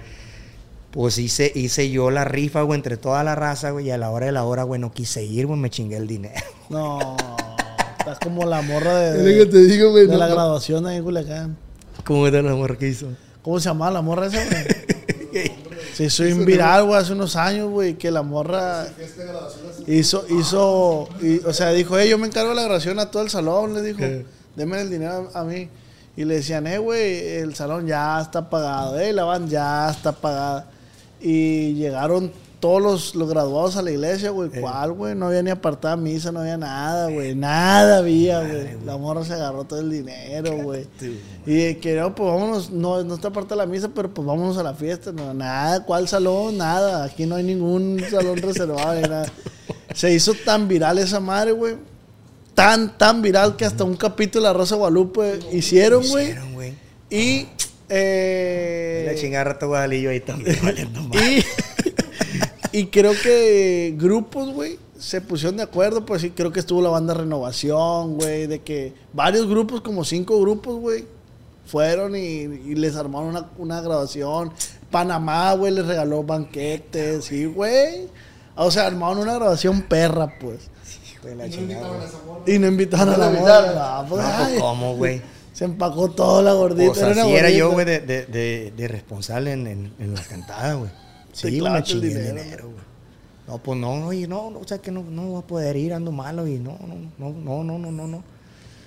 Pues 0.91 1.17
hice, 1.17 1.49
hice 1.55 1.89
yo 1.89 2.11
la 2.11 2.25
rifa, 2.25 2.61
güey, 2.63 2.77
entre 2.77 2.97
toda 2.97 3.23
la 3.23 3.35
raza, 3.35 3.71
güey, 3.71 3.87
y 3.87 3.91
a 3.91 3.97
la 3.97 4.09
hora 4.09 4.25
de 4.25 4.33
la 4.33 4.43
hora, 4.43 4.63
güey, 4.63 4.81
no 4.81 4.91
quise 4.91 5.23
ir, 5.23 5.47
güey, 5.47 5.57
me 5.57 5.69
chingué 5.69 5.95
el 5.95 6.07
dinero. 6.07 6.35
No, 6.69 7.15
estás 7.99 8.19
como 8.19 8.45
la 8.45 8.61
morra 8.61 8.95
de, 8.95 9.17
Es 9.17 9.37
lo 9.37 9.45
que 9.45 9.51
te 9.51 9.63
digo, 9.63 9.91
güey, 9.91 10.05
de 10.05 10.13
no, 10.13 10.19
la 10.19 10.27
no. 10.27 10.35
graduación 10.35 10.85
ahí 10.85 10.97
en 10.97 11.03
Culiacán. 11.05 11.57
¿Cómo 12.03 12.27
era 12.27 12.41
la 12.41 12.53
morra 12.53 12.77
que 12.77 12.89
hizo? 12.89 13.07
¿Cómo 13.43 13.61
se 13.61 13.69
llamaba 13.69 13.91
la 13.91 14.01
morra 14.01 14.25
esa, 14.27 14.43
güey? 14.43 14.65
Sí, 15.93 16.09
soy 16.09 16.31
un 16.31 16.45
viral, 16.45 16.85
güey, 16.85 16.99
hace 16.99 17.13
unos 17.13 17.35
años, 17.35 17.69
güey, 17.69 17.95
que 17.95 18.09
la 18.09 18.23
morra 18.23 18.87
hizo, 19.87 20.25
hizo, 20.29 21.07
y, 21.21 21.39
o 21.39 21.53
sea, 21.53 21.71
dijo, 21.71 21.97
eh, 21.99 22.09
yo 22.09 22.17
me 22.17 22.27
encargo 22.27 22.49
de 22.49 22.55
la 22.55 22.63
grabación 22.63 22.99
a 22.99 23.11
todo 23.11 23.23
el 23.23 23.29
salón, 23.29 23.73
le 23.73 23.81
dijo, 23.81 23.99
denme 24.55 24.81
el 24.81 24.89
dinero 24.89 25.29
a, 25.33 25.41
a 25.41 25.43
mí. 25.43 25.69
Y 26.15 26.25
le 26.25 26.35
decían, 26.35 26.67
eh, 26.67 26.77
güey, 26.77 27.37
el 27.37 27.55
salón 27.55 27.87
ya 27.87 28.21
está 28.21 28.49
pagado, 28.49 28.99
eh, 28.99 29.13
la 29.13 29.23
van 29.23 29.49
ya 29.49 29.89
está 29.89 30.11
pagada. 30.11 30.67
Y 31.19 31.73
llegaron 31.73 32.31
todos 32.63 32.81
los, 32.81 33.13
los 33.13 33.27
graduados 33.27 33.75
a 33.75 33.81
la 33.81 33.91
iglesia, 33.91 34.29
güey, 34.29 34.49
Eh. 34.53 34.61
¿cuál, 34.61 34.93
güey? 34.93 35.15
No 35.15 35.25
había 35.27 35.43
ni 35.43 35.49
apartada 35.49 35.97
misa, 35.97 36.31
no 36.31 36.39
había 36.39 36.55
nada, 36.55 37.09
güey, 37.09 37.35
nada 37.35 37.97
había, 37.97 38.39
güey. 38.39 38.77
La 38.85 38.95
morra 38.95 39.25
se 39.25 39.33
agarró 39.33 39.65
todo 39.65 39.81
el 39.81 39.91
dinero, 39.91 40.55
güey. 40.63 40.87
Y 41.45 41.75
que 41.75 41.95
no, 41.97 42.15
pues 42.15 42.31
vámonos, 42.31 42.69
no, 42.71 43.03
no 43.03 43.15
está 43.15 43.27
aparte 43.27 43.53
la 43.57 43.65
misa, 43.65 43.89
pero 43.93 44.13
pues 44.13 44.25
vámonos 44.25 44.57
a 44.57 44.63
la 44.63 44.73
fiesta. 44.73 45.11
No, 45.11 45.33
nada, 45.33 45.83
¿cuál 45.83 46.07
salón? 46.07 46.57
Nada, 46.57 47.03
aquí 47.03 47.25
no 47.25 47.35
hay 47.35 47.43
ningún 47.43 48.01
salón 48.09 48.37
reservado 48.37 48.95
ni 48.95 49.01
nada. 49.01 49.25
Se 49.93 50.13
hizo 50.13 50.33
tan 50.33 50.69
viral 50.69 50.99
esa 50.99 51.19
madre, 51.19 51.51
güey. 51.51 51.75
Tan, 52.55 52.97
tan 52.97 53.21
viral 53.21 53.57
que 53.57 53.65
hasta 53.65 53.83
un 53.83 53.97
capítulo 53.97 54.45
de 54.45 54.53
La 54.53 54.57
Rosa 54.57 54.77
Guadalupe 54.77 55.37
hicieron, 55.51 56.07
güey. 56.07 56.27
Hicieron, 56.29 56.53
güey. 56.53 56.73
Y. 57.09 57.49
Eh, 57.89 59.03
La 59.05 59.15
chingada 59.19 59.43
rato 59.43 59.67
Guadalillo 59.67 60.11
ahí 60.11 60.21
también, 60.21 60.57
y, 61.13 61.43
y 62.73 62.87
creo 62.87 63.13
que 63.21 63.95
grupos, 63.97 64.51
güey, 64.51 64.79
se 64.97 65.21
pusieron 65.21 65.57
de 65.57 65.63
acuerdo. 65.63 66.05
Pues 66.05 66.23
sí, 66.23 66.31
creo 66.31 66.51
que 66.51 66.59
estuvo 66.59 66.81
la 66.81 66.89
banda 66.89 67.13
Renovación, 67.13 68.15
güey. 68.15 68.47
De 68.47 68.61
que 68.61 68.93
varios 69.13 69.47
grupos, 69.47 69.81
como 69.81 70.03
cinco 70.03 70.41
grupos, 70.41 70.79
güey, 70.79 71.05
fueron 71.67 72.15
y, 72.15 72.19
y 72.19 72.75
les 72.75 72.95
armaron 72.95 73.29
una, 73.29 73.45
una 73.59 73.79
grabación. 73.79 74.51
Panamá, 74.89 75.53
güey, 75.53 75.71
les 75.71 75.85
regaló 75.85 76.23
banquetes, 76.23 77.25
sí, 77.25 77.45
güey. 77.45 78.07
O 78.55 78.71
sea, 78.71 78.87
armaron 78.87 79.19
una 79.19 79.35
grabación 79.35 79.83
perra, 79.83 80.33
pues. 80.39 80.69
Hijo 81.13 81.27
de 81.27 81.35
la 81.35 81.49
chingada, 81.49 81.87
güey. 81.87 82.55
Y 82.55 82.59
no 82.59 82.67
invitaron 82.67 83.13
a 83.13 83.17
la 83.17 83.29
morra. 83.29 84.01
No, 84.01 84.09
pues, 84.09 84.23
No, 84.23 84.37
pues, 84.45 84.59
¿cómo, 84.59 84.95
güey? 84.95 85.21
se 85.53 85.65
empacó 85.65 86.09
toda 86.09 86.41
la 86.41 86.53
gordita. 86.53 86.91
Pues 86.91 87.01
era 87.03 87.11
una 87.11 87.21
así 87.21 87.33
era 87.33 87.49
yo, 87.51 87.71
güey, 87.71 87.85
de, 87.85 87.99
de, 87.99 88.25
de, 88.25 88.73
de 88.75 88.87
responsable 88.87 89.51
en, 89.51 89.67
en, 89.67 89.93
en 89.99 90.15
la 90.15 90.21
cantada, 90.23 90.73
güey. 90.73 91.02
Sí, 91.33 91.59
clavaste 91.59 91.93
el 91.93 92.01
dinero, 92.01 92.69
güey. 92.69 92.83
No, 93.47 93.57
pues 93.57 93.77
no, 93.77 94.05
oye, 94.07 94.27
no, 94.27 94.49
no, 94.51 94.59
o 94.59 94.67
sea 94.67 94.77
que 94.77 94.91
no, 94.91 95.03
no 95.03 95.27
voy 95.27 95.43
a 95.43 95.45
poder 95.45 95.75
ir, 95.75 95.93
ando 95.93 96.11
malo 96.13 96.47
y 96.47 96.59
no, 96.59 96.77
no, 96.87 96.95
no, 97.19 97.33
no, 97.33 97.63
no, 97.63 97.77
no, 97.77 97.91
no, 97.91 98.07
no. 98.07 98.23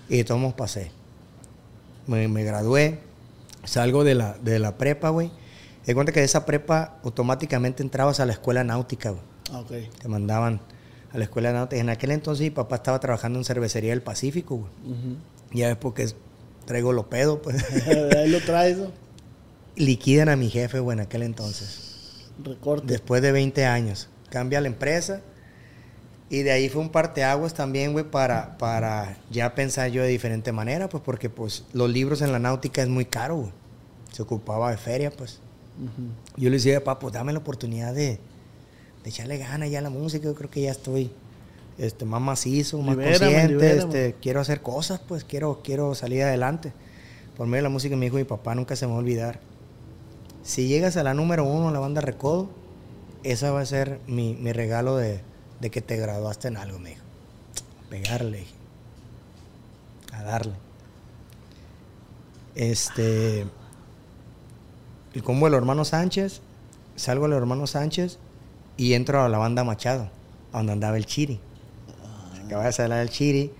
Y 0.08 0.24
todos 0.24 0.54
pasé. 0.54 0.90
Me, 2.06 2.26
me 2.28 2.44
gradué, 2.44 3.00
salgo 3.64 4.04
de 4.04 4.14
la, 4.14 4.38
de 4.38 4.58
la 4.58 4.78
prepa, 4.78 5.10
güey. 5.10 5.30
De 5.84 5.94
cuenta 5.94 6.12
que 6.12 6.20
de 6.20 6.26
esa 6.26 6.46
prepa 6.46 6.98
automáticamente 7.04 7.82
entrabas 7.82 8.20
a 8.20 8.26
la 8.26 8.32
escuela 8.32 8.64
náutica, 8.64 9.10
güey. 9.10 9.22
Ah, 9.52 9.60
Ok. 9.60 9.72
Te 10.00 10.08
mandaban 10.08 10.60
a 11.12 11.18
la 11.18 11.24
escuela 11.24 11.52
náutica. 11.52 11.80
En 11.80 11.90
aquel 11.90 12.12
entonces 12.12 12.42
mi 12.44 12.50
papá 12.50 12.76
estaba 12.76 12.98
trabajando 12.98 13.38
en 13.38 13.44
cervecería 13.44 13.90
del 13.90 14.02
Pacífico, 14.02 14.56
güey. 14.56 14.70
Ujú. 14.84 15.16
Ya 15.52 15.70
es 15.70 15.76
porque 15.76 16.08
traigo 16.64 16.92
lo 16.92 17.08
pedo, 17.10 17.42
pues. 17.42 17.62
Ahí 18.16 18.30
lo 18.30 18.40
traes, 18.40 18.78
¿no? 18.78 18.90
liquidan 19.76 20.30
a 20.30 20.36
mi 20.36 20.48
jefe, 20.48 20.80
güey, 20.80 20.96
en 20.96 21.04
aquel 21.04 21.22
entonces. 21.22 21.85
Recorte. 22.42 22.86
Después 22.86 23.22
de 23.22 23.32
20 23.32 23.64
años. 23.64 24.08
Cambia 24.30 24.60
la 24.60 24.68
empresa. 24.68 25.22
Y 26.28 26.42
de 26.42 26.50
ahí 26.50 26.68
fue 26.68 26.82
un 26.82 26.90
parteaguas 26.90 27.54
también, 27.54 27.92
güey, 27.92 28.04
para, 28.04 28.58
para 28.58 29.16
ya 29.30 29.54
pensar 29.54 29.90
yo 29.90 30.02
de 30.02 30.08
diferente 30.08 30.50
manera, 30.50 30.88
pues 30.88 31.02
porque 31.04 31.30
pues 31.30 31.64
los 31.72 31.88
libros 31.88 32.20
en 32.20 32.32
la 32.32 32.40
náutica 32.40 32.82
es 32.82 32.88
muy 32.88 33.04
caro, 33.04 33.36
güey. 33.36 33.52
Se 34.10 34.22
ocupaba 34.22 34.70
de 34.70 34.76
feria, 34.76 35.10
pues. 35.10 35.40
Yo 36.36 36.48
le 36.48 36.56
decía, 36.56 36.82
papá, 36.82 36.98
pues 36.98 37.12
dame 37.14 37.32
la 37.32 37.38
oportunidad 37.38 37.94
de, 37.94 38.18
de 39.04 39.10
echarle 39.10 39.38
ganas 39.38 39.70
ya 39.70 39.78
a 39.78 39.82
la 39.82 39.90
música. 39.90 40.24
Yo 40.24 40.34
creo 40.34 40.50
que 40.50 40.62
ya 40.62 40.70
estoy 40.72 41.12
este, 41.78 42.04
más 42.04 42.20
macizo, 42.20 42.78
más 42.78 42.96
Libérame, 42.96 43.18
consciente. 43.18 43.48
libérame. 43.48 43.84
Este, 43.84 44.14
quiero 44.20 44.40
hacer 44.40 44.62
cosas, 44.62 45.00
pues 45.06 45.22
quiero, 45.22 45.60
quiero 45.62 45.94
salir 45.94 46.22
adelante. 46.22 46.72
Por 47.36 47.46
medio 47.46 47.58
de 47.58 47.62
la 47.64 47.68
música 47.68 47.94
me 47.94 48.06
dijo 48.06 48.16
mi 48.16 48.24
papá, 48.24 48.54
nunca 48.54 48.74
se 48.74 48.86
me 48.86 48.92
va 48.92 48.98
a 48.98 49.00
olvidar. 49.00 49.38
Si 50.46 50.68
llegas 50.68 50.96
a 50.96 51.02
la 51.02 51.12
número 51.12 51.42
uno 51.42 51.66
en 51.66 51.74
la 51.74 51.80
banda 51.80 52.00
Recodo, 52.00 52.48
esa 53.24 53.50
va 53.50 53.62
a 53.62 53.66
ser 53.66 53.98
mi, 54.06 54.36
mi 54.36 54.52
regalo 54.52 54.96
de, 54.96 55.20
de 55.60 55.70
que 55.70 55.82
te 55.82 55.96
graduaste 55.96 56.46
en 56.46 56.56
algo, 56.56 56.78
me 56.78 56.90
dijo. 56.90 57.02
Pegarle, 57.90 58.46
a 60.12 60.22
darle. 60.22 60.52
Este, 62.54 63.44
el 65.14 65.22
combo 65.24 65.46
de 65.46 65.50
los 65.50 65.58
hermanos 65.58 65.88
Sánchez, 65.88 66.42
salgo 66.94 67.24
de 67.24 67.30
los 67.30 67.38
hermanos 67.38 67.70
Sánchez 67.70 68.18
y 68.76 68.94
entro 68.94 69.24
a 69.24 69.28
la 69.28 69.38
banda 69.38 69.64
Machado, 69.64 70.10
a 70.52 70.58
donde 70.58 70.74
andaba 70.74 70.96
el 70.96 71.06
Chiri. 71.06 71.40
Acaba 72.44 72.66
de 72.66 72.72
salir 72.72 72.98
el 72.98 73.10
Chiri. 73.10 73.52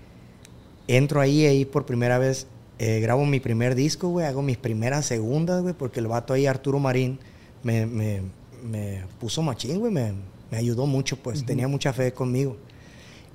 Entro 0.87 1.19
ahí, 1.19 1.45
ahí 1.45 1.65
por 1.65 1.85
primera 1.85 2.17
vez, 2.17 2.47
eh, 2.79 2.99
grabo 2.99 3.25
mi 3.25 3.39
primer 3.39 3.75
disco, 3.75 4.09
güey, 4.09 4.25
hago 4.25 4.41
mis 4.41 4.57
primeras 4.57 5.05
segundas, 5.05 5.61
güey, 5.61 5.73
porque 5.73 5.99
el 5.99 6.07
vato 6.07 6.33
ahí, 6.33 6.45
Arturo 6.45 6.79
Marín, 6.79 7.19
me, 7.63 7.85
me, 7.85 8.21
me 8.63 9.03
puso 9.19 9.41
machín, 9.41 9.79
güey, 9.79 9.91
me, 9.91 10.13
me 10.51 10.57
ayudó 10.57 10.85
mucho, 10.85 11.17
pues, 11.17 11.45
tenía 11.45 11.67
mucha 11.67 11.93
fe 11.93 12.13
conmigo. 12.13 12.57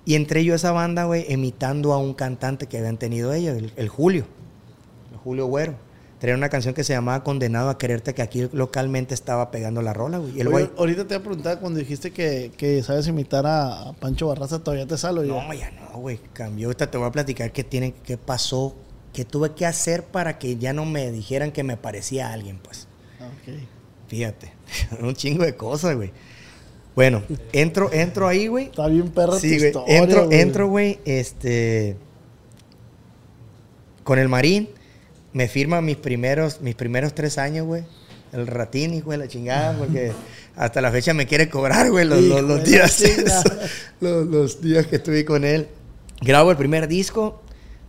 Y 0.05 0.15
entré 0.15 0.45
yo 0.45 0.53
a 0.53 0.57
esa 0.57 0.73
banda, 0.73 1.05
güey, 1.05 1.33
imitando 1.33 1.93
a 1.93 1.99
un 1.99 2.15
cantante 2.15 2.67
que 2.67 2.79
habían 2.79 2.99
tenido 2.99 3.33
ellos, 3.33 3.57
el, 3.57 3.73
el 3.77 3.89
Julio, 3.89 4.27
el 5.13 5.19
Julio 5.19 5.47
Güero. 5.47 5.75
Tenía 6.23 6.37
una 6.37 6.49
canción 6.49 6.73
que 6.73 6.85
se 6.85 6.93
llamaba 6.93 7.25
Condenado 7.25 7.69
a 7.69 7.79
Quererte, 7.79 8.15
que 8.15 8.23
aquí 8.23 8.49
localmente 8.53 9.13
estaba 9.13 9.51
pegando 9.51 9.83
la 9.83 9.93
rola, 9.93 10.19
güey. 10.19 10.39
El 10.41 10.47
Oye, 10.47 10.67
güey, 10.67 10.71
ahorita 10.79 11.03
te 11.09 11.15
voy 11.17 11.21
a 11.21 11.25
preguntar 11.25 11.59
cuando 11.59 11.81
dijiste 11.81 12.13
que, 12.13 12.53
que 12.57 12.81
sabes 12.85 13.09
imitar 13.09 13.45
a, 13.45 13.89
a 13.89 13.93
Pancho 13.95 14.29
Barraza, 14.29 14.61
todavía 14.61 14.87
te 14.87 14.97
salo. 14.97 15.25
No, 15.25 15.53
ya 15.53 15.73
no, 15.73 15.99
güey. 15.99 16.21
Cambió. 16.33 16.69
Ahorita 16.69 16.89
te 16.89 16.97
voy 16.97 17.09
a 17.09 17.11
platicar 17.11 17.51
qué 17.51 17.65
tiene, 17.65 17.95
qué 18.05 18.17
pasó, 18.17 18.77
qué 19.13 19.25
tuve 19.25 19.53
que 19.53 19.67
hacer 19.67 20.05
para 20.05 20.39
que 20.39 20.57
ya 20.57 20.73
no 20.73 20.85
me 20.85 21.11
dijeran 21.13 21.53
que 21.53 21.63
me 21.63 21.77
parecía 21.77 22.29
a 22.29 22.33
alguien, 22.33 22.59
pues. 22.59 22.89
Ah. 23.21 23.29
Fíjate. 24.09 24.53
un 25.01 25.15
chingo 25.15 25.45
de 25.45 25.57
cosas, 25.57 25.97
güey. 25.97 26.13
Bueno, 26.95 27.23
entro, 27.53 27.91
entro 27.93 28.29
ahí, 28.29 28.49
güey. 28.49 28.67
Está 28.67 28.87
bien 28.87 29.09
perra 29.11 29.39
Sí, 29.39 29.49
tu 29.53 29.57
güey. 29.57 29.67
historia, 29.69 29.97
Entro, 29.99 30.27
güey. 30.27 30.41
entro, 30.41 30.69
güey, 30.69 31.01
este. 31.05 31.97
Con 34.05 34.19
el 34.19 34.29
Marín. 34.29 34.69
Me 35.33 35.49
firma 35.49 35.81
mis 35.81 35.97
primeros, 35.97 36.61
mis 36.61 36.75
primeros 36.75 37.15
tres 37.15 37.39
años, 37.39 37.67
güey. 37.67 37.85
El 38.33 38.47
ratín, 38.47 38.93
hijo 38.93 39.11
de 39.11 39.17
la 39.19 39.29
chingada, 39.29 39.77
porque 39.79 40.13
hasta 40.57 40.81
la 40.83 40.91
fecha 40.91 41.15
me 41.15 41.27
quiere 41.27 41.49
cobrar, 41.49 41.91
güey, 41.91 42.05
los, 42.07 42.21
días. 42.65 43.03
los 44.01 44.61
días 44.61 44.87
que 44.87 44.97
estuve 44.97 45.25
con 45.25 45.45
él. 45.45 45.69
Grabo 46.21 46.51
el 46.51 46.57
primer 46.59 46.89
disco. 46.89 47.42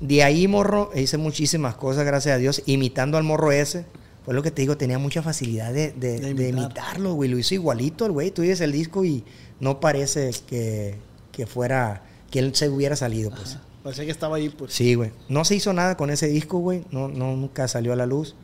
De 0.03 0.21
ahí, 0.23 0.47
morro, 0.49 0.91
hice 0.95 1.17
muchísimas 1.17 1.75
cosas, 1.75 2.05
gracias 2.05 2.35
a 2.35 2.37
Dios, 2.37 2.61
imitando 2.65 3.17
al 3.17 3.23
morro 3.23 3.51
ese. 3.53 3.85
Fue 4.25 4.33
lo 4.33 4.43
que 4.43 4.51
te 4.51 4.61
digo, 4.61 4.75
tenía 4.77 4.99
mucha 4.99 5.21
facilidad 5.21 5.71
de, 5.73 5.91
de- 5.93 6.19
De 6.19 6.33
de 6.33 6.49
imitar. 6.49 6.49
imitarlo, 6.65 7.13
güey. 7.13 7.29
Lo 7.29 7.37
hizo 7.37 7.53
igualito 7.55 8.05
el 8.05 8.11
güey. 8.11 8.31
Tú 8.31 8.41
oyes 8.41 8.59
el 8.61 8.71
disco 8.73 9.05
y 9.05 9.23
no 9.61 9.79
parece 9.79 10.31
que, 10.47 10.95
que 11.31 11.45
fuera, 11.45 12.03
que 12.31 12.39
él 12.39 12.53
se 12.53 12.67
hubiera 12.69 12.95
salido, 12.97 13.29
pues. 13.31 13.57
Parecía 13.81 14.05
que 14.05 14.11
estaba 14.11 14.37
ahí, 14.37 14.49
pues. 14.49 14.73
Sí, 14.73 14.95
güey. 14.95 15.11
No 15.29 15.43
se 15.45 15.55
hizo 15.55 15.71
nada 15.73 15.95
con 15.97 16.09
ese 16.09 16.27
disco, 16.27 16.59
güey. 16.59 16.83
No, 16.91 17.07
no, 17.07 17.35
nunca 17.35 17.67
salió 17.69 17.91
a 17.93 17.95
la 17.95 18.05
luz. 18.05 18.35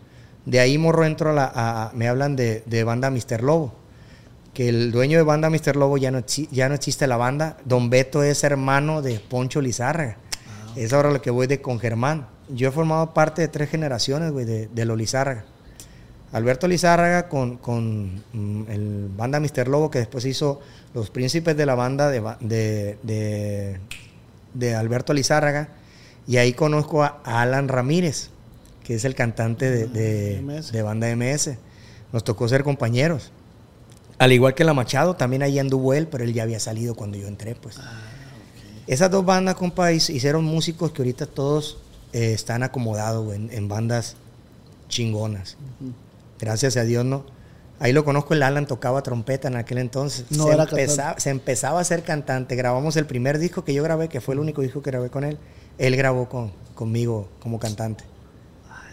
De 0.45 0.59
ahí, 0.61 0.77
morro, 0.77 1.05
entro 1.05 1.29
a 1.31 1.33
la... 1.33 1.51
a- 1.53 1.91
me 1.93 2.07
hablan 2.07 2.35
de, 2.37 2.63
de 2.65 2.83
banda 2.85 3.09
Mr. 3.09 3.43
Lobo. 3.43 3.73
Que 4.53 4.67
el 4.69 4.91
dueño 4.91 5.17
de 5.17 5.23
banda 5.23 5.49
Mr. 5.49 5.75
Lobo 5.75 5.97
ya 5.97 6.11
no, 6.11 6.23
ya 6.51 6.67
no 6.69 6.75
existe 6.75 7.05
la 7.07 7.17
banda. 7.17 7.57
Don 7.65 7.89
Beto 7.89 8.23
es 8.23 8.43
hermano 8.43 9.01
de 9.01 9.19
Poncho 9.19 9.61
Lizárraga. 9.61 10.17
Es 10.75 10.93
ahora 10.93 11.11
lo 11.11 11.21
que 11.21 11.31
voy 11.31 11.47
de 11.47 11.61
con 11.61 11.79
Germán. 11.79 12.27
Yo 12.49 12.69
he 12.69 12.71
formado 12.71 13.13
parte 13.13 13.41
de 13.41 13.47
tres 13.47 13.69
generaciones, 13.69 14.31
güey, 14.31 14.45
de, 14.45 14.67
de 14.67 14.85
los 14.85 14.97
Lizárraga. 14.97 15.45
Alberto 16.31 16.67
Lizárraga 16.67 17.27
con, 17.27 17.57
con 17.57 18.23
mm, 18.33 18.69
el 18.69 19.09
banda 19.15 19.39
Mr. 19.39 19.67
Lobo, 19.67 19.89
que 19.89 19.99
después 19.99 20.25
hizo 20.25 20.61
Los 20.93 21.09
Príncipes 21.09 21.57
de 21.57 21.65
la 21.65 21.75
banda 21.75 22.09
de, 22.09 22.21
de, 22.39 22.97
de- 23.03 23.79
de 24.53 24.75
Alberto 24.75 25.13
Lizárraga. 25.13 25.69
Y 26.27 26.37
ahí 26.37 26.53
conozco 26.53 27.03
a 27.03 27.19
Alan 27.23 27.67
Ramírez, 27.67 28.29
que 28.83 28.95
es 28.95 29.05
el 29.05 29.15
cantante 29.15 29.69
de, 29.71 29.87
de- 29.87 30.41
MS. 30.41 30.71
de 30.71 30.81
banda 30.83 31.07
MS. 31.15 31.51
Nos 32.13 32.23
tocó 32.23 32.47
ser 32.47 32.63
compañeros. 32.63 33.31
Al 34.19 34.31
igual 34.33 34.53
que 34.53 34.63
la 34.63 34.73
Machado, 34.73 35.15
también 35.15 35.41
ahí 35.43 35.57
anduvo 35.59 35.93
él, 35.93 36.07
pero 36.07 36.23
él 36.23 36.33
ya 36.33 36.43
había 36.43 36.59
salido 36.59 36.93
cuando 36.93 37.17
yo 37.17 37.27
entré, 37.27 37.55
pues. 37.55 37.79
Esas 38.89 39.11
dos 39.11 39.23
bandas, 39.23 39.55
compa, 39.55 39.91
hic- 39.91 40.09
hicieron 40.13 40.43
músicos 40.43 40.91
que 40.91 41.01
ahorita 41.03 41.25
todos 41.27 41.77
eh, 42.11 42.33
están 42.33 42.63
acomodados, 42.63 43.33
en, 43.33 43.51
en 43.51 43.67
bandas 43.67 44.15
chingonas. 44.87 45.57
Gracias 46.39 46.75
a 46.75 46.83
Dios, 46.83 47.05
¿no? 47.05 47.23
Ahí 47.79 47.93
lo 47.93 48.03
conozco, 48.03 48.33
el 48.33 48.43
Alan 48.43 48.65
tocaba 48.65 49.03
trompeta 49.03 49.47
en 49.47 49.55
aquel 49.55 49.77
entonces. 49.77 50.25
No 50.31 50.45
se, 50.47 50.53
era 50.53 50.63
empezaba, 50.63 51.19
se 51.19 51.29
empezaba 51.29 51.79
a 51.79 51.83
ser 51.83 52.03
cantante. 52.03 52.55
Grabamos 52.55 52.97
el 52.97 53.05
primer 53.05 53.37
disco 53.39 53.63
que 53.63 53.73
yo 53.73 53.83
grabé, 53.83 54.09
que 54.09 54.19
fue 54.21 54.33
el 54.33 54.39
único 54.39 54.61
disco 54.61 54.81
que 54.81 54.89
grabé 54.91 55.09
con 55.09 55.23
él. 55.23 55.37
Él 55.77 55.95
grabó 55.95 56.27
con, 56.27 56.51
conmigo 56.75 57.29
como 57.39 57.59
cantante. 57.59 58.03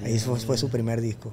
Ahí 0.05 0.19
fue, 0.19 0.39
fue 0.39 0.59
su 0.59 0.69
primer 0.69 1.01
disco. 1.01 1.33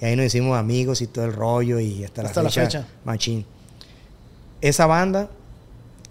Y 0.00 0.06
ahí 0.06 0.16
nos 0.16 0.24
hicimos 0.26 0.58
amigos 0.58 1.02
y 1.02 1.06
todo 1.06 1.26
el 1.26 1.34
rollo 1.34 1.78
y 1.78 2.02
hasta, 2.02 2.22
Hasta 2.22 2.40
la, 2.40 2.44
la 2.44 2.50
fecha, 2.50 2.64
fecha. 2.80 2.88
Machín. 3.04 3.44
Esa 4.62 4.86
banda, 4.86 5.28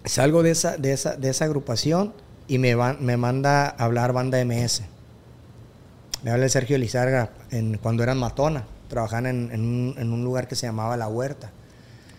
salgo 0.06 0.44
de 0.44 0.52
esa, 0.52 0.78
de 0.78 0.94
esa, 0.94 1.16
de 1.16 1.30
esa 1.30 1.46
agrupación 1.46 2.14
y 2.48 2.58
me, 2.58 2.76
van, 2.76 2.98
me 3.04 3.18
manda 3.18 3.66
a 3.68 3.84
hablar 3.86 4.14
banda 4.14 4.44
MS. 4.44 4.82
Me 6.24 6.32
habla 6.32 6.46
el 6.46 6.50
Sergio 6.52 6.78
Lizarga 6.78 7.32
en, 7.52 7.78
cuando 7.78 8.04
eran 8.04 8.18
Matona. 8.18 8.66
Trabajaban 8.90 9.28
en, 9.28 9.50
en 9.52 9.62
un, 9.62 9.96
en 9.98 10.12
un 10.12 10.24
lugar 10.24 10.48
que 10.48 10.56
se 10.56 10.66
llamaba 10.66 10.98
La 10.98 11.08
Huerta. 11.08 11.52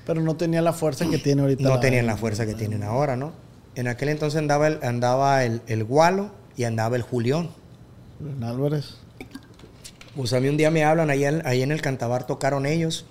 Pero 0.06 0.22
no 0.22 0.36
tenía 0.36 0.62
la 0.62 0.72
fuerza 0.72 1.06
que 1.08 1.18
tiene 1.18 1.42
ahorita. 1.42 1.62
No 1.62 1.80
tenían 1.80 2.06
la 2.06 2.16
fuerza 2.16 2.46
que 2.46 2.54
tienen 2.54 2.82
ahora, 2.82 3.16
¿no? 3.16 3.32
En 3.74 3.86
aquel 3.88 4.08
entonces 4.08 4.38
andaba 4.38 4.66
el, 4.68 4.78
andaba 4.82 5.44
el, 5.44 5.62
el 5.66 5.84
Gualo 5.84 6.30
y 6.56 6.64
andaba 6.64 6.96
el 6.96 7.02
Julión. 7.02 7.50
Luis 8.20 8.42
Álvarez. 8.42 8.94
Pues 10.16 10.32
a 10.32 10.40
mí 10.40 10.48
un 10.48 10.56
día 10.56 10.70
me 10.70 10.84
hablan, 10.84 11.10
ahí, 11.10 11.24
en- 11.24 11.46
ahí 11.46 11.62
en 11.62 11.70
el 11.70 11.80
Cantabar 11.82 12.26
tocaron 12.26 12.66
ellos 12.66 13.04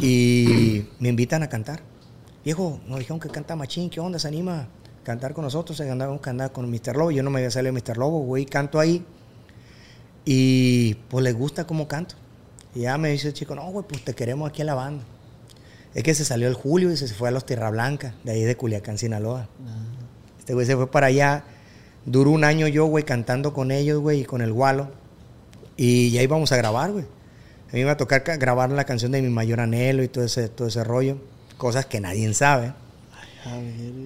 y 0.00 0.86
me 0.98 1.08
invitan 1.08 1.42
a 1.42 1.48
cantar. 1.48 1.80
Viejo, 2.44 2.80
nos 2.86 2.98
dijeron 2.98 3.20
que 3.20 3.28
canta 3.28 3.54
machín, 3.56 3.90
¿qué 3.90 4.00
onda? 4.00 4.18
¿Se 4.18 4.26
anima 4.28 4.60
a 4.60 4.66
cantar 5.04 5.34
con 5.34 5.44
nosotros? 5.44 5.76
Se 5.76 5.88
andaba 5.90 6.18
que 6.20 6.30
andar 6.30 6.52
con 6.52 6.70
Mr. 6.70 6.96
Lobo. 6.96 7.10
Yo 7.10 7.22
no 7.22 7.30
me 7.30 7.38
había 7.40 7.50
salido 7.50 7.72
Mr. 7.72 7.98
Lobo, 7.98 8.20
güey, 8.20 8.46
canto 8.46 8.78
ahí. 8.80 9.04
Y 10.24 10.94
pues 11.08 11.24
les 11.24 11.34
gusta 11.34 11.66
cómo 11.66 11.88
canto. 11.88 12.14
Y 12.74 12.80
ya 12.80 12.96
me 12.98 13.10
dice 13.10 13.28
el 13.28 13.34
chico, 13.34 13.54
no, 13.54 13.70
güey, 13.70 13.84
pues 13.86 14.04
te 14.04 14.14
queremos 14.14 14.48
aquí 14.48 14.60
en 14.62 14.66
la 14.68 14.74
banda. 14.74 15.02
Es 15.94 16.02
que 16.02 16.14
se 16.14 16.24
salió 16.24 16.46
el 16.48 16.54
Julio 16.54 16.92
y 16.92 16.96
se 16.96 17.08
fue 17.08 17.28
a 17.28 17.32
los 17.32 17.44
Tierra 17.44 17.68
Blanca, 17.70 18.14
de 18.22 18.32
ahí 18.32 18.42
de 18.42 18.56
Culiacán, 18.56 18.96
Sinaloa. 18.96 19.48
Este 20.38 20.54
güey 20.54 20.66
se 20.66 20.76
fue 20.76 20.90
para 20.90 21.08
allá. 21.08 21.44
Duró 22.06 22.30
un 22.30 22.44
año 22.44 22.68
yo, 22.68 22.86
güey, 22.86 23.04
cantando 23.04 23.52
con 23.52 23.70
ellos, 23.72 24.00
güey, 24.00 24.20
y 24.20 24.24
con 24.24 24.40
el 24.40 24.52
Gualo. 24.52 24.88
Y 25.76 26.10
ya 26.12 26.22
íbamos 26.22 26.52
a 26.52 26.56
grabar, 26.56 26.92
güey. 26.92 27.04
A 27.04 27.72
mí 27.72 27.74
me 27.74 27.80
iba 27.80 27.92
a 27.92 27.96
tocar 27.96 28.22
ca- 28.22 28.36
grabar 28.36 28.70
la 28.70 28.84
canción 28.84 29.12
de 29.12 29.20
mi 29.20 29.28
mayor 29.28 29.60
anhelo 29.60 30.02
y 30.02 30.08
todo 30.08 30.24
ese, 30.24 30.48
todo 30.48 30.68
ese 30.68 30.84
rollo. 30.84 31.18
Cosas 31.60 31.84
que 31.84 32.00
nadie 32.00 32.32
sabe. 32.32 32.72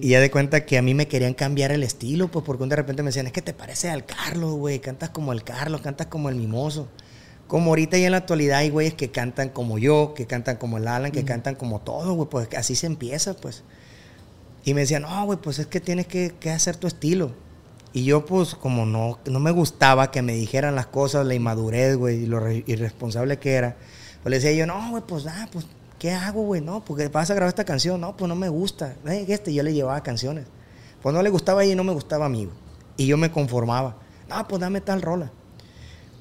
Y 0.01 0.09
ya 0.09 0.19
de 0.19 0.29
cuenta 0.29 0.65
que 0.65 0.77
a 0.77 0.81
mí 0.81 0.93
me 0.93 1.07
querían 1.07 1.33
cambiar 1.33 1.71
el 1.71 1.83
estilo, 1.83 2.27
pues 2.27 2.43
porque 2.43 2.65
de 2.65 2.75
repente 2.75 3.01
me 3.01 3.07
decían, 3.07 3.27
es 3.27 3.31
que 3.31 3.41
te 3.41 3.53
pareces 3.53 3.91
al 3.91 4.05
Carlos, 4.05 4.55
güey, 4.55 4.79
cantas 4.79 5.11
como 5.11 5.31
el 5.31 5.45
Carlos, 5.45 5.79
cantas 5.79 6.07
como 6.07 6.27
el 6.27 6.35
Mimoso. 6.35 6.89
Como 7.47 7.69
ahorita 7.71 7.97
y 7.97 8.03
en 8.03 8.11
la 8.11 8.17
actualidad 8.17 8.57
hay 8.57 8.71
güeyes 8.71 8.93
que 8.93 9.09
cantan 9.09 9.47
como 9.47 9.77
yo, 9.77 10.13
que 10.17 10.25
cantan 10.25 10.57
como 10.57 10.77
el 10.77 10.87
Alan, 10.89 11.11
que 11.13 11.23
cantan 11.23 11.55
como 11.55 11.79
todo, 11.79 12.13
güey, 12.13 12.27
pues 12.27 12.49
así 12.57 12.75
se 12.75 12.87
empieza, 12.87 13.35
pues. 13.35 13.63
Y 14.65 14.73
me 14.73 14.81
decían, 14.81 15.03
no, 15.03 15.25
güey, 15.25 15.39
pues 15.39 15.59
es 15.59 15.67
que 15.67 15.79
tienes 15.79 16.07
que, 16.07 16.33
que 16.37 16.49
hacer 16.49 16.75
tu 16.75 16.87
estilo. 16.87 17.31
Y 17.93 18.03
yo, 18.03 18.25
pues, 18.25 18.53
como 18.55 18.85
no, 18.85 19.19
no 19.25 19.39
me 19.39 19.51
gustaba 19.51 20.11
que 20.11 20.21
me 20.21 20.33
dijeran 20.33 20.75
las 20.75 20.87
cosas, 20.87 21.25
la 21.25 21.35
inmadurez, 21.35 21.95
güey, 21.95 22.23
y 22.23 22.25
lo 22.25 22.41
re- 22.41 22.65
irresponsable 22.67 23.37
que 23.39 23.53
era, 23.53 23.77
pues 24.23 24.31
le 24.31 24.37
decía 24.37 24.51
yo, 24.51 24.65
no, 24.65 24.89
güey, 24.89 25.03
pues, 25.07 25.25
ah, 25.27 25.47
pues, 25.51 25.65
¿qué 25.99 26.11
hago, 26.11 26.43
güey? 26.43 26.61
No, 26.61 26.83
porque 26.83 27.07
vas 27.07 27.29
a 27.29 27.33
grabar 27.33 27.49
esta 27.49 27.63
canción. 27.65 27.99
No, 28.01 28.15
pues 28.15 28.27
no 28.29 28.35
me 28.35 28.49
gusta. 28.49 28.95
Eh, 29.07 29.25
Este, 29.27 29.53
yo 29.53 29.63
le 29.63 29.73
llevaba 29.73 30.01
canciones. 30.03 30.45
Pues 31.01 31.13
no 31.13 31.21
le 31.21 31.29
gustaba 31.29 31.63
y 31.65 31.75
no 31.75 31.83
me 31.83 31.93
gustaba 31.93 32.25
a 32.25 32.29
mí, 32.29 32.45
güey. 32.45 32.57
Y 32.97 33.07
yo 33.07 33.17
me 33.17 33.31
conformaba. 33.31 33.97
No, 34.29 34.47
pues 34.47 34.59
dame 34.59 34.81
tal 34.81 35.01
rola. 35.01 35.31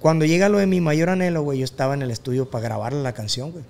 Cuando 0.00 0.26
llega 0.26 0.48
lo 0.50 0.58
de 0.58 0.66
mi 0.66 0.80
mayor 0.80 1.08
anhelo, 1.08 1.42
güey, 1.42 1.60
yo 1.60 1.64
estaba 1.64 1.94
en 1.94 2.02
el 2.02 2.10
estudio 2.10 2.50
para 2.50 2.64
grabar 2.64 2.92
la 2.92 3.12
canción, 3.12 3.52
güey. 3.52 3.64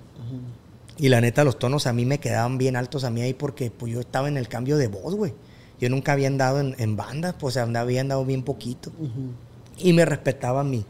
Y 0.97 1.09
la 1.09 1.21
neta, 1.21 1.43
los 1.43 1.59
tonos 1.59 1.87
a 1.87 1.93
mí 1.93 2.05
me 2.05 2.19
quedaban 2.19 2.57
bien 2.57 2.75
altos 2.75 3.03
a 3.03 3.09
mí 3.09 3.21
ahí 3.21 3.33
porque 3.33 3.69
pues, 3.71 3.91
yo 3.93 3.99
estaba 3.99 4.27
en 4.27 4.37
el 4.37 4.47
cambio 4.47 4.77
de 4.77 4.87
voz, 4.87 5.15
güey. 5.15 5.33
Yo 5.79 5.89
nunca 5.89 6.13
había 6.13 6.27
andado 6.27 6.59
en, 6.61 6.75
en 6.77 6.95
bandas, 6.95 7.35
pues 7.37 7.57
había 7.57 8.01
andado 8.01 8.25
bien 8.25 8.43
poquito. 8.43 8.91
Y 9.77 9.91
me 9.93 10.05
respetaba 10.05 10.63
mi, 10.63 10.85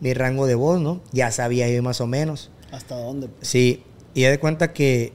mi 0.00 0.12
rango 0.14 0.46
de 0.46 0.54
voz, 0.54 0.80
¿no? 0.80 1.00
Ya 1.12 1.30
sabía 1.30 1.68
yo 1.70 1.82
más 1.82 2.00
o 2.00 2.06
menos. 2.06 2.50
¿Hasta 2.70 2.94
dónde? 2.98 3.30
Sí, 3.40 3.82
y 4.14 4.22
ya 4.22 4.30
de 4.30 4.38
cuenta 4.38 4.72
que 4.72 5.12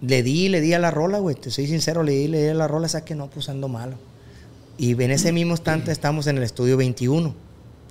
le 0.00 0.22
di, 0.22 0.48
le 0.48 0.60
di 0.60 0.72
a 0.72 0.78
la 0.78 0.90
rola, 0.90 1.18
güey. 1.18 1.36
Te 1.36 1.50
soy 1.50 1.66
sincero, 1.66 2.02
le 2.02 2.12
di, 2.12 2.28
le 2.28 2.42
di 2.42 2.48
a 2.48 2.54
la 2.54 2.66
rola, 2.68 2.88
sabes 2.88 3.04
que 3.04 3.14
no, 3.14 3.28
pues 3.30 3.48
ando 3.48 3.68
malo. 3.68 3.96
Y 4.78 4.92
en 5.02 5.10
ese 5.10 5.30
mismo 5.32 5.52
instante 5.52 5.92
estamos 5.92 6.26
en 6.26 6.38
el 6.38 6.42
estudio 6.42 6.76
21, 6.78 7.34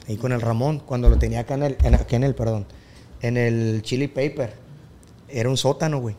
ahí 0.07 0.17
con 0.17 0.31
el 0.31 0.41
Ramón, 0.41 0.79
cuando 0.79 1.07
lo 1.09 1.17
tenía 1.19 1.41
acá 1.41 1.53
en 1.53 1.63
el, 1.63 1.77
en, 1.83 1.93
aquí 1.95 2.15
en 2.15 2.23
el, 2.23 2.33
perdón, 2.33 2.65
en 3.21 3.37
el 3.37 3.81
Chili 3.83 4.07
Paper. 4.07 4.53
Era 5.29 5.49
un 5.49 5.57
sótano, 5.57 5.99
güey. 5.99 6.15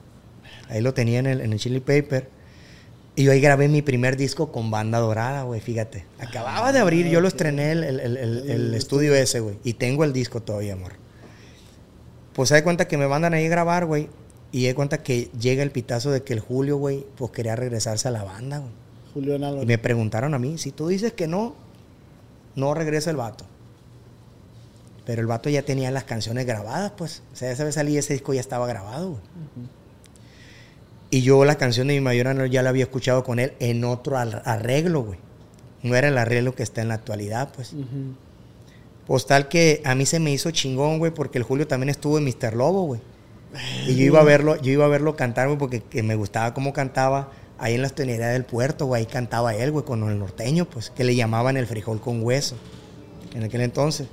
Ahí 0.68 0.80
lo 0.80 0.94
tenía 0.94 1.18
en 1.18 1.26
el, 1.26 1.40
en 1.40 1.52
el 1.52 1.58
Chili 1.58 1.80
Paper. 1.80 2.28
Y 3.16 3.24
yo 3.24 3.32
ahí 3.32 3.40
grabé 3.40 3.66
mi 3.66 3.82
primer 3.82 4.16
disco 4.16 4.52
con 4.52 4.70
banda 4.70 4.98
dorada, 5.00 5.42
güey, 5.42 5.60
fíjate. 5.60 6.04
Acababa 6.20 6.72
de 6.72 6.78
abrir, 6.78 7.08
yo 7.08 7.20
lo 7.20 7.26
estrené 7.26 7.72
el, 7.72 7.82
el- 7.82 7.98
el- 8.00 8.16
el- 8.16 8.50
el 8.50 8.74
estudio 8.74 9.12
ese, 9.16 9.40
güey. 9.40 9.56
Y 9.64 9.72
tengo 9.74 10.04
el 10.04 10.12
disco 10.12 10.40
todavía, 10.40 10.74
amor. 10.74 10.92
Pues 12.32 12.48
se 12.48 12.54
da 12.56 12.64
cuenta 12.64 12.86
que 12.88 12.96
me 12.96 13.08
mandan 13.08 13.34
ahí 13.34 13.46
a 13.46 13.48
grabar, 13.50 13.86
güey. 13.86 14.08
Y 14.52 14.64
de 14.64 14.74
cuenta 14.74 15.02
que 15.02 15.30
llega 15.38 15.62
el 15.62 15.70
pitazo 15.70 16.10
de 16.10 16.22
que 16.22 16.32
el 16.32 16.40
Julio, 16.40 16.76
güey, 16.76 17.06
pues 17.16 17.30
quería 17.30 17.54
regresarse 17.56 18.08
a 18.08 18.10
la 18.10 18.24
banda, 18.24 18.58
güey. 18.58 18.70
Julio 19.14 19.36
Y 19.62 19.66
me 19.66 19.78
preguntaron 19.78 20.34
a 20.34 20.38
mí, 20.38 20.58
si 20.58 20.70
tú 20.72 20.88
dices 20.88 21.12
que 21.12 21.26
no, 21.26 21.54
no 22.56 22.74
regresa 22.74 23.10
el 23.10 23.16
vato. 23.16 23.44
Pero 25.06 25.20
el 25.20 25.26
vato 25.26 25.48
ya 25.50 25.62
tenía 25.62 25.90
las 25.90 26.04
canciones 26.04 26.46
grabadas, 26.46 26.92
pues. 26.96 27.22
O 27.32 27.36
sea, 27.36 27.50
esa 27.50 27.64
vez 27.64 27.74
salí 27.74 27.96
ese 27.96 28.12
disco 28.12 28.32
ya 28.34 28.40
estaba 28.40 28.66
grabado, 28.66 29.10
güey. 29.10 29.20
Y 31.10 31.22
yo 31.22 31.44
la 31.44 31.56
canción 31.56 31.88
de 31.88 31.94
mi 31.94 32.00
mayor 32.00 32.28
anhelo 32.28 32.46
ya 32.46 32.62
la 32.62 32.70
había 32.70 32.84
escuchado 32.84 33.24
con 33.24 33.40
él 33.40 33.54
en 33.58 33.82
otro 33.84 34.16
ar- 34.16 34.42
arreglo, 34.44 35.02
güey. 35.02 35.18
No 35.82 35.96
era 35.96 36.08
el 36.08 36.18
arreglo 36.18 36.54
que 36.54 36.62
está 36.62 36.82
en 36.82 36.88
la 36.88 36.94
actualidad, 36.94 37.50
pues. 37.54 37.70
Pues 37.70 37.84
tal 39.18 39.48
que 39.48 39.82
a 39.84 39.94
mí 39.94 40.06
se 40.06 40.20
me 40.20 40.30
hizo 40.32 40.50
chingón, 40.52 40.98
güey, 40.98 41.12
porque 41.12 41.38
el 41.38 41.44
Julio 41.44 41.66
también 41.66 41.88
estuvo 41.90 42.16
en 42.18 42.24
Mr. 42.24 42.54
Lobo, 42.54 42.84
güey. 42.84 43.00
Y 43.88 43.96
yo 43.96 44.04
iba 44.04 44.20
a 44.20 44.24
verlo, 44.24 44.60
yo 44.62 44.70
iba 44.70 44.84
a 44.84 44.88
verlo 44.88 45.16
cantar, 45.16 45.48
güey, 45.48 45.58
porque 45.58 45.80
que 45.80 46.02
me 46.04 46.14
gustaba 46.14 46.54
cómo 46.54 46.72
cantaba 46.72 47.32
ahí 47.58 47.74
en 47.74 47.82
la 47.82 47.88
tonalidad 47.90 48.32
del 48.32 48.44
puerto, 48.44 48.86
güey. 48.86 49.00
Ahí 49.00 49.06
cantaba 49.06 49.54
él, 49.56 49.72
güey, 49.72 49.84
con 49.84 50.08
el 50.08 50.18
norteño, 50.18 50.64
pues, 50.66 50.90
que 50.90 51.02
le 51.02 51.16
llamaban 51.16 51.56
el 51.56 51.66
frijol 51.66 52.00
con 52.00 52.22
hueso. 52.22 52.54
En 53.34 53.42
aquel 53.42 53.62
entonces. 53.62 54.06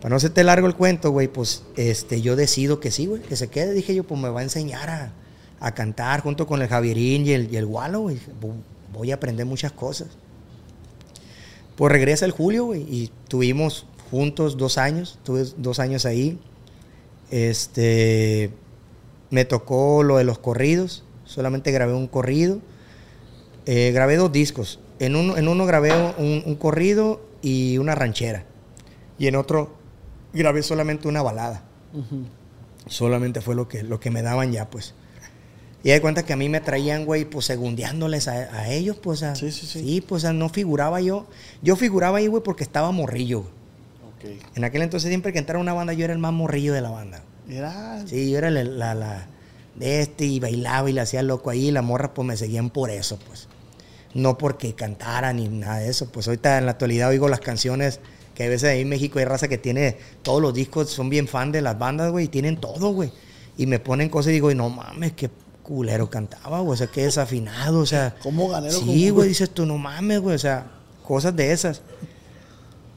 Para 0.00 0.10
no 0.10 0.16
hacerte 0.16 0.44
largo 0.44 0.66
el 0.68 0.76
cuento, 0.76 1.10
güey, 1.10 1.26
pues, 1.28 1.64
este, 1.76 2.22
yo 2.22 2.36
decido 2.36 2.78
que 2.80 2.90
sí, 2.92 3.06
güey, 3.06 3.20
que 3.22 3.34
se 3.36 3.48
quede. 3.48 3.72
Dije 3.74 3.94
yo, 3.94 4.04
pues 4.04 4.20
me 4.20 4.28
va 4.28 4.40
a 4.40 4.42
enseñar 4.44 4.88
a, 4.88 5.12
a 5.58 5.74
cantar 5.74 6.22
junto 6.22 6.46
con 6.46 6.62
el 6.62 6.68
Javierín 6.68 7.26
y 7.26 7.32
el, 7.32 7.52
y 7.52 7.56
el 7.56 7.66
Gualo, 7.66 8.00
güey. 8.02 8.16
Vo- 8.40 8.54
Voy 8.92 9.10
a 9.10 9.16
aprender 9.16 9.44
muchas 9.46 9.72
cosas. 9.72 10.08
Pues 11.80 11.92
regresa 11.92 12.26
el 12.26 12.32
Julio, 12.32 12.66
güey, 12.66 12.82
y 12.82 13.10
tuvimos 13.26 13.86
juntos 14.10 14.58
dos 14.58 14.76
años, 14.76 15.18
tuve 15.22 15.46
dos 15.56 15.78
años 15.78 16.04
ahí. 16.04 16.38
Este, 17.30 18.50
me 19.30 19.46
tocó 19.46 20.02
lo 20.02 20.18
de 20.18 20.24
los 20.24 20.38
corridos, 20.38 21.04
solamente 21.24 21.72
grabé 21.72 21.94
un 21.94 22.06
corrido. 22.06 22.58
Eh, 23.64 23.92
grabé 23.94 24.16
dos 24.16 24.30
discos. 24.30 24.78
En 24.98 25.16
uno, 25.16 25.38
en 25.38 25.48
uno 25.48 25.64
grabé 25.64 25.90
un, 26.18 26.42
un 26.44 26.54
corrido 26.56 27.22
y 27.40 27.78
una 27.78 27.94
ranchera. 27.94 28.44
Y 29.18 29.28
en 29.28 29.36
otro 29.36 29.72
grabé 30.34 30.62
solamente 30.62 31.08
una 31.08 31.22
balada. 31.22 31.64
Solamente 32.88 33.40
fue 33.40 33.54
lo 33.54 33.68
que, 33.68 33.84
lo 33.84 34.00
que 34.00 34.10
me 34.10 34.20
daban 34.20 34.52
ya, 34.52 34.68
pues. 34.68 34.92
Y 35.82 35.90
de 35.90 36.00
cuenta 36.00 36.24
que 36.24 36.32
a 36.34 36.36
mí 36.36 36.48
me 36.48 36.60
traían, 36.60 37.06
güey, 37.06 37.24
pues 37.24 37.46
segundeándoles 37.46 38.28
a, 38.28 38.32
a 38.54 38.68
ellos, 38.70 38.96
pues. 39.02 39.22
a- 39.22 39.34
Sí, 39.34 39.50
sí, 39.50 39.66
sí. 39.66 40.00
pues 40.06 40.24
a- 40.24 40.32
no 40.32 40.48
figuraba 40.50 41.00
yo. 41.00 41.26
Yo 41.62 41.74
figuraba 41.76 42.18
ahí, 42.18 42.26
güey, 42.26 42.42
porque 42.42 42.64
estaba 42.64 42.90
morrillo. 42.90 43.44
En 44.54 44.64
aquel 44.64 44.82
entonces, 44.82 45.08
siempre 45.08 45.32
que 45.32 45.38
entrara 45.38 45.58
una 45.58 45.72
banda, 45.72 45.94
yo 45.94 46.04
era 46.04 46.12
el 46.12 46.18
más 46.18 46.32
morrillo 46.34 46.74
de 46.74 46.82
la 46.82 46.90
banda. 46.90 47.22
Mira. 47.46 48.04
Sí, 48.06 48.30
yo 48.30 48.36
era 48.38 48.50
la, 48.50 48.62
la, 48.64 48.94
la- 48.94 49.26
de 49.76 50.02
este 50.02 50.26
y 50.26 50.40
bailaba 50.40 50.90
y 50.90 50.92
le 50.92 51.00
hacía 51.00 51.22
loco 51.22 51.48
ahí. 51.48 51.68
Y 51.68 51.70
las 51.70 51.82
morras, 51.84 52.10
pues 52.14 52.26
me 52.28 52.36
seguían 52.36 52.68
por 52.68 52.90
eso, 52.90 53.18
pues. 53.26 53.48
No 54.12 54.36
porque 54.36 54.74
cantara 54.74 55.32
ni 55.32 55.48
nada 55.48 55.78
de 55.78 55.88
eso. 55.88 56.10
Pues 56.12 56.28
ahorita 56.28 56.58
en 56.58 56.66
la 56.66 56.72
actualidad 56.72 57.08
oigo 57.08 57.28
las 57.28 57.40
canciones 57.40 58.00
que 58.34 58.44
a 58.44 58.48
veces 58.48 58.68
ahí 58.68 58.80
en 58.82 58.88
México 58.90 59.18
hay 59.18 59.24
raza 59.24 59.48
que 59.48 59.56
tiene 59.58 59.96
todos 60.22 60.42
los 60.42 60.52
discos, 60.52 60.90
son 60.90 61.08
bien 61.08 61.26
fan 61.28 61.50
de 61.52 61.62
las 61.62 61.78
bandas, 61.78 62.10
güey, 62.10 62.26
y 62.26 62.28
tienen 62.28 62.58
todo, 62.58 62.92
güey. 62.92 63.12
Y 63.56 63.66
me 63.66 63.78
ponen 63.78 64.08
cosas 64.10 64.30
y 64.30 64.34
digo, 64.34 64.50
y 64.50 64.54
no 64.54 64.68
mames, 64.68 65.12
qué 65.12 65.30
culero 65.70 66.10
cantaba, 66.10 66.58
güey. 66.58 66.72
O 66.72 66.76
sea, 66.76 66.88
qué 66.88 67.04
desafinado, 67.04 67.78
o 67.78 67.86
sea. 67.86 68.16
¿Cómo 68.24 68.48
ganero? 68.48 68.76
Sí, 68.76 69.10
güey, 69.10 69.28
dices 69.28 69.48
tú, 69.50 69.66
no 69.66 69.78
mames, 69.78 70.18
güey, 70.18 70.34
o 70.34 70.38
sea, 70.38 70.66
cosas 71.06 71.36
de 71.36 71.52
esas. 71.52 71.80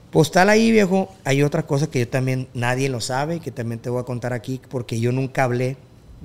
Postal 0.09 0.49
ahí, 0.49 0.71
viejo, 0.71 1.13
hay 1.23 1.43
otra 1.43 1.67
cosa 1.67 1.85
que 1.85 1.99
yo 1.99 2.07
también, 2.07 2.47
nadie 2.55 2.89
lo 2.89 2.99
sabe, 2.99 3.39
que 3.39 3.51
también 3.51 3.79
te 3.79 3.91
voy 3.91 4.01
a 4.01 4.05
contar 4.05 4.33
aquí, 4.33 4.59
porque 4.69 4.99
yo 4.99 5.11
nunca 5.11 5.43
hablé, 5.43 5.77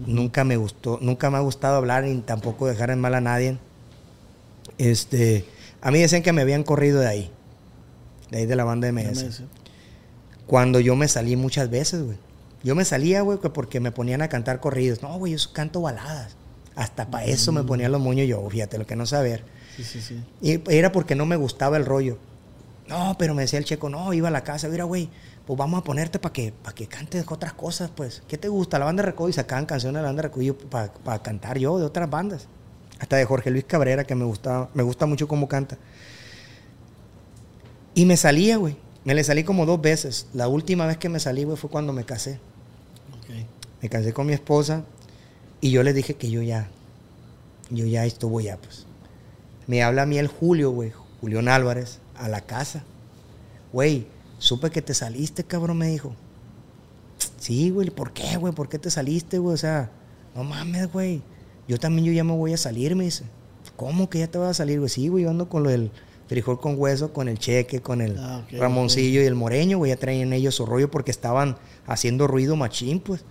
nunca 0.06 0.42
me 0.44 0.56
gustó, 0.56 0.98
nunca 1.02 1.30
me 1.30 1.36
ha 1.36 1.40
gustado 1.40 1.76
hablar 1.76 2.06
y 2.06 2.16
tampoco 2.20 2.66
dejar 2.66 2.90
en 2.90 3.00
mal 3.00 3.14
a 3.14 3.20
nadie. 3.20 3.58
Este, 4.78 5.44
A 5.82 5.90
mí 5.90 6.00
decían 6.00 6.22
que 6.22 6.32
me 6.32 6.40
habían 6.40 6.64
corrido 6.64 7.00
de 7.00 7.08
ahí. 7.08 7.30
De 8.30 8.38
ahí 8.38 8.46
de 8.46 8.56
la 8.56 8.64
banda 8.64 8.90
MS. 8.90 9.42
Cuando 10.46 10.80
yo 10.80 10.96
me 10.96 11.08
salí 11.08 11.36
muchas 11.36 11.68
veces, 11.68 12.02
güey. 12.02 12.16
Yo 12.62 12.74
me 12.74 12.86
salía, 12.86 13.20
güey, 13.20 13.38
porque 13.38 13.80
me 13.80 13.92
ponían 13.92 14.22
a 14.22 14.28
cantar 14.28 14.60
corridos. 14.60 15.02
No, 15.02 15.18
güey, 15.18 15.36
yo 15.36 15.52
canto 15.52 15.82
baladas. 15.82 16.37
Hasta 16.78 17.10
para 17.10 17.24
eso 17.24 17.50
me 17.50 17.64
ponían 17.64 17.90
los 17.90 18.00
moños 18.00 18.28
yo, 18.28 18.48
fíjate, 18.48 18.78
lo 18.78 18.86
que 18.86 18.94
no 18.94 19.04
saber. 19.04 19.42
Sí, 19.76 19.82
sí, 19.82 20.00
sí. 20.00 20.22
Y 20.40 20.60
era 20.72 20.92
porque 20.92 21.16
no 21.16 21.26
me 21.26 21.34
gustaba 21.34 21.76
el 21.76 21.84
rollo. 21.84 22.18
No, 22.86 23.16
pero 23.18 23.34
me 23.34 23.42
decía 23.42 23.58
el 23.58 23.64
checo, 23.64 23.88
no, 23.88 24.12
iba 24.14 24.28
a 24.28 24.30
la 24.30 24.44
casa, 24.44 24.68
mira, 24.68 24.84
güey, 24.84 25.10
pues 25.44 25.58
vamos 25.58 25.80
a 25.80 25.82
ponerte 25.82 26.20
para 26.20 26.32
que, 26.32 26.52
para 26.52 26.76
que 26.76 26.86
cantes 26.86 27.24
otras 27.28 27.52
cosas, 27.54 27.90
pues. 27.92 28.22
¿Qué 28.28 28.38
te 28.38 28.46
gusta? 28.46 28.78
La 28.78 28.84
banda 28.84 29.02
recodo 29.02 29.28
y 29.28 29.32
sacaban 29.32 29.66
canciones 29.66 29.96
de 29.96 30.02
la 30.02 30.08
banda 30.10 30.22
recodo 30.22 30.56
para 31.02 31.20
cantar 31.20 31.58
yo 31.58 31.80
de 31.80 31.84
otras 31.84 32.08
bandas. 32.08 32.46
Hasta 33.00 33.16
de 33.16 33.24
Jorge 33.24 33.50
Luis 33.50 33.64
Cabrera, 33.64 34.04
que 34.04 34.14
me 34.14 34.24
gusta, 34.24 34.68
me 34.72 34.84
gusta 34.84 35.06
mucho 35.06 35.26
cómo 35.26 35.48
canta. 35.48 35.78
Y 37.96 38.04
me 38.04 38.16
salía, 38.16 38.56
güey. 38.56 38.76
Me 39.02 39.16
le 39.16 39.24
salí 39.24 39.42
como 39.42 39.66
dos 39.66 39.80
veces. 39.80 40.28
La 40.32 40.46
última 40.46 40.86
vez 40.86 40.96
que 40.96 41.08
me 41.08 41.18
salí, 41.18 41.42
güey, 41.42 41.56
fue 41.56 41.70
cuando 41.70 41.92
me 41.92 42.04
casé. 42.04 42.38
Me 43.82 43.88
casé 43.88 44.12
con 44.12 44.28
mi 44.28 44.32
esposa 44.32 44.84
y 45.60 45.70
yo 45.70 45.82
le 45.82 45.92
dije 45.92 46.14
que 46.14 46.30
yo 46.30 46.42
ya, 46.42 46.68
yo 47.70 47.86
ya 47.86 48.04
estuvo 48.04 48.40
ya, 48.40 48.56
pues. 48.56 48.86
Me 49.66 49.82
habla 49.82 50.02
a 50.02 50.06
mí 50.06 50.18
el 50.18 50.28
Julio, 50.28 50.70
güey, 50.70 50.92
Julián 51.20 51.48
Álvarez, 51.48 52.00
a 52.16 52.28
la 52.28 52.40
casa. 52.40 52.84
Güey, 53.72 54.06
supe 54.38 54.70
que 54.70 54.82
te 54.82 54.94
saliste, 54.94 55.44
cabrón, 55.44 55.78
me 55.78 55.88
dijo. 55.88 56.14
Sí, 57.38 57.70
güey, 57.70 57.90
¿por 57.90 58.12
qué, 58.12 58.36
güey? 58.36 58.52
¿Por 58.52 58.68
qué 58.68 58.78
te 58.78 58.90
saliste, 58.90 59.38
güey? 59.38 59.54
O 59.54 59.58
sea, 59.58 59.90
no 60.34 60.44
mames, 60.44 60.90
güey. 60.92 61.22
Yo 61.66 61.78
también 61.78 62.06
yo 62.06 62.12
ya 62.12 62.24
me 62.24 62.32
voy 62.32 62.52
a 62.52 62.56
salir, 62.56 62.96
me 62.96 63.04
dice. 63.04 63.24
¿Cómo 63.76 64.08
que 64.08 64.20
ya 64.20 64.28
te 64.28 64.38
vas 64.38 64.50
a 64.50 64.54
salir, 64.54 64.78
güey? 64.78 64.88
Sí, 64.88 65.08
güey, 65.08 65.24
yo 65.24 65.30
ando 65.30 65.48
con 65.48 65.62
lo 65.62 65.70
del 65.70 65.90
frijol 66.28 66.60
con 66.60 66.74
hueso, 66.78 67.12
con 67.12 67.28
el 67.28 67.38
cheque, 67.38 67.80
con 67.80 68.00
el 68.00 68.16
ah, 68.18 68.46
Ramoncillo 68.52 69.22
y 69.22 69.24
el 69.24 69.34
Moreño, 69.34 69.78
güey. 69.78 69.90
Ya 69.90 69.96
traían 69.96 70.32
ellos 70.32 70.54
su 70.54 70.66
rollo 70.66 70.90
porque 70.90 71.10
estaban 71.10 71.56
haciendo 71.86 72.26
ruido 72.26 72.56
machín, 72.56 73.00
pues. 73.00 73.24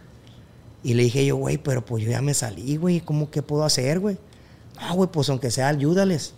Y 0.83 0.93
le 0.93 1.03
dije 1.03 1.25
yo, 1.25 1.35
güey, 1.35 1.57
pero 1.57 1.83
pues 1.83 2.03
yo 2.03 2.11
ya 2.11 2.21
me 2.21 2.33
salí, 2.33 2.77
güey. 2.77 3.01
¿Cómo 3.01 3.29
que 3.29 3.41
puedo 3.41 3.63
hacer, 3.63 3.99
güey? 3.99 4.17
Ah, 4.77 4.93
güey, 4.93 5.09
pues 5.11 5.29
aunque 5.29 5.51
sea, 5.51 5.67
ayúdales. 5.69 6.33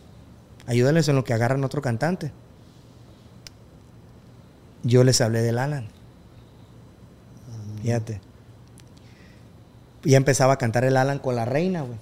Ayúdales 0.66 1.08
en 1.08 1.16
lo 1.16 1.24
que 1.24 1.34
agarran 1.34 1.64
otro 1.64 1.82
cantante. 1.82 2.32
Yo 4.84 5.04
les 5.04 5.20
hablé 5.22 5.42
del 5.42 5.58
Alan. 5.58 5.88
Fíjate. 7.82 8.22
Ya 10.04 10.18
empezaba 10.18 10.54
a 10.54 10.58
cantar 10.58 10.86
el 10.86 10.96
Alan 10.96 11.20
con 11.20 11.36
la 11.36 11.46
reina, 11.46 11.82
güey. 11.82 11.98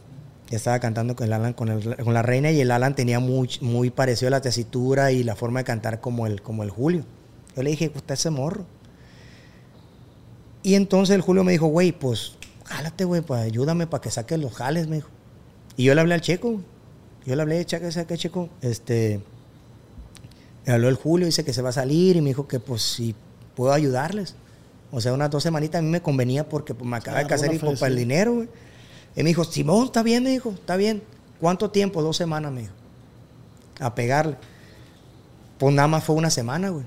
Ya 0.49 0.57
estaba 0.57 0.79
cantando 0.79 1.15
con 1.15 1.27
el 1.27 1.33
Alan 1.33 1.53
con, 1.53 1.67
la 2.13 2.21
reina 2.21 2.51
y 2.51 2.61
el 2.61 2.71
Alan 2.71 2.95
tenía 2.95 3.19
muy, 3.19 3.49
muy 3.59 3.89
parecido 3.89 4.27
a 4.27 4.31
la 4.31 4.41
tesitura 4.41 5.11
y 5.11 5.23
la 5.23 5.35
forma 5.35 5.59
de 5.59 5.65
cantar 5.65 5.99
como 5.99 6.25
el, 6.25 6.41
como 6.41 6.63
el 6.63 6.69
Julio. 6.69 7.03
Yo 7.55 7.63
le 7.63 7.71
dije, 7.71 7.91
usted 7.93 8.13
ese 8.13 8.29
morro. 8.29 8.65
Y 10.67 10.75
entonces 10.75 11.15
el 11.15 11.21
Julio 11.21 11.45
me 11.45 11.53
dijo, 11.53 11.67
güey, 11.67 11.93
pues 11.93 12.33
jálate, 12.65 13.05
güey, 13.05 13.21
pues 13.21 13.39
ayúdame 13.39 13.87
para 13.87 14.01
que 14.01 14.11
saque 14.11 14.37
los 14.37 14.53
jales, 14.53 14.89
me 14.89 14.97
dijo. 14.97 15.07
Y 15.77 15.85
yo 15.85 15.95
le 15.95 16.01
hablé 16.01 16.13
al 16.13 16.19
checo, 16.19 16.59
yo 17.25 17.35
le 17.37 17.41
hablé, 17.41 17.65
cheque, 17.65 17.89
saque 17.89 18.17
checo, 18.17 18.49
este, 18.59 19.21
me 20.65 20.73
habló 20.73 20.89
el 20.89 20.95
Julio, 20.95 21.25
dice 21.25 21.45
que 21.45 21.53
se 21.53 21.61
va 21.61 21.69
a 21.69 21.71
salir 21.71 22.17
y 22.17 22.21
me 22.21 22.31
dijo 22.31 22.49
que 22.49 22.59
pues 22.59 22.81
si 22.81 23.15
puedo 23.55 23.71
ayudarles. 23.71 24.35
O 24.91 24.99
sea, 24.99 25.13
unas 25.13 25.29
dos 25.29 25.41
semanitas 25.41 25.79
a 25.79 25.81
mí 25.81 25.87
me 25.87 26.01
convenía 26.01 26.49
porque 26.49 26.73
pues, 26.73 26.85
me 26.85 26.97
acaba 26.97 27.19
de 27.19 27.27
casar 27.27 27.53
y 27.53 27.59
pues, 27.59 27.79
para 27.79 27.89
el 27.89 27.95
dinero, 27.97 28.33
güey. 28.33 28.49
Y 29.15 29.23
me 29.23 29.29
dijo, 29.29 29.45
Simón, 29.45 29.85
está 29.85 30.03
bien, 30.03 30.25
me 30.25 30.31
dijo, 30.31 30.49
está 30.49 30.75
bien. 30.75 31.01
¿Cuánto 31.39 31.71
tiempo? 31.71 32.01
Dos 32.01 32.17
semanas, 32.17 32.51
me 32.51 32.63
dijo. 32.63 32.73
A 33.79 33.95
pegarle. 33.95 34.35
Pues 35.59 35.73
nada 35.73 35.87
más 35.87 36.03
fue 36.03 36.17
una 36.17 36.29
semana, 36.29 36.71
güey. 36.71 36.83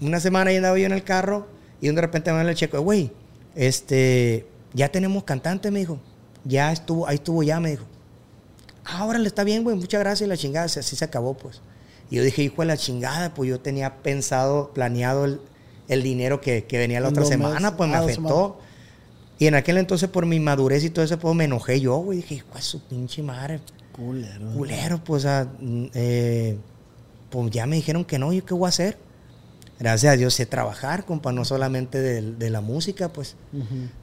Una 0.00 0.20
semana 0.20 0.52
y 0.52 0.56
andaba 0.56 0.78
yo 0.78 0.86
en 0.86 0.92
el 0.92 1.02
carro 1.02 1.52
y 1.84 1.94
de 1.94 2.00
repente 2.00 2.32
me 2.32 2.42
da 2.42 2.50
el 2.50 2.56
checo, 2.56 2.80
güey, 2.80 3.10
este, 3.54 4.46
ya 4.72 4.88
tenemos 4.88 5.24
cantante, 5.24 5.70
me 5.70 5.80
dijo. 5.80 5.98
Ya 6.42 6.72
estuvo, 6.72 7.06
ahí 7.06 7.16
estuvo 7.16 7.42
ya, 7.42 7.60
me 7.60 7.72
dijo. 7.72 7.84
Ahora 8.86 9.18
le 9.18 9.28
está 9.28 9.44
bien, 9.44 9.64
güey, 9.64 9.76
muchas 9.76 10.00
gracias, 10.00 10.26
la 10.26 10.36
chingada, 10.36 10.64
así 10.64 10.96
se 10.96 11.04
acabó, 11.04 11.34
pues. 11.34 11.60
Y 12.10 12.16
yo 12.16 12.22
dije, 12.22 12.42
hijo 12.42 12.62
de 12.62 12.66
la 12.66 12.78
chingada, 12.78 13.34
pues 13.34 13.50
yo 13.50 13.60
tenía 13.60 13.96
pensado, 14.02 14.70
planeado 14.72 15.26
el, 15.26 16.02
dinero 16.02 16.40
que, 16.40 16.64
venía 16.70 17.00
la 17.00 17.08
otra 17.10 17.26
semana, 17.26 17.76
pues 17.76 17.90
me 17.90 17.96
ah, 17.96 18.00
afectó. 18.00 18.58
Y 19.38 19.46
en 19.46 19.54
aquel 19.54 19.76
entonces, 19.76 20.08
por 20.08 20.24
mi 20.24 20.40
madurez 20.40 20.84
y 20.84 20.90
todo 20.90 21.04
eso, 21.04 21.18
pues 21.18 21.34
me 21.34 21.44
enojé 21.44 21.80
yo, 21.80 21.96
güey. 21.96 22.18
Dije, 22.18 22.36
hijo 22.36 22.54
de 22.54 22.62
su 22.62 22.80
pinche 22.80 23.22
madre. 23.22 23.60
Culero. 23.92 24.52
Culero, 24.52 25.04
pues, 25.04 25.26
eh, 25.26 26.56
pues 27.28 27.50
ya 27.50 27.66
me 27.66 27.76
dijeron 27.76 28.06
que 28.06 28.18
no, 28.18 28.32
¿yo 28.32 28.42
qué 28.42 28.54
voy 28.54 28.66
a 28.66 28.68
hacer? 28.70 28.96
Gracias 29.78 30.12
a 30.12 30.16
Dios 30.16 30.34
sé 30.34 30.46
trabajar, 30.46 31.04
compa, 31.04 31.32
no 31.32 31.44
solamente 31.44 32.00
de, 32.00 32.50
la 32.50 32.60
música, 32.60 33.08
pues. 33.08 33.36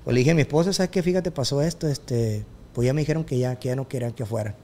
Pues 0.03 0.13
le 0.13 0.19
dije 0.19 0.31
a 0.31 0.35
mi 0.35 0.41
esposa, 0.41 0.73
¿sabes 0.73 0.91
qué? 0.91 1.03
Fíjate, 1.03 1.31
pasó 1.31 1.61
esto, 1.61 1.87
este, 1.87 2.45
pues 2.73 2.85
ya 2.85 2.93
me 2.93 3.01
dijeron 3.01 3.23
que 3.23 3.37
ya, 3.37 3.57
que 3.57 3.69
ya 3.69 3.75
no 3.75 3.87
querían 3.87 4.13
que 4.13 4.25
fuera. 4.25 4.55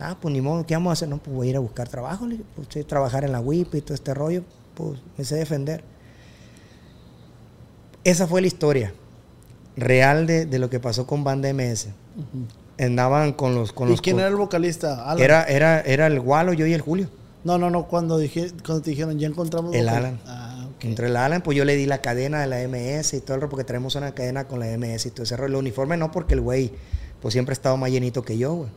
Ah, 0.00 0.16
pues 0.20 0.32
ni 0.32 0.40
modo, 0.40 0.64
¿qué 0.64 0.74
vamos 0.74 0.90
a 0.90 0.92
hacer? 0.92 1.08
No, 1.08 1.18
pues 1.18 1.34
voy 1.34 1.48
a 1.48 1.50
ir 1.50 1.56
a 1.56 1.60
buscar 1.60 1.88
trabajo, 1.88 2.26
le 2.26 2.36
dije, 2.36 2.44
pues 2.54 2.86
trabajar 2.86 3.24
en 3.24 3.32
la 3.32 3.40
WIP 3.40 3.74
y 3.74 3.80
todo 3.80 3.94
este 3.94 4.14
rollo, 4.14 4.44
pues 4.74 5.00
me 5.16 5.24
sé 5.24 5.36
defender. 5.36 5.82
Esa 8.04 8.26
fue 8.26 8.40
la 8.40 8.46
historia 8.46 8.94
real 9.76 10.26
de, 10.26 10.58
lo 10.58 10.70
que 10.70 10.80
pasó 10.80 11.06
con 11.06 11.24
Banda 11.24 11.52
MS. 11.52 11.88
Andaban 12.78 13.32
con 13.32 13.54
los... 13.54 13.72
Con 13.72 13.92
¿Y 13.92 13.98
quién 13.98 14.18
era 14.18 14.28
el 14.28 14.36
vocalista? 14.36 15.14
Era, 15.18 15.44
era, 15.44 15.80
era 15.80 16.06
el 16.06 16.20
Gualo, 16.20 16.52
yo 16.52 16.66
y 16.66 16.72
el 16.72 16.80
Julio. 16.80 17.08
No, 17.48 17.56
no, 17.56 17.70
no, 17.70 17.88
cuando, 17.88 18.18
dije, 18.18 18.52
cuando 18.62 18.82
te 18.82 18.90
dijeron, 18.90 19.18
ya 19.18 19.26
encontramos... 19.26 19.74
El 19.74 19.88
Alan. 19.88 20.20
Ah, 20.26 20.68
Entre 20.80 21.06
el 21.06 21.16
Alan, 21.16 21.40
pues 21.40 21.56
yo 21.56 21.64
le 21.64 21.76
di 21.76 21.86
la 21.86 22.02
cadena 22.02 22.42
de 22.42 22.46
la 22.46 22.58
MS 22.68 23.14
y 23.14 23.20
todo 23.22 23.36
el 23.36 23.40
rollo, 23.40 23.48
porque 23.48 23.64
tenemos 23.64 23.94
una 23.94 24.12
cadena 24.12 24.46
con 24.46 24.60
la 24.60 24.66
MS 24.76 25.06
y 25.06 25.10
todo 25.12 25.22
ese 25.22 25.34
rollo. 25.34 25.54
El 25.54 25.56
uniforme 25.56 25.96
no, 25.96 26.12
porque 26.12 26.34
el 26.34 26.42
güey, 26.42 26.72
pues 27.22 27.32
siempre 27.32 27.52
ha 27.52 27.54
estado 27.54 27.78
más 27.78 27.90
llenito 27.90 28.22
que 28.22 28.36
yo, 28.36 28.52
güey. 28.52 28.70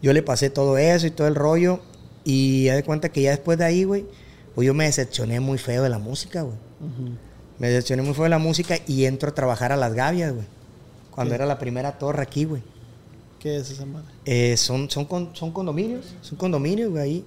Yo 0.00 0.14
le 0.14 0.22
pasé 0.22 0.48
todo 0.48 0.78
eso 0.78 1.06
y 1.06 1.10
todo 1.10 1.28
el 1.28 1.34
rollo. 1.34 1.80
Y 2.24 2.64
ya 2.64 2.74
de 2.74 2.84
cuenta 2.84 3.10
que 3.10 3.20
ya 3.20 3.32
después 3.32 3.58
de 3.58 3.66
ahí, 3.66 3.84
güey, 3.84 4.06
pues 4.54 4.66
yo 4.66 4.72
me 4.72 4.84
decepcioné 4.84 5.38
muy 5.38 5.58
feo 5.58 5.82
de 5.82 5.90
la 5.90 5.98
música, 5.98 6.40
güey. 6.40 6.56
Me 7.58 7.68
decepcioné 7.68 8.00
muy 8.00 8.14
feo 8.14 8.24
de 8.24 8.30
la 8.30 8.38
música 8.38 8.76
y 8.86 9.04
entro 9.04 9.28
a 9.28 9.34
trabajar 9.34 9.72
a 9.72 9.76
Las 9.76 9.92
Gavias, 9.92 10.32
güey. 10.32 10.46
Cuando 11.10 11.34
era 11.34 11.44
la 11.44 11.58
primera 11.58 11.98
torre 11.98 12.22
aquí, 12.22 12.46
güey. 12.46 12.62
¿Qué 13.42 13.56
es 13.56 13.70
esa 13.70 13.84
madre? 13.84 14.06
Eh, 14.24 14.56
son, 14.56 14.88
son, 14.88 15.08
son 15.32 15.50
condominios, 15.50 16.14
son 16.20 16.38
condominios, 16.38 16.90
güey, 16.90 17.02
ahí. 17.02 17.24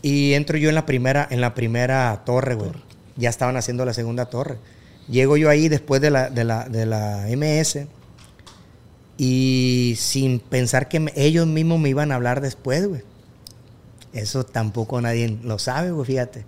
Y 0.00 0.32
entro 0.32 0.56
yo 0.56 0.70
en 0.70 0.74
la 0.74 0.86
primera, 0.86 1.28
en 1.30 1.42
la 1.42 1.54
primera 1.54 2.22
torre, 2.24 2.54
güey. 2.54 2.70
Ya 3.16 3.28
estaban 3.28 3.56
haciendo 3.58 3.84
la 3.84 3.92
segunda 3.92 4.30
torre. 4.30 4.56
Llego 5.08 5.36
yo 5.36 5.50
ahí 5.50 5.68
después 5.68 6.00
de 6.00 6.10
la, 6.10 6.30
de 6.30 6.44
la, 6.44 6.68
de 6.70 6.86
la 6.86 7.26
MS 7.36 7.86
y 9.18 9.94
sin 9.98 10.40
pensar 10.40 10.88
que 10.88 11.12
ellos 11.14 11.46
mismos 11.46 11.78
me 11.78 11.90
iban 11.90 12.12
a 12.12 12.14
hablar 12.14 12.40
después, 12.40 12.88
güey. 12.88 13.02
Eso 14.14 14.44
tampoco 14.44 15.02
nadie 15.02 15.38
lo 15.42 15.58
sabe, 15.58 15.90
güey, 15.90 16.06
fíjate. 16.06 16.46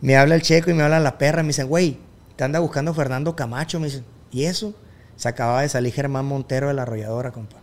Me 0.00 0.16
habla 0.16 0.36
el 0.36 0.40
checo 0.40 0.70
y 0.70 0.74
me 0.74 0.84
habla 0.84 1.00
la 1.00 1.18
perra. 1.18 1.42
Me 1.42 1.48
dicen, 1.48 1.68
güey, 1.68 1.98
te 2.36 2.44
anda 2.44 2.60
buscando 2.60 2.94
Fernando 2.94 3.36
Camacho. 3.36 3.78
Me 3.78 3.88
dicen, 3.88 4.04
¿y 4.32 4.44
eso? 4.44 4.74
Se 5.16 5.28
acababa 5.28 5.60
de 5.60 5.68
salir 5.68 5.92
Germán 5.92 6.24
Montero 6.24 6.68
de 6.68 6.74
la 6.74 6.82
arrolladora, 6.82 7.32
compa. 7.32 7.57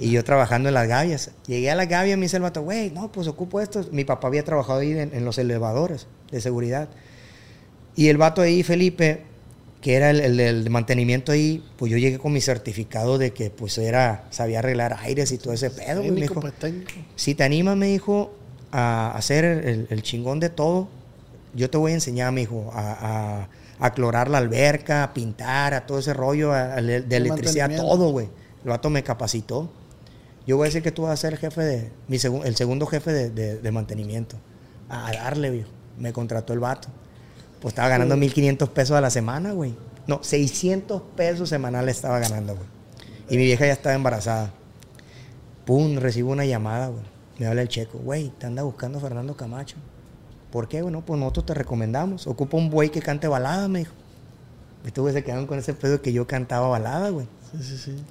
Y 0.00 0.10
yo 0.10 0.22
trabajando 0.24 0.68
en 0.68 0.74
las 0.74 0.88
gavias. 0.88 1.30
Llegué 1.46 1.70
a 1.70 1.74
las 1.74 1.88
gavias 1.88 2.16
y 2.16 2.18
me 2.18 2.26
dice 2.26 2.36
el 2.36 2.42
vato, 2.42 2.62
güey, 2.62 2.90
no, 2.90 3.10
pues 3.10 3.26
ocupo 3.26 3.60
esto. 3.60 3.84
Mi 3.92 4.04
papá 4.04 4.28
había 4.28 4.44
trabajado 4.44 4.80
ahí 4.80 4.92
en, 4.92 5.14
en, 5.14 5.24
los 5.24 5.38
elevadores 5.38 6.06
de 6.30 6.40
seguridad. 6.40 6.88
Y 7.96 8.08
el 8.08 8.16
vato 8.16 8.42
ahí, 8.42 8.62
Felipe, 8.62 9.22
que 9.80 9.94
era 9.94 10.10
el, 10.10 10.40
el, 10.40 10.68
mantenimiento 10.70 11.32
ahí, 11.32 11.62
pues 11.76 11.92
yo 11.92 11.98
llegué 11.98 12.18
con 12.18 12.32
mi 12.32 12.40
certificado 12.40 13.18
de 13.18 13.32
que 13.32 13.50
pues 13.50 13.78
era, 13.78 14.24
sabía 14.30 14.58
arreglar 14.58 14.96
aires 15.00 15.30
y 15.32 15.38
todo 15.38 15.52
ese 15.52 15.70
pedo. 15.70 16.02
me 16.02 16.22
dijo, 16.22 16.42
si 17.14 17.34
te 17.34 17.44
animas, 17.44 17.76
me 17.76 17.86
dijo, 17.86 18.34
a 18.72 19.16
hacer 19.16 19.44
el, 19.44 20.02
chingón 20.02 20.40
de 20.40 20.50
todo, 20.50 20.88
yo 21.54 21.70
te 21.70 21.78
voy 21.78 21.92
a 21.92 21.94
enseñar, 21.94 22.32
me 22.32 22.40
dijo, 22.40 22.70
a, 22.74 23.48
a, 23.78 23.94
clorar 23.94 24.28
la 24.28 24.38
alberca, 24.38 25.04
a 25.04 25.14
pintar, 25.14 25.72
a 25.72 25.86
todo 25.86 26.00
ese 26.00 26.12
rollo 26.12 26.52
de 26.52 27.16
electricidad, 27.16 27.74
todo, 27.76 28.10
güey. 28.10 28.28
El 28.62 28.70
vato 28.70 28.90
me 28.90 29.02
capacitó. 29.02 29.70
Yo 30.46 30.56
voy 30.56 30.66
a 30.66 30.68
decir 30.68 30.82
que 30.82 30.92
tú 30.92 31.02
vas 31.02 31.12
a 31.12 31.16
ser 31.16 31.34
el 31.34 31.38
jefe 31.38 31.62
de, 31.62 31.92
mi 32.08 32.18
el 32.44 32.56
segundo 32.56 32.86
jefe 32.86 33.12
de, 33.12 33.60
de 33.60 33.72
mantenimiento. 33.72 34.36
A 34.88 35.12
darle, 35.12 35.50
viejo. 35.50 35.70
Me 35.98 36.12
contrató 36.12 36.52
el 36.52 36.60
vato. 36.60 36.88
Pues 37.60 37.72
estaba 37.72 37.88
ganando 37.88 38.16
1.500 38.16 38.68
pesos 38.68 38.96
a 38.96 39.00
la 39.00 39.10
semana, 39.10 39.52
güey. 39.52 39.74
No, 40.06 40.22
600 40.22 41.02
pesos 41.16 41.48
semanales 41.48 41.96
estaba 41.96 42.18
ganando, 42.18 42.54
güey. 42.54 42.66
Y 43.28 43.36
mi 43.36 43.44
vieja 43.44 43.66
ya 43.66 43.72
estaba 43.72 43.94
embarazada. 43.94 44.52
Pum, 45.64 45.96
recibo 45.96 46.30
una 46.30 46.44
llamada, 46.44 46.88
güey. 46.88 47.02
Me 47.38 47.46
habla 47.46 47.62
el 47.62 47.68
checo, 47.68 47.98
güey, 47.98 48.30
te 48.38 48.46
anda 48.46 48.62
buscando 48.62 49.00
Fernando 49.00 49.36
Camacho. 49.36 49.76
¿Por 50.50 50.68
qué? 50.68 50.80
Bueno, 50.80 51.04
pues 51.04 51.18
nosotros 51.18 51.46
te 51.46 51.54
recomendamos. 51.54 52.26
Ocupa 52.26 52.56
un 52.56 52.70
güey 52.70 52.90
que 52.90 53.02
cante 53.02 53.28
balada, 53.28 53.68
me 53.68 53.80
dijo. 53.80 53.92
Estos 54.86 55.02
güeyes 55.02 55.20
se 55.20 55.24
quedaron 55.24 55.46
con 55.46 55.58
ese 55.58 55.74
pedo 55.74 56.00
que 56.00 56.12
yo 56.12 56.26
cantaba 56.26 56.68
balada, 56.68 57.10
güey. 57.10 57.26
Sí, 57.50 57.62
sí, 57.62 57.76
sí. 57.76 58.04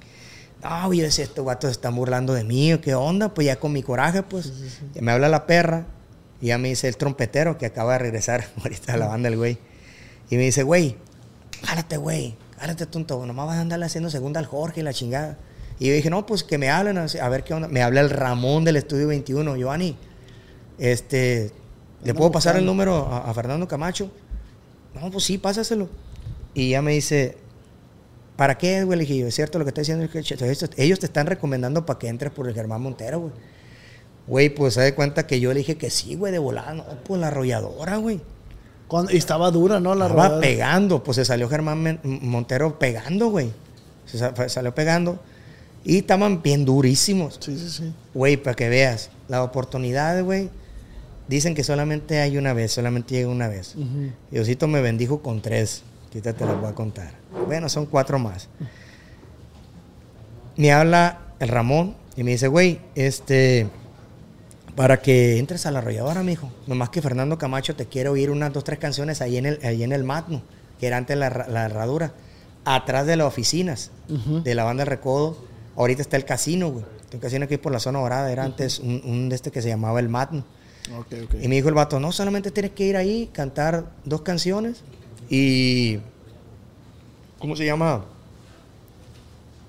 No, 0.62 0.92
yo 0.92 1.04
decía, 1.04 1.24
estos 1.24 1.56
se 1.60 1.70
están 1.70 1.94
burlando 1.94 2.32
de 2.32 2.44
mí, 2.44 2.76
¿qué 2.82 2.94
onda? 2.94 3.32
Pues 3.32 3.46
ya 3.46 3.56
con 3.56 3.72
mi 3.72 3.82
coraje, 3.82 4.22
pues. 4.22 4.52
Y 4.94 5.00
me 5.00 5.12
habla 5.12 5.28
la 5.28 5.46
perra 5.46 5.86
y 6.40 6.46
ya 6.46 6.58
me 6.58 6.68
dice 6.68 6.88
el 6.88 6.96
trompetero 6.96 7.58
que 7.58 7.66
acaba 7.66 7.92
de 7.92 7.98
regresar 7.98 8.46
ahorita 8.62 8.94
a 8.94 8.96
la 8.96 9.06
banda, 9.06 9.28
el 9.28 9.36
güey. 9.36 9.58
Y 10.30 10.36
me 10.36 10.42
dice, 10.42 10.62
güey, 10.62 10.96
jálate, 11.64 11.96
güey, 11.98 12.36
jálate, 12.58 12.86
tonto, 12.86 13.24
nomás 13.26 13.46
vas 13.46 13.56
a 13.56 13.60
andarle 13.60 13.86
haciendo 13.86 14.10
segunda 14.10 14.40
al 14.40 14.46
Jorge 14.46 14.80
y 14.80 14.82
la 14.82 14.92
chingada. 14.92 15.38
Y 15.78 15.88
yo 15.88 15.94
dije, 15.94 16.08
no, 16.08 16.24
pues 16.24 16.42
que 16.42 16.56
me 16.58 16.70
hablen, 16.70 16.96
a 16.98 17.28
ver 17.28 17.44
qué 17.44 17.54
onda. 17.54 17.68
Me 17.68 17.82
habla 17.82 18.00
el 18.00 18.10
Ramón 18.10 18.64
del 18.64 18.76
Estudio 18.76 19.08
21, 19.08 19.56
Giovanni, 19.56 19.96
este, 20.78 21.52
¿le 22.02 22.14
puedo 22.14 22.32
pasar 22.32 22.56
el 22.56 22.64
número 22.64 23.06
a, 23.06 23.30
a 23.30 23.34
Fernando 23.34 23.68
Camacho? 23.68 24.10
No, 24.94 25.10
pues 25.10 25.24
sí, 25.24 25.36
pásaselo. 25.38 25.88
Y 26.54 26.70
ya 26.70 26.80
me 26.80 26.92
dice, 26.92 27.36
¿Para 28.36 28.58
qué, 28.58 28.84
güey? 28.84 28.98
Le 28.98 29.04
dije 29.04 29.18
yo, 29.18 29.26
es 29.26 29.34
cierto 29.34 29.58
lo 29.58 29.64
que 29.64 29.70
está 29.70 29.80
diciendo 29.80 30.04
el 30.04 30.70
Ellos 30.76 30.98
te 30.98 31.06
están 31.06 31.26
recomendando 31.26 31.86
para 31.86 31.98
que 31.98 32.08
entres 32.08 32.32
por 32.32 32.46
el 32.48 32.54
Germán 32.54 32.82
Montero, 32.82 33.20
güey. 33.20 33.32
Güey, 34.26 34.48
pues 34.50 34.74
se 34.74 34.80
da 34.80 34.94
cuenta 34.94 35.26
que 35.26 35.40
yo 35.40 35.52
le 35.52 35.58
dije 35.58 35.76
que 35.76 35.88
sí, 35.88 36.16
güey, 36.16 36.32
de 36.32 36.38
volada. 36.38 36.74
No, 36.74 36.84
pues 37.04 37.20
la 37.20 37.28
arrolladora, 37.28 37.96
güey. 37.96 38.20
y 39.10 39.16
estaba 39.16 39.50
dura, 39.50 39.80
¿no? 39.80 39.94
La 39.94 40.08
estaba 40.08 40.40
pegando. 40.40 41.02
Pues 41.02 41.16
se 41.16 41.24
salió 41.24 41.48
Germán 41.48 42.00
Montero 42.02 42.78
pegando, 42.78 43.28
güey. 43.28 43.52
Se 44.04 44.48
salió 44.48 44.74
pegando. 44.74 45.18
Y 45.84 45.98
estaban 45.98 46.42
bien 46.42 46.64
durísimos. 46.64 47.38
Sí, 47.40 47.56
sí, 47.56 47.70
sí. 47.70 47.92
Güey, 48.12 48.36
para 48.36 48.56
que 48.56 48.68
veas. 48.68 49.10
La 49.28 49.42
oportunidad, 49.42 50.22
güey. 50.24 50.50
Dicen 51.28 51.54
que 51.54 51.64
solamente 51.64 52.20
hay 52.20 52.38
una 52.38 52.52
vez, 52.52 52.72
solamente 52.72 53.14
llega 53.14 53.28
una 53.28 53.48
vez. 53.48 53.74
Diosito 54.30 54.68
me 54.68 54.80
bendijo 54.80 55.22
con 55.22 55.40
tres. 55.40 55.82
Ahorita 56.08 56.32
te 56.32 56.44
las 56.44 56.60
voy 56.60 56.70
a 56.70 56.74
contar. 56.74 57.14
Bueno, 57.46 57.68
son 57.68 57.86
cuatro 57.86 58.18
más. 58.18 58.48
Me 60.56 60.72
habla 60.72 61.20
el 61.38 61.48
Ramón 61.48 61.94
y 62.16 62.22
me 62.22 62.30
dice, 62.30 62.48
güey, 62.48 62.80
este, 62.94 63.68
para 64.74 65.00
que 65.02 65.38
entres 65.38 65.66
a 65.66 65.70
la 65.70 65.80
arrolladora, 65.80 66.22
mijo. 66.22 66.50
Nomás 66.66 66.90
que 66.90 67.02
Fernando 67.02 67.38
Camacho 67.38 67.76
te 67.76 67.86
quiere 67.86 68.08
oír 68.08 68.30
unas 68.30 68.52
dos, 68.52 68.64
tres 68.64 68.78
canciones 68.78 69.20
ahí 69.20 69.36
en 69.36 69.46
el, 69.46 69.60
ahí 69.62 69.82
en 69.82 69.92
el 69.92 70.04
Magno, 70.04 70.42
que 70.80 70.86
era 70.86 70.96
antes 70.96 71.16
la, 71.16 71.30
la 71.48 71.66
herradura, 71.66 72.12
atrás 72.64 73.06
de 73.06 73.16
las 73.16 73.26
oficinas 73.26 73.90
de 74.08 74.54
la 74.54 74.64
banda 74.64 74.84
Recodo. 74.84 75.36
Ahorita 75.76 76.02
está 76.02 76.16
el 76.16 76.24
casino, 76.24 76.70
güey. 76.70 76.84
Un 77.12 77.20
casino 77.20 77.44
aquí 77.44 77.56
por 77.56 77.72
la 77.72 77.78
zona 77.78 78.00
dorada. 78.00 78.32
Era 78.32 78.44
antes 78.44 78.78
un, 78.80 79.28
de 79.28 79.36
este 79.36 79.50
que 79.50 79.62
se 79.62 79.68
llamaba 79.68 80.00
el 80.00 80.08
Magno. 80.08 80.44
Y 81.40 81.48
me 81.48 81.56
dijo 81.56 81.68
el 81.68 81.74
vato, 81.74 82.00
no, 82.00 82.12
solamente 82.12 82.50
tienes 82.50 82.72
que 82.72 82.84
ir 82.84 82.96
ahí, 82.96 83.30
cantar 83.32 83.92
dos 84.04 84.22
canciones 84.22 84.82
y. 85.30 86.00
¿Cómo 87.38 87.56
se 87.56 87.66
llama? 87.66 88.04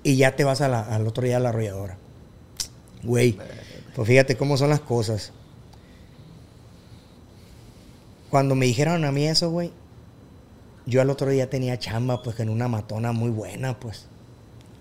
Y 0.02 0.16
ya 0.16 0.36
te 0.36 0.44
vas 0.44 0.60
al 0.60 1.06
otro 1.06 1.24
día 1.24 1.36
a 1.36 1.40
la 1.40 1.50
arrolladora. 1.50 1.98
Güey, 3.02 3.38
pues 3.94 4.08
fíjate 4.08 4.36
cómo 4.36 4.56
son 4.56 4.70
las 4.70 4.80
cosas. 4.80 5.32
Cuando 8.30 8.54
me 8.54 8.66
dijeron 8.66 9.04
a 9.04 9.12
mí 9.12 9.26
eso, 9.26 9.50
güey, 9.50 9.72
yo 10.86 11.00
al 11.00 11.10
otro 11.10 11.30
día 11.30 11.50
tenía 11.50 11.78
chamba, 11.78 12.22
pues 12.22 12.40
en 12.40 12.48
una 12.48 12.68
matona 12.68 13.12
muy 13.12 13.30
buena, 13.30 13.78
pues. 13.78 14.06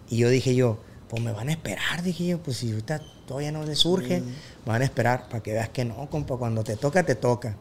Y 0.09 0.18
yo 0.18 0.30
dije 0.30 0.55
yo, 0.55 0.80
pues 1.09 1.22
me 1.22 1.31
van 1.31 1.49
a 1.49 1.51
esperar, 1.51 2.03
dije 2.03 2.27
yo, 2.27 2.41
pues 2.41 2.57
si 2.57 2.69
ahorita 2.72 3.01
todavía 3.26 3.51
no 3.51 3.64
le 3.64 3.76
surge, 3.76 4.22
me 4.22 4.34
van 4.65 4.81
a 4.81 4.85
esperar 4.85 5.27
para 5.30 5.43
que 5.43 5.51
veas 5.51 5.69
que 5.69 5.85
no, 5.85 6.09
compa, 6.09 6.38
cuando 6.38 6.64
te 6.64 6.77
toca, 6.77 7.03
te 7.03 7.15
toca. 7.15 7.55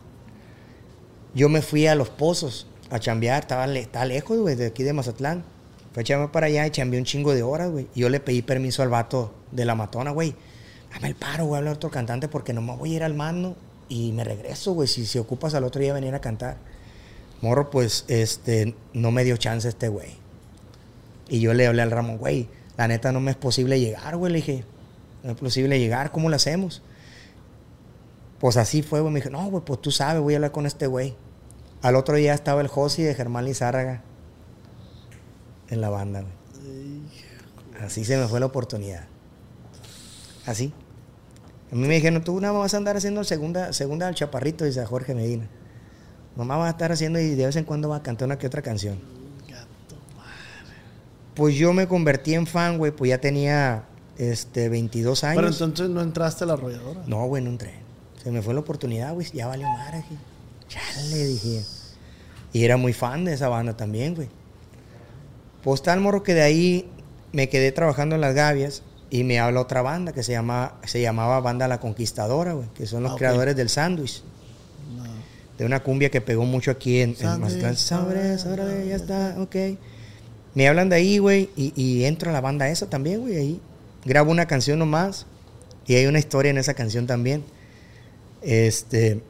Yo 1.35 1.48
me 1.48 1.62
fui 1.62 1.86
a 1.86 1.94
los 1.94 2.09
pozos 2.09 2.66
a 2.90 2.98
chambear, 2.98 3.42
estaba, 3.42 3.66
lejos, 3.66 4.38
güey, 4.38 4.54
de 4.54 4.66
aquí 4.66 4.82
de 4.82 4.92
Mazatlán. 4.92 5.44
Fue 5.92 6.02
a 6.02 6.04
chambear 6.04 6.32
para 6.32 6.46
allá 6.46 6.66
y 6.66 6.70
chambeé 6.70 7.00
un 7.00 7.06
chingo 7.06 7.34
de 7.34 7.42
horas, 7.42 7.70
güey. 7.70 7.88
Y 7.94 8.00
yo 8.00 8.08
le 8.08 8.20
pedí 8.20 8.42
permiso 8.42 8.82
al 8.82 8.88
vato 8.88 9.34
de 9.52 9.64
la 9.64 9.74
matona, 9.74 10.10
güey. 10.10 10.34
Dame 10.92 11.08
el 11.08 11.14
paro, 11.14 11.46
güey, 11.46 11.66
a 11.66 11.72
otro 11.72 11.90
cantante 11.90 12.28
porque 12.28 12.52
nomás 12.52 12.78
voy 12.78 12.92
a 12.92 12.96
ir 12.96 13.04
al 13.04 13.14
mando 13.14 13.56
y 13.88 14.12
me 14.12 14.24
regreso, 14.24 14.72
güey. 14.72 14.88
Si, 14.88 15.06
si 15.06 15.18
ocupas 15.18 15.54
al 15.54 15.64
otro 15.64 15.80
día 15.80 15.92
venir 15.92 16.14
a 16.14 16.20
cantar. 16.20 16.58
Morro, 17.40 17.70
pues, 17.70 18.04
este, 18.08 18.74
no 18.92 19.10
me 19.10 19.24
dio 19.24 19.36
chance 19.36 19.68
este 19.68 19.88
güey. 19.88 20.26
Y 21.28 21.40
yo 21.40 21.54
le 21.54 21.66
hablé 21.66 21.82
al 21.82 21.90
Ramón, 21.90 22.18
güey, 22.18 22.48
la 22.76 22.88
neta 22.88 23.12
no 23.12 23.20
me 23.20 23.32
es 23.32 23.36
posible 23.36 23.80
llegar, 23.80 24.16
güey. 24.16 24.32
Le 24.32 24.38
dije, 24.38 24.64
no 25.22 25.32
es 25.32 25.38
posible 25.38 25.78
llegar, 25.78 26.12
¿cómo 26.12 26.28
lo 26.28 26.36
hacemos? 26.36 26.82
Pues 28.38 28.56
así 28.56 28.82
fue, 28.82 29.00
güey. 29.00 29.12
Me 29.12 29.20
dijo, 29.20 29.30
no, 29.30 29.44
güey, 29.50 29.64
pues 29.64 29.80
tú 29.80 29.90
sabes, 29.90 30.22
voy 30.22 30.34
a 30.34 30.36
hablar 30.36 30.52
con 30.52 30.66
este 30.66 30.86
güey. 30.86 31.14
Al 31.86 31.94
otro 31.94 32.16
día 32.16 32.34
estaba 32.34 32.60
el 32.62 32.66
Josi 32.66 33.04
de 33.04 33.14
Germán 33.14 33.44
Lizárraga 33.44 34.02
en 35.68 35.80
la 35.80 35.88
banda. 35.88 36.24
Así 37.80 38.04
se 38.04 38.16
me 38.16 38.26
fue 38.26 38.40
la 38.40 38.46
oportunidad. 38.46 39.04
Así. 40.46 40.72
A 41.70 41.76
mí 41.76 41.86
me 41.86 41.94
dijeron, 41.94 42.24
tú 42.24 42.40
nada 42.40 42.52
más 42.52 42.62
vas 42.62 42.74
a 42.74 42.78
andar 42.78 42.96
haciendo 42.96 43.22
segunda, 43.22 43.72
segunda 43.72 44.08
al 44.08 44.16
chaparrito, 44.16 44.64
dice 44.64 44.84
Jorge 44.84 45.14
Medina. 45.14 45.46
Mamá 46.34 46.56
va 46.56 46.66
a 46.66 46.70
estar 46.70 46.90
haciendo 46.90 47.20
y 47.20 47.36
de 47.36 47.46
vez 47.46 47.54
en 47.54 47.62
cuando 47.62 47.88
va 47.88 47.98
a 47.98 48.02
cantar 48.02 48.26
una 48.26 48.36
que 48.36 48.48
otra 48.48 48.62
canción. 48.62 48.98
Pues 51.36 51.54
yo 51.54 51.72
me 51.72 51.86
convertí 51.86 52.34
en 52.34 52.48
fan, 52.48 52.78
güey, 52.78 52.90
pues 52.90 53.10
ya 53.10 53.20
tenía 53.20 53.84
este, 54.18 54.68
22 54.68 55.22
años. 55.22 55.36
Pero 55.36 55.48
entonces 55.52 55.88
no 55.88 56.00
entraste 56.00 56.42
a 56.42 56.48
la 56.48 56.54
arrolladora. 56.54 57.04
No, 57.06 57.26
güey, 57.28 57.44
no 57.44 57.50
entré. 57.50 57.74
Se 58.24 58.32
me 58.32 58.42
fue 58.42 58.54
la 58.54 58.60
oportunidad, 58.60 59.14
güey, 59.14 59.30
ya 59.32 59.46
valió 59.46 59.68
madre. 59.68 60.02
le 61.10 61.26
dije. 61.26 61.76
Y 62.52 62.64
era 62.64 62.77
muy 62.77 62.93
fan 62.93 63.24
de 63.24 63.35
esa 63.35 63.48
banda 63.48 63.77
también, 63.77 64.14
güey. 64.14 64.28
Pues 65.62 65.82
tal 65.82 66.01
morro 66.01 66.23
que 66.23 66.35
de 66.35 66.43
ahí 66.43 66.89
me 67.32 67.48
quedé 67.48 67.73
trabajando 67.73 68.14
en 68.14 68.20
las 68.20 68.35
gavias 68.35 68.82
y 69.10 69.24
me 69.24 69.39
habla 69.39 69.60
otra 69.60 69.82
banda 69.82 70.12
que 70.12 70.23
se, 70.23 70.32
llama, 70.32 70.74
se 70.85 71.01
llamaba 71.01 71.40
Banda 71.40 71.68
La 71.68 71.81
Conquistadora, 71.81 72.52
güey, 72.52 72.68
que 72.74 72.86
son 72.86 73.02
los 73.02 73.12
ah, 73.12 73.16
creadores 73.16 73.56
del 73.56 73.68
sándwich. 73.68 74.23
De 75.59 75.64
una 75.64 75.82
cumbia 75.82 76.10
que 76.10 76.20
pegó 76.20 76.44
mucho 76.44 76.70
aquí 76.70 77.01
en, 77.01 77.16
en 77.18 77.40
Mazatlán. 77.40 77.74
ya 78.86 78.97
está, 78.97 79.36
ok. 79.39 79.56
Me 80.55 80.68
hablan 80.68 80.90
de 80.90 80.97
ahí, 80.97 81.18
güey, 81.18 81.48
y, 81.56 81.73
y, 81.74 82.05
entro 82.05 82.28
a 82.31 82.32
la 82.32 82.43
banda 82.43 82.68
esa 82.68 82.90
también, 82.90 83.20
güey, 83.20 83.36
ahí. 83.36 83.60
Grabo 84.05 84.31
una 84.31 84.47
canción 84.47 84.78
nomás 84.78 85.27
y 85.86 85.94
hay 85.94 86.06
una 86.06 86.18
historia 86.18 86.51
en 86.51 86.59
esa 86.59 86.74
canción 86.74 87.06
también. 87.06 87.43
Este, 88.43 89.20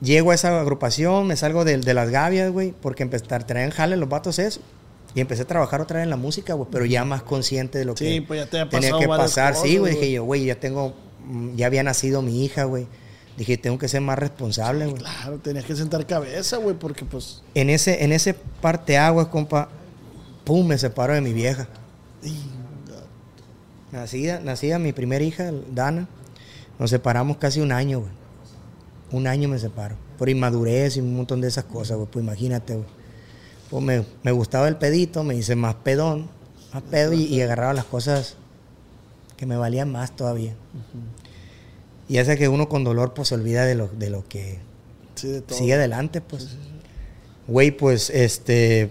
Llego 0.00 0.32
a 0.32 0.34
esa 0.34 0.60
agrupación, 0.60 1.26
me 1.26 1.36
salgo 1.36 1.64
de, 1.64 1.94
las 1.94 2.10
gavias, 2.10 2.50
güey, 2.50 2.72
porque 2.72 3.02
empecé 3.02 3.32
a 3.34 3.38
traer 3.38 3.66
en 3.66 3.70
jale 3.70 3.96
los 3.96 4.08
vatos 4.08 4.38
eso. 4.38 4.60
Y 5.14 5.20
empecé 5.20 5.42
a 5.42 5.46
trabajar 5.46 5.80
otra 5.80 5.98
vez 5.98 6.04
en 6.04 6.10
la 6.10 6.16
música, 6.16 6.54
güey, 6.54 6.68
pero 6.70 6.84
ya 6.84 7.04
más 7.04 7.22
consciente 7.22 7.78
de 7.78 7.84
lo 7.84 7.94
que 7.94 8.22
pues 8.26 8.40
ya 8.50 8.68
tenía 8.68 8.98
que 8.98 9.06
pasar. 9.06 9.54
sí, 9.54 9.78
güey, 9.78 9.94
dije 9.94 10.12
yo, 10.12 10.24
güey, 10.24 10.44
ya 10.44 10.56
tengo, 10.56 10.94
mm, 11.26 11.54
ya 11.54 11.66
había 11.66 11.82
nacido 11.82 12.20
mi 12.20 12.44
hija, 12.44 12.64
güey. 12.64 12.86
Dije, 13.36 13.56
tengo 13.56 13.78
que 13.78 13.88
ser 13.88 14.00
más 14.00 14.18
responsable, 14.18 14.86
güey. 14.86 14.98
Claro, 14.98 15.38
tenías 15.38 15.64
que 15.64 15.74
sentar 15.74 16.06
cabeza, 16.06 16.56
güey, 16.58 16.76
porque 16.76 17.04
pues... 17.04 17.42
En 17.54 17.70
ese, 17.70 18.04
en 18.04 18.12
ese 18.12 18.36
agua, 18.98 19.30
compa, 19.30 19.68
pum, 20.44 20.66
me 20.66 20.78
separo 20.78 21.14
de 21.14 21.20
mi 21.20 21.32
vieja. 21.32 21.68
Nacida, 23.90 24.40
nacida 24.40 24.78
mi 24.78 24.92
primera 24.92 25.24
hija, 25.24 25.52
Dana. 25.72 26.08
Nos 26.78 26.90
separamos 26.90 27.36
casi 27.36 27.60
un 27.60 27.72
año, 27.72 28.00
güey. 28.00 28.23
Un 29.14 29.28
año 29.28 29.48
me 29.48 29.60
separo. 29.60 29.94
Por 30.18 30.28
inmadurez 30.28 30.96
y 30.96 31.00
un 31.00 31.14
montón 31.14 31.40
de 31.40 31.46
esas 31.46 31.64
cosas, 31.64 31.96
güey. 31.96 32.08
Pues 32.10 32.24
imagínate, 32.24 32.74
güey. 32.74 32.86
Pues 33.70 34.04
me, 34.24 34.32
gustaba 34.32 34.66
el 34.66 34.76
pedito, 34.76 35.22
me 35.22 35.36
hice 35.36 35.54
más 35.54 35.76
pedón, 35.76 36.28
más 36.72 36.82
pedo 36.82 37.12
y, 37.12 37.40
agarraba 37.40 37.72
las 37.72 37.84
cosas 37.84 38.36
que 39.36 39.46
me 39.46 39.56
valían 39.56 39.92
más 39.92 40.16
todavía. 40.16 40.54
Y 42.08 42.18
hace 42.18 42.36
que 42.36 42.48
uno 42.48 42.68
con 42.68 42.82
dolor 42.82 43.14
pues 43.14 43.28
se 43.28 43.36
olvida 43.36 43.64
de 43.64 43.76
lo, 43.76 43.88
de 43.88 44.10
lo 44.10 44.26
que 44.28 44.58
sigue 45.14 45.74
adelante, 45.74 46.20
pues. 46.20 46.56
Güey, 47.46 47.70
pues 47.70 48.10
este 48.10 48.90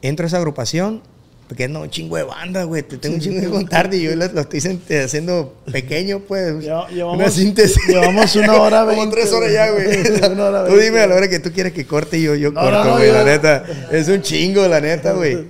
entro 0.00 0.24
a 0.24 0.28
esa 0.28 0.38
agrupación 0.38 1.02
porque 1.48 1.68
no, 1.68 1.82
un 1.82 1.90
chingo 1.90 2.16
de 2.16 2.22
banda, 2.22 2.64
güey. 2.64 2.82
Te 2.82 2.96
tengo 2.96 3.16
un 3.16 3.20
chingo 3.20 3.40
de 3.40 3.50
contar 3.50 3.92
y 3.92 4.02
yo 4.02 4.16
lo, 4.16 4.24
estoy 4.24 4.60
haciendo 4.98 5.54
pequeño, 5.70 6.20
pues. 6.20 6.58
llevamos, 6.64 7.16
una 7.16 7.30
síntesis. 7.30 7.86
Llevamos 7.86 8.34
una 8.36 8.54
hora 8.60 8.86
Como 8.86 9.08
tres 9.10 9.30
horas 9.32 9.52
ya, 9.52 9.70
güey. 9.70 10.02
tú 10.68 10.76
dime 10.78 11.00
a 11.00 11.06
la 11.06 11.16
hora 11.16 11.28
que 11.28 11.40
tú 11.40 11.52
quieres 11.52 11.72
que 11.72 11.86
corte 11.86 12.18
y 12.18 12.22
yo, 12.22 12.34
yo 12.34 12.54
corto, 12.54 12.92
güey. 12.92 13.12
la 13.12 13.24
neta. 13.24 13.64
Es 13.92 14.08
un 14.08 14.22
chingo, 14.22 14.66
la 14.68 14.80
neta, 14.80 15.12
güey. 15.12 15.48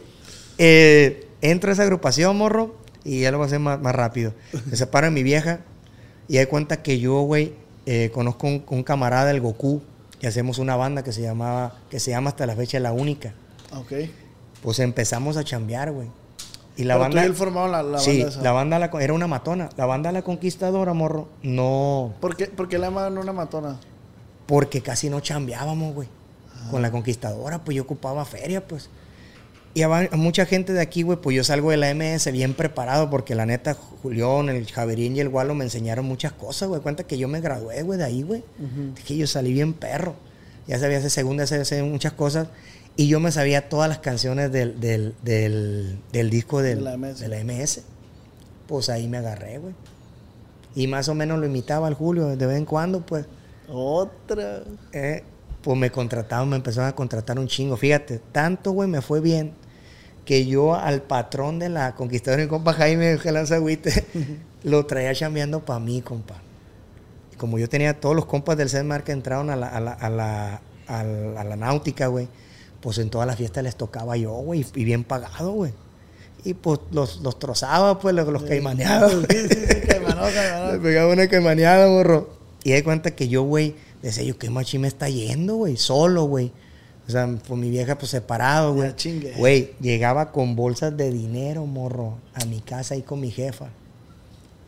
Eh, 0.58 1.28
entro 1.40 1.70
a 1.70 1.74
esa 1.74 1.84
agrupación, 1.84 2.36
morro, 2.36 2.76
y 3.04 3.20
ya 3.20 3.30
lo 3.30 3.38
voy 3.38 3.44
a 3.44 3.46
hacer 3.46 3.60
más, 3.60 3.80
más 3.80 3.94
rápido. 3.94 4.34
Me 4.66 4.76
separo 4.76 5.06
de 5.06 5.12
mi 5.12 5.22
vieja 5.22 5.60
y 6.26 6.38
hay 6.38 6.46
cuenta 6.46 6.82
que 6.82 6.98
yo, 6.98 7.20
güey, 7.20 7.52
eh, 7.86 8.10
conozco 8.12 8.48
un, 8.48 8.64
un 8.68 8.82
camarada 8.82 9.26
del 9.26 9.40
Goku 9.40 9.80
y 10.20 10.26
hacemos 10.26 10.58
una 10.58 10.74
banda 10.74 11.04
que 11.04 11.12
se 11.12 11.22
llamaba, 11.22 11.78
que 11.88 12.00
se 12.00 12.10
llama 12.10 12.30
hasta 12.30 12.46
la 12.46 12.56
fecha 12.56 12.80
La 12.80 12.92
Única. 12.92 13.34
Ok 13.72 13.92
pues 14.65 14.78
empezamos 14.78 15.36
a 15.36 15.45
chambear, 15.45 15.93
güey. 15.93 16.09
Y 16.77 16.85
la 16.85 16.97
banda. 16.97 17.23
Tú 17.27 17.45
la, 17.53 17.82
la 17.82 17.99
sí, 17.99 18.24
la 18.43 18.51
banda 18.53 18.91
era 18.99 19.12
una 19.12 19.27
matona. 19.27 19.69
La 19.77 19.85
banda 19.85 20.11
La 20.11 20.23
Conquistadora, 20.23 20.95
morro, 20.95 21.28
no. 21.43 22.15
¿Por 22.19 22.35
qué, 22.35 22.47
¿Por 22.47 22.66
qué 22.66 22.78
la 22.78 22.86
llamaban 22.86 23.19
una 23.19 23.35
matona? 23.35 23.78
Porque 24.47 24.81
casi 24.81 25.11
no 25.11 25.20
chambeábamos, 25.20 25.95
güey. 25.95 26.09
Con 26.70 26.81
la 26.81 26.91
Conquistadora, 26.91 27.62
pues 27.62 27.77
yo 27.77 27.82
ocupaba 27.82 28.24
feria, 28.24 28.66
pues. 28.66 28.89
Y 29.74 29.82
a, 29.82 30.09
mucha 30.12 30.47
gente 30.47 30.73
de 30.73 30.81
aquí, 30.81 31.03
güey, 31.03 31.20
pues 31.20 31.36
yo 31.36 31.45
salgo 31.45 31.70
de 31.70 31.77
la 31.77 31.93
MS 31.95 32.32
bien 32.32 32.55
preparado 32.55 33.11
porque 33.11 33.35
la 33.35 33.45
neta, 33.45 33.74
Julián, 33.74 34.49
el 34.49 34.66
Javerín 34.70 35.15
y 35.15 35.20
el 35.20 35.28
Gualo 35.28 35.55
me 35.55 35.65
enseñaron 35.65 36.07
muchas 36.07 36.32
cosas, 36.32 36.70
güey. 36.70 36.81
Cuenta 36.81 37.05
que 37.05 37.19
yo 37.19 37.28
me 37.28 37.43
gradué, 37.43 37.82
güey, 37.82 37.99
de 37.99 38.05
ahí, 38.05 38.23
güey. 38.23 38.43
Que 39.07 39.15
yo 39.19 39.27
salí 39.27 39.53
bien 39.53 39.74
perro. 39.74 40.15
Ya 40.66 40.78
sabía 40.78 40.97
hacer 40.99 41.11
segunda, 41.11 41.45
hacer 41.45 41.85
muchas 41.85 42.15
cosas. 42.15 42.49
Y 42.96 43.08
yo 43.08 43.18
me 43.20 43.32
sabía 43.32 43.68
todas 43.68 43.88
las 43.88 43.98
canciones 43.98 44.52
del, 44.52 44.80
del, 44.80 45.14
del, 45.22 45.98
del 46.12 46.30
disco 46.30 46.62
del- 46.62 46.78
De 46.78 46.84
la 46.84 46.96
MS. 46.96 47.18
de 47.20 47.28
la 47.28 47.42
MS. 47.44 47.80
Pues 48.68 48.88
ahí 48.88 49.08
me 49.08 49.18
agarré, 49.18 49.58
güey. 49.58 49.74
Y 50.76 50.86
más 50.86 51.08
o 51.08 51.14
menos 51.14 51.38
lo 51.38 51.46
imitaba 51.46 51.86
al 51.88 51.94
Julio 51.94 52.36
de 52.36 52.46
vez 52.46 52.56
en 52.58 52.64
cuando, 52.64 53.00
pues. 53.04 53.26
Otra. 53.68 54.62
Eh, 54.92 55.22
pues 55.62 55.78
me 55.78 55.90
contrataron, 55.90 56.48
me 56.48 56.56
empezaron 56.56 56.88
a 56.88 56.94
contratar 56.94 57.38
un 57.38 57.48
chingo. 57.48 57.76
Fíjate, 57.76 58.20
tanto, 58.32 58.72
güey, 58.72 58.88
me 58.88 59.00
fue 59.00 59.20
bien 59.20 59.52
que 60.24 60.46
yo 60.46 60.74
al 60.74 61.02
patrón 61.02 61.58
de 61.58 61.68
la 61.68 61.94
Conquistadora, 61.94 62.42
mi 62.42 62.48
compa 62.48 62.72
Jaime 62.74 63.18
Gelanzagüite, 63.18 64.04
lo 64.62 64.86
traía 64.86 65.14
chambeando 65.14 65.64
para 65.64 65.80
mí, 65.80 66.00
compa. 66.02 66.36
Y 67.32 67.36
como 67.36 67.58
yo 67.58 67.68
tenía 67.68 67.98
todos 68.00 68.14
los 68.14 68.26
compas 68.26 68.56
del 68.56 68.68
CEDMAR 68.70 69.04
que 69.04 69.12
entraron 69.12 69.50
a 69.50 69.56
la, 69.56 69.68
a 69.68 69.80
la, 69.80 69.92
a 69.92 70.08
la- 70.10 70.60
a 70.86 71.44
la 71.44 71.56
náutica, 71.56 72.06
güey, 72.08 72.28
pues 72.85 72.98
en 72.98 73.09
todas 73.09 73.27
las 73.27 73.36
fiestas 73.36 73.65
les 73.65 73.77
tocaba 73.77 74.15
yo, 74.19 74.31
güey, 74.35 74.66
y 74.74 74.85
bien 74.85 75.05
pagado, 75.05 75.52
güey. 75.52 75.73
Y 76.44 76.52
pues 76.52 76.81
los, 76.93 77.23
los 77.23 77.39
trozaba, 77.39 77.98
pues 77.98 78.15
los, 78.15 78.28
los 78.28 78.43
caimaneaba, 78.43 79.09
güey. 79.09 79.24
Sí, 79.31 79.48
sí, 79.48 79.56
sí, 79.66 79.81
caimanó, 79.89 80.20
caimanó. 80.24 80.82
Pegaba 80.82 81.11
una 81.11 81.27
caimaneada, 81.27 81.89
morro. 81.89 82.28
Y 82.62 82.73
de 82.73 82.85
cuenta 82.85 83.12
que 83.12 83.27
yo, 83.27 83.43
güey, 83.44 83.74
decía 84.02 84.23
yo, 84.23 84.36
qué 84.36 84.51
machín 84.51 84.82
me 84.82 84.89
está 84.89 85.09
yendo, 85.09 85.55
güey, 85.55 85.78
solo, 85.78 86.24
güey. 86.24 86.52
O 87.09 87.11
sea, 87.11 87.27
pues 87.27 87.59
mi 87.59 87.70
vieja, 87.70 87.97
pues 87.97 88.11
separado, 88.11 88.74
güey. 88.74 88.94
Chingue. 88.97 89.32
Güey, 89.39 89.73
llegaba 89.81 90.31
con 90.31 90.55
bolsas 90.55 90.94
de 90.94 91.11
dinero, 91.11 91.65
morro, 91.65 92.19
a 92.35 92.44
mi 92.44 92.61
casa 92.61 92.93
ahí 92.93 93.01
con 93.01 93.19
mi 93.19 93.31
jefa. 93.31 93.70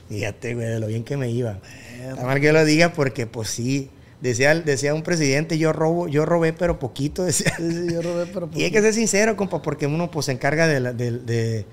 Fíjate, 0.08 0.54
güey, 0.54 0.68
de 0.68 0.80
lo 0.80 0.86
bien 0.86 1.04
que 1.04 1.18
me 1.18 1.28
iba. 1.30 1.58
Está 2.00 2.24
mal 2.24 2.40
que 2.40 2.46
yo 2.46 2.54
lo 2.54 2.64
diga 2.64 2.94
porque, 2.94 3.26
pues 3.26 3.50
sí. 3.50 3.90
Decía, 4.20 4.54
decía 4.54 4.94
un 4.94 5.02
presidente, 5.02 5.58
yo 5.58 5.72
robo, 5.72 6.08
yo 6.08 6.24
robé, 6.24 6.52
pero 6.52 6.78
poquito, 6.78 7.24
decía. 7.26 7.52
Sí, 7.56 7.70
sí, 7.70 7.92
yo 7.92 8.02
robé, 8.02 8.26
pero 8.26 8.48
Y 8.54 8.62
hay 8.64 8.70
que 8.70 8.80
ser 8.80 8.94
sincero, 8.94 9.36
compa, 9.36 9.60
porque 9.62 9.86
uno 9.86 10.10
pues 10.10 10.26
se 10.26 10.32
encarga 10.32 10.66
de, 10.66 10.80
la- 10.80 10.92
de, 10.92 11.12
de- 11.12 11.66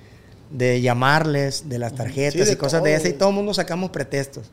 de 0.52 0.82
llamarles, 0.82 1.68
de 1.68 1.80
las 1.80 1.96
tarjetas 1.96 2.48
Sí, 2.48 2.54
y 2.54 2.56
cosas 2.58 2.82
todo, 2.82 2.86
de 2.86 2.96
esas, 2.96 3.10
y 3.10 3.14
todo 3.14 3.30
el 3.30 3.36
mundo 3.36 3.54
sacamos 3.56 3.90
pretextos. 3.90 4.52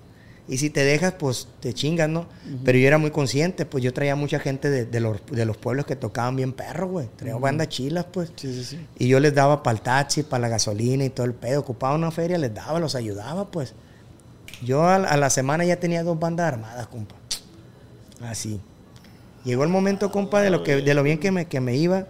Y 0.48 0.56
si 0.58 0.70
te 0.70 0.82
dejas, 0.82 1.12
pues 1.12 1.46
te 1.60 1.74
chingas, 1.74 2.08
¿no? 2.08 2.26
Pero 2.64 2.78
yo 2.78 2.86
era 2.88 2.96
muy 2.98 3.10
consciente, 3.10 3.66
pues 3.66 3.84
yo 3.84 3.92
traía 3.92 4.16
mucha 4.16 4.40
gente 4.40 4.68
de, 4.70 4.84
de 4.86 4.98
los, 4.98 5.18
de 5.30 5.44
los 5.44 5.56
pueblos 5.58 5.84
que 5.86 5.94
tocaban 5.96 6.34
bien 6.36 6.52
perro, 6.54 6.88
güey. 6.88 7.08
Traía 7.16 7.36
bandas 7.36 7.68
chilas, 7.68 8.06
pues. 8.10 8.32
Sí, 8.34 8.52
sí, 8.54 8.64
sí. 8.64 8.86
Y 8.98 9.06
yo 9.08 9.20
les 9.20 9.32
daba 9.34 9.62
para 9.62 9.76
el 9.76 9.82
taxi, 9.82 10.22
para 10.24 10.40
la 10.40 10.48
gasolina 10.48 11.04
y 11.04 11.10
todo 11.10 11.26
el 11.26 11.34
pedo. 11.34 11.60
Ocupaba 11.60 11.94
una 11.94 12.10
feria, 12.10 12.36
les 12.38 12.52
daba, 12.52 12.80
los 12.80 12.94
ayudaba, 12.96 13.50
pues. 13.50 13.74
Yo 14.64 14.84
a 14.88 14.98
la 15.16 15.30
semana 15.30 15.64
ya 15.64 15.76
tenía 15.78 16.02
dos 16.02 16.18
bandas 16.18 16.52
armadas, 16.52 16.86
compa. 16.88 17.14
Así. 18.20 18.60
Llegó 19.44 19.64
el 19.64 19.70
momento, 19.70 20.10
compa, 20.10 20.40
de 20.42 20.50
lo, 20.50 20.62
que, 20.62 20.76
de 20.82 20.94
lo 20.94 21.02
bien 21.02 21.18
que 21.18 21.30
me, 21.30 21.46
que 21.46 21.60
me 21.60 21.74
iba, 21.76 22.06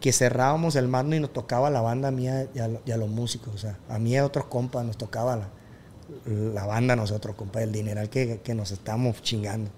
que 0.00 0.12
cerrábamos 0.12 0.76
el 0.76 0.86
mando 0.88 1.16
y 1.16 1.20
nos 1.20 1.32
tocaba 1.32 1.68
la 1.70 1.80
banda 1.80 2.10
mía 2.10 2.46
y 2.54 2.58
a, 2.60 2.68
lo- 2.68 2.80
y 2.86 2.92
a 2.92 2.96
los 2.96 3.08
músicos. 3.08 3.54
O 3.54 3.58
sea, 3.58 3.76
a 3.88 3.98
mí 3.98 4.10
y 4.12 4.16
a 4.16 4.24
otros 4.24 4.46
compas 4.46 4.84
nos 4.84 4.96
tocaba 4.96 5.36
la, 5.36 5.48
la 6.26 6.66
banda 6.66 6.94
a 6.94 6.96
nosotros, 6.96 7.34
compa, 7.36 7.62
el 7.62 7.72
dineral 7.72 8.08
que, 8.08 8.40
que 8.42 8.54
nos 8.54 8.70
estábamos 8.70 9.20
chingando. 9.22 9.70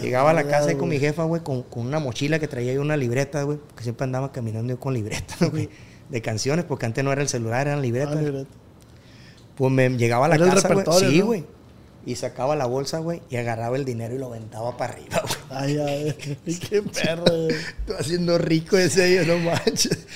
Llegaba 0.00 0.30
a 0.30 0.32
la 0.34 0.44
casa 0.44 0.68
ahí 0.70 0.76
con 0.76 0.88
güey. 0.88 0.98
mi 0.98 1.04
jefa, 1.06 1.24
güey, 1.24 1.42
con, 1.42 1.62
con 1.64 1.86
una 1.86 1.98
mochila 1.98 2.38
que 2.38 2.48
traía 2.48 2.70
ahí 2.72 2.78
una 2.78 2.96
libreta, 2.96 3.42
güey, 3.42 3.58
que 3.76 3.82
siempre 3.82 4.04
andaba 4.04 4.30
caminando 4.32 4.72
yo 4.72 4.80
con 4.80 4.94
libreta, 4.94 5.34
güey, 5.50 5.68
de 6.08 6.22
canciones, 6.22 6.64
porque 6.64 6.86
antes 6.86 7.02
no 7.04 7.12
era 7.12 7.20
el 7.22 7.28
celular, 7.28 7.66
eran 7.66 7.82
libretas. 7.82 8.16
Ah, 8.16 8.22
libreta. 8.22 8.50
Pues 9.56 9.72
me 9.72 9.88
llegaba 9.90 10.26
a 10.26 10.28
la 10.28 10.36
Era 10.36 10.44
casa, 10.54 10.68
güey. 10.74 10.84
Sí, 11.00 11.18
¿no? 11.20 11.26
Y 12.06 12.14
sacaba 12.16 12.56
la 12.56 12.66
bolsa, 12.66 12.98
güey, 13.00 13.22
y 13.28 13.36
agarraba 13.36 13.76
el 13.76 13.84
dinero 13.84 14.14
y 14.14 14.18
lo 14.18 14.26
aventaba 14.26 14.76
para 14.76 14.94
arriba, 14.94 15.22
güey. 15.22 15.36
Ay, 15.50 15.78
ay, 15.78 16.54
qué 16.58 16.82
perro. 17.02 17.24
güey. 17.24 17.50
Estoy 17.50 17.96
haciendo 17.98 18.38
rico 18.38 18.78
ese 18.78 19.14
yo, 19.14 19.26
no 19.26 19.38
manches. 19.38 20.06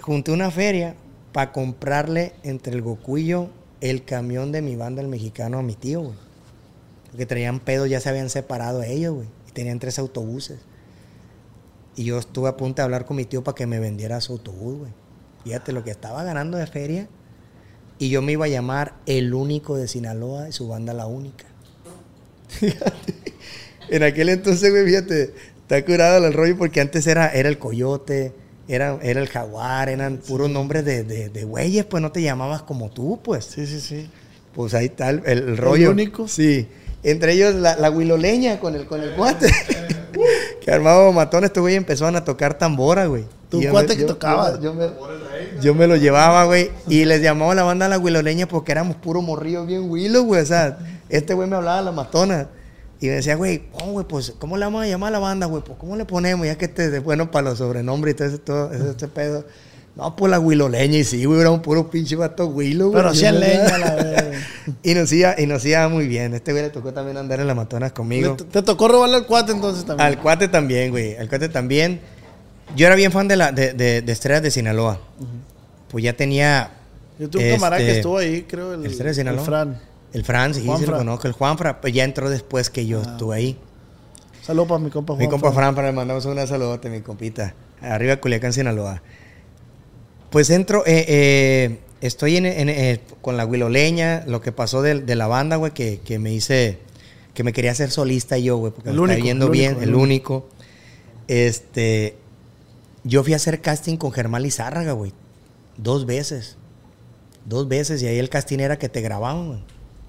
Junté 0.00 0.30
una 0.32 0.50
feria 0.50 0.94
para 1.32 1.52
comprarle 1.52 2.32
entre 2.42 2.74
el 2.74 2.82
yo 3.24 3.50
el 3.80 4.04
camión 4.04 4.50
de 4.50 4.62
mi 4.62 4.76
banda, 4.76 5.02
el 5.02 5.08
mexicano, 5.08 5.58
a 5.58 5.62
mi 5.62 5.74
tío, 5.74 6.00
güey. 6.00 6.16
Porque 7.10 7.26
traían 7.26 7.60
pedos, 7.60 7.88
ya 7.88 8.00
se 8.00 8.08
habían 8.08 8.30
separado 8.30 8.82
ellos, 8.82 9.14
güey. 9.14 9.28
Y 9.48 9.52
tenían 9.52 9.78
tres 9.78 9.98
autobuses. 9.98 10.58
Y 11.96 12.04
yo 12.04 12.18
estuve 12.18 12.48
a 12.48 12.56
punto 12.56 12.76
de 12.80 12.84
hablar 12.84 13.04
con 13.04 13.16
mi 13.16 13.24
tío 13.24 13.42
para 13.44 13.54
que 13.54 13.66
me 13.66 13.78
vendiera 13.80 14.20
su 14.20 14.32
autobús, 14.32 14.78
güey. 14.78 14.92
Fíjate 15.44 15.72
lo 15.72 15.84
que 15.84 15.90
estaba 15.90 16.22
ganando 16.24 16.56
de 16.58 16.66
feria. 16.66 17.08
Y 17.98 18.10
yo 18.10 18.22
me 18.22 18.32
iba 18.32 18.44
a 18.44 18.48
llamar 18.48 18.94
el 19.06 19.34
único 19.34 19.76
de 19.76 19.88
Sinaloa 19.88 20.48
y 20.48 20.52
su 20.52 20.68
banda 20.68 20.94
la 20.94 21.06
única. 21.06 21.44
En 23.90 24.02
aquel 24.02 24.28
entonces, 24.28 24.70
güey, 24.70 24.84
fíjate, 24.84 25.34
está 25.62 25.84
curado 25.84 26.26
el 26.26 26.32
rollo 26.32 26.56
porque 26.58 26.80
antes 26.80 27.06
era, 27.06 27.28
era 27.32 27.48
el 27.48 27.58
coyote, 27.58 28.32
era, 28.68 28.98
era 29.02 29.20
el 29.20 29.28
jaguar, 29.28 29.88
eran 29.88 30.18
puros 30.18 30.50
nombres 30.50 30.84
de, 30.84 31.04
de, 31.04 31.28
de 31.30 31.44
güeyes, 31.44 31.84
pues 31.86 32.02
no 32.02 32.12
te 32.12 32.20
llamabas 32.22 32.62
como 32.62 32.90
tú, 32.90 33.18
pues. 33.22 33.44
Sí, 33.46 33.66
sí, 33.66 33.80
sí. 33.80 34.08
Pues 34.54 34.74
ahí 34.74 34.86
está 34.86 35.10
el, 35.10 35.22
el- 35.24 35.38
el 35.48 35.56
rollo. 35.56 35.90
único? 35.90 36.28
Sí. 36.28 36.68
Entre 37.02 37.32
ellos 37.32 37.54
la, 37.54 37.76
la 37.76 37.90
huiloleña 37.90 38.60
con 38.60 38.74
el, 38.74 38.84
con 38.86 39.00
el 39.02 39.12
cuate. 39.14 39.50
que 40.60 40.70
armado 40.70 41.12
matón, 41.12 41.44
este 41.44 41.60
güey 41.60 41.74
empezaron 41.76 42.16
a 42.16 42.24
tocar 42.24 42.58
tambora, 42.58 43.06
güey. 43.06 43.24
Tu 43.50 43.62
cuate 43.70 43.94
me- 43.94 43.96
que 43.96 44.04
tocaba. 44.04 44.60
Yo, 44.60 44.74
me, 44.74 44.86
yo 45.62 45.74
me 45.74 45.86
lo 45.86 45.96
llevaba, 45.96 46.44
güey. 46.44 46.70
Y 46.88 47.04
les 47.04 47.22
llamaba 47.22 47.54
la 47.54 47.62
banda 47.62 47.88
la 47.88 47.98
huiloleña 47.98 48.46
porque 48.46 48.72
éramos 48.72 48.96
puro 48.96 49.22
morrillos 49.22 49.66
bien 49.66 49.90
huilos, 49.90 50.24
güey. 50.24 50.42
O 50.42 50.46
sea, 50.46 50.78
este 51.08 51.34
güey 51.34 51.48
me 51.48 51.56
hablaba 51.56 51.80
la 51.82 51.92
matona. 51.92 52.48
Y 53.00 53.06
me 53.06 53.12
decía, 53.12 53.36
güey, 53.36 53.62
oh, 53.80 53.92
güey, 53.92 54.04
pues, 54.06 54.34
¿cómo 54.40 54.56
le 54.56 54.64
vamos 54.64 54.82
a 54.82 54.86
llamar 54.88 55.08
a 55.08 55.12
la 55.12 55.18
banda, 55.20 55.46
güey? 55.46 55.62
Pues, 55.62 55.78
¿cómo 55.78 55.94
le 55.96 56.04
ponemos? 56.04 56.44
Ya 56.46 56.58
que 56.58 56.64
este 56.64 56.94
es 56.96 57.02
bueno 57.04 57.30
para 57.30 57.50
los 57.50 57.58
sobrenombres 57.58 58.14
y 58.14 58.16
todo 58.16 58.26
ese, 58.28 58.38
todo 58.38 58.72
ese, 58.72 58.90
ese 58.96 59.08
pedo. 59.08 59.44
No, 59.94 60.14
pues 60.14 60.30
la 60.30 60.38
huiloleña. 60.40 60.98
Y 60.98 61.04
sí, 61.04 61.24
güey, 61.24 61.40
era 61.40 61.50
un 61.50 61.62
puro 61.62 61.90
pinche 61.90 62.16
vato 62.16 62.46
huilo, 62.48 62.88
güey. 62.90 62.96
Pero 63.02 63.14
sí 63.14 63.22
leña, 63.30 63.78
la 63.78 63.94
verdad. 63.94 64.32
y 64.82 64.94
nos 64.94 65.12
iba, 65.12 65.34
y 65.40 65.46
nos 65.46 65.64
iba 65.64 65.88
muy 65.88 66.06
bien. 66.06 66.34
Este 66.34 66.52
güey 66.52 66.64
le 66.64 66.70
tocó 66.70 66.92
también 66.92 67.16
andar 67.16 67.40
en 67.40 67.46
las 67.46 67.56
matonas 67.56 67.92
conmigo. 67.92 68.36
Le- 68.38 68.44
Te 68.46 68.62
tocó 68.62 68.88
robarle 68.88 69.16
al 69.16 69.26
cuate 69.26 69.52
entonces 69.52 69.84
también. 69.84 70.06
Al 70.06 70.20
cuate 70.20 70.48
también, 70.48 70.90
güey. 70.90 71.16
Al 71.16 71.28
cuate 71.28 71.48
también. 71.48 72.00
Yo 72.76 72.86
era 72.86 72.94
bien 72.96 73.10
fan 73.12 73.28
de, 73.28 73.36
la, 73.36 73.52
de, 73.52 73.72
de, 73.72 74.02
de 74.02 74.12
Estrellas 74.12 74.42
de 74.42 74.50
Sinaloa. 74.50 75.00
Pues 75.90 76.04
ya 76.04 76.12
tenía. 76.12 76.70
Yo 77.18 77.28
tuve 77.28 77.46
un 77.52 77.56
camarada 77.56 77.78
que 77.82 77.86
este, 77.88 77.98
estuvo 78.00 78.18
ahí, 78.18 78.42
creo, 78.42 78.74
el, 78.74 78.84
¿El 78.86 78.96
de 78.98 79.08
el 79.08 79.14
Sinaloa? 79.14 79.44
Fran. 79.44 79.80
El 80.12 80.24
Fran, 80.24 80.54
sí, 80.54 80.60
sí 80.60 80.66
Juanfra. 80.66 80.92
lo 80.92 80.98
conozco. 80.98 81.26
El 81.26 81.32
Juanfra, 81.32 81.80
pues 81.80 81.92
ya 81.92 82.04
entró 82.04 82.30
después 82.30 82.70
que 82.70 82.86
yo 82.86 83.00
Ah. 83.04 83.10
estuve 83.12 83.36
ahí. 83.36 83.58
Saludos 84.42 84.68
para 84.68 84.78
mi 84.80 84.90
compa 84.90 85.14
Mi 85.14 85.18
Juan 85.20 85.30
compa 85.30 85.48
Fran. 85.52 85.54
Fran, 85.64 85.74
para 85.74 85.88
le 85.88 85.92
mandamos 85.94 86.24
una 86.26 86.46
saludote, 86.46 86.88
mi 86.88 87.00
compita. 87.00 87.54
Arriba 87.80 88.16
de 88.16 88.20
Culiacán, 88.20 88.52
Sinaloa. 88.52 89.02
Pues 90.30 90.50
entro, 90.50 90.84
eh, 90.86 91.04
eh, 91.08 91.78
estoy 92.00 92.36
en, 92.36 92.46
en, 92.46 92.68
eh, 92.68 93.00
con 93.22 93.36
la 93.36 93.46
huiloleña, 93.46 94.24
lo 94.26 94.40
que 94.40 94.52
pasó 94.52 94.82
de, 94.82 95.00
de 95.00 95.16
la 95.16 95.26
banda, 95.26 95.56
güey, 95.56 95.72
que, 95.72 96.00
que 96.04 96.18
me 96.18 96.32
hice, 96.32 96.78
que 97.34 97.44
me 97.44 97.52
quería 97.52 97.70
hacer 97.72 97.90
solista 97.90 98.36
yo, 98.38 98.56
güey, 98.58 98.72
porque 98.72 98.90
El 98.90 98.96
me 98.96 99.02
estaba 99.02 99.12
único, 99.14 99.26
yendo 99.26 99.46
el 99.46 99.52
bien, 99.52 99.70
único, 99.76 99.84
el 99.84 99.94
único. 99.94 100.48
Este, 101.28 102.16
yo 103.04 103.22
fui 103.24 103.32
a 103.32 103.36
hacer 103.36 103.60
casting 103.60 103.96
con 103.96 104.12
Germán 104.12 104.42
Lizárraga, 104.42 104.92
güey, 104.92 105.12
dos 105.76 106.06
veces, 106.06 106.56
dos 107.46 107.68
veces, 107.68 108.02
y 108.02 108.06
ahí 108.06 108.18
el 108.18 108.28
casting 108.28 108.58
era 108.58 108.78
que 108.78 108.88
te 108.88 109.00
grababan, 109.00 109.46
güey, 109.48 109.60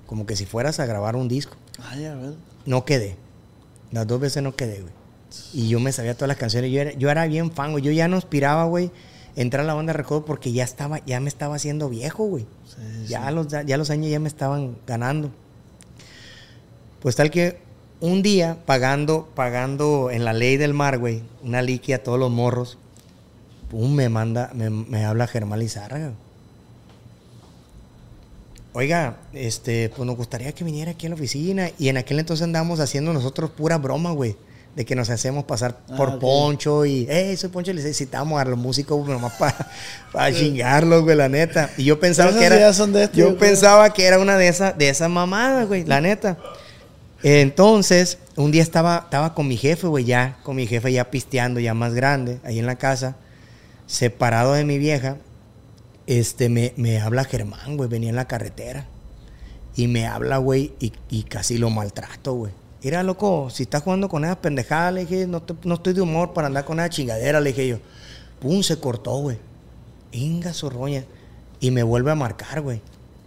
como 0.06 0.26
que 0.26 0.36
si 0.36 0.46
fueras 0.46 0.80
a 0.80 0.86
grabar 0.86 1.16
un 1.16 1.28
disco. 1.28 1.56
Ay, 1.82 2.06
a 2.06 2.16
ver. 2.16 2.34
No 2.66 2.86
quedé. 2.86 3.16
Las 3.92 4.06
dos 4.08 4.20
veces 4.20 4.44
no 4.44 4.56
quedé, 4.56 4.82
güey. 4.82 4.94
Y 5.54 5.70
yo 5.70 5.80
me 5.80 5.92
sabía 5.92 6.16
todas 6.16 6.28
las 6.28 6.38
canciones. 6.38 6.72
Yo 6.72 6.82
era, 6.82 6.92
yo 6.94 7.10
era 7.10 7.26
bien 7.28 7.52
fan, 7.52 7.72
güey. 7.72 7.84
Yo 7.84 7.92
ya 7.92 8.08
no 8.08 8.18
aspiraba, 8.18 8.66
güey, 8.66 8.92
entrar 9.36 9.64
a 9.64 9.68
la 9.68 9.74
banda 9.76 9.94
de 9.94 9.98
recodo 9.98 10.26
porque 10.26 10.52
ya 10.52 10.64
estaba, 10.64 11.04
ya 11.06 11.20
me 11.20 11.30
estaba 11.30 11.56
haciendo 11.56 11.88
viejo, 11.90 12.26
güey. 12.26 12.46
Sí, 12.66 13.08
Ya, 13.08 13.30
Los, 13.32 13.48
ya 13.48 13.78
los 13.78 13.90
años 13.92 14.10
ya 14.10 14.20
me 14.20 14.28
estaban 14.28 14.78
ganando. 14.88 15.32
Pues 17.02 17.16
tal 17.16 17.32
que 17.32 17.60
un 18.02 18.22
día, 18.22 18.58
pagando, 18.66 19.28
pagando 19.36 20.10
en 20.12 20.26
la 20.26 20.34
ley 20.34 20.58
del 20.58 20.74
mar, 20.74 20.98
güey, 20.98 21.22
una 21.44 21.62
liquia 21.62 21.98
a 21.98 22.00
todos 22.00 22.20
los 22.20 22.32
morros, 22.32 22.78
pum, 23.70 23.94
me 23.94 24.10
manda, 24.10 24.52
me, 24.54 24.70
me 24.70 25.06
habla 25.06 25.28
Germán 25.28 25.60
Lizárraga. 25.60 26.14
Oiga, 28.74 29.18
este, 29.34 29.90
pues 29.90 30.06
nos 30.06 30.16
gustaría 30.16 30.52
que 30.52 30.64
viniera 30.64 30.92
aquí 30.92 31.08
a 31.08 31.10
la 31.10 31.16
oficina. 31.16 31.70
Y 31.80 31.90
en 31.90 31.98
aquel 31.98 32.20
entonces 32.20 32.44
andábamos 32.44 32.80
haciendo 32.80 33.12
nosotros 33.14 33.50
pura 33.50 33.78
broma, 33.78 34.12
güey. 34.12 34.36
De 34.76 34.86
que 34.86 34.96
nos 34.96 35.10
hacemos 35.10 35.44
pasar 35.46 35.80
Ah, 35.90 35.98
por. 35.98 36.20
Poncho 36.20 36.86
y, 36.86 37.08
hey, 37.10 37.36
soy 37.36 37.50
Poncho, 37.50 37.72
y 37.72 37.74
les 37.74 37.84
necesitamos 37.84 38.40
a 38.40 38.46
los 38.46 38.58
músicos 38.58 39.06
nomás 39.08 39.34
para 40.14 40.32
chingarlos, 40.34 41.04
güey, 41.04 41.18
la 41.18 41.28
neta. 41.28 41.72
Y 41.76 41.86
yo 41.86 42.00
pensaba 42.00 42.32
que 42.32 42.46
era. 42.46 42.56
ideas 42.56 42.78
son 42.78 42.94
de 42.94 43.06
este, 43.06 43.18
yo 43.18 43.38
pensaba 43.38 43.92
que 43.92 44.06
era 44.06 44.20
una 44.20 44.38
de 44.38 44.48
esas, 44.48 44.78
de 44.78 44.88
esas 44.88 45.10
mamadas, 45.10 45.68
güey, 45.68 45.84
la 45.86 46.00
neta. 46.00 46.38
Entonces, 47.24 48.18
un 48.38 48.52
día 48.52 48.62
estaba, 48.64 49.02
estaba 49.06 49.34
con 49.34 49.48
mi 49.48 49.58
jefe, 49.58 49.88
güey, 49.88 50.06
ya, 50.06 50.38
con 50.44 50.56
mi 50.56 50.68
jefe 50.68 50.92
ya 50.92 51.12
pisteando, 51.12 51.60
ya 51.60 51.74
más 51.74 51.94
grande, 51.94 52.40
ahí 52.44 52.60
en 52.60 52.66
la 52.66 52.78
casa. 52.78 53.18
separado 53.88 54.54
de 54.54 54.66
mi 54.66 54.78
vieja, 54.78 55.18
este, 56.08 56.48
me, 56.50 56.74
me 56.78 57.00
habla 57.00 57.24
Germán, 57.26 57.76
güey, 57.76 57.90
venía 57.90 58.10
en 58.10 58.16
la 58.16 58.28
carretera. 58.28 58.88
Y 59.76 59.88
me 59.88 60.08
habla, 60.08 60.38
güey, 60.38 60.74
y, 60.80 61.24
casi 61.24 61.58
lo 61.58 61.70
maltrato, 61.70 62.34
güey. 62.34 62.52
Mira, 62.84 63.04
loco, 63.04 63.50
si 63.50 63.64
estás 63.64 63.84
jugando 63.84 64.08
con 64.10 64.24
esas 64.24 64.38
pendejadas, 64.38 64.94
le 64.94 65.02
dije, 65.06 65.28
no, 65.28 65.42
te- 65.42 65.56
no 65.64 65.76
estoy 65.76 65.94
de 65.94 66.02
humor 66.02 66.34
para 66.34 66.48
andar 66.48 66.66
con 66.66 66.80
esa 66.80 66.90
chingadera, 66.90 67.40
le 67.42 67.50
dije 67.50 67.68
yo. 67.68 67.78
Pum, 68.40 68.62
se 68.64 68.80
cortó, 68.80 69.18
güey. 69.18 69.38
Inga 70.12 70.54
su 70.54 70.70
roña. 70.70 71.04
Y 71.60 71.72
me 71.72 71.84
vuelve 71.84 72.12
a 72.12 72.16
marcar, 72.16 72.62
güey. 72.62 72.82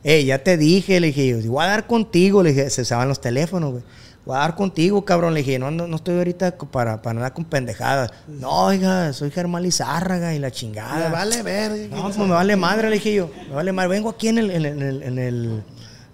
Ey, 0.05 0.25
ya 0.27 0.43
te 0.43 0.57
dije, 0.57 0.99
le 1.01 1.09
dije 1.09 1.29
yo, 1.43 1.51
voy 1.51 1.65
a 1.65 1.69
dar 1.69 1.87
contigo, 1.87 2.43
le 2.43 2.51
dije, 2.53 2.71
se 2.71 2.83
usaban 2.83 3.09
los 3.09 3.21
teléfonos, 3.21 3.71
güey. 3.73 3.83
Voy 4.25 4.37
a 4.37 4.41
dar 4.41 4.55
contigo, 4.55 5.05
cabrón. 5.05 5.35
Le 5.35 5.41
dije, 5.41 5.59
no, 5.59 5.71
no, 5.73 5.87
no 5.89 5.97
estoy 5.97 6.17
ahorita 6.17 6.57
para, 6.57 7.03
para 7.03 7.17
andar 7.19 7.33
con 7.35 7.45
pendejadas. 7.45 8.11
No, 8.29 8.67
oiga, 8.67 9.13
soy 9.13 9.31
Germán 9.33 9.63
Lizárraga 9.65 10.33
y 10.35 10.39
la 10.39 10.51
chingada. 10.53 11.09
Me 11.09 11.13
vale 11.13 11.43
ver. 11.43 11.89
No, 11.91 12.03
pues 12.05 12.19
me 12.19 12.27
vale 12.29 12.55
madre, 12.57 12.89
le 12.89 12.97
dije 12.97 13.15
yo. 13.15 13.31
Me 13.49 13.55
vale 13.55 13.73
madre. 13.73 13.89
Vengo 13.91 14.11
aquí 14.11 14.29
en 14.29 14.39
el, 14.39 14.51
en 14.51 14.65
el, 14.67 15.03
en 15.03 15.19
el, 15.19 15.63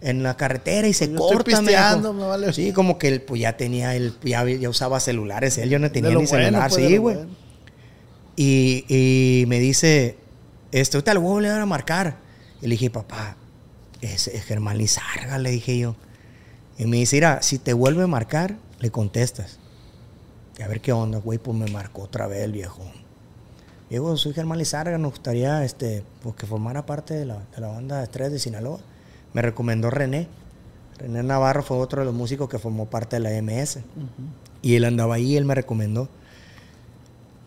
en 0.01 0.17
el- 0.17 0.23
la 0.23 0.37
carretera 0.39 0.89
y 0.89 0.93
se 0.95 1.07
Yo 1.09 1.13
estoy 1.17 1.29
corta, 1.37 1.51
me 1.61 1.67
pisteando, 1.69 2.13
dijo. 2.15 2.21
me 2.23 2.29
vale. 2.29 2.53
Sí, 2.55 2.73
como 2.73 2.97
que 2.99 3.09
él 3.09 3.21
pues 3.23 3.41
ya 3.43 3.57
tenía, 3.59 3.95
él 3.95 4.15
ya, 4.25 4.43
ya 4.45 4.69
usaba 4.71 5.01
celulares, 5.01 5.59
él 5.59 5.69
yo 5.71 5.79
no 5.79 5.91
tenía 5.91 6.11
lo 6.11 6.21
ni 6.21 6.27
bueno, 6.27 6.45
celular, 6.47 6.71
pues, 6.71 6.87
sí, 6.87 6.95
lo 6.97 7.03
güey. 7.03 7.17
bueno. 7.17 7.31
Y, 8.37 8.85
y 8.89 9.47
me 9.47 9.59
dice, 9.59 10.17
este, 10.73 10.97
ahorita 10.97 11.13
le 11.15 11.21
voy 11.21 11.29
a 11.31 11.33
volver 11.35 11.51
a 11.61 11.67
marcar. 11.67 12.17
Y 12.63 12.67
le 12.67 12.71
dije, 12.71 12.89
papá, 12.91 13.37
es, 14.01 14.29
es 14.29 14.45
Germán 14.45 14.79
Lizarga, 14.79 15.39
le 15.39 15.51
dije 15.51 15.79
yo. 15.79 15.97
Y 16.79 16.87
me 16.87 16.99
dice, 16.99 17.17
mira, 17.17 17.43
si 17.43 17.59
te 17.59 17.73
vuelve 17.73 18.05
a 18.05 18.07
marcar, 18.07 18.57
le 18.79 18.91
contestas. 18.91 19.59
Y 20.59 20.63
a 20.63 20.69
ver 20.69 20.81
qué 20.81 20.93
onda, 20.93 21.19
güey, 21.19 21.39
pues 21.39 21.57
me 21.57 21.71
marcó 21.71 22.03
otra 22.03 22.27
vez 22.27 22.43
el 22.43 22.53
viejo. 22.53 22.83
Diego, 23.91 24.17
soy 24.17 24.35
Germán 24.35 24.59
Lizarga, 24.59 24.99
nos 24.99 25.13
gustaría 25.13 25.65
este, 25.65 26.05
pues, 26.23 26.35
que 26.35 26.47
formara 26.47 26.85
parte 26.85 27.15
de 27.15 27.25
la, 27.25 27.39
de 27.55 27.61
la 27.61 27.69
banda 27.69 28.03
Estrellas 28.03 28.33
de 28.33 28.39
Sinaloa. 28.39 28.81
Me 29.33 29.43
recomendó 29.43 29.91
René. 29.91 30.29
René 30.99 31.23
Navarro 31.23 31.63
fue 31.63 31.79
otro 31.79 32.01
de 32.01 32.07
los 32.07 32.15
músicos 32.15 32.49
que 32.49 32.59
formó 32.59 32.87
parte 32.87 33.19
de 33.19 33.21
la 33.21 33.31
MS. 33.43 33.79
Y 34.63 34.77
él 34.77 34.85
andaba 34.85 35.15
ahí, 35.15 35.37
él 35.37 35.45
me 35.45 35.55
recomendó. 35.55 36.09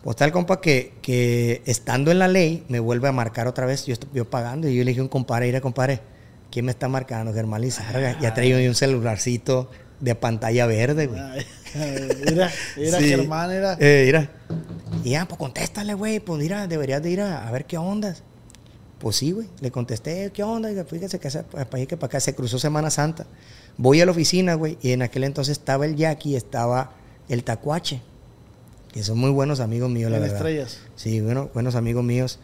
Pues 0.03 0.17
tal 0.17 0.31
compa 0.31 0.61
que, 0.61 0.93
que 1.03 1.61
estando 1.65 2.09
en 2.11 2.17
la 2.17 2.27
ley 2.27 2.65
me 2.69 2.79
vuelve 2.79 3.07
a 3.07 3.11
marcar 3.11 3.47
otra 3.47 3.67
vez, 3.67 3.85
yo 3.85 3.93
estoy 3.93 4.09
yo 4.13 4.27
pagando 4.27 4.67
y 4.67 4.75
yo 4.75 4.83
le 4.83 4.91
dije 4.91 5.01
a 5.01 5.03
un 5.03 5.09
compadre, 5.09 5.45
mira 5.45 5.61
compadre, 5.61 6.01
¿quién 6.51 6.65
me 6.65 6.71
está 6.71 6.87
marcando? 6.87 7.33
Germán 7.33 7.61
Lizárraga. 7.61 8.17
Ya 8.21 8.33
traía 8.33 8.57
un 8.69 8.75
celularcito 8.75 9.71
de 9.99 10.15
pantalla 10.15 10.65
verde, 10.67 11.07
güey. 11.07 11.21
Mira, 12.25 12.51
mira, 12.77 12.99
Sí. 12.99 13.07
Germán, 13.07 13.51
era. 13.51 13.77
Eh, 13.79 14.03
mira. 14.05 14.29
Y 15.03 15.11
ya, 15.11 15.25
pues 15.27 15.39
contéstale, 15.39 15.93
güey. 15.93 16.19
Pues 16.19 16.41
mira, 16.41 16.67
deberías 16.67 17.01
de 17.01 17.09
ir 17.11 17.21
a, 17.21 17.47
a 17.47 17.51
ver 17.51 17.65
qué 17.65 17.77
ondas. 17.77 18.23
Pues 18.99 19.15
sí, 19.15 19.31
güey. 19.31 19.47
Le 19.61 19.71
contesté, 19.71 20.31
¿qué 20.33 20.43
onda? 20.43 20.69
Oiga, 20.69 20.83
Fíjese 20.85 21.17
que 21.19 21.29
para 21.29 21.67
allá 21.71 21.85
que 21.87 21.97
para 21.97 22.07
acá 22.07 22.19
se 22.19 22.35
cruzó 22.35 22.59
Semana 22.59 22.89
Santa. 22.89 23.25
Voy 23.77 24.01
a 24.01 24.05
la 24.05 24.11
oficina, 24.11 24.53
güey. 24.55 24.77
Y 24.81 24.91
en 24.91 25.01
aquel 25.01 25.23
entonces 25.23 25.57
estaba 25.57 25.85
el 25.85 25.95
Jackie 25.95 26.31
y 26.31 26.35
estaba 26.35 26.91
el 27.29 27.43
Tacuache. 27.43 28.01
Que 28.91 29.03
son 29.03 29.17
muy 29.17 29.31
buenos 29.31 29.59
amigos 29.61 29.89
míos, 29.89 30.11
la 30.11 30.17
En 30.17 30.23
verdad. 30.23 30.37
estrellas. 30.37 30.79
Sí, 30.97 31.21
bueno, 31.21 31.49
buenos 31.53 31.75
amigos 31.75 32.03
míos. 32.03 32.39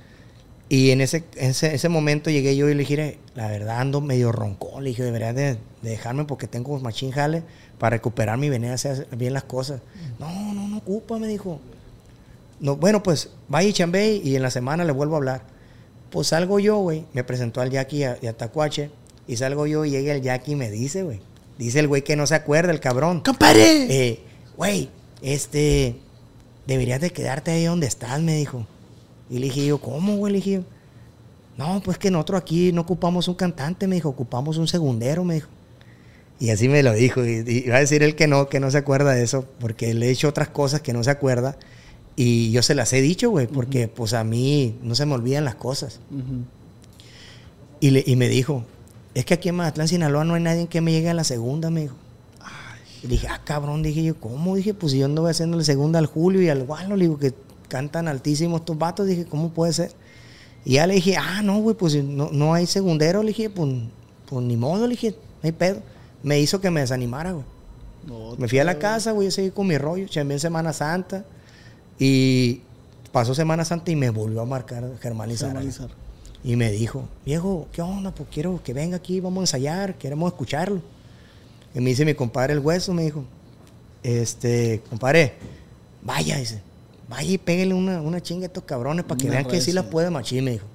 Y 0.69 0.91
en 0.91 1.01
ese, 1.01 1.23
ese, 1.35 1.73
ese 1.73 1.89
momento 1.89 2.29
llegué 2.29 2.55
yo 2.57 2.67
y 2.69 2.73
le 2.73 2.79
dije, 2.79 3.19
la 3.35 3.47
verdad 3.47 3.79
ando 3.79 4.01
medio 4.01 4.31
roncón. 4.31 4.83
Le 4.83 4.89
dije, 4.89 5.03
deberías 5.03 5.33
de, 5.33 5.57
de 5.81 5.89
dejarme 5.89 6.25
porque 6.25 6.47
tengo 6.47 6.77
machín 6.79 7.11
jale 7.11 7.43
para 7.79 7.95
recuperarme 7.95 8.47
y 8.47 8.49
venir 8.49 8.71
a 8.71 8.73
hacer 8.73 9.07
bien 9.15 9.33
las 9.33 9.43
cosas. 9.43 9.81
No, 10.19 10.53
no, 10.53 10.67
no 10.67 10.77
ocupa, 10.77 11.19
me 11.19 11.27
dijo. 11.27 11.59
No, 12.59 12.75
bueno, 12.75 13.01
pues 13.01 13.29
vaya 13.47 13.69
y 13.69 13.73
chambé 13.73 14.15
y 14.15 14.35
en 14.35 14.41
la 14.41 14.51
semana 14.51 14.83
le 14.83 14.91
vuelvo 14.91 15.15
a 15.15 15.17
hablar. 15.17 15.41
Pues 16.09 16.27
salgo 16.27 16.59
yo, 16.59 16.77
güey. 16.79 17.05
Me 17.13 17.23
presentó 17.23 17.61
al 17.61 17.69
Jackie 17.69 17.97
y 17.97 18.03
a, 18.03 18.17
a 18.27 18.33
Tacuache. 18.33 18.89
Y 19.27 19.37
salgo 19.37 19.67
yo 19.67 19.85
y 19.85 19.91
llega 19.91 20.13
el 20.13 20.21
Jackie 20.21 20.53
y 20.53 20.55
me 20.55 20.69
dice, 20.69 21.03
güey. 21.03 21.21
Dice 21.57 21.79
el 21.79 21.87
güey 21.87 22.03
que 22.03 22.15
no 22.15 22.27
se 22.27 22.35
acuerda, 22.35 22.71
el 22.71 22.79
cabrón. 22.79 23.21
¡Compadre! 23.21 23.87
Eh, 23.89 24.19
güey, 24.55 24.89
este, 25.21 25.95
deberías 26.65 27.01
de 27.01 27.09
quedarte 27.09 27.51
ahí 27.51 27.65
donde 27.65 27.87
estás, 27.87 28.21
me 28.21 28.35
dijo. 28.35 28.65
Y 29.29 29.39
le 29.39 29.45
dije 29.47 29.65
yo, 29.65 29.77
¿cómo, 29.79 30.15
güey? 30.17 30.33
Le 30.33 30.37
dije 30.37 30.51
yo, 30.51 30.61
no, 31.57 31.81
pues 31.83 31.97
que 31.97 32.11
nosotros 32.11 32.39
aquí 32.41 32.71
no 32.71 32.81
ocupamos 32.81 33.27
un 33.27 33.35
cantante, 33.35 33.87
me 33.87 33.95
dijo, 33.95 34.09
ocupamos 34.09 34.57
un 34.57 34.67
segundero, 34.67 35.23
me 35.23 35.35
dijo. 35.35 35.49
Y 36.39 36.51
así 36.51 36.69
me 36.69 36.83
lo 36.83 36.93
dijo. 36.93 37.25
Y, 37.25 37.43
y 37.47 37.63
iba 37.65 37.77
a 37.77 37.79
decir 37.79 38.03
él 38.03 38.15
que 38.15 38.27
no, 38.27 38.47
que 38.47 38.59
no 38.59 38.69
se 38.69 38.77
acuerda 38.77 39.13
de 39.13 39.23
eso, 39.23 39.45
porque 39.59 39.93
le 39.93 40.07
he 40.07 40.11
hecho 40.11 40.27
otras 40.29 40.49
cosas 40.49 40.81
que 40.81 40.93
no 40.93 41.03
se 41.03 41.09
acuerda. 41.09 41.57
Y 42.15 42.51
yo 42.51 42.61
se 42.63 42.75
las 42.75 42.93
he 42.93 43.01
dicho, 43.01 43.29
güey, 43.31 43.47
porque 43.47 43.87
pues 43.87 44.13
a 44.13 44.23
mí 44.23 44.75
no 44.83 44.93
se 44.95 45.05
me 45.05 45.13
olvidan 45.15 45.45
las 45.45 45.55
cosas. 45.55 45.99
Y, 47.79 47.89
le- 47.91 48.03
y 48.05 48.15
me 48.15 48.29
dijo, 48.29 48.63
es 49.13 49.25
que 49.25 49.33
aquí 49.35 49.49
en 49.49 49.55
Mazatlán, 49.55 49.87
Sinaloa, 49.87 50.23
no 50.23 50.35
hay 50.35 50.41
nadie 50.43 50.67
que 50.67 50.81
me 50.81 50.91
llegue 50.91 51.09
a 51.09 51.13
la 51.13 51.23
segunda, 51.23 51.69
me 51.69 51.81
dijo. 51.81 51.95
Y 53.03 53.07
dije, 53.07 53.27
ah, 53.29 53.41
cabrón, 53.43 53.83
dije 53.83 54.03
yo, 54.03 54.15
¿cómo? 54.19 54.55
Dije, 54.55 54.73
pues 54.73 54.91
si 54.93 54.99
yo 54.99 55.05
ando 55.05 55.27
haciendo 55.27 55.57
la 55.57 55.63
segunda 55.63 55.99
al 55.99 56.07
Julio 56.07 56.41
y 56.41 56.49
al 56.49 56.63
Gualo, 56.63 56.95
le 56.95 57.05
digo, 57.05 57.19
que 57.19 57.33
cantan 57.67 58.07
altísimo 58.07 58.57
estos 58.57 58.77
vatos, 58.77 59.07
dije, 59.07 59.25
¿cómo 59.25 59.49
puede 59.49 59.73
ser? 59.73 59.91
Y 60.65 60.73
ya 60.73 60.87
le 60.87 60.95
dije, 60.95 61.15
ah, 61.17 61.41
no, 61.43 61.59
güey, 61.59 61.75
pues 61.75 61.95
no, 62.03 62.29
no 62.31 62.53
hay 62.53 62.65
segundero, 62.65 63.21
le 63.23 63.29
dije, 63.29 63.49
pues, 63.49 63.69
pues 64.29 64.45
ni 64.45 64.57
modo, 64.57 64.87
le 64.87 64.91
dije, 64.91 65.11
no 65.11 65.47
hay 65.47 65.51
pedo. 65.51 65.81
Me 66.23 66.39
hizo 66.39 66.59
que 66.59 66.69
me 66.69 66.81
desanimara, 66.81 67.31
güey. 67.31 67.45
No, 68.05 68.35
Me 68.37 68.47
fui 68.47 68.59
a 68.59 68.63
la 68.63 68.77
casa, 68.77 69.11
güey, 69.11 69.27
yo 69.27 69.31
seguí 69.31 69.51
con 69.51 69.67
mi 69.67 69.77
rollo, 69.77 70.07
chambeé 70.07 70.35
en 70.35 70.39
Semana 70.39 70.73
Santa 70.73 71.25
y 71.99 72.61
pasó 73.11 73.33
Semana 73.33 73.65
Santa 73.65 73.91
y 73.91 73.95
me 73.95 74.09
volvió 74.09 74.41
a 74.41 74.45
marcar 74.45 74.83
Germán 75.01 75.29
Lizárraga. 75.29 75.65
Y 76.43 76.55
me 76.55 76.71
dijo, 76.71 77.07
viejo, 77.25 77.67
¿qué 77.71 77.81
onda? 77.81 78.11
Pues 78.11 78.29
quiero 78.31 78.61
que 78.63 78.73
venga 78.73 78.97
aquí, 78.97 79.19
vamos 79.19 79.39
a 79.39 79.43
ensayar, 79.43 79.95
queremos 79.97 80.31
escucharlo. 80.31 80.81
Y 81.73 81.79
me 81.79 81.89
dice 81.89 82.05
mi 82.05 82.13
compadre 82.13 82.53
el 82.53 82.59
hueso, 82.59 82.93
me 82.93 83.03
dijo, 83.03 83.23
este, 84.03 84.81
compadre, 84.89 85.33
vaya, 86.01 86.37
dice, 86.37 86.61
vaya 87.09 87.31
y 87.31 87.37
pégale 87.37 87.73
una, 87.73 88.01
una 88.01 88.21
chinga 88.21 88.43
a 88.43 88.47
estos 88.47 88.63
cabrones 88.63 89.05
para 89.05 89.17
que 89.17 89.27
Una 89.27 89.35
vean 89.35 89.45
que 89.45 89.61
sí 89.61 89.67
recia. 89.67 89.73
las 89.75 89.85
puede 89.85 90.09
machín, 90.09 90.43
me 90.45 90.51
dijo. 90.51 90.67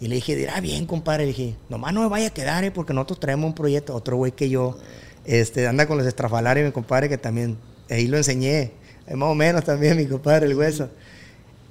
Y 0.00 0.08
le 0.08 0.16
dije, 0.16 0.36
dirá 0.36 0.60
bien, 0.60 0.86
compadre. 0.86 1.24
Le 1.24 1.28
dije, 1.28 1.56
nomás 1.68 1.92
no 1.92 2.02
me 2.02 2.08
vaya 2.08 2.28
a 2.28 2.30
quedar, 2.30 2.64
eh, 2.64 2.70
porque 2.70 2.94
nosotros 2.94 3.20
traemos 3.20 3.46
un 3.48 3.54
proyecto. 3.54 3.94
Otro 3.94 4.16
güey 4.16 4.32
que 4.32 4.48
yo, 4.48 4.78
este, 5.24 5.66
anda 5.66 5.86
con 5.86 5.98
los 5.98 6.06
estrafalarios, 6.06 6.66
mi 6.66 6.72
compadre, 6.72 7.08
que 7.08 7.18
también, 7.18 7.58
ahí 7.90 8.06
lo 8.06 8.16
enseñé. 8.16 8.72
Eh, 9.06 9.16
más 9.16 9.28
o 9.28 9.34
menos 9.34 9.64
también, 9.64 9.96
mi 9.96 10.06
compadre, 10.06 10.46
el 10.46 10.56
hueso. 10.56 10.88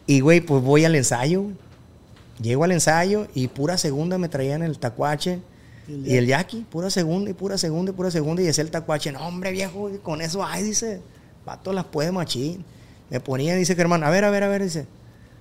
Y, 0.06 0.20
güey, 0.20 0.42
pues 0.42 0.62
voy 0.64 0.86
al 0.86 0.96
ensayo. 0.96 1.46
Llego 2.42 2.64
al 2.66 2.72
ensayo 2.72 3.28
y 3.34 3.48
pura 3.48 3.78
segunda 3.78 4.20
me 4.20 4.30
traían 4.30 4.62
el 4.62 4.78
tacuache 4.78 5.40
Y 5.88 6.18
el 6.18 6.28
yaqui. 6.28 6.66
Pura 6.70 6.92
segunda 6.92 7.32
y 7.32 7.34
pura 7.34 7.58
segunda 7.58 7.92
y 7.92 7.96
pura 7.96 8.12
segunda. 8.12 8.42
Y 8.42 8.46
decía 8.46 8.64
el 8.64 8.72
tacuache, 8.72 9.12
no, 9.12 9.26
hombre, 9.26 9.52
viejo, 9.52 9.90
con 10.04 10.22
eso, 10.22 10.46
ay, 10.46 10.64
dice, 10.64 11.02
vato 11.46 11.74
las 11.74 11.86
puede 11.86 12.12
machín. 12.12 12.64
Me 13.10 13.20
ponía, 13.20 13.56
dice 13.56 13.76
Germán, 13.76 14.04
a 14.04 14.10
ver, 14.10 14.26
a 14.26 14.30
ver, 14.30 14.44
a 14.44 14.48
ver, 14.48 14.64
dice, 14.64 14.88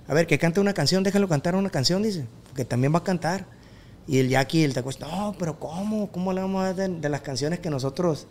a 0.07 0.13
ver, 0.13 0.25
que 0.27 0.37
cante 0.37 0.59
una 0.59 0.73
canción, 0.73 1.03
déjalo 1.03 1.27
cantar 1.27 1.55
una 1.55 1.69
canción, 1.69 2.01
dice, 2.01 2.25
porque 2.47 2.65
también 2.65 2.93
va 2.93 2.99
a 2.99 3.03
cantar. 3.03 3.45
Y 4.07 4.19
el 4.19 4.29
Jackie, 4.29 4.63
el 4.63 4.73
tacuache, 4.73 4.99
no, 5.01 5.35
pero 5.37 5.59
¿cómo? 5.59 6.09
¿Cómo 6.11 6.31
le 6.31 6.41
vamos 6.41 6.63
a 6.63 6.73
dar 6.73 6.75
de, 6.75 6.99
de 6.99 7.09
las 7.09 7.21
canciones 7.21 7.59
que 7.59 7.69
nosotros 7.69 8.25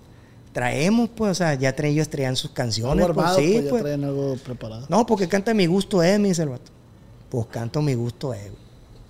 traemos? 0.55 1.11
Pues, 1.11 1.33
o 1.33 1.35
sea, 1.35 1.53
ya 1.55 1.77
traen, 1.77 1.93
ellos 1.93 2.09
traían 2.09 2.35
sus 2.35 2.53
canciones. 2.53 3.05
Algo 3.05 3.15
pues, 3.15 3.27
armado, 3.27 3.39
sí, 3.39 3.53
pues, 3.53 3.65
ya 3.65 3.71
pues. 3.71 3.83
traen 3.83 4.05
algo 4.05 4.37
preparado. 4.37 4.87
No, 4.89 5.05
porque 5.05 5.29
canta 5.29 5.53
mi 5.53 5.67
gusto 5.67 6.03
es, 6.03 6.19
me 6.19 6.29
dice 6.29 6.43
el 6.43 6.49
vato. 6.49 6.73
Pues 7.29 7.47
canto 7.49 7.83
mi 7.83 7.93
gusto 7.93 8.33
es. 8.33 8.51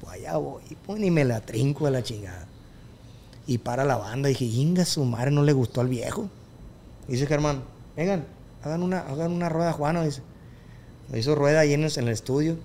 Pues 0.01 0.15
allá 0.15 0.37
voy. 0.39 0.63
Pues 0.85 0.99
ni 0.99 1.09
me 1.09 1.25
la 1.25 1.41
trinco 1.41 1.87
a 1.87 1.91
la 1.93 2.03
chingada. 2.03 2.49
Y 3.47 3.59
para 3.59 3.85
la 3.85 3.97
banda, 3.97 4.29
dije, 4.29 4.45
inga, 4.45 4.85
su 4.85 5.05
madre 5.05 5.31
no 5.31 5.45
le 5.45 5.53
gustó 5.53 5.81
al 5.81 5.89
viejo. 5.89 6.29
Dice 7.07 7.27
Germán, 7.27 7.63
vengan, 7.97 8.25
hagan 8.67 8.83
una, 8.83 9.01
hagan 9.01 9.33
una 9.33 9.49
rueda, 9.49 9.73
Juana, 9.73 10.03
dice. 10.05 10.23
Hizo 11.15 11.35
rueda 11.35 11.61
ahí 11.61 11.73
en 11.73 11.85
el, 11.85 11.93
en 11.97 12.05
el 12.05 12.13
estudio, 12.13 12.59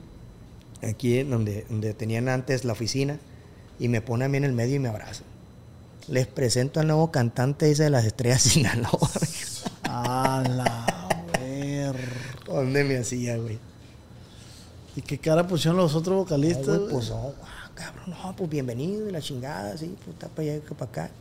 aquí 0.82 1.20
en 1.20 1.30
donde, 1.30 1.66
donde 1.70 1.94
tenían 1.94 2.28
antes 2.28 2.66
la 2.66 2.74
oficina, 2.74 3.20
y 3.80 3.88
me 3.88 4.02
pone 4.02 4.26
a 4.26 4.28
mí 4.28 4.38
en 4.38 4.44
el 4.44 4.54
medio 4.54 4.76
y 4.76 4.80
me 4.80 4.90
abraza. 4.90 5.24
Les 6.08 6.26
presento 6.26 6.80
al 6.80 6.88
nuevo 6.88 7.12
cantante, 7.12 7.68
dice, 7.68 7.84
de 7.84 7.90
las 7.92 8.06
estrellas 8.06 8.42
Sinaloa. 8.42 9.12
A 9.84 10.44
la 10.48 11.10
ver. 11.40 11.96
¿Dónde 12.46 12.84
me 12.84 12.98
hacía, 12.98 13.38
güey? 13.38 13.60
¿Y 14.96 15.02
qué 15.02 15.20
cara 15.20 15.48
pusieron 15.48 15.78
los 15.78 15.96
otros 15.96 16.18
vocalistas? 16.18 16.66
güey, 16.66 16.80
güey? 16.80 16.92
pues 16.92 17.10
no, 17.10 17.34
ah, 17.44 17.72
cabrón, 17.76 18.10
no, 18.10 18.36
pues 18.36 18.50
bienvenido 18.50 19.08
y 19.08 19.12
la 19.12 19.22
chingada, 19.22 19.74
así, 19.74 19.96
puta, 20.04 20.28
para 20.30 20.52
allá, 20.52 20.62
para 20.78 20.92
acá. 20.92 21.12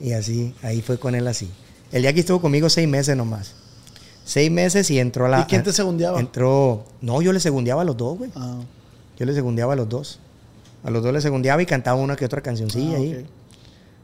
Y 0.00 0.12
así, 0.12 0.54
ahí 0.62 0.80
fue 0.80 0.98
con 0.98 1.14
él 1.14 1.28
así. 1.28 1.50
El 1.92 2.02
día 2.02 2.12
que 2.12 2.20
estuvo 2.20 2.40
conmigo 2.40 2.70
seis 2.70 2.88
meses 2.88 3.16
nomás. 3.16 3.54
Seis 4.30 4.48
meses 4.48 4.88
y 4.92 5.00
entró 5.00 5.26
a 5.26 5.28
la. 5.28 5.40
¿Y 5.40 5.44
quién 5.46 5.64
te 5.64 5.72
segundeaba? 5.72 6.20
Entró. 6.20 6.84
No, 7.00 7.20
yo 7.20 7.32
le 7.32 7.40
segundeaba 7.40 7.82
a 7.82 7.84
los 7.84 7.96
dos, 7.96 8.16
güey. 8.16 8.30
Ah, 8.36 8.60
Yo 9.18 9.26
le 9.26 9.34
segundeaba 9.34 9.72
a 9.72 9.76
los 9.76 9.88
dos. 9.88 10.20
A 10.84 10.90
los 10.90 11.02
dos 11.02 11.12
le 11.12 11.20
segundeaba 11.20 11.60
y 11.60 11.66
cantaba 11.66 11.98
una 12.00 12.14
que 12.14 12.26
otra 12.26 12.40
cancioncilla 12.40 12.94
ah, 12.94 13.00
ahí. 13.00 13.26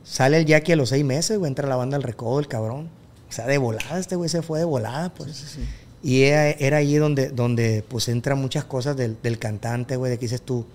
Sale 0.03 0.39
el 0.39 0.45
Jackie 0.45 0.73
a 0.73 0.77
los 0.77 0.89
seis 0.89 1.05
meses, 1.05 1.39
güey, 1.39 1.49
entra 1.49 1.69
a 1.69 1.71
la 1.71 1.77
banda 1.77 1.97
al 1.97 2.03
recodo, 2.03 2.41
el 2.41 2.49
cabrón. 2.49 2.89
O 3.29 3.33
sea, 3.33 3.47
de 3.47 3.57
volada, 3.59 4.01
este 4.01 4.17
güey 4.17 4.29
se 4.29 4.43
fue 4.43 4.59
de 4.59 4.65
volada, 4.65 5.15
pues. 5.15 5.31
Sí, 5.37 5.47
sí, 5.47 5.61
sí. 5.61 5.61
Y 6.03 6.23
era, 6.25 6.51
era 6.51 6.79
ahí 6.79 6.97
donde, 6.97 7.29
donde 7.29 7.85
pues 7.87 8.09
entran 8.09 8.41
muchas 8.41 8.65
cosas 8.65 8.97
del, 8.97 9.17
del 9.23 9.39
cantante, 9.39 9.95
güey, 9.95 10.11
de 10.11 10.19
que 10.19 10.25
dices 10.25 10.43
tú, 10.43 10.67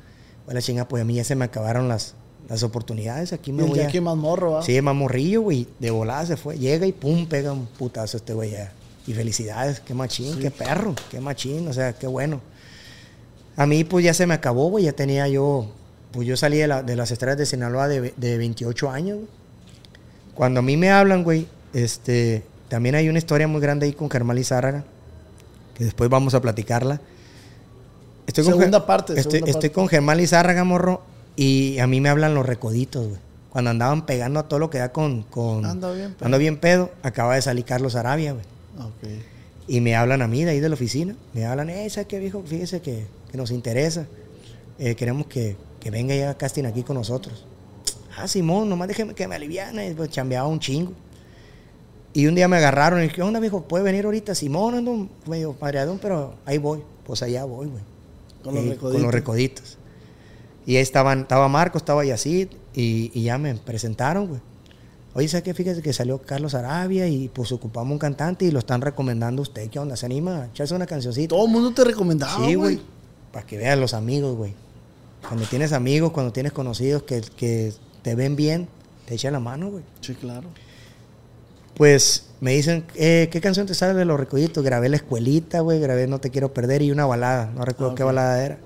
güey, 0.45 0.55
la 0.55 0.61
chinga, 0.61 0.87
pues 0.87 1.01
a 1.01 1.05
mí 1.05 1.15
ya 1.15 1.25
se 1.25 1.35
me 1.35 1.43
acabaron 1.43 1.89
las, 1.89 2.13
las 2.47 2.63
oportunidades. 2.63 3.33
Aquí 3.33 3.51
me 3.51 3.63
Y 3.63 3.65
el 3.65 3.71
voy 3.71 3.79
a... 3.81 3.83
Jackie 3.83 3.99
más 3.99 4.15
morro, 4.15 4.53
¿va? 4.53 4.63
Sí, 4.63 4.81
más 4.81 4.95
morrillo, 4.95 5.41
güey. 5.41 5.67
De 5.77 5.91
volada 5.91 6.25
se 6.25 6.37
fue. 6.37 6.57
Llega 6.57 6.87
y 6.87 6.93
pum, 6.93 7.25
pega 7.25 7.51
un 7.51 7.65
putazo 7.65 8.15
este 8.15 8.33
güey 8.33 8.51
ya. 8.51 8.71
Y 9.07 9.13
felicidades, 9.13 9.79
qué 9.79 9.93
machín, 9.93 10.37
qué 10.39 10.51
perro, 10.51 10.93
qué 11.09 11.19
machín, 11.19 11.67
o 11.67 11.73
sea, 11.73 11.93
qué 11.93 12.05
bueno. 12.07 12.39
A 13.57 13.65
mí, 13.65 13.83
pues 13.83 14.05
ya 14.05 14.13
se 14.13 14.27
me 14.27 14.33
acabó, 14.33 14.69
güey. 14.69 14.85
Ya 14.85 14.93
tenía 14.93 15.27
yo, 15.27 15.67
pues 16.11 16.27
yo 16.27 16.37
salí 16.37 16.57
de, 16.57 16.67
la- 16.67 16.83
de 16.83 16.95
las 16.95 17.11
estrellas 17.11 17.37
de 17.37 17.45
Sinaloa 17.45 17.87
de, 17.87 18.13
de 18.15 18.37
28 18.37 18.89
años, 18.91 19.17
güey. 19.17 19.29
Cuando 20.35 20.59
a 20.59 20.63
mí 20.63 20.77
me 20.77 20.91
hablan, 20.91 21.23
güey, 21.23 21.47
este, 21.73 22.43
también 22.69 22.95
hay 22.95 23.09
una 23.09 23.17
historia 23.17 23.47
muy 23.47 23.59
grande 23.59 23.85
ahí 23.87 23.93
con 23.93 24.09
Germán 24.09 24.37
Lizárraga, 24.37 24.83
que 25.75 25.83
después 25.83 26.09
vamos 26.09 26.33
a 26.35 26.41
platicarla. 26.41 27.01
Estoy 28.27 28.43
con 28.45 28.53
Segunda 28.53 28.85
parte, 28.85 29.13
Estoy, 29.13 29.31
segunda 29.39 29.49
estoy 29.51 29.69
parte. 29.69 29.71
con 29.73 29.87
Germán 29.89 30.17
Lizárraga, 30.17 30.63
morro, 30.63 31.01
y 31.35 31.79
a 31.79 31.87
mí 31.87 31.99
me 32.01 32.09
hablan 32.09 32.33
los 32.33 32.45
recoditos, 32.45 33.07
güey. 33.07 33.19
Cuando 33.49 33.71
andaban 33.71 34.05
pegando 34.05 34.39
a 34.39 34.47
todo 34.47 34.59
lo 34.59 34.69
que 34.69 34.77
da 34.77 34.93
con... 34.93 35.23
con 35.23 35.65
Anda 35.65 35.91
bien 35.91 36.13
pedo. 36.13 36.25
Ando 36.25 36.37
bien 36.37 36.57
pedo. 36.57 36.91
Acaba 37.03 37.35
de 37.35 37.41
salir 37.41 37.65
Carlos 37.65 37.95
Arabia, 37.95 38.31
güey. 38.31 38.45
Y 39.67 39.79
me 39.81 39.95
hablan 39.95 40.21
a 40.21 40.27
mí 40.27 40.43
de 40.43 40.51
ahí 40.51 40.59
de 40.59 40.69
la 40.69 40.75
oficina. 40.75 41.15
Me 41.33 41.45
hablan, 41.45 41.69
eh, 41.69 41.89
¿sabes 41.89 42.07
qué, 42.07 42.19
viejo? 42.19 42.43
Fíjese 42.45 42.81
que, 42.81 43.05
que 43.31 43.37
nos 43.37 43.51
interesa. 43.51 44.07
Eh, 44.79 44.95
queremos 44.95 45.27
que, 45.27 45.55
que 45.79 45.91
venga 45.91 46.15
ya 46.15 46.35
casting 46.37 46.65
aquí 46.65 46.83
con 46.83 46.95
nosotros. 46.95 47.45
Ah, 48.17 48.27
Simón, 48.27 48.67
nomás 48.69 48.87
déjeme 48.87 49.13
que 49.13 49.27
me 49.27 49.35
aliviane. 49.35 49.93
Pues 49.95 50.09
chambeaba 50.09 50.47
un 50.47 50.59
chingo. 50.59 50.91
Y 52.13 52.27
un 52.27 52.35
día 52.35 52.47
me 52.49 52.57
agarraron 52.57 52.99
y 52.99 53.03
dije, 53.03 53.15
¿qué 53.15 53.21
onda, 53.21 53.39
viejo? 53.39 53.61
¿Puede 53.63 53.83
venir 53.85 54.03
ahorita? 54.05 54.35
Simón, 54.35 54.75
ando 54.75 55.07
medio 55.27 55.53
padreadón, 55.53 55.97
pero 56.01 56.35
ahí 56.45 56.57
voy. 56.57 56.81
Pues 57.05 57.21
allá 57.23 57.45
voy, 57.45 57.67
güey. 57.67 57.83
Con 58.43 58.55
los 58.55 58.63
Eh, 58.65 58.69
recoditos. 58.69 58.93
Con 58.93 59.03
los 59.03 59.13
recoditos. 59.13 59.77
Y 60.65 60.75
ahí 60.75 60.81
estaban, 60.81 61.21
estaba 61.21 61.47
Marco, 61.47 61.77
estaba 61.77 62.03
Yacid, 62.03 62.49
y, 62.75 63.11
y 63.13 63.23
ya 63.23 63.37
me 63.37 63.55
presentaron, 63.55 64.27
güey. 64.27 64.41
Oye, 65.13 65.27
¿sabes 65.27 65.43
qué? 65.43 65.53
Fíjese 65.53 65.81
que 65.81 65.91
salió 65.91 66.19
Carlos 66.19 66.53
Arabia 66.53 67.07
y 67.07 67.27
pues 67.27 67.51
ocupamos 67.51 67.91
un 67.91 67.99
cantante 67.99 68.45
y 68.45 68.51
lo 68.51 68.59
están 68.59 68.81
recomendando 68.81 69.41
a 69.41 69.43
usted. 69.43 69.69
¿Qué 69.69 69.77
onda? 69.77 69.97
¿Se 69.97 70.05
anima 70.05 70.43
a 70.43 70.45
echarse 70.47 70.73
una 70.73 70.85
cancioncita? 70.85 71.35
Todo 71.35 71.45
el 71.45 71.51
mundo 71.51 71.73
te 71.73 71.83
recomendaba, 71.83 72.45
sí, 72.45 72.55
güey. 72.55 72.79
Para 73.33 73.45
que 73.45 73.57
vean 73.57 73.81
los 73.81 73.93
amigos, 73.93 74.37
güey. 74.37 74.53
Cuando 75.27 75.45
tienes 75.45 75.73
amigos, 75.73 76.11
cuando 76.11 76.31
tienes 76.31 76.53
conocidos 76.53 77.03
que, 77.03 77.21
que 77.35 77.73
te 78.01 78.15
ven 78.15 78.35
bien, 78.35 78.67
te 79.05 79.15
echan 79.15 79.33
la 79.33 79.39
mano, 79.39 79.69
güey. 79.69 79.83
Sí, 79.99 80.15
claro. 80.15 80.47
Pues 81.75 82.27
me 82.39 82.53
dicen, 82.53 82.85
eh, 82.95 83.27
¿qué 83.31 83.41
canción 83.41 83.67
te 83.67 83.73
sale 83.73 83.93
de 83.93 84.05
los 84.05 84.19
recoditos? 84.19 84.63
Grabé 84.63 84.87
La 84.89 84.95
Escuelita, 84.95 85.59
güey, 85.59 85.79
grabé 85.79 86.07
No 86.07 86.19
Te 86.19 86.29
Quiero 86.29 86.53
Perder 86.53 86.81
y 86.81 86.91
una 86.91 87.05
balada, 87.05 87.51
no 87.55 87.65
recuerdo 87.65 87.93
Ah, 87.93 87.95
qué 87.95 88.03
balada 88.03 88.43
era. 88.43 88.57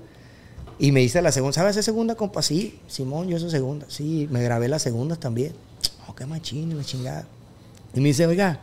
Y 0.78 0.92
me 0.92 1.00
dice 1.00 1.22
la 1.22 1.32
segunda, 1.32 1.54
¿sabes 1.54 1.76
esa 1.76 1.82
segunda, 1.82 2.14
compa? 2.14 2.42
Sí, 2.42 2.78
Simón, 2.86 3.28
yo 3.28 3.38
soy 3.38 3.50
segunda. 3.50 3.86
Sí, 3.88 4.28
me 4.30 4.42
grabé 4.42 4.68
las 4.68 4.82
segundas 4.82 5.18
también. 5.18 5.52
Qué 6.16 6.26
machín, 6.26 6.76
la 6.76 6.84
chingada. 6.84 7.26
Y 7.94 8.00
me 8.00 8.08
dice, 8.08 8.26
oiga, 8.26 8.60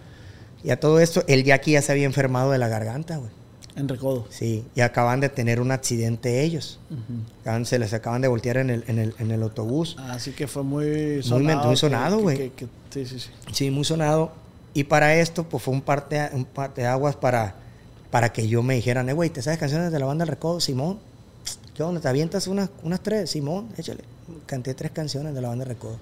y 0.63 0.69
a 0.71 0.79
todo 0.79 0.99
esto, 0.99 1.23
el 1.27 1.43
Jackie 1.43 1.71
ya 1.73 1.81
se 1.81 1.91
había 1.91 2.05
enfermado 2.05 2.51
de 2.51 2.57
la 2.57 2.67
garganta, 2.67 3.17
güey. 3.17 3.29
En 3.75 3.87
recodo. 3.89 4.27
Sí, 4.29 4.63
y 4.75 4.81
acaban 4.81 5.19
de 5.19 5.29
tener 5.29 5.59
un 5.59 5.71
accidente 5.71 6.43
ellos. 6.43 6.79
Acaban- 7.41 7.65
se 7.65 7.79
les 7.79 7.91
acaban 7.93 8.21
de 8.21 8.27
voltear 8.27 8.57
en 8.57 8.69
el, 8.69 8.83
en 8.87 8.99
el, 8.99 9.15
en 9.17 9.31
el 9.31 9.41
autobús. 9.41 9.95
Así 9.99 10.31
que 10.31 10.47
fue 10.47 10.61
muy 10.63 10.85
Muy 10.85 11.23
sonado. 11.23 11.63
muy 11.65 11.73
que- 11.73 11.79
sonado, 11.79 12.19
güey. 12.19 12.51
Sí, 12.91 13.05
sí, 13.07 13.19
sí. 13.19 13.29
Sí, 13.51 13.71
muy 13.71 13.83
sonado. 13.83 14.31
Y 14.75 14.83
para 14.85 15.15
esto, 15.15 15.43
pues 15.49 15.63
fue 15.63 15.73
un 15.73 15.81
parte, 15.81 16.29
un 16.33 16.45
parte 16.45 16.81
de 16.81 16.87
aguas 16.87 17.15
para, 17.15 17.55
para 18.11 18.31
que 18.31 18.47
yo 18.47 18.61
me 18.61 18.75
dijeran, 18.75 19.09
eh, 19.09 19.13
güey, 19.13 19.31
¿te 19.31 19.41
sabes 19.41 19.57
canciones 19.59 19.91
de 19.91 19.99
la 19.99 20.05
banda 20.05 20.23
El 20.23 20.29
Recodo? 20.29 20.59
Simón. 20.59 20.99
¿Qué 21.75 21.81
onda? 21.81 21.99
¿Te 21.99 22.07
avientas 22.07 22.45
unas, 22.45 22.69
unas 22.83 23.01
tres? 23.01 23.31
Simón, 23.31 23.69
échale. 23.75 24.03
Canté 24.45 24.75
tres 24.75 24.91
canciones 24.91 25.33
de 25.33 25.41
la 25.41 25.49
banda 25.49 25.63
El 25.63 25.69
Recodo. 25.69 25.97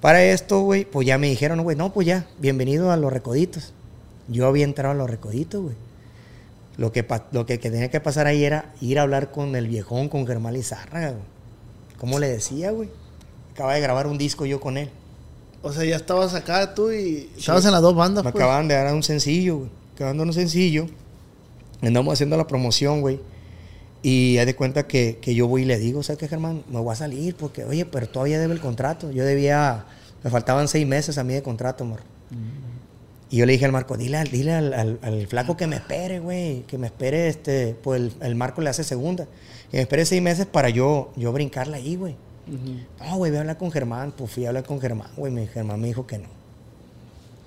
Para 0.00 0.22
esto, 0.22 0.60
güey, 0.60 0.84
pues 0.84 1.06
ya 1.06 1.18
me 1.18 1.28
dijeron, 1.28 1.62
güey, 1.62 1.76
no, 1.76 1.92
pues 1.92 2.06
ya, 2.06 2.26
bienvenido 2.38 2.92
a 2.92 2.96
Los 2.96 3.12
Recoditos. 3.12 3.72
Yo 4.28 4.46
había 4.46 4.64
entrado 4.64 4.92
a 4.92 4.94
Los 4.94 5.10
Recoditos, 5.10 5.62
güey. 5.62 5.74
Lo 6.76 6.92
que, 6.92 7.04
lo 7.32 7.46
que, 7.46 7.58
que 7.58 7.70
tenía 7.70 7.90
que 7.90 8.00
pasar 8.00 8.28
ahí 8.28 8.44
era 8.44 8.72
ir 8.80 9.00
a 9.00 9.02
hablar 9.02 9.32
con 9.32 9.56
el 9.56 9.66
viejón, 9.66 10.08
con 10.08 10.24
Germán 10.24 10.54
Lizárraga, 10.54 11.10
güey. 11.10 11.22
¿Cómo 11.98 12.20
le 12.20 12.28
decía, 12.28 12.70
güey? 12.70 12.88
Acaba 13.52 13.74
de 13.74 13.80
grabar 13.80 14.06
un 14.06 14.18
disco 14.18 14.46
yo 14.46 14.60
con 14.60 14.76
él. 14.78 14.88
O 15.62 15.72
sea, 15.72 15.84
ya 15.84 15.96
estabas 15.96 16.34
acá 16.34 16.74
tú 16.74 16.92
y 16.92 17.28
estabas 17.36 17.64
en 17.64 17.72
las 17.72 17.82
dos 17.82 17.96
bandas, 17.96 18.24
Me 18.24 18.30
pues. 18.30 18.44
acaban 18.44 18.68
de 18.68 18.76
dar 18.76 18.94
un 18.94 19.02
sencillo, 19.02 19.56
güey. 19.56 19.70
Acaban 19.96 20.12
de 20.14 20.18
dar 20.18 20.26
un 20.28 20.32
sencillo. 20.32 20.86
Andamos 21.82 22.12
haciendo 22.12 22.36
la 22.36 22.46
promoción, 22.46 23.00
güey. 23.00 23.18
Y 24.02 24.38
haz 24.38 24.46
de 24.46 24.54
cuenta 24.54 24.86
que, 24.86 25.18
que 25.20 25.34
yo 25.34 25.48
voy 25.48 25.62
y 25.62 25.64
le 25.64 25.78
digo, 25.78 26.02
¿sabes 26.02 26.18
qué, 26.18 26.28
Germán? 26.28 26.62
Me 26.68 26.78
voy 26.78 26.92
a 26.92 26.96
salir 26.96 27.34
porque, 27.34 27.64
oye, 27.64 27.84
pero 27.84 28.08
todavía 28.08 28.38
debe 28.38 28.54
el 28.54 28.60
contrato. 28.60 29.10
Yo 29.10 29.24
debía, 29.24 29.84
me 30.22 30.30
faltaban 30.30 30.68
seis 30.68 30.86
meses 30.86 31.18
a 31.18 31.24
mí 31.24 31.34
de 31.34 31.42
contrato, 31.42 31.84
amor. 31.84 32.00
Y 33.30 33.38
yo 33.38 33.46
le 33.46 33.52
dije 33.52 33.64
al 33.64 33.72
Marco, 33.72 33.96
dile, 33.96 34.16
al- 34.18 34.30
dile 34.30 34.52
al, 34.54 34.72
al- 34.72 34.98
al 35.02 35.26
flaco 35.26 35.56
que 35.56 35.66
me 35.66 35.76
espere, 35.76 36.20
güey. 36.20 36.62
Que 36.62 36.78
me 36.78 36.86
espere, 36.86 37.28
este, 37.28 37.76
pues 37.82 38.00
el, 38.00 38.12
el 38.22 38.34
Marco 38.36 38.60
le 38.62 38.70
hace 38.70 38.84
segunda. 38.84 39.26
Que 39.70 39.76
me 39.78 39.82
espere 39.82 40.06
seis 40.06 40.22
meses 40.22 40.46
para 40.46 40.70
yo, 40.70 41.12
yo 41.16 41.32
brincarla 41.32 41.76
ahí, 41.76 41.96
güey. 41.96 42.16
No, 43.00 43.16
güey, 43.16 43.30
voy 43.30 43.36
a 43.36 43.40
hablar 43.40 43.58
con 43.58 43.70
Germán. 43.70 44.12
Pues 44.16 44.30
fui 44.30 44.46
a 44.46 44.48
hablar 44.48 44.64
con 44.64 44.80
Germán, 44.80 45.10
güey. 45.16 45.30
Mi 45.32 45.46
Germán 45.46 45.80
me 45.80 45.88
dijo 45.88 46.06
que 46.06 46.18
no. 46.18 46.28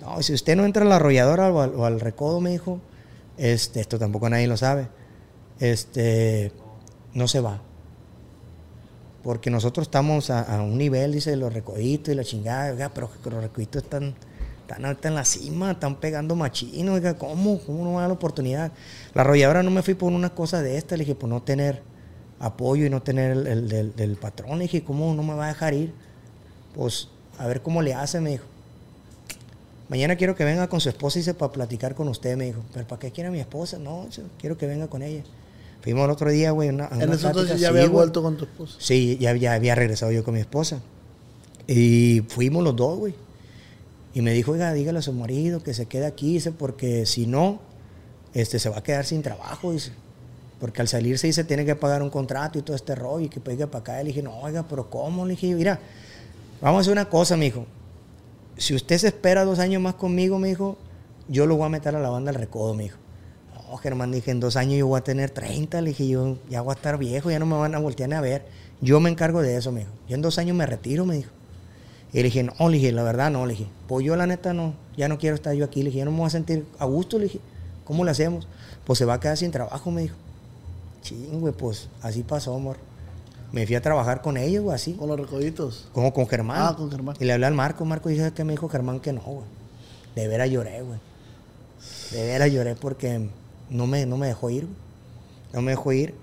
No, 0.02 0.22
si 0.22 0.34
usted 0.34 0.56
no 0.56 0.66
entra 0.66 0.84
a 0.84 0.88
la 0.88 0.98
arrolladora 0.98 1.52
o 1.52 1.62
al, 1.62 1.74
o 1.76 1.86
al 1.86 2.00
recodo, 2.00 2.42
me 2.42 2.52
dijo, 2.52 2.80
este, 3.38 3.80
esto 3.80 3.98
tampoco 3.98 4.30
nadie 4.30 4.48
lo 4.48 4.58
sabe, 4.58 4.88
este, 5.62 6.52
no 7.14 7.28
se 7.28 7.40
va. 7.40 7.62
Porque 9.24 9.52
nosotros 9.52 9.88
estamos 9.88 10.32
a, 10.32 10.42
a 10.42 10.64
un 10.64 10.78
nivel, 10.78 11.14
dice, 11.14 11.36
los 11.38 11.54
recoditos 11.54 12.12
y 12.12 12.16
la 12.16 12.24
chingada, 12.24 12.72
oiga, 12.72 12.92
pero 12.94 13.10
los 13.26 13.44
recoditos 13.44 13.84
están, 13.84 14.16
están 14.62 14.84
ahorita 14.84 15.08
en 15.10 15.16
la 15.16 15.24
cima, 15.24 15.72
están 15.72 15.96
pegando 15.98 16.36
machino, 16.36 16.94
oiga, 16.94 17.18
¿cómo? 17.18 17.60
¿Cómo 17.60 17.84
no 17.84 17.92
me 17.92 18.02
da 18.02 18.08
la 18.08 18.16
oportunidad? 18.16 18.72
La 19.14 19.22
arrolladora 19.22 19.62
no 19.62 19.70
me 19.70 19.84
fui 19.84 19.94
por 19.94 20.12
una 20.12 20.32
cosa 20.32 20.64
de 20.64 20.78
esta, 20.78 20.98
le 20.98 21.04
dije, 21.04 21.14
por 21.14 21.30
no 21.30 21.44
tener 21.44 21.84
apoyo 22.40 22.88
y 22.88 22.90
no 22.90 23.04
tener 23.04 23.32
el, 23.32 23.72
el 23.72 23.96
del, 23.96 24.16
patrón, 24.16 24.58
le 24.58 24.64
dije, 24.64 24.84
¿cómo 24.84 25.14
no 25.14 25.22
me 25.22 25.36
va 25.36 25.46
a 25.46 25.50
dejar 25.50 25.76
ir? 25.76 25.94
Pues, 26.74 27.08
a 27.38 27.46
ver 27.46 27.62
cómo 27.62 27.84
le 27.84 27.94
hace, 27.94 28.20
me 28.20 28.32
dijo. 28.32 28.46
Mañana 29.88 30.16
quiero 30.16 30.36
que 30.36 30.46
venga 30.46 30.68
con 30.68 30.82
su 30.82 30.90
esposa 30.90 31.20
y 31.20 31.24
se 31.24 31.36
para 31.36 31.52
platicar 31.52 31.94
con 31.94 32.08
usted, 32.08 32.36
me 32.38 32.46
dijo. 32.46 32.62
¿Pero 32.74 32.88
para 32.88 33.00
qué 33.00 33.12
quiere 33.12 33.28
a 33.28 33.32
mi 33.32 33.40
esposa? 33.40 33.78
No, 33.78 34.08
quiero 34.40 34.58
que 34.58 34.66
venga 34.66 34.88
con 34.88 35.04
ella. 35.04 35.22
Fuimos 35.82 36.06
el 36.06 36.12
otro 36.12 36.30
día, 36.30 36.52
güey, 36.52 36.70
una, 36.70 36.90
En 36.92 37.12
eso 37.12 37.28
entonces 37.28 37.60
ya 37.60 37.72
güey. 37.72 37.88
vuelto 37.88 38.22
con 38.22 38.38
tu 38.38 38.46
esposa. 38.46 38.76
Sí, 38.80 39.18
ya, 39.20 39.36
ya 39.36 39.54
había 39.54 39.74
regresado 39.74 40.12
yo 40.12 40.24
con 40.24 40.36
mi 40.36 40.40
esposa. 40.40 40.80
Y 41.68 42.22
fuimos 42.28 42.64
los 42.64 42.76
dos, 42.76 43.00
güey. 43.00 43.16
Y 44.14 44.22
me 44.22 44.34
dijo, 44.34 44.52
oiga, 44.52 44.74
dígale 44.74 45.00
a 45.00 45.02
su 45.02 45.14
marido 45.14 45.64
que 45.64 45.74
se 45.74 45.88
quede 45.88 46.06
aquí, 46.06 46.34
dice, 46.34 46.52
porque 46.52 47.06
si 47.06 47.26
no, 47.26 47.60
este, 48.34 48.60
se 48.60 48.70
va 48.70 48.80
a 48.80 48.84
quedar 48.84 49.06
sin 49.06 49.24
trabajo, 49.24 49.72
dice. 49.72 49.92
Porque 50.60 50.82
al 50.82 50.88
salirse 50.88 51.26
dice, 51.28 51.44
tiene 51.44 51.66
que 51.66 51.76
pagar 51.76 52.04
un 52.04 52.12
contrato 52.12 52.60
y 52.60 52.62
todo 52.62 52.76
este 52.76 52.94
rollo 52.94 53.26
y 53.26 53.30
que 53.30 53.40
pegue 53.40 53.66
para 53.66 53.80
acá. 53.80 53.98
Le 53.98 54.10
dije, 54.10 54.22
no, 54.22 54.38
oiga, 54.40 54.64
pero 54.68 54.90
¿cómo? 54.90 55.26
Le 55.26 55.32
dije, 55.32 55.56
mira, 55.56 55.80
vamos 56.62 56.80
a 56.80 56.82
hacer 56.82 56.94
una 56.94 57.10
cosa, 57.10 57.36
me 57.38 57.46
dijo. 57.46 57.66
Si 58.58 58.76
usted 58.76 58.98
se 59.00 59.08
espera 59.08 59.46
dos 59.46 59.58
años 59.58 59.82
más 59.82 59.96
conmigo, 59.96 60.38
me 60.38 60.50
dijo, 60.50 60.78
yo 61.28 61.48
lo 61.48 61.56
voy 61.56 61.66
a 61.66 61.70
meter 61.70 61.96
a 61.96 62.00
la 62.00 62.10
banda 62.10 62.30
al 62.30 62.36
recodo, 62.36 62.76
me 62.76 62.84
dijo. 62.84 62.98
No, 63.72 63.78
Germán, 63.78 64.12
dije, 64.12 64.32
en 64.32 64.42
dos 64.42 64.58
años 64.58 64.78
yo 64.78 64.88
voy 64.88 65.00
a 65.00 65.04
tener 65.04 65.30
30, 65.30 65.80
le 65.80 65.92
dije, 65.92 66.06
yo 66.06 66.38
ya 66.50 66.60
voy 66.60 66.74
a 66.74 66.76
estar 66.76 66.98
viejo, 66.98 67.32
ya 67.32 67.40
no 67.40 67.46
me 67.46 67.56
van 67.56 67.74
a 67.74 67.80
voltear 67.80 68.10
ni 68.10 68.16
a 68.16 68.22
ver. 68.22 68.46
Yo 68.82 69.00
me 69.00 69.10
encargo 69.10 69.42
de 69.42 69.56
eso, 69.56 69.72
me 69.72 69.82
dijo. 69.82 69.92
Yo 70.10 70.16
en 70.16 70.22
dos 70.22 70.38
años 70.40 70.58
me 70.58 70.66
retiro, 70.66 71.06
me 71.06 71.16
dijo. 71.16 71.30
Y 72.12 72.18
le 72.18 72.24
dije, 72.24 72.44
no, 72.44 72.68
le 72.68 72.78
dije, 72.78 72.92
la 72.92 73.04
verdad 73.04 73.32
no, 73.32 73.46
le 73.46 73.54
dije. 73.54 73.68
Pues 73.88 74.06
yo 74.06 74.18
la 74.18 74.28
neta 74.28 74.54
no, 74.54 74.74
ya 74.98 75.08
no 75.08 75.18
quiero 75.18 75.36
estar 75.36 75.54
yo 75.54 75.64
aquí, 75.64 75.84
le 75.84 75.86
dije, 75.86 76.00
yo 76.00 76.06
no 76.06 76.12
me 76.12 76.18
voy 76.18 76.28
a 76.28 76.32
sentir 76.32 76.66
a 76.80 76.86
gusto, 76.86 77.18
le 77.18 77.26
dije. 77.26 77.40
¿Cómo 77.86 78.04
le 78.04 78.12
hacemos? 78.12 78.46
Pues 78.84 79.00
se 79.00 79.06
va 79.06 79.14
a 79.14 79.20
quedar 79.22 79.38
sin 79.38 79.52
trabajo, 79.52 79.90
me 79.90 80.02
dijo. 80.02 80.18
Ching, 81.02 81.40
güey, 81.40 81.54
pues 81.54 81.88
así 82.02 82.24
pasó, 82.24 82.54
amor. 82.54 82.76
Me 83.54 83.66
fui 83.66 83.76
a 83.76 83.82
trabajar 83.82 84.22
con 84.22 84.36
ellos, 84.36 84.66
güey, 84.66 84.76
así. 84.76 84.96
Con 84.96 85.08
los 85.08 85.18
recoditos. 85.18 85.88
Como 85.94 86.12
con 86.12 86.28
Germán. 86.28 86.58
Ah, 86.60 86.76
con 86.76 86.92
Germán. 86.92 87.16
Y 87.22 87.24
le 87.24 87.32
hablé 87.32 87.46
al 87.46 87.54
Marco. 87.54 87.86
Marco 87.86 88.10
dice 88.10 88.34
que 88.34 88.44
me 88.44 88.52
dijo 88.52 88.68
Germán 88.68 89.00
que 89.00 89.14
no, 89.14 89.22
güey. 89.22 89.46
De 90.16 90.28
veras 90.28 90.50
lloré, 90.50 90.82
güey. 90.82 91.00
De 92.12 92.26
veras 92.26 92.52
lloré 92.52 92.76
porque 92.76 93.30
no 93.72 93.88
me, 93.88 94.06
no 94.06 94.18
me 94.18 94.28
dejó 94.28 94.52
ir. 94.52 94.68
No 95.54 95.62
me 95.62 95.72
dejó 95.72 95.92
ir. 95.94 96.14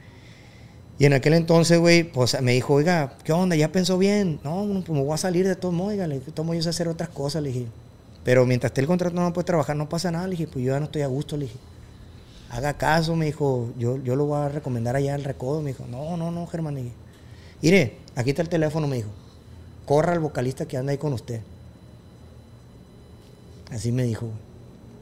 Y 0.98 1.06
en 1.06 1.12
aquel 1.12 1.34
entonces, 1.34 1.78
güey, 1.78 2.04
pues 2.04 2.40
me 2.40 2.52
dijo, 2.52 2.74
oiga, 2.74 3.16
¿qué 3.24 3.32
onda? 3.32 3.56
¿Ya 3.56 3.72
pensó 3.72 3.98
bien? 3.98 4.38
No, 4.44 4.66
pues 4.84 4.90
me 4.90 5.02
voy 5.02 5.14
a 5.14 5.16
salir 5.16 5.46
de 5.46 5.56
todos 5.56 5.74
modos, 5.74 5.92
oiga. 5.92 6.06
Le 6.06 6.20
dije, 6.20 6.32
modos 6.42 6.56
yo 6.56 6.62
sé 6.62 6.68
hacer 6.70 6.88
otras 6.88 7.08
cosas, 7.08 7.42
le 7.42 7.50
dije. 7.50 7.66
Pero 8.24 8.46
mientras 8.46 8.70
esté 8.70 8.80
el 8.80 8.86
contrato 8.86 9.14
no 9.16 9.32
puede 9.32 9.46
trabajar, 9.46 9.76
no 9.76 9.88
pasa 9.88 10.10
nada. 10.10 10.26
Le 10.26 10.32
dije, 10.32 10.46
pues 10.46 10.64
yo 10.64 10.72
ya 10.72 10.78
no 10.78 10.86
estoy 10.86 11.02
a 11.02 11.06
gusto, 11.06 11.36
le 11.36 11.46
dije. 11.46 11.58
Haga 12.50 12.74
caso, 12.74 13.16
me 13.16 13.26
dijo, 13.26 13.70
yo, 13.78 13.96
yo 13.98 14.16
lo 14.16 14.26
voy 14.26 14.38
a 14.38 14.48
recomendar 14.48 14.96
allá 14.96 15.14
al 15.14 15.24
recodo. 15.24 15.62
Me 15.62 15.70
dijo, 15.70 15.84
no, 15.90 16.16
no, 16.16 16.30
no, 16.30 16.46
Germán. 16.46 16.74
Le 16.74 16.82
dije, 16.82 16.94
Mire, 17.62 17.96
aquí 18.14 18.30
está 18.30 18.42
el 18.42 18.48
teléfono, 18.48 18.86
me 18.86 18.96
dijo. 18.96 19.10
Corra 19.84 20.12
al 20.12 20.20
vocalista 20.20 20.66
que 20.66 20.76
anda 20.76 20.92
ahí 20.92 20.98
con 20.98 21.12
usted. 21.12 21.40
Así 23.70 23.90
me 23.92 24.04
dijo. 24.04 24.26
güey. 24.26 24.47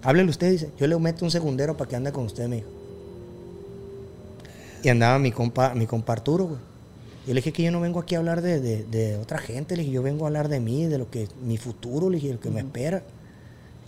Háblele 0.07 0.31
usted, 0.31 0.51
dice. 0.51 0.71
Yo 0.79 0.87
le 0.87 0.99
meto 0.99 1.25
un 1.25 1.31
segundero 1.31 1.77
para 1.77 1.89
que 1.89 1.97
ande 1.97 2.13
con 2.13 2.25
usted, 2.25 2.49
me 2.49 2.57
dijo. 2.57 2.69
Y 4.83 4.89
andaba 4.89 5.19
mi 5.19 5.33
compa, 5.33 5.75
mi 5.75 5.87
compa 5.87 6.13
Arturo, 6.13 6.45
güey. 6.47 6.59
Yo 7.27 7.35
le 7.35 7.41
dije 7.41 7.53
que 7.53 7.63
yo 7.65 7.73
no 7.73 7.81
vengo 7.81 7.99
aquí 7.99 8.15
a 8.15 8.19
hablar 8.19 8.41
de, 8.41 8.61
de- 8.61 8.85
de 8.85 9.17
otra 9.17 9.39
gente, 9.39 9.75
le 9.77 9.83
dije, 9.83 9.95
yo 9.95 10.03
vengo 10.03 10.25
a 10.25 10.29
hablar 10.29 10.49
de 10.49 10.61
mí, 10.61 10.85
de 10.87 10.99
lo 10.99 11.11
que, 11.11 11.29
mi 11.45 11.57
futuro, 11.59 12.09
le 12.09 12.19
dije, 12.19 12.33
lo 12.33 12.39
que 12.41 12.51
me 12.51 12.61
espera. 12.61 13.03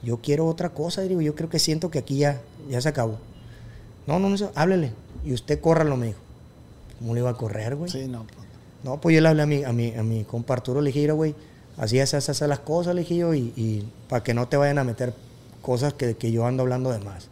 Yo 0.02 0.18
quiero 0.18 0.46
otra 0.46 0.70
cosa, 0.70 1.02
digo, 1.02 1.20
yo 1.20 1.34
creo 1.36 1.48
que 1.48 1.58
siento 1.60 1.90
que 1.90 2.00
aquí 2.00 2.18
ya, 2.18 2.40
ya 2.68 2.80
se 2.80 2.88
acabó. 2.88 3.18
No, 4.08 4.18
no, 4.18 4.28
no, 4.28 4.36
háblele. 4.56 4.92
Y 5.24 5.32
usted 5.34 5.60
córralo, 5.60 5.96
me 5.96 6.06
dijo. 6.08 6.18
¿Cómo 6.98 7.14
le 7.14 7.20
iba 7.20 7.30
a 7.30 7.34
correr, 7.34 7.76
güey? 7.76 7.90
Sí, 7.90 8.06
no. 8.08 8.24
pues. 8.24 8.38
No, 8.82 9.00
pues 9.00 9.14
yo 9.14 9.20
le 9.20 9.28
hablé 9.28 9.42
a 9.42 9.46
mi, 9.46 9.62
a 9.64 9.72
mi, 9.72 9.94
a 9.94 10.02
mi 10.02 10.24
compa 10.24 10.54
Arturo, 10.54 10.80
le 10.80 10.88
dije, 10.88 11.00
mira, 11.00 11.12
güey, 11.12 11.34
así 11.76 11.98
es, 12.00 12.14
esas 12.14 12.40
las 12.48 12.58
cosas, 12.60 12.94
le 12.96 13.02
dije 13.02 13.16
yo, 13.16 13.34
y, 13.34 13.52
y 13.56 13.88
para 14.08 14.22
que 14.24 14.34
no 14.34 14.48
te 14.48 14.56
vayan 14.56 14.78
a 14.78 14.84
meter 14.84 15.12
cosas 15.68 15.92
que, 15.92 16.16
que 16.16 16.32
yo 16.32 16.46
ando 16.46 16.62
hablando 16.62 16.90
de 16.90 16.98
más. 17.00 17.28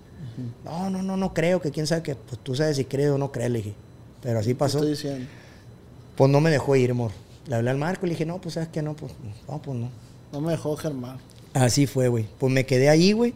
No, 0.62 0.90
no, 0.90 1.02
no, 1.02 1.16
no 1.16 1.32
creo, 1.32 1.62
que 1.62 1.70
quién 1.70 1.86
sabe 1.86 2.02
que, 2.02 2.14
pues 2.14 2.38
tú 2.42 2.54
sabes 2.54 2.76
si 2.76 2.84
crees 2.84 3.08
o 3.10 3.16
no 3.16 3.32
crees, 3.32 3.50
le 3.50 3.58
dije. 3.60 3.74
Pero 4.22 4.38
así 4.40 4.50
¿Qué 4.50 4.54
pasó. 4.56 4.78
estoy 4.78 4.90
diciendo? 4.90 5.26
Pues 6.16 6.30
no 6.30 6.40
me 6.42 6.50
dejó 6.50 6.76
ir, 6.76 6.90
amor. 6.90 7.12
Le 7.46 7.54
hablé 7.56 7.70
al 7.70 7.78
Marco 7.78 8.04
y 8.04 8.10
le 8.10 8.14
dije, 8.14 8.26
no, 8.26 8.38
pues 8.38 8.52
sabes 8.54 8.68
que 8.68 8.82
no, 8.82 8.94
pues 8.94 9.12
no, 9.48 9.62
pues 9.62 9.78
no. 9.78 9.88
No 10.32 10.40
me 10.42 10.50
dejó 10.52 10.76
Germán. 10.76 11.16
Así 11.54 11.86
fue, 11.86 12.08
güey. 12.08 12.26
Pues 12.38 12.52
me 12.52 12.66
quedé 12.66 12.90
ahí, 12.90 13.12
güey. 13.12 13.32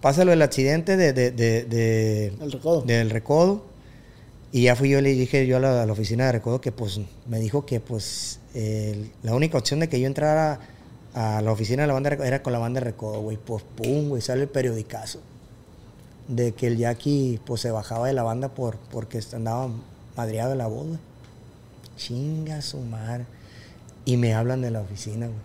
Pasa 0.00 0.24
lo 0.24 0.30
del 0.30 0.40
accidente 0.40 0.96
de, 0.96 1.12
de, 1.12 1.30
de, 1.32 1.64
de- 1.64 2.26
El 2.40 2.50
recodo. 2.52 2.80
del 2.82 3.10
recodo. 3.10 3.64
Y 4.50 4.62
ya 4.62 4.74
fui 4.76 4.88
yo, 4.88 5.02
le 5.02 5.10
dije 5.12 5.46
yo 5.46 5.58
a 5.58 5.60
la, 5.60 5.82
a 5.82 5.86
la 5.86 5.92
oficina 5.92 6.24
de 6.26 6.32
recodo 6.32 6.62
que 6.62 6.72
pues 6.72 6.98
me 7.26 7.38
dijo 7.40 7.66
que 7.66 7.80
pues 7.80 8.40
la 9.22 9.34
única 9.34 9.58
opción 9.58 9.80
de 9.80 9.88
que 9.90 10.00
yo 10.00 10.06
entrara 10.06 10.60
a 11.14 11.40
la 11.42 11.52
oficina 11.52 11.82
de 11.82 11.88
la 11.88 11.94
banda 11.94 12.10
era 12.24 12.42
con 12.42 12.52
la 12.52 12.58
banda 12.58 12.80
de 12.80 12.84
recodo, 12.84 13.20
güey. 13.20 13.36
Pues 13.36 13.64
pum, 13.76 14.08
güey, 14.08 14.22
sale 14.22 14.42
el 14.42 14.48
periodicazo. 14.48 15.20
De 16.28 16.52
que 16.52 16.66
el 16.66 16.76
Jackie 16.76 17.40
pues 17.44 17.62
se 17.62 17.70
bajaba 17.70 18.06
de 18.06 18.12
la 18.12 18.22
banda 18.22 18.48
por, 18.48 18.76
porque 18.76 19.20
andaba 19.32 19.68
madreado 20.16 20.50
de 20.50 20.56
la 20.56 20.66
voz, 20.66 20.86
güey. 20.86 20.98
Chinga 21.96 22.62
su 22.62 22.78
madre. 22.80 23.24
Y 24.04 24.16
me 24.16 24.34
hablan 24.34 24.62
de 24.62 24.70
la 24.70 24.80
oficina, 24.80 25.26
güey. 25.26 25.38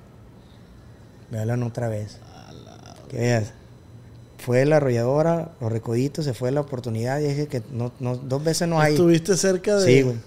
Me 1.32 1.40
hablan 1.40 1.64
otra 1.64 1.88
vez. 1.88 2.18
Que 3.10 3.18
veas. 3.18 3.54
Fue 4.38 4.66
la 4.66 4.78
arrolladora, 4.78 5.52
los 5.62 5.72
recoditos, 5.72 6.26
se 6.26 6.34
fue 6.34 6.52
la 6.52 6.62
oportunidad 6.62 7.20
y 7.22 7.30
dije 7.30 7.48
que 7.48 7.64
no, 7.72 7.94
no, 8.00 8.18
dos 8.18 8.44
veces 8.44 8.68
no 8.68 8.80
hay. 8.80 8.94
Estuviste 8.94 9.38
cerca 9.38 9.78
de. 9.78 9.86
Sí, 9.86 10.02
güey. 10.02 10.18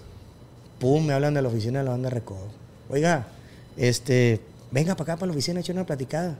Pum, 0.79 1.05
me 1.05 1.13
hablan 1.13 1.33
de 1.35 1.41
la 1.41 1.49
oficina 1.49 1.79
de 1.79 1.85
la 1.85 1.91
banda 1.91 2.09
de 2.09 2.15
recodo. 2.15 2.47
Oiga, 2.89 3.27
este, 3.77 4.41
venga 4.71 4.95
para 4.95 5.13
acá, 5.13 5.19
para 5.19 5.27
la 5.27 5.33
oficina, 5.33 5.59
echa 5.59 5.73
una 5.73 5.85
platicada. 5.85 6.35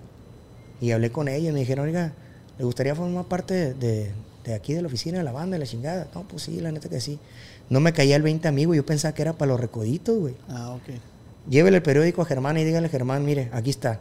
Y 0.81 0.91
hablé 0.91 1.11
con 1.11 1.27
ella 1.27 1.49
y 1.49 1.53
me 1.53 1.59
dijeron, 1.59 1.85
oiga, 1.87 2.13
¿le 2.57 2.63
gustaría 2.65 2.95
formar 2.95 3.25
parte 3.25 3.73
de, 3.73 4.11
de- 4.43 4.53
aquí 4.53 4.73
de 4.73 4.81
la 4.81 4.87
oficina 4.87 5.17
de 5.17 5.23
la 5.23 5.31
banda, 5.31 5.55
de 5.55 5.59
la 5.59 5.65
chingada? 5.65 6.07
No, 6.13 6.23
pues 6.27 6.43
sí, 6.43 6.59
la 6.61 6.71
neta 6.71 6.89
que 6.89 7.01
sí. 7.01 7.19
No 7.69 7.79
me 7.79 7.93
caía 7.93 8.15
el 8.15 8.21
20 8.21 8.47
amigo, 8.47 8.73
yo 8.75 8.85
pensaba 8.85 9.13
que 9.13 9.21
era 9.23 9.33
para 9.33 9.49
los 9.51 9.59
recoditos, 9.59 10.17
güey. 10.19 10.35
Ah, 10.49 10.71
ok. 10.75 10.95
Llévele 11.49 11.77
el 11.77 11.83
periódico 11.83 12.21
a 12.21 12.25
Germán 12.25 12.57
y 12.57 12.63
dígale, 12.63 12.89
Germán, 12.89 13.25
mire, 13.25 13.49
aquí 13.53 13.69
está. 13.69 13.99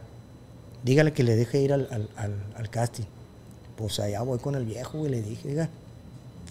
Dígale 0.84 1.12
que 1.12 1.22
le 1.22 1.34
deje 1.36 1.60
ir 1.60 1.72
al, 1.72 1.88
al- 1.90 2.08
al- 2.16 2.44
al 2.56 2.70
casting. 2.70 3.04
Pues 3.76 3.98
allá 4.00 4.22
voy 4.22 4.38
con 4.38 4.54
el 4.54 4.64
viejo 4.64 5.04
y 5.06 5.08
le 5.08 5.22
dije, 5.22 5.48
oiga, 5.48 5.68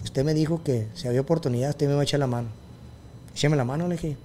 usted 0.03 0.23
me 0.26 0.34
dijo 0.34 0.61
que 0.64 0.88
si 0.93 1.07
había 1.07 1.22
oportunidad, 1.22 1.69
usted 1.72 1.88
me 1.88 1.93
va 1.93 2.02
a 2.02 2.03
echar 2.03 2.19
la 2.19 2.27
mano. 2.27 2.47
Écheme 3.34 3.56
la 3.56 3.64
mano, 3.64 3.88
le 3.88 3.95
dije. 3.95 4.18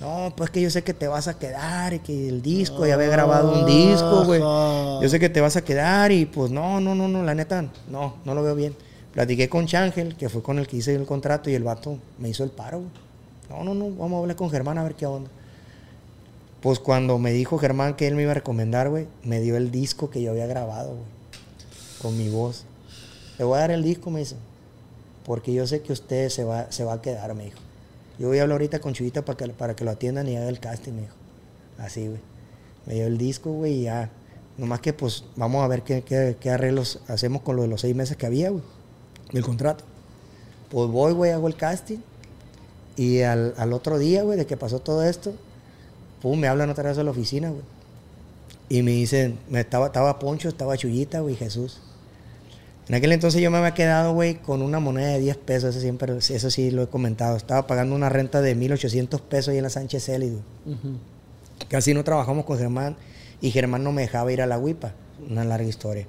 No, 0.00 0.32
pues 0.36 0.50
que 0.50 0.60
yo 0.60 0.70
sé 0.70 0.82
que 0.82 0.92
te 0.92 1.08
vas 1.08 1.28
a 1.28 1.38
quedar 1.38 1.94
y 1.94 2.00
que 2.00 2.28
el 2.28 2.42
disco, 2.42 2.86
ya 2.86 2.94
había 2.94 3.08
grabado 3.08 3.52
un 3.52 3.66
disco, 3.66 4.24
güey. 4.24 4.40
Yo 4.40 5.08
sé 5.08 5.20
que 5.20 5.28
te 5.28 5.40
vas 5.40 5.56
a 5.56 5.62
quedar 5.64 6.12
y 6.12 6.26
pues 6.26 6.50
no, 6.50 6.80
no, 6.80 6.94
no, 6.94 7.08
no, 7.08 7.22
la 7.22 7.34
neta, 7.34 7.70
no, 7.88 8.16
no 8.24 8.34
lo 8.34 8.42
veo 8.42 8.54
bien. 8.54 8.76
Platiqué 9.12 9.48
con 9.48 9.66
Changel, 9.66 10.16
que 10.16 10.28
fue 10.28 10.42
con 10.42 10.58
el 10.58 10.66
que 10.66 10.78
hice 10.78 10.94
el 10.94 11.06
contrato, 11.06 11.48
y 11.48 11.54
el 11.54 11.62
vato 11.62 11.98
me 12.18 12.28
hizo 12.28 12.42
el 12.42 12.50
paro, 12.50 12.80
güey. 12.80 12.90
No, 13.48 13.62
no, 13.62 13.74
no, 13.74 13.94
vamos 13.94 14.16
a 14.16 14.20
hablar 14.22 14.36
con 14.36 14.50
Germán 14.50 14.78
a 14.78 14.82
ver 14.82 14.96
qué 14.96 15.06
onda. 15.06 15.30
Pues 16.60 16.80
cuando 16.80 17.18
me 17.18 17.30
dijo 17.30 17.58
Germán 17.58 17.94
que 17.94 18.08
él 18.08 18.16
me 18.16 18.22
iba 18.22 18.32
a 18.32 18.34
recomendar, 18.34 18.88
güey, 18.90 19.06
me 19.22 19.40
dio 19.40 19.56
el 19.56 19.70
disco 19.70 20.10
que 20.10 20.20
yo 20.20 20.32
había 20.32 20.46
grabado, 20.46 20.94
güey, 20.94 21.06
con 22.02 22.18
mi 22.18 22.28
voz. 22.28 22.64
Le 23.38 23.44
voy 23.44 23.58
a 23.58 23.60
dar 23.60 23.70
el 23.70 23.84
disco, 23.84 24.10
me 24.10 24.20
dice, 24.20 24.36
porque 25.24 25.54
yo 25.54 25.66
sé 25.66 25.82
que 25.82 25.92
usted 25.92 26.28
se 26.30 26.42
va, 26.42 26.72
se 26.72 26.82
va 26.82 26.94
a 26.94 27.02
quedar, 27.02 27.34
me 27.34 27.44
dijo. 27.44 27.58
Yo 28.18 28.28
voy 28.28 28.38
a 28.38 28.42
hablar 28.42 28.54
ahorita 28.56 28.80
con 28.80 28.92
Chuyita 28.94 29.24
para 29.24 29.36
que, 29.36 29.48
para 29.48 29.76
que 29.76 29.84
lo 29.84 29.90
atiendan 29.90 30.28
y 30.28 30.36
haga 30.36 30.48
el 30.48 30.60
casting, 30.60 30.92
me 30.92 31.00
dijo. 31.02 31.14
Así, 31.78 32.06
güey. 32.06 32.20
Me 32.86 32.94
dio 32.94 33.06
el 33.06 33.18
disco, 33.18 33.50
güey, 33.52 33.80
y 33.80 33.82
ya. 33.84 34.10
Nomás 34.56 34.80
que, 34.80 34.92
pues, 34.92 35.24
vamos 35.36 35.64
a 35.64 35.68
ver 35.68 35.82
qué, 35.82 36.02
qué- 36.02 36.36
qué 36.38 36.50
arreglos 36.50 37.00
hacemos 37.08 37.42
con 37.42 37.56
lo 37.56 37.62
de 37.62 37.68
los 37.68 37.80
seis 37.80 37.94
meses 37.96 38.16
que 38.16 38.26
había, 38.26 38.50
güey, 38.50 38.62
del 39.32 39.42
contrato. 39.42 39.84
Pues 40.70 40.88
voy, 40.90 41.12
güey, 41.12 41.32
hago 41.32 41.48
el 41.48 41.56
casting. 41.56 41.98
Y 42.96 43.22
al, 43.22 43.54
al 43.56 43.72
otro 43.72 43.98
día, 43.98 44.22
güey, 44.22 44.38
de 44.38 44.46
que 44.46 44.56
pasó 44.56 44.78
todo 44.78 45.02
esto, 45.02 45.32
pum, 46.22 46.38
me 46.38 46.46
hablan 46.46 46.70
otra 46.70 46.88
vez 46.90 46.98
a 46.98 47.02
la 47.02 47.10
oficina, 47.10 47.48
güey. 47.50 47.62
Y 48.68 48.82
me 48.82 48.92
dicen, 48.92 49.38
me 49.50 49.60
estaba, 49.60 49.86
estaba 49.86 50.18
Poncho, 50.20 50.48
estaba 50.48 50.76
Chuyita, 50.76 51.20
güey, 51.20 51.34
Jesús. 51.34 51.80
En 52.88 52.94
aquel 52.94 53.12
entonces 53.12 53.40
yo 53.40 53.50
me 53.50 53.58
había 53.58 53.72
quedado, 53.72 54.12
güey, 54.12 54.34
con 54.34 54.60
una 54.60 54.78
moneda 54.78 55.08
de 55.08 55.20
10 55.20 55.38
pesos, 55.38 55.70
eso 55.70 55.80
siempre, 55.80 56.16
eso 56.18 56.50
sí 56.50 56.70
lo 56.70 56.82
he 56.82 56.88
comentado. 56.88 57.36
Estaba 57.36 57.66
pagando 57.66 57.94
una 57.94 58.10
renta 58.10 58.42
de 58.42 58.54
1800 58.54 59.22
pesos 59.22 59.48
ahí 59.48 59.56
en 59.56 59.62
la 59.62 59.70
Sánchez 59.70 60.06
güey. 60.06 60.32
Ujú. 60.66 60.98
Casi 61.68 61.94
no 61.94 62.04
trabajamos 62.04 62.44
con 62.44 62.58
Germán 62.58 62.96
y 63.40 63.50
Germán 63.50 63.84
no 63.84 63.92
me 63.92 64.02
dejaba 64.02 64.32
ir 64.32 64.42
a 64.42 64.46
la 64.46 64.58
huipa. 64.58 64.92
Una 65.30 65.44
larga 65.44 65.66
historia. 65.66 66.06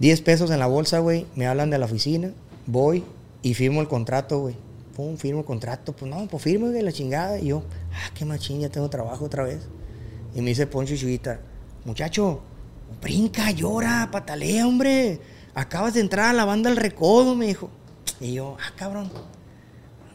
10 0.00 0.20
pesos 0.20 0.50
en 0.50 0.58
la 0.58 0.66
bolsa, 0.66 0.98
güey. 0.98 1.26
Me 1.34 1.46
hablan 1.46 1.70
de 1.70 1.78
la 1.78 1.86
oficina. 1.86 2.32
Voy 2.66 3.04
y 3.42 3.54
firmo 3.54 3.80
el 3.80 3.88
contrato, 3.88 4.40
güey. 4.40 4.56
Pum, 4.94 5.16
firmo 5.16 5.40
el 5.40 5.46
contrato. 5.46 5.92
Pues 5.92 6.10
no, 6.10 6.26
pues 6.26 6.42
firmo, 6.42 6.68
güey, 6.68 6.82
la 6.82 6.92
chingada. 6.92 7.38
Y 7.38 7.46
yo, 7.46 7.62
ah, 7.92 8.10
qué 8.14 8.26
machín, 8.26 8.60
ya 8.60 8.68
tengo 8.68 8.90
trabajo 8.90 9.24
otra 9.24 9.44
vez. 9.44 9.60
Y 10.34 10.40
me 10.42 10.50
dice 10.50 10.66
Poncho 10.66 10.96
Chuita, 10.96 11.40
muchacho, 11.84 12.40
brinca, 13.00 13.50
llora, 13.52 14.08
patalea, 14.10 14.66
hombre. 14.66 15.20
Acabas 15.54 15.94
de 15.94 16.00
entrar 16.00 16.26
a 16.26 16.32
la 16.32 16.44
banda 16.44 16.70
El 16.70 16.76
Recodo, 16.76 17.34
me 17.34 17.46
dijo. 17.46 17.70
Y 18.20 18.34
yo, 18.34 18.56
ah, 18.60 18.72
cabrón. 18.76 19.10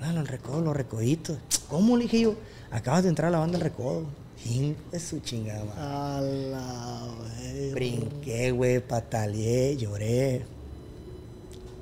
Anda, 0.02 0.22
el 0.22 0.28
recodo, 0.28 0.62
los 0.62 0.76
recoditos. 0.76 1.38
¿Cómo? 1.70 1.98
Le 1.98 2.04
dije 2.04 2.22
yo, 2.22 2.36
acabas 2.72 3.04
de 3.04 3.10
entrar 3.10 3.28
a 3.28 3.32
la 3.32 3.40
banda 3.40 3.58
El 3.58 3.64
Recodo. 3.64 4.06
De 4.92 5.00
su 5.00 5.20
chingada. 5.20 5.74
A 5.78 6.22
la 6.22 7.08
verga. 7.42 7.74
Brinqué, 7.74 8.52
güey, 8.52 8.80
pataleé, 8.80 9.76
lloré. 9.76 10.46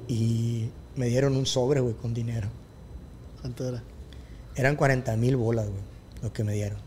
Y 0.08 0.70
me 0.96 1.08
dieron 1.08 1.38
un 1.38 1.46
sobre, 1.46 1.80
güey, 1.82 1.94
con 1.94 2.14
dinero. 2.14 2.48
¿Cuánto 3.42 3.68
era? 3.68 3.84
Eran 4.56 4.76
40 4.76 5.16
mil 5.18 5.36
bolas, 5.36 5.68
güey, 5.68 5.82
lo 6.24 6.34
que 6.34 6.44
me 6.44 6.54
dieron. 6.54 6.80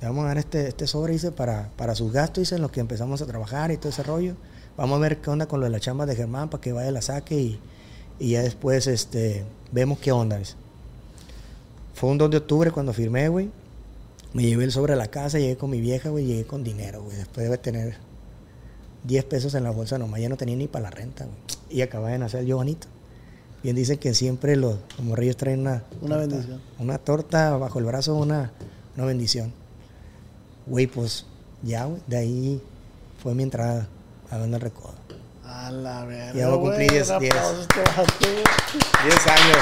Le 0.00 0.06
vamos 0.06 0.24
a 0.24 0.28
dar 0.28 0.38
este, 0.38 0.68
este 0.68 0.86
sobre, 0.86 1.14
dice, 1.14 1.32
para, 1.32 1.70
para 1.76 1.96
sus 1.96 2.12
gastos, 2.12 2.42
dice, 2.42 2.54
en 2.54 2.62
lo 2.62 2.70
que 2.70 2.78
empezamos 2.80 3.20
a 3.22 3.26
trabajar 3.26 3.72
y 3.72 3.76
todo 3.78 3.88
ese 3.88 4.04
rollo. 4.04 4.36
Vamos 4.76 4.96
a 4.96 5.00
ver 5.00 5.20
qué 5.20 5.30
onda 5.30 5.46
con 5.46 5.60
lo 5.60 5.64
de 5.66 5.70
la 5.70 5.80
chamba 5.80 6.06
de 6.06 6.14
Germán 6.16 6.48
para 6.50 6.60
que 6.60 6.72
vaya 6.72 6.90
la 6.90 7.02
saque 7.02 7.38
y, 7.40 7.58
y 8.18 8.30
ya 8.32 8.42
después 8.42 8.86
este, 8.86 9.44
vemos 9.72 9.98
qué 9.98 10.12
onda. 10.12 10.36
dice. 10.38 10.54
Fue 11.94 12.10
un 12.10 12.18
2 12.18 12.30
de 12.30 12.36
octubre 12.38 12.70
cuando 12.70 12.92
firmé, 12.92 13.28
güey. 13.28 13.50
Me 14.34 14.42
llevé 14.42 14.64
el 14.64 14.72
sobre 14.72 14.92
a 14.92 14.96
la 14.96 15.06
casa, 15.06 15.38
llegué 15.38 15.56
con 15.56 15.70
mi 15.70 15.80
vieja, 15.80 16.10
güey, 16.10 16.26
llegué 16.26 16.44
con 16.44 16.62
dinero, 16.62 17.02
güey. 17.02 17.16
Después 17.16 17.48
de 17.48 17.56
tener 17.56 17.96
10 19.04 19.24
pesos 19.24 19.54
en 19.54 19.64
la 19.64 19.70
bolsa 19.70 19.96
nomás, 19.98 20.20
ya 20.20 20.28
no 20.28 20.36
tenía 20.36 20.56
ni 20.56 20.66
para 20.68 20.84
la 20.84 20.90
renta, 20.90 21.24
güey. 21.24 21.36
Y 21.70 21.80
acababa 21.80 22.10
de 22.10 22.18
nacer 22.18 22.44
yo 22.44 22.56
bonito. 22.56 22.86
Bien 23.62 23.74
dicen 23.74 23.96
que 23.98 24.12
siempre 24.12 24.56
los, 24.56 24.76
los 24.98 25.06
morrillos 25.06 25.38
traen 25.38 25.60
una... 25.60 25.84
Una 26.02 26.16
torta- 26.16 26.18
bendición. 26.18 26.60
Una 26.78 26.98
torta 26.98 27.56
bajo 27.56 27.78
el 27.78 27.86
brazo, 27.86 28.14
una, 28.14 28.52
una 28.94 29.06
bendición. 29.06 29.52
Güey, 30.66 30.86
pues 30.86 31.24
ya, 31.62 31.86
güey, 31.86 32.00
de 32.06 32.16
ahí 32.18 32.62
fue 33.22 33.34
mi 33.34 33.42
entrada 33.42 33.88
a 34.36 34.40
Banda 34.40 34.56
El 34.56 34.62
Recodo. 34.62 34.94
A 35.44 35.70
la 35.70 36.04
verga. 36.04 36.32
Ya 36.34 36.48
voy 36.48 36.58
a 36.58 36.60
cumplir 36.60 36.88
güey, 36.90 36.98
10, 37.00 37.10
un 37.10 37.18
10. 37.20 37.32
aplauso 37.34 37.56
a 37.58 37.62
este 37.62 37.80
vato, 37.80 38.14
güey. 38.20 38.44
10 39.04 39.26
años. 39.26 39.58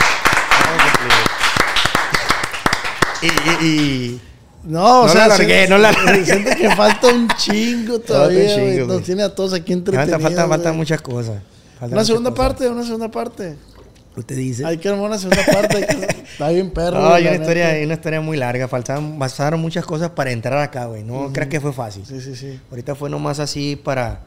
Y, 3.23 3.27
y, 3.27 3.67
y- 3.69 4.21
No, 4.65 5.03
o 5.03 5.07
No 5.07 5.13
sea, 5.13 5.29
la 5.29 5.37
largué, 5.39 5.69
no 5.69 5.79
la 5.79 5.93
largué. 5.93 6.25
Siento 6.25 6.51
que 6.57 6.71
falta 6.75 7.09
un 7.09 7.29
chingo 7.37 7.95
Falta 7.95 8.07
todavía, 8.07 8.57
un 8.57 8.71
chingo. 8.73 8.87
Nos 8.87 9.03
tiene 9.03 9.23
a 9.23 9.35
todos 9.35 9.53
aquí 9.53 9.73
entretenidos. 9.73 10.11
falta, 10.23 10.27
falta, 10.37 10.49
falta 10.49 10.73
muchas 10.73 11.01
cosas. 11.01 11.43
Falta 11.79 11.95
Una 11.97 12.05
segunda 12.05 12.31
cosas. 12.31 12.47
parte, 12.47 12.69
una 12.69 12.83
segunda 12.83 13.11
parte. 13.11 13.57
Usted 14.17 14.37
dice. 14.37 14.65
Hay 14.65 14.79
que 14.79 14.89
armar 14.89 15.07
una 15.07 15.19
segunda 15.19 15.45
parte. 15.45 15.87
que- 15.87 16.25
Está 16.35 16.49
bien 16.51 16.71
perro. 16.71 17.01
No, 17.01 17.13
hay 17.13 17.27
una 17.27 17.37
historia, 17.37 17.69
hay 17.69 17.85
una 17.85 17.95
historia 17.95 18.21
muy 18.21 18.37
larga. 18.37 18.69
Faltaban, 18.69 19.19
pasaron 19.19 19.61
muchas 19.61 19.85
cosas 19.85 20.11
para 20.11 20.31
entrar 20.33 20.59
acá, 20.59 20.87
güey. 20.87 21.03
No 21.03 21.31
creas 21.33 21.49
que 21.49 21.61
fue 21.61 21.73
fácil. 21.73 22.05
Sí, 22.07 22.21
sí, 22.21 22.35
sí. 22.35 22.59
Ahorita 22.71 22.95
fue 22.95 23.11
nomás 23.11 23.39
así 23.41 23.77
para 23.77 24.21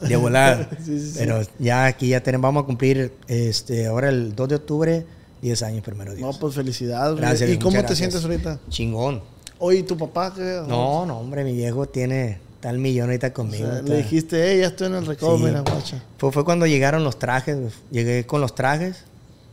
de 0.00 0.16
volar. 0.16 0.68
Sí, 0.84 0.98
sí. 1.00 1.14
Pero 1.18 1.40
ya 1.58 1.86
aquí 1.86 2.08
ya 2.08 2.22
tenemos, 2.22 2.42
vamos 2.44 2.62
a 2.62 2.66
cumplir 2.66 3.12
este 3.26 3.86
ahora 3.86 4.08
el 4.08 4.34
2 4.34 4.48
de 4.48 4.54
octubre, 4.56 5.06
10 5.42 5.62
años 5.62 5.82
primero 5.84 6.12
No, 6.12 6.16
Dios. 6.16 6.38
pues 6.38 6.54
felicidades. 6.54 7.16
Gracias, 7.16 7.50
¿Y 7.50 7.58
cómo 7.58 7.72
te 7.72 7.78
gracias. 7.78 7.98
sientes 7.98 8.24
ahorita? 8.24 8.58
Chingón. 8.68 9.22
Oye, 9.58 9.78
¿y 9.78 9.82
tu 9.82 9.96
papá 9.96 10.32
qué? 10.34 10.62
No, 10.68 11.04
no, 11.06 11.18
hombre, 11.18 11.42
mi 11.44 11.52
viejo 11.52 11.86
tiene 11.86 12.38
el 12.62 12.78
millón 12.78 13.06
ahorita 13.08 13.28
O 13.28 13.32
conmigo. 13.32 13.66
sea, 13.68 13.82
le 13.82 13.96
dijiste, 13.98 14.36
hey, 14.52 14.60
ya 14.60 14.66
estoy 14.68 14.86
en 14.88 14.94
el 14.94 15.06
recodo, 15.06 15.36
mira, 15.38 15.60
guacha. 15.60 16.02
Fue, 16.18 16.30
fue 16.32 16.44
cuando 16.44 16.66
llegaron 16.66 17.02
los 17.04 17.18
trajes. 17.18 17.56
Llegué 17.90 18.24
con 18.26 18.40
los 18.40 18.54
trajes 18.54 19.04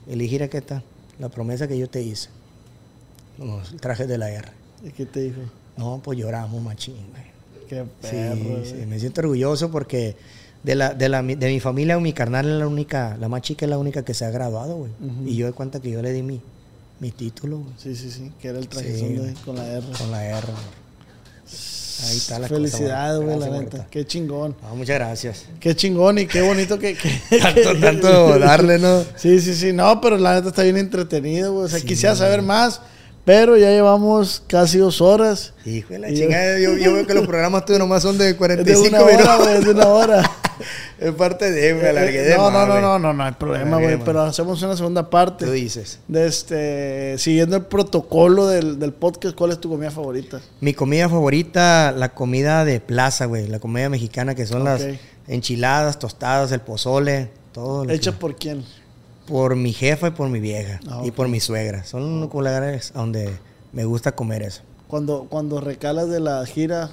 y 0.08 0.12
le 0.16 0.24
dije, 0.24 0.36
"Mira, 0.36 0.48
¿qué 0.48 0.58
está? 0.60 0.84
La 1.20 1.30
promesa 1.30 1.68
que 1.68 1.78
yo 1.78 1.90
te 1.90 2.02
hice. 2.04 2.30
Los 3.40 3.76
trajes 3.78 4.08
de 4.08 4.18
la 4.18 4.30
R. 4.32 4.48
¿Y 4.84 4.92
qué 4.92 5.06
te 5.06 5.22
dijo? 5.22 5.42
No, 5.78 6.00
pues 6.04 6.18
lloramos 6.20 6.62
machín, 6.62 6.96
güey. 7.12 7.35
Qué 7.70 7.84
perro. 8.02 8.64
sí, 8.66 8.74
me 8.88 9.00
siento 9.00 9.22
orgulloso 9.22 9.72
porque 9.72 10.16
de, 10.64 10.76
la, 10.76 10.94
de, 10.94 11.10
la, 11.10 11.22
de 11.22 11.48
mi 11.48 11.60
familia, 11.60 11.98
mi 12.00 12.14
carnal 12.14 12.46
es 12.50 12.60
la 12.60 12.68
única, 12.68 13.18
la 13.20 13.28
más 13.30 13.42
chica 13.42 13.66
es 13.66 13.70
la 13.70 13.78
única 13.78 14.04
que 14.04 14.14
se 14.14 14.26
ha 14.26 14.30
graduado, 14.32 14.76
güey. 14.78 14.92
Y 15.26 15.36
yo 15.36 15.46
de 15.46 15.52
cuenta 15.54 15.80
que 15.80 15.92
yo 15.92 16.02
le 16.02 16.12
di 16.12 16.22
mi, 16.24 16.42
mi 17.00 17.12
título, 17.12 17.60
güey, 17.60 17.74
Sí, 17.78 17.96
sí, 17.96 18.10
sí, 18.12 18.32
que 18.42 18.48
era 18.50 18.60
el 18.60 18.68
traje 18.68 18.98
Sí. 18.98 19.06
de- 19.14 19.34
con 19.46 19.56
la 19.56 19.68
R. 19.68 19.86
con 19.98 20.12
la 20.12 20.26
R. 20.26 20.48
güey. 20.48 20.86
Ahí 22.08 22.18
está 22.18 22.40
la 22.40 22.48
Felicidades, 22.50 23.22
güey, 23.24 23.40
la 23.40 23.50
neta. 23.50 23.88
Qué 23.90 24.06
chingón. 24.06 24.54
Ah, 24.64 24.74
muchas 24.76 24.96
gracias. 24.98 25.46
Qué 25.62 25.74
chingón 25.76 26.18
y 26.18 26.26
qué 26.28 26.42
bonito 26.42 26.78
que... 26.78 26.94
que- 26.96 27.40
tanto, 27.40 27.80
tanto 27.80 28.40
darle, 28.40 28.80
¿no? 28.80 29.02
Sí, 29.16 29.40
sí, 29.40 29.56
sí. 29.56 29.72
No, 29.72 30.02
pero 30.02 30.18
la 30.18 30.34
neta 30.36 30.50
está 30.50 30.64
bien 30.64 30.76
entretenido, 30.78 31.54
güey. 31.54 31.66
O 31.66 31.70
sea, 31.70 31.80
Sí. 31.80 31.86
quisiera 31.86 32.14
saber 32.16 32.42
más, 32.42 32.82
pero 33.26 33.58
ya 33.58 33.70
llevamos 33.72 34.42
casi 34.48 34.78
dos 34.78 35.02
horas. 35.02 35.54
Hijo 35.66 35.90
de 35.94 36.00
la 36.00 36.14
chingada, 36.14 36.60
yo, 36.60 36.78
yo 36.78 36.94
veo 36.94 37.06
que 37.08 37.14
los 37.14 37.26
programas 37.26 37.66
tuyos 37.66 37.80
nomás 37.80 38.04
son 38.04 38.18
de 38.18 38.26
Es 38.30 38.32
de 38.34 38.38
45 38.38 38.88
una 38.88 39.02
hora, 39.02 39.12
minutos. 39.18 39.38
güey, 39.44 39.58
es 39.58 39.66
de 39.66 39.72
una 39.72 39.88
hora. 39.88 40.32
Es 40.98 41.12
parte 41.12 41.52
de, 41.52 41.74
me 41.74 41.90
alargué 41.90 42.22
de 42.22 42.38
no, 42.38 42.50
no, 42.50 42.66
no, 42.66 42.80
no, 42.80 42.98
no, 42.98 43.12
no 43.12 43.24
hay 43.26 43.34
problema, 43.34 43.76
güey. 43.76 43.90
de 43.90 43.98
Pero 43.98 44.22
hacemos 44.22 44.62
una 44.64 44.78
segunda 44.78 45.10
parte. 45.10 45.44
Tú 45.46 45.52
dices. 45.52 46.00
De 46.08 46.26
este, 46.28 47.16
siguiendo 47.18 47.58
el 47.58 47.64
protocolo 47.64 48.48
del, 48.48 48.80
del 48.80 48.94
podcast, 48.94 49.36
¿cuál 49.36 49.52
es 49.52 49.60
tu 49.60 49.68
comida 49.68 49.92
favorita? 49.92 50.40
Mi 50.62 50.74
comida 50.74 51.10
favorita, 51.10 51.92
la 51.92 52.14
comida 52.14 52.64
de 52.64 52.80
plaza, 52.80 53.26
güey. 53.26 53.50
La 53.50 53.60
comida 53.60 53.90
mexicana, 53.90 54.34
que 54.34 54.46
son 54.46 54.64
las 54.64 54.82
enchiladas, 55.28 56.00
tostadas, 56.00 56.54
el 56.54 56.62
pozole, 56.62 57.30
todo. 57.52 57.90
¿Hecha 57.90 58.12
que- 58.14 58.18
por 58.18 58.38
quién? 58.38 58.64
Por 59.28 59.56
mi 59.56 59.74
jefa 59.74 60.08
y 60.08 60.12
por 60.12 60.30
mi 60.30 60.40
vieja. 60.40 60.80
Ah, 60.88 61.02
Y 61.04 61.12
por 61.12 61.28
mi 61.28 61.40
suegra. 61.40 61.84
Son 61.84 62.22
los 62.22 62.34
lugares 62.34 62.92
donde 62.94 63.38
me 63.74 63.86
gusta 63.86 64.14
comer 64.14 64.44
eso. 64.44 64.62
Cuando, 64.88 65.28
cuando 65.30 65.60
recalas 65.62 66.10
de 66.10 66.20
la 66.20 66.46
gira, 66.46 66.92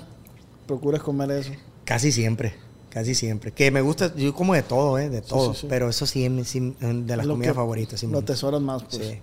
procuras 0.67 1.03
comer 1.03 1.31
eso. 1.31 1.53
Casi 1.85 2.13
siempre. 2.13 2.55
Casi 2.91 3.15
siempre. 3.15 3.53
Que 3.53 3.71
me 3.71 3.81
gusta, 3.81 4.15
yo 4.15 4.35
como 4.35 4.55
de 4.55 4.63
todo, 4.63 4.99
¿eh? 4.99 5.09
De 5.09 5.23
todo. 5.23 5.55
sí, 5.55 5.63
sí. 5.63 5.67
Pero 5.69 5.89
eso 5.89 6.07
sí, 6.07 6.25
es 6.25 6.53
de 6.53 7.17
las 7.17 7.27
Lo 7.27 7.35
comidas 7.35 7.55
favoritas. 7.55 8.03
Lo 8.03 8.19
atesoras 8.19 8.61
más, 8.61 8.83
pues. 8.85 8.97
Sí. 8.97 9.19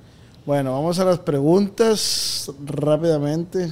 Bueno, 0.45 0.71
vamos 0.73 0.97
a 0.99 1.05
las 1.05 1.19
preguntas 1.19 2.51
rápidamente. 2.65 3.71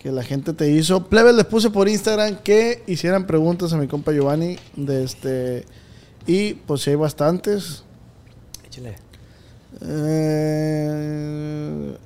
Que 0.00 0.10
la 0.10 0.22
gente 0.22 0.52
te 0.52 0.70
hizo. 0.70 1.06
Plebes, 1.06 1.34
les 1.34 1.44
puse 1.46 1.70
por 1.70 1.88
Instagram 1.88 2.36
que 2.36 2.82
hicieran 2.86 3.26
preguntas 3.26 3.72
a 3.72 3.76
mi 3.76 3.86
compa 3.88 4.12
Giovanni. 4.12 4.58
De 4.76 5.04
este. 5.04 5.64
Y 6.26 6.54
pues 6.54 6.82
sí 6.82 6.90
hay 6.90 6.96
bastantes. 6.96 7.82
Échale. 8.66 8.96
Eh, 9.80 10.84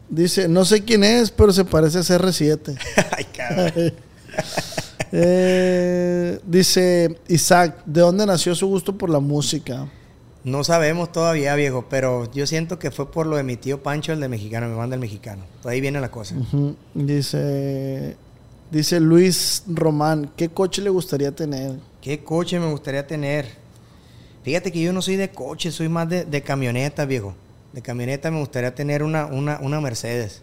dice, 0.08 0.48
no 0.48 0.64
sé 0.64 0.84
quién 0.84 1.04
es, 1.04 1.30
pero 1.30 1.52
se 1.52 1.64
parece 1.64 1.98
a 1.98 2.02
CR7. 2.02 2.78
Ay, 3.16 3.24
cabrón. 3.24 3.94
Eh, 5.10 6.38
dice 6.44 7.18
Isaac, 7.28 7.82
¿de 7.86 8.02
dónde 8.02 8.26
nació 8.26 8.54
su 8.54 8.66
gusto 8.66 8.98
por 8.98 9.08
la 9.08 9.20
música? 9.20 9.88
No 10.44 10.64
sabemos 10.64 11.12
todavía, 11.12 11.54
viejo, 11.54 11.86
pero 11.88 12.30
yo 12.32 12.46
siento 12.46 12.78
que 12.78 12.90
fue 12.90 13.10
por 13.10 13.26
lo 13.26 13.36
de 13.36 13.42
mi 13.42 13.56
tío 13.56 13.82
Pancho, 13.82 14.12
el 14.12 14.20
de 14.20 14.28
mexicano, 14.28 14.68
mi 14.68 14.76
banda 14.76 14.94
el 14.94 15.00
mexicano. 15.00 15.44
Por 15.62 15.72
ahí 15.72 15.80
viene 15.80 16.00
la 16.00 16.10
cosa. 16.10 16.34
Dice, 16.94 18.16
dice 18.70 19.00
Luis 19.00 19.62
Román, 19.66 20.30
¿qué 20.36 20.50
coche 20.50 20.82
le 20.82 20.90
gustaría 20.90 21.34
tener? 21.34 21.76
¿Qué 22.00 22.22
coche 22.22 22.60
me 22.60 22.70
gustaría 22.70 23.06
tener? 23.06 23.46
Fíjate 24.48 24.72
que 24.72 24.80
yo 24.80 24.94
no 24.94 25.02
soy 25.02 25.16
de 25.16 25.28
coche, 25.30 25.70
soy 25.70 25.90
más 25.90 26.08
de, 26.08 26.24
de 26.24 26.40
camioneta, 26.42 27.04
viejo. 27.04 27.34
De 27.74 27.82
camioneta 27.82 28.30
me 28.30 28.38
gustaría 28.40 28.74
tener 28.74 29.02
una, 29.02 29.26
una, 29.26 29.58
una 29.60 29.78
Mercedes. 29.78 30.40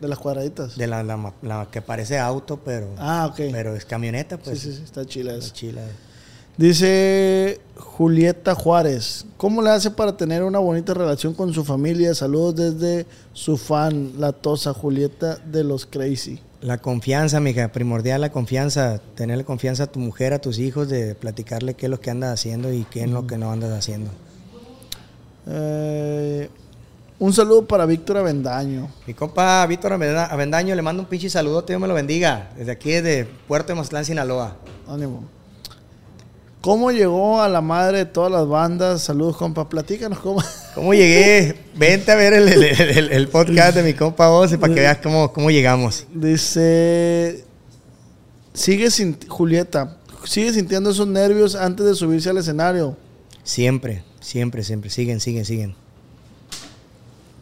De 0.00 0.06
las 0.06 0.20
cuadraditas. 0.20 0.76
De 0.78 0.86
la, 0.86 1.02
la 1.02 1.34
la 1.42 1.66
que 1.68 1.82
parece 1.82 2.16
auto, 2.16 2.60
pero, 2.64 2.86
Ah, 2.96 3.26
ok. 3.28 3.40
pero 3.50 3.74
es 3.74 3.84
camioneta, 3.84 4.36
sí, 4.36 4.42
pues. 4.44 4.60
sí, 4.60 4.72
sí, 4.72 4.82
está 4.84 5.04
chila 5.04 5.34
Está 5.34 5.52
chila. 5.52 5.82
Dice 6.56 7.60
Julieta 7.76 8.54
Juárez, 8.54 9.26
¿cómo 9.36 9.60
le 9.62 9.70
hace 9.70 9.90
para 9.90 10.16
tener 10.16 10.44
una 10.44 10.60
bonita 10.60 10.94
relación 10.94 11.34
con 11.34 11.52
su 11.52 11.64
familia? 11.64 12.14
Saludos 12.14 12.54
desde 12.54 13.06
su 13.32 13.56
fan, 13.56 14.12
la 14.16 14.30
tosa 14.30 14.72
Julieta 14.72 15.38
de 15.38 15.64
los 15.64 15.86
Crazy. 15.86 16.38
La 16.64 16.78
confianza, 16.78 17.40
mija, 17.40 17.68
primordial 17.68 18.22
la 18.22 18.32
confianza. 18.32 18.98
Tenerle 19.16 19.44
confianza 19.44 19.82
a 19.82 19.86
tu 19.86 19.98
mujer, 20.00 20.32
a 20.32 20.38
tus 20.38 20.58
hijos, 20.58 20.88
de 20.88 21.14
platicarle 21.14 21.74
qué 21.74 21.84
es 21.86 21.90
lo 21.90 22.00
que 22.00 22.10
andas 22.10 22.32
haciendo 22.32 22.72
y 22.72 22.84
qué 22.84 23.04
es 23.04 23.10
lo 23.10 23.26
que 23.26 23.36
no 23.36 23.52
andas 23.52 23.70
haciendo. 23.70 24.10
Eh, 25.46 26.48
un 27.18 27.32
saludo 27.34 27.66
para 27.66 27.84
Víctor 27.84 28.16
Avendaño. 28.16 28.88
Mi 29.06 29.12
compa 29.12 29.66
Víctor 29.66 29.92
Avenda- 29.92 30.24
Avendaño 30.30 30.74
le 30.74 30.80
mando 30.80 31.02
un 31.02 31.08
pinche 31.08 31.28
saludote, 31.28 31.74
Dios 31.74 31.82
me 31.82 31.86
lo 31.86 31.92
bendiga. 31.92 32.50
Desde 32.56 32.72
aquí, 32.72 32.92
desde 32.92 33.26
Puerto 33.46 33.68
de 33.68 33.74
Mazatlán, 33.74 34.06
Sinaloa. 34.06 34.56
Ánimo. 34.88 35.22
¿Cómo 36.64 36.90
llegó 36.90 37.42
a 37.42 37.48
la 37.50 37.60
madre 37.60 37.98
de 37.98 38.04
todas 38.06 38.32
las 38.32 38.48
bandas? 38.48 39.02
Saludos, 39.02 39.36
compa. 39.36 39.68
Platícanos 39.68 40.18
cómo. 40.20 40.42
¿Cómo 40.74 40.94
llegué? 40.94 41.56
Vente 41.76 42.10
a 42.10 42.14
ver 42.14 42.32
el, 42.32 42.48
el- 42.48 42.64
el- 42.64 43.12
el 43.12 43.28
podcast 43.28 43.76
de 43.76 43.82
mi 43.82 43.92
compa 43.92 44.30
Ose 44.30 44.56
para 44.56 44.72
que 44.72 44.80
veas 44.80 44.96
cómo, 44.98 45.30
cómo 45.30 45.50
llegamos. 45.50 46.06
Dice. 46.14 47.44
Sigue 48.54 48.90
sin. 48.90 49.18
Julieta. 49.28 49.98
Sigue 50.24 50.54
sintiendo 50.54 50.88
esos 50.90 51.06
nervios 51.06 51.54
antes 51.54 51.84
de 51.84 51.94
subirse 51.94 52.30
al 52.30 52.38
escenario. 52.38 52.96
Siempre, 53.42 54.02
siempre, 54.20 54.64
siempre. 54.64 54.88
Siguen, 54.88 55.20
siguen, 55.20 55.44
siguen. 55.44 55.74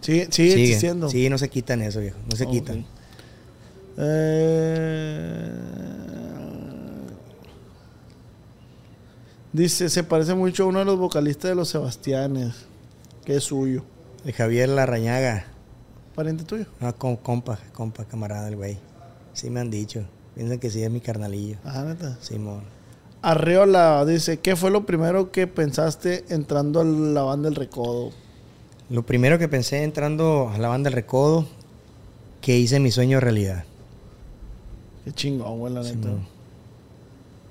Sigue, 0.00 0.26
sigue 0.32 0.50
Siguen. 0.50 0.58
existiendo. 0.66 1.08
Sí, 1.08 1.30
no 1.30 1.38
se 1.38 1.48
quitan 1.48 1.80
eso, 1.82 2.00
viejo. 2.00 2.18
No 2.28 2.36
se 2.36 2.48
quitan. 2.48 2.84
Eh, 3.98 5.50
dice, 9.52 9.88
se 9.88 10.04
parece 10.04 10.34
mucho 10.34 10.64
a 10.64 10.66
uno 10.66 10.78
de 10.80 10.84
los 10.84 10.98
vocalistas 10.98 11.50
de 11.50 11.54
los 11.54 11.68
Sebastianes, 11.68 12.54
que 13.24 13.36
es 13.36 13.44
suyo. 13.44 13.84
El 14.24 14.32
Javier 14.32 14.68
Larrañaga. 14.68 15.46
¿Pariente 16.14 16.44
tuyo? 16.44 16.66
Ah, 16.80 16.92
com- 16.92 17.16
compa, 17.16 17.58
compa, 17.72 18.04
camarada, 18.04 18.48
el 18.48 18.56
güey. 18.56 18.78
Sí 19.32 19.50
me 19.50 19.60
han 19.60 19.70
dicho. 19.70 20.04
Piensan 20.34 20.58
que 20.58 20.70
sí 20.70 20.82
es 20.82 20.90
mi 20.90 21.00
carnalillo. 21.00 21.56
Ajá, 21.64 21.84
neta. 21.84 22.18
Simón. 22.20 22.62
Arreola 23.22 24.04
dice, 24.04 24.40
¿qué 24.40 24.56
fue 24.56 24.70
lo 24.70 24.84
primero 24.84 25.30
que 25.30 25.46
pensaste 25.46 26.24
entrando 26.28 26.80
a 26.80 26.84
la 26.84 27.22
banda 27.22 27.48
del 27.48 27.54
Recodo? 27.56 28.10
Lo 28.90 29.04
primero 29.06 29.38
que 29.38 29.48
pensé 29.48 29.84
entrando 29.84 30.50
a 30.52 30.58
la 30.58 30.68
banda 30.68 30.88
El 30.90 30.94
Recodo, 30.94 31.46
que 32.40 32.58
hice 32.58 32.80
mi 32.80 32.90
sueño 32.90 33.20
realidad. 33.20 33.64
Qué 35.04 35.12
chingón, 35.12 35.58
güey, 35.60 35.72
la 35.72 35.82
neta. 35.82 35.92
Simón. 35.94 36.26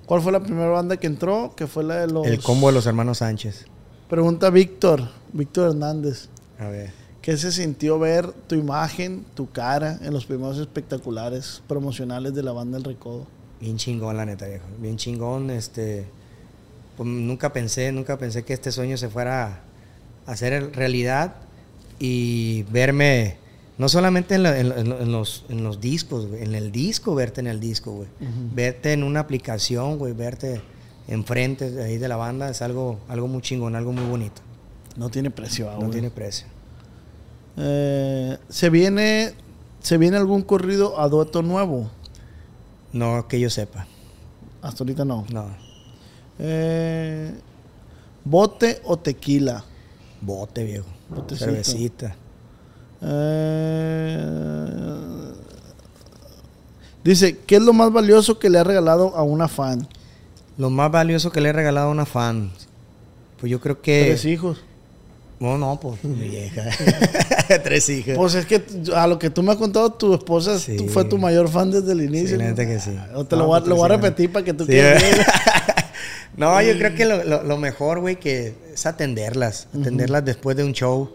¿Cuál 0.06 0.22
fue 0.22 0.32
la 0.32 0.42
primera 0.42 0.70
banda 0.70 0.98
que 0.98 1.08
entró? 1.08 1.54
Que 1.56 1.68
fue 1.68 1.84
la 1.84 1.98
de 1.98 2.08
los... 2.08 2.28
El 2.28 2.42
combo 2.42 2.68
de 2.68 2.74
los 2.74 2.86
hermanos 2.86 3.20
Sánchez. 3.20 3.66
Pregunta 4.10 4.50
Víctor, 4.50 5.10
Víctor 5.32 5.70
Hernández. 5.70 6.28
A 6.60 6.68
ver. 6.68 6.92
¿Qué 7.22 7.38
se 7.38 7.52
sintió 7.52 8.00
ver 8.00 8.32
tu 8.48 8.56
imagen, 8.56 9.26
tu 9.36 9.50
cara 9.52 10.00
en 10.02 10.12
los 10.12 10.26
primeros 10.26 10.58
espectaculares 10.58 11.62
promocionales 11.68 12.34
de 12.34 12.44
la 12.44 12.52
banda 12.52 12.78
El 12.78 12.84
Recodo? 12.84 13.28
Bien 13.60 13.78
chingón, 13.78 14.18
la 14.18 14.26
neta, 14.26 14.48
viejo. 14.48 14.66
Bien 14.80 14.98
chingón, 14.98 15.50
este... 15.50 16.08
Pues 16.98 17.08
nunca 17.08 17.54
pensé, 17.54 17.92
nunca 17.92 18.18
pensé 18.18 18.44
que 18.44 18.54
este 18.54 18.72
sueño 18.72 18.98
se 18.98 19.08
fuera 19.08 19.62
a 20.26 20.32
hacer 20.32 20.76
realidad 20.76 21.36
y 22.00 22.64
verme, 22.64 23.38
no 23.82 23.90
solamente 23.90 24.36
en, 24.36 24.44
la- 24.44 24.60
en- 24.60 24.72
en- 24.72 24.92
en 24.92 25.12
los, 25.12 25.44
en 25.50 25.64
los 25.64 25.82
discos, 25.82 26.28
güey, 26.28 26.44
en 26.44 26.54
el 26.54 26.72
disco, 26.72 27.16
verte 27.16 27.42
en 27.42 27.48
el 27.48 27.60
disco, 27.60 27.92
güey. 27.94 28.08
Verte 28.54 28.94
en 28.94 29.02
una 29.04 29.22
aplicación, 29.22 29.98
güey, 29.98 30.14
verte 30.14 30.62
enfrente 31.08 31.72
de 31.72 31.84
ahí 31.84 31.98
de 31.98 32.08
la 32.08 32.16
banda 32.16 32.48
es 32.50 32.62
algo, 32.62 33.00
algo 33.08 33.28
muy 33.28 33.42
chingón, 33.42 33.76
algo 33.76 33.92
muy 33.92 34.06
bonito. 34.06 34.44
No 34.98 35.10
tiene 35.10 35.32
precio, 35.32 35.72
No 35.72 35.78
güey. 35.80 35.90
tiene 35.92 36.12
precio. 36.12 36.46
Eh, 37.58 38.38
¿se, 38.50 38.70
viene, 38.70 39.34
¿Se 39.82 39.98
viene 39.98 40.18
algún 40.18 40.44
corrido 40.44 41.00
a 41.02 41.10
dueto 41.10 41.42
nuevo? 41.42 41.90
No 42.94 43.28
que 43.28 43.40
yo 43.40 43.50
sepa. 43.50 43.88
Hasta 44.62 44.84
ahorita 44.84 45.06
no. 45.06 45.26
No. 45.34 45.48
Eh, 46.38 47.34
¿Bote 48.24 48.80
o 48.86 48.98
tequila? 49.00 49.66
Bote, 50.22 50.64
viejo. 50.66 50.86
Botecito. 51.10 51.46
Cervecita. 51.46 52.16
Eh, 53.04 54.18
dice, 57.04 57.38
¿qué 57.46 57.56
es 57.56 57.62
lo 57.62 57.74
más 57.74 57.92
valioso 57.92 58.40
que 58.40 58.50
le 58.50 58.60
ha 58.60 58.64
regalado 58.64 59.16
a 59.16 59.24
una 59.24 59.48
fan? 59.48 59.88
Lo 60.58 60.70
más 60.70 60.92
valioso 60.92 61.32
que 61.32 61.42
le 61.42 61.50
he 61.50 61.54
regalado 61.54 61.88
a 61.88 61.92
una 61.92 62.06
fan. 62.06 62.52
Pues 63.40 63.50
yo 63.52 63.60
creo 63.60 63.82
que. 63.82 64.04
Tres 64.06 64.26
hijos. 64.26 64.62
No, 65.40 65.58
no, 65.58 65.80
pues 65.80 66.04
mi 66.04 66.14
vieja. 66.30 66.64
Tres 67.64 67.90
hijas. 67.90 68.16
Pues 68.16 68.36
es 68.36 68.46
que 68.46 68.64
a 68.96 69.08
lo 69.08 69.18
que 69.18 69.30
tú 69.32 69.42
me 69.42 69.52
has 69.52 69.58
contado, 69.58 69.92
tu 69.92 70.14
esposa 70.14 70.60
Sí. 70.60 70.78
tú- 70.78 70.88
fue 70.88 71.04
tu 71.06 71.18
mayor 71.18 71.50
fan 71.50 71.72
desde 71.72 71.92
el 71.94 72.02
inicio. 72.02 72.38
Sí, 72.38 72.44
¿no? 72.44 72.56
que 72.56 72.80
sí. 72.80 72.92
O 73.16 73.26
te 73.26 73.36
No, 73.36 73.42
lo 73.44 73.48
voy 73.48 73.58
a, 73.58 73.62
pues, 73.62 73.70
lo 73.70 73.76
voy 73.78 73.86
a 73.86 73.88
repetir 73.90 74.32
para 74.32 74.46
que 74.46 74.54
tú 74.54 74.66
Sí, 74.66 74.72
quieras. 74.72 75.02
no, 76.38 76.62
yo 76.62 76.78
creo 76.78 76.94
que 76.94 77.06
lo, 77.06 77.24
lo- 77.24 77.44
lo 77.44 77.58
mejor, 77.58 78.00
güey, 78.02 78.18
que 78.18 78.54
es 78.74 78.86
atenderlas. 78.86 79.68
Atenderlas 79.76 80.24
después 80.24 80.56
de 80.56 80.64
un 80.64 80.74
show. 80.74 81.10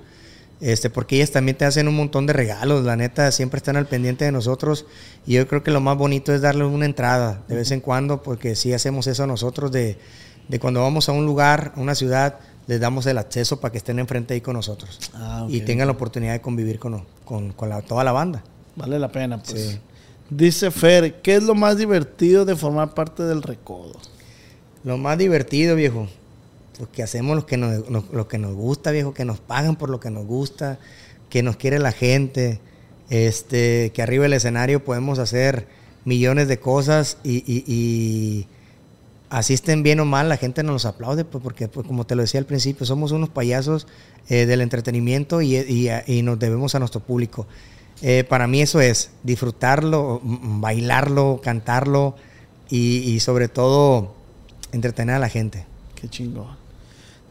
Este, 0.60 0.88
porque 0.88 1.16
ellas 1.16 1.32
también 1.32 1.56
te 1.58 1.66
hacen 1.66 1.86
un 1.86 1.94
montón 1.96 2.26
de 2.26 2.32
regalos, 2.32 2.82
la 2.84 2.96
neta, 2.96 3.30
siempre 3.30 3.58
están 3.58 3.76
al 3.76 3.86
pendiente 3.86 4.24
de 4.24 4.32
nosotros. 4.32 4.86
Y 5.26 5.34
yo 5.34 5.46
creo 5.46 5.62
que 5.62 5.70
lo 5.70 5.80
más 5.82 5.98
bonito 5.98 6.32
es 6.34 6.40
darles 6.40 6.66
una 6.68 6.86
entrada 6.86 7.42
de 7.48 7.56
vez 7.56 7.70
en 7.72 7.80
cuando, 7.80 8.22
porque 8.22 8.56
sí 8.56 8.72
hacemos 8.72 9.06
eso 9.06 9.26
nosotros 9.26 9.70
de, 9.70 9.98
de 10.48 10.58
cuando 10.58 10.80
vamos 10.80 11.08
a 11.08 11.12
un 11.12 11.26
lugar, 11.26 11.72
a 11.76 11.80
una 11.80 11.94
ciudad, 11.94 12.38
les 12.66 12.80
damos 12.80 13.04
el 13.06 13.18
acceso 13.18 13.60
para 13.60 13.70
que 13.72 13.78
estén 13.78 13.98
enfrente 13.98 14.32
ahí 14.34 14.40
con 14.40 14.54
nosotros. 14.54 14.98
Ah. 15.14 15.46
Y 15.48 15.60
tengan 15.60 15.88
la 15.88 15.92
oportunidad 15.92 16.32
de 16.32 16.40
convivir 16.40 16.78
con, 16.78 17.04
con, 17.24 17.52
con 17.52 17.68
la- 17.68 17.82
toda 17.82 18.02
la 18.02 18.12
banda. 18.12 18.42
Vale 18.76 18.98
la 18.98 19.12
pena, 19.12 19.42
pues. 19.42 19.60
Sí. 19.72 19.78
Dice 20.30 20.70
Fer, 20.72 21.20
¿qué 21.20 21.36
es 21.36 21.42
lo 21.44 21.54
más 21.54 21.76
divertido 21.76 22.44
de 22.44 22.56
formar 22.56 22.94
parte 22.94 23.22
del 23.22 23.42
recodo? 23.42 23.92
Lo 24.84 24.96
más 24.98 25.16
divertido, 25.18 25.76
viejo, 25.76 26.08
pues 26.78 26.88
que 26.90 27.02
hacemos 27.02 27.36
lo 27.36 27.46
que 27.46 27.56
nos, 27.56 27.88
lo, 27.90 28.28
que 28.28 28.38
nos 28.38 28.54
gusta, 28.54 28.90
viejo, 28.90 29.14
que 29.14 29.24
nos 29.24 29.40
pagan 29.40 29.76
por 29.76 29.90
lo 29.90 30.00
que 30.00 30.10
nos 30.10 30.26
gusta, 30.26 30.78
que 31.30 31.42
nos 31.42 31.56
quiere 31.56 31.78
la 31.78 31.92
gente, 31.92 32.60
este, 33.10 33.90
que 33.94 34.02
arriba 34.02 34.24
del 34.24 34.32
escenario 34.34 34.84
podemos 34.84 35.18
hacer 35.18 35.66
millones 36.04 36.48
de 36.48 36.58
cosas 36.58 37.18
y, 37.24 37.38
y- 37.50 37.64
bien 39.82 39.98
o 40.00 40.04
mal, 40.04 40.28
la 40.28 40.36
gente 40.36 40.62
nos 40.62 40.84
aplaude, 40.84 41.24
pues, 41.24 41.42
porque 41.42 41.66
pues, 41.68 41.86
como 41.86 42.06
te 42.06 42.14
lo 42.14 42.22
decía 42.22 42.38
al 42.40 42.46
principio, 42.46 42.86
somos 42.86 43.10
unos 43.12 43.28
payasos 43.28 43.86
eh, 44.28 44.46
del 44.46 44.60
entretenimiento 44.60 45.42
y, 45.42 45.56
y- 45.56 45.88
nos 46.22 46.38
debemos 46.38 46.74
a 46.74 46.78
nuestro 46.78 47.00
público. 47.00 47.46
Eh, 48.02 48.24
para 48.28 48.46
mí 48.46 48.60
eso 48.60 48.80
es 48.80 49.10
disfrutarlo, 49.24 50.20
m- 50.24 50.38
bailarlo, 50.60 51.40
cantarlo 51.42 52.14
y, 52.68 53.00
sobre 53.20 53.48
todo 53.48 54.14
entretener 54.72 55.16
a 55.16 55.18
la 55.18 55.28
gente. 55.28 55.64
Qué 55.94 56.08
chingón. 56.08 56.65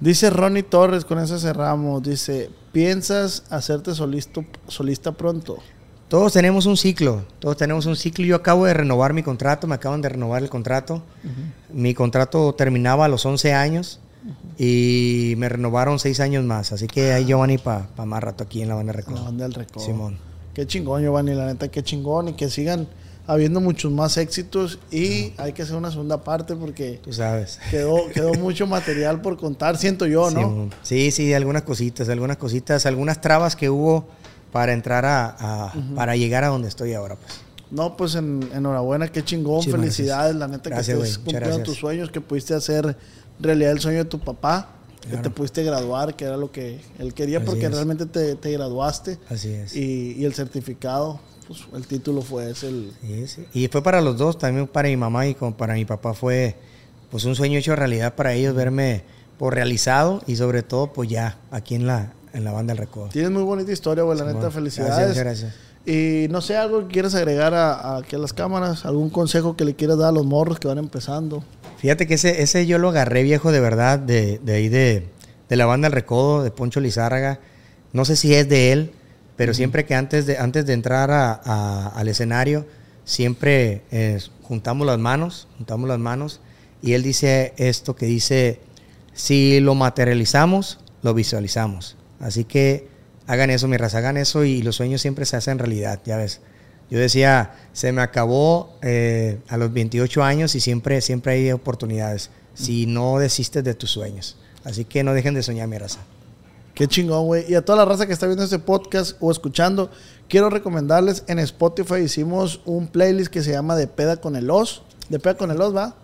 Dice 0.06 0.30
Ronnie 0.30 0.62
Torres, 0.62 1.04
con 1.04 1.18
eso 1.18 1.40
cerramos. 1.40 2.04
Dice, 2.04 2.52
¿piensas 2.72 3.44
hacerte 3.50 3.96
solista, 3.96 4.42
solista 4.68 5.14
pronto? 5.14 5.58
Todos 6.08 6.34
tenemos 6.34 6.68
un 6.68 6.78
ciclo, 6.78 7.26
todos 7.40 7.58
tenemos 7.58 7.88
un 7.88 7.96
ciclo. 7.96 8.24
Yo 8.24 8.36
acabo 8.36 8.68
de 8.68 8.76
renovar 8.76 9.14
mi 9.14 9.24
contrato, 9.24 9.66
me 9.66 9.74
acaban 9.74 10.02
de 10.02 10.10
renovar 10.10 10.44
el 10.44 10.50
contrato. 10.50 11.02
Mi 11.74 11.96
contrato 11.96 12.54
terminaba 12.54 13.06
a 13.06 13.08
los 13.08 13.26
11 13.26 13.54
años 13.56 14.00
y 14.60 15.34
me 15.38 15.50
renovaron 15.50 15.98
6 15.98 16.20
años 16.20 16.44
más. 16.44 16.72
Así 16.72 16.86
que 16.86 17.12
ahí 17.12 17.26
yo 17.26 17.40
van 17.40 17.50
a 17.50 17.54
ir 17.54 17.62
para 17.62 17.88
más 18.06 18.24
rato 18.24 18.44
aquí 18.44 18.62
en 18.62 18.70
la 18.70 18.76
banda 18.76 18.94
la 18.94 18.98
Recodo. 18.98 19.24
banda 19.24 19.46
del 19.46 19.56
recodo. 19.56 19.84
Simón. 19.84 20.20
Qué 20.54 20.68
chingón, 20.68 21.02
Giovanni, 21.02 21.34
la 21.34 21.48
neta, 21.48 21.68
qué 21.70 21.82
chingón. 21.84 22.28
Y 22.28 22.34
que 22.34 22.52
sigan 22.52 22.88
habiendo 23.28 23.60
muchos 23.62 23.92
más 23.92 24.18
éxitos. 24.18 24.80
Y 24.92 25.34
hay 25.38 25.54
que 25.54 25.64
hacer 25.64 25.76
una 25.76 25.92
segunda 25.92 26.24
parte 26.24 26.56
porque 26.56 27.00
Tú 27.04 27.14
sabes. 27.14 27.60
quedó, 27.72 28.08
quedó 28.14 28.34
mucho 28.40 28.68
material 28.68 29.22
por 29.22 29.38
contar, 29.38 29.78
siento 29.78 30.06
yo, 30.06 30.30
¿no? 30.32 30.70
Sí, 30.84 31.12
sí, 31.12 31.34
algunas 31.34 31.64
cositas, 31.64 32.10
algunas 32.10 32.38
cositas, 32.38 32.86
algunas 32.86 33.22
trabas 33.22 33.56
que 33.56 33.70
hubo 33.70 34.06
para 34.52 34.74
entrar 34.74 35.06
a, 35.06 35.36
a- 35.40 35.74
para 35.96 36.16
llegar 36.16 36.44
a 36.44 36.48
donde 36.48 36.68
estoy 36.70 36.94
ahora, 36.94 37.16
pues. 37.16 37.34
No, 37.72 37.98
pues 37.98 38.16
en- 38.16 38.48
enhorabuena, 38.54 39.08
qué 39.12 39.24
chingón, 39.24 39.64
felicidades, 39.64 40.36
gracias. 40.36 40.36
la 40.40 40.48
neta 40.48 40.70
Gracias, 40.70 40.98
que 40.98 41.04
estés 41.04 41.18
cumpliendo 41.18 41.60
tus 41.64 41.78
sueños, 41.78 42.12
que 42.12 42.22
pudiste 42.22 42.54
hacer 42.54 42.96
realidad 43.40 43.72
el 43.72 43.80
sueño 43.80 43.98
de 43.98 44.06
tu 44.06 44.20
papá, 44.20 44.70
que 45.10 45.18
te 45.18 45.30
pudiste 45.30 45.64
graduar, 45.64 46.16
que 46.16 46.26
era 46.26 46.38
lo 46.38 46.52
que 46.52 46.80
él 47.00 47.14
quería, 47.14 47.40
Así 47.40 47.46
porque 47.48 47.66
es. 47.66 47.72
realmente 47.72 48.06
te, 48.06 48.36
te 48.36 48.52
graduaste 48.52 49.18
Así 49.30 49.50
es. 49.50 49.76
y, 49.76 50.14
y 50.18 50.26
el 50.26 50.34
certificado, 50.34 51.20
pues 51.48 51.62
el 51.74 51.86
título 51.88 52.22
fue 52.22 52.50
ese, 52.52 52.70
el, 52.70 52.92
Sí, 53.02 53.28
sí. 53.28 53.46
Y 53.54 53.68
fue 53.68 53.82
para 53.84 54.02
los 54.02 54.18
dos, 54.18 54.38
también 54.38 54.68
para 54.68 54.88
mi 54.90 54.98
mamá 54.98 55.28
y 55.28 55.36
como 55.36 55.56
para 55.56 55.74
mi 55.76 55.86
papá 55.86 56.14
fue 56.14 56.56
pues 57.12 57.24
un 57.26 57.36
sueño 57.36 57.60
hecho 57.60 57.76
realidad 57.76 58.16
para 58.16 58.34
ellos 58.34 58.56
verme 58.56 59.04
por 59.38 59.54
realizado 59.54 60.22
y 60.28 60.36
sobre 60.36 60.64
todo 60.64 60.92
pues 60.94 61.10
ya 61.10 61.38
aquí 61.52 61.76
en 61.76 61.88
la 61.88 62.14
en 62.34 62.44
la 62.44 62.52
banda 62.52 62.74
del 62.74 62.80
recodo. 62.80 63.08
Tienes 63.10 63.32
muy 63.32 63.44
bonita 63.44 63.72
historia, 63.72 64.04
güey, 64.04 64.18
la 64.18 64.26
neta, 64.26 64.40
Gracias, 64.40 64.54
felicidades. 64.56 65.08
muchas 65.10 65.24
gracias. 65.24 65.54
Y 65.86 66.28
no 66.32 66.42
sé, 66.42 66.58
algo 66.58 66.82
que 66.88 66.94
quieras 66.94 67.16
agregar 67.16 67.54
a, 67.54 67.74
a 67.74 67.98
aquí 68.00 68.16
a 68.16 68.20
las 68.20 68.34
cámaras, 68.34 68.86
algún 68.86 69.10
consejo 69.10 69.56
que 69.56 69.64
le 69.64 69.76
quieras 69.76 70.00
dar 70.00 70.10
a 70.10 70.12
los 70.12 70.26
morros 70.26 70.60
que 70.60 70.68
van 70.68 70.78
empezando. 70.80 71.44
Fíjate 71.78 72.08
que 72.08 72.16
ese, 72.16 72.42
ese 72.42 72.66
yo 72.66 72.78
lo 72.78 72.90
agarré 72.90 73.24
viejo 73.24 73.52
de 73.54 73.60
verdad, 73.62 74.00
de, 74.00 74.40
de 74.40 74.54
ahí 74.54 74.68
de, 74.68 75.08
de 75.48 75.56
la 75.56 75.66
banda 75.66 75.88
El 75.88 75.94
Recodo, 75.94 76.44
de 76.44 76.52
Poncho 76.52 76.80
Lizárraga. 76.82 77.40
No 77.94 78.04
sé 78.04 78.16
si 78.18 78.34
es 78.34 78.50
de 78.50 78.72
él, 78.74 78.92
pero 79.36 79.54
siempre 79.54 79.86
que 79.86 79.96
antes 79.96 80.26
de, 80.26 80.38
antes 80.38 80.66
de 80.66 80.74
entrar 80.74 81.12
a- 81.12 81.34
a- 81.44 81.88
al 81.90 82.08
escenario, 82.08 82.66
siempre 83.04 83.84
eh, 83.92 84.20
juntamos 84.44 84.86
las 84.88 84.98
manos, 85.00 85.48
juntamos 85.58 85.88
las 85.88 86.00
manos, 86.00 86.40
y 86.82 86.94
él 86.94 87.04
dice 87.04 87.54
esto 87.58 87.96
que 87.96 88.06
dice, 88.06 88.60
si 89.14 89.60
lo 89.60 89.76
materializamos, 89.76 90.80
lo 91.02 91.14
visualizamos. 91.14 91.96
Así 92.20 92.44
que 92.46 92.88
hagan 93.28 93.50
eso, 93.50 93.68
mi 93.68 93.78
raza, 93.78 93.98
hagan 94.00 94.18
eso 94.18 94.44
y 94.44 94.62
los 94.62 94.76
sueños 94.76 95.02
siempre 95.02 95.26
se 95.26 95.36
hacen 95.38 95.60
realidad, 95.60 96.00
ya 96.06 96.18
ves. 96.18 96.42
Yo 96.92 97.00
decía, 97.00 97.54
se 97.74 97.92
me 97.92 98.02
acabó 98.04 98.78
eh, 98.84 99.40
a 99.48 99.58
los 99.58 99.74
28 99.74 100.24
años 100.24 100.54
y 100.54 100.60
siempre, 100.60 101.02
siempre 101.02 101.34
hay 101.34 101.52
oportunidades. 101.52 102.30
Si 102.54 102.86
no 102.86 103.18
desistes 103.18 103.64
de 103.64 103.74
tus 103.74 103.90
sueños. 103.90 104.38
Así 104.64 104.86
que 104.86 105.04
no 105.04 105.14
dejen 105.14 105.34
de 105.34 105.42
soñar, 105.44 105.68
mi 105.68 105.78
raza. 105.80 106.00
Qué 106.76 106.88
chingón, 106.88 107.26
güey. 107.26 107.50
Y 107.50 107.56
a 107.56 107.64
toda 107.64 107.78
la 107.80 107.86
raza 107.86 108.06
que 108.06 108.14
está 108.14 108.28
viendo 108.28 108.44
este 108.44 108.60
podcast 108.60 109.16
o 109.22 109.32
escuchando, 109.32 109.90
quiero 110.28 110.50
recomendarles 110.50 111.24
en 111.28 111.40
Spotify 111.40 112.02
hicimos 112.02 112.60
un 112.66 112.88
playlist 112.88 113.32
que 113.32 113.42
se 113.42 113.52
llama 113.54 113.78
De 113.78 113.88
Peda 113.88 114.18
con 114.18 114.36
el 114.36 114.52
Os. 114.52 114.84
De 115.10 115.20
Peda 115.20 115.38
con 115.38 115.52
el 115.52 115.62
Os, 115.62 115.76
¿va? 115.76 115.96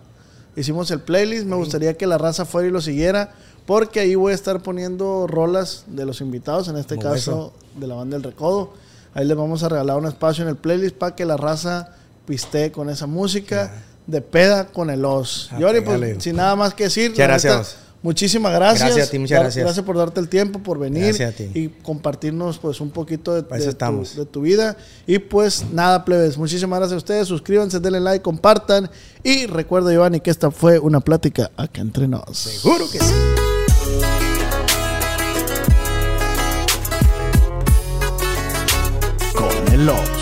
Hicimos 0.56 0.90
el 0.90 1.00
playlist. 1.00 1.44
Me 1.44 1.56
gustaría 1.56 1.96
que 1.98 2.06
la 2.06 2.16
raza 2.16 2.46
fuera 2.46 2.68
y 2.68 2.70
lo 2.70 2.80
siguiera. 2.80 3.34
Porque 3.66 4.00
ahí 4.00 4.14
voy 4.14 4.32
a 4.32 4.34
estar 4.34 4.62
poniendo 4.62 5.26
rolas 5.26 5.84
de 5.86 6.04
los 6.06 6.20
invitados, 6.20 6.68
en 6.68 6.76
este 6.78 6.96
Como 6.96 7.10
caso 7.10 7.52
de 7.76 7.86
la 7.86 7.94
banda 7.94 8.16
del 8.16 8.24
Recodo. 8.24 8.72
Ahí 9.14 9.26
les 9.26 9.36
vamos 9.36 9.62
a 9.62 9.68
regalar 9.68 9.98
un 9.98 10.06
espacio 10.06 10.42
en 10.42 10.48
el 10.48 10.56
playlist 10.56 10.96
para 10.96 11.14
que 11.14 11.26
la 11.26 11.36
raza 11.36 11.90
pistee 12.26 12.72
con 12.72 12.88
esa 12.88 13.06
música. 13.06 13.82
De 14.06 14.20
Peda 14.20 14.66
con 14.66 14.90
el 14.90 15.04
Os. 15.04 15.48
Ah, 15.52 15.58
Y 15.60 15.62
ahora, 15.62 15.84
pues, 15.84 16.22
sin 16.22 16.34
nada 16.36 16.56
más 16.56 16.74
que 16.74 16.84
decir. 16.84 17.10
Muchas 17.10 17.18
neta, 17.18 17.48
gracias. 17.48 17.76
Muchísimas 18.02 18.52
gracias. 18.52 18.80
Gracias 18.88 19.08
a 19.08 19.10
ti, 19.12 19.18
muchas 19.20 19.36
Dar- 19.36 19.42
gracias. 19.44 19.64
Gracias 19.64 19.86
por 19.86 19.96
darte 19.96 20.18
el 20.20 20.28
tiempo, 20.28 20.58
por 20.58 20.78
venir 20.78 21.04
Gracias 21.04 21.34
a 21.34 21.36
ti. 21.36 21.50
y 21.54 21.68
compartirnos 21.68 22.58
pues 22.58 22.80
un 22.80 22.90
poquito 22.90 23.32
de, 23.34 23.42
tu, 23.44 23.54
estamos. 23.54 24.16
de 24.16 24.26
tu 24.26 24.40
vida. 24.40 24.76
Y 25.06 25.18
pues 25.20 25.64
nada, 25.72 26.04
plebes, 26.04 26.36
muchísimas 26.36 26.80
gracias 26.80 26.94
a 26.94 26.98
ustedes. 26.98 27.28
Suscríbanse, 27.28 27.78
denle 27.78 28.00
like, 28.00 28.22
compartan. 28.22 28.90
Y 29.22 29.46
recuerda, 29.46 29.92
Giovanni, 29.92 30.18
que 30.20 30.30
esta 30.30 30.50
fue 30.50 30.78
una 30.80 30.98
plática 31.00 31.50
acá 31.56 31.80
entre 31.80 32.08
nos. 32.08 32.36
Seguro 32.36 32.90
que 32.90 32.98
sí. 32.98 33.14
Con 39.34 39.72
el 39.74 39.88
Os. 39.88 40.21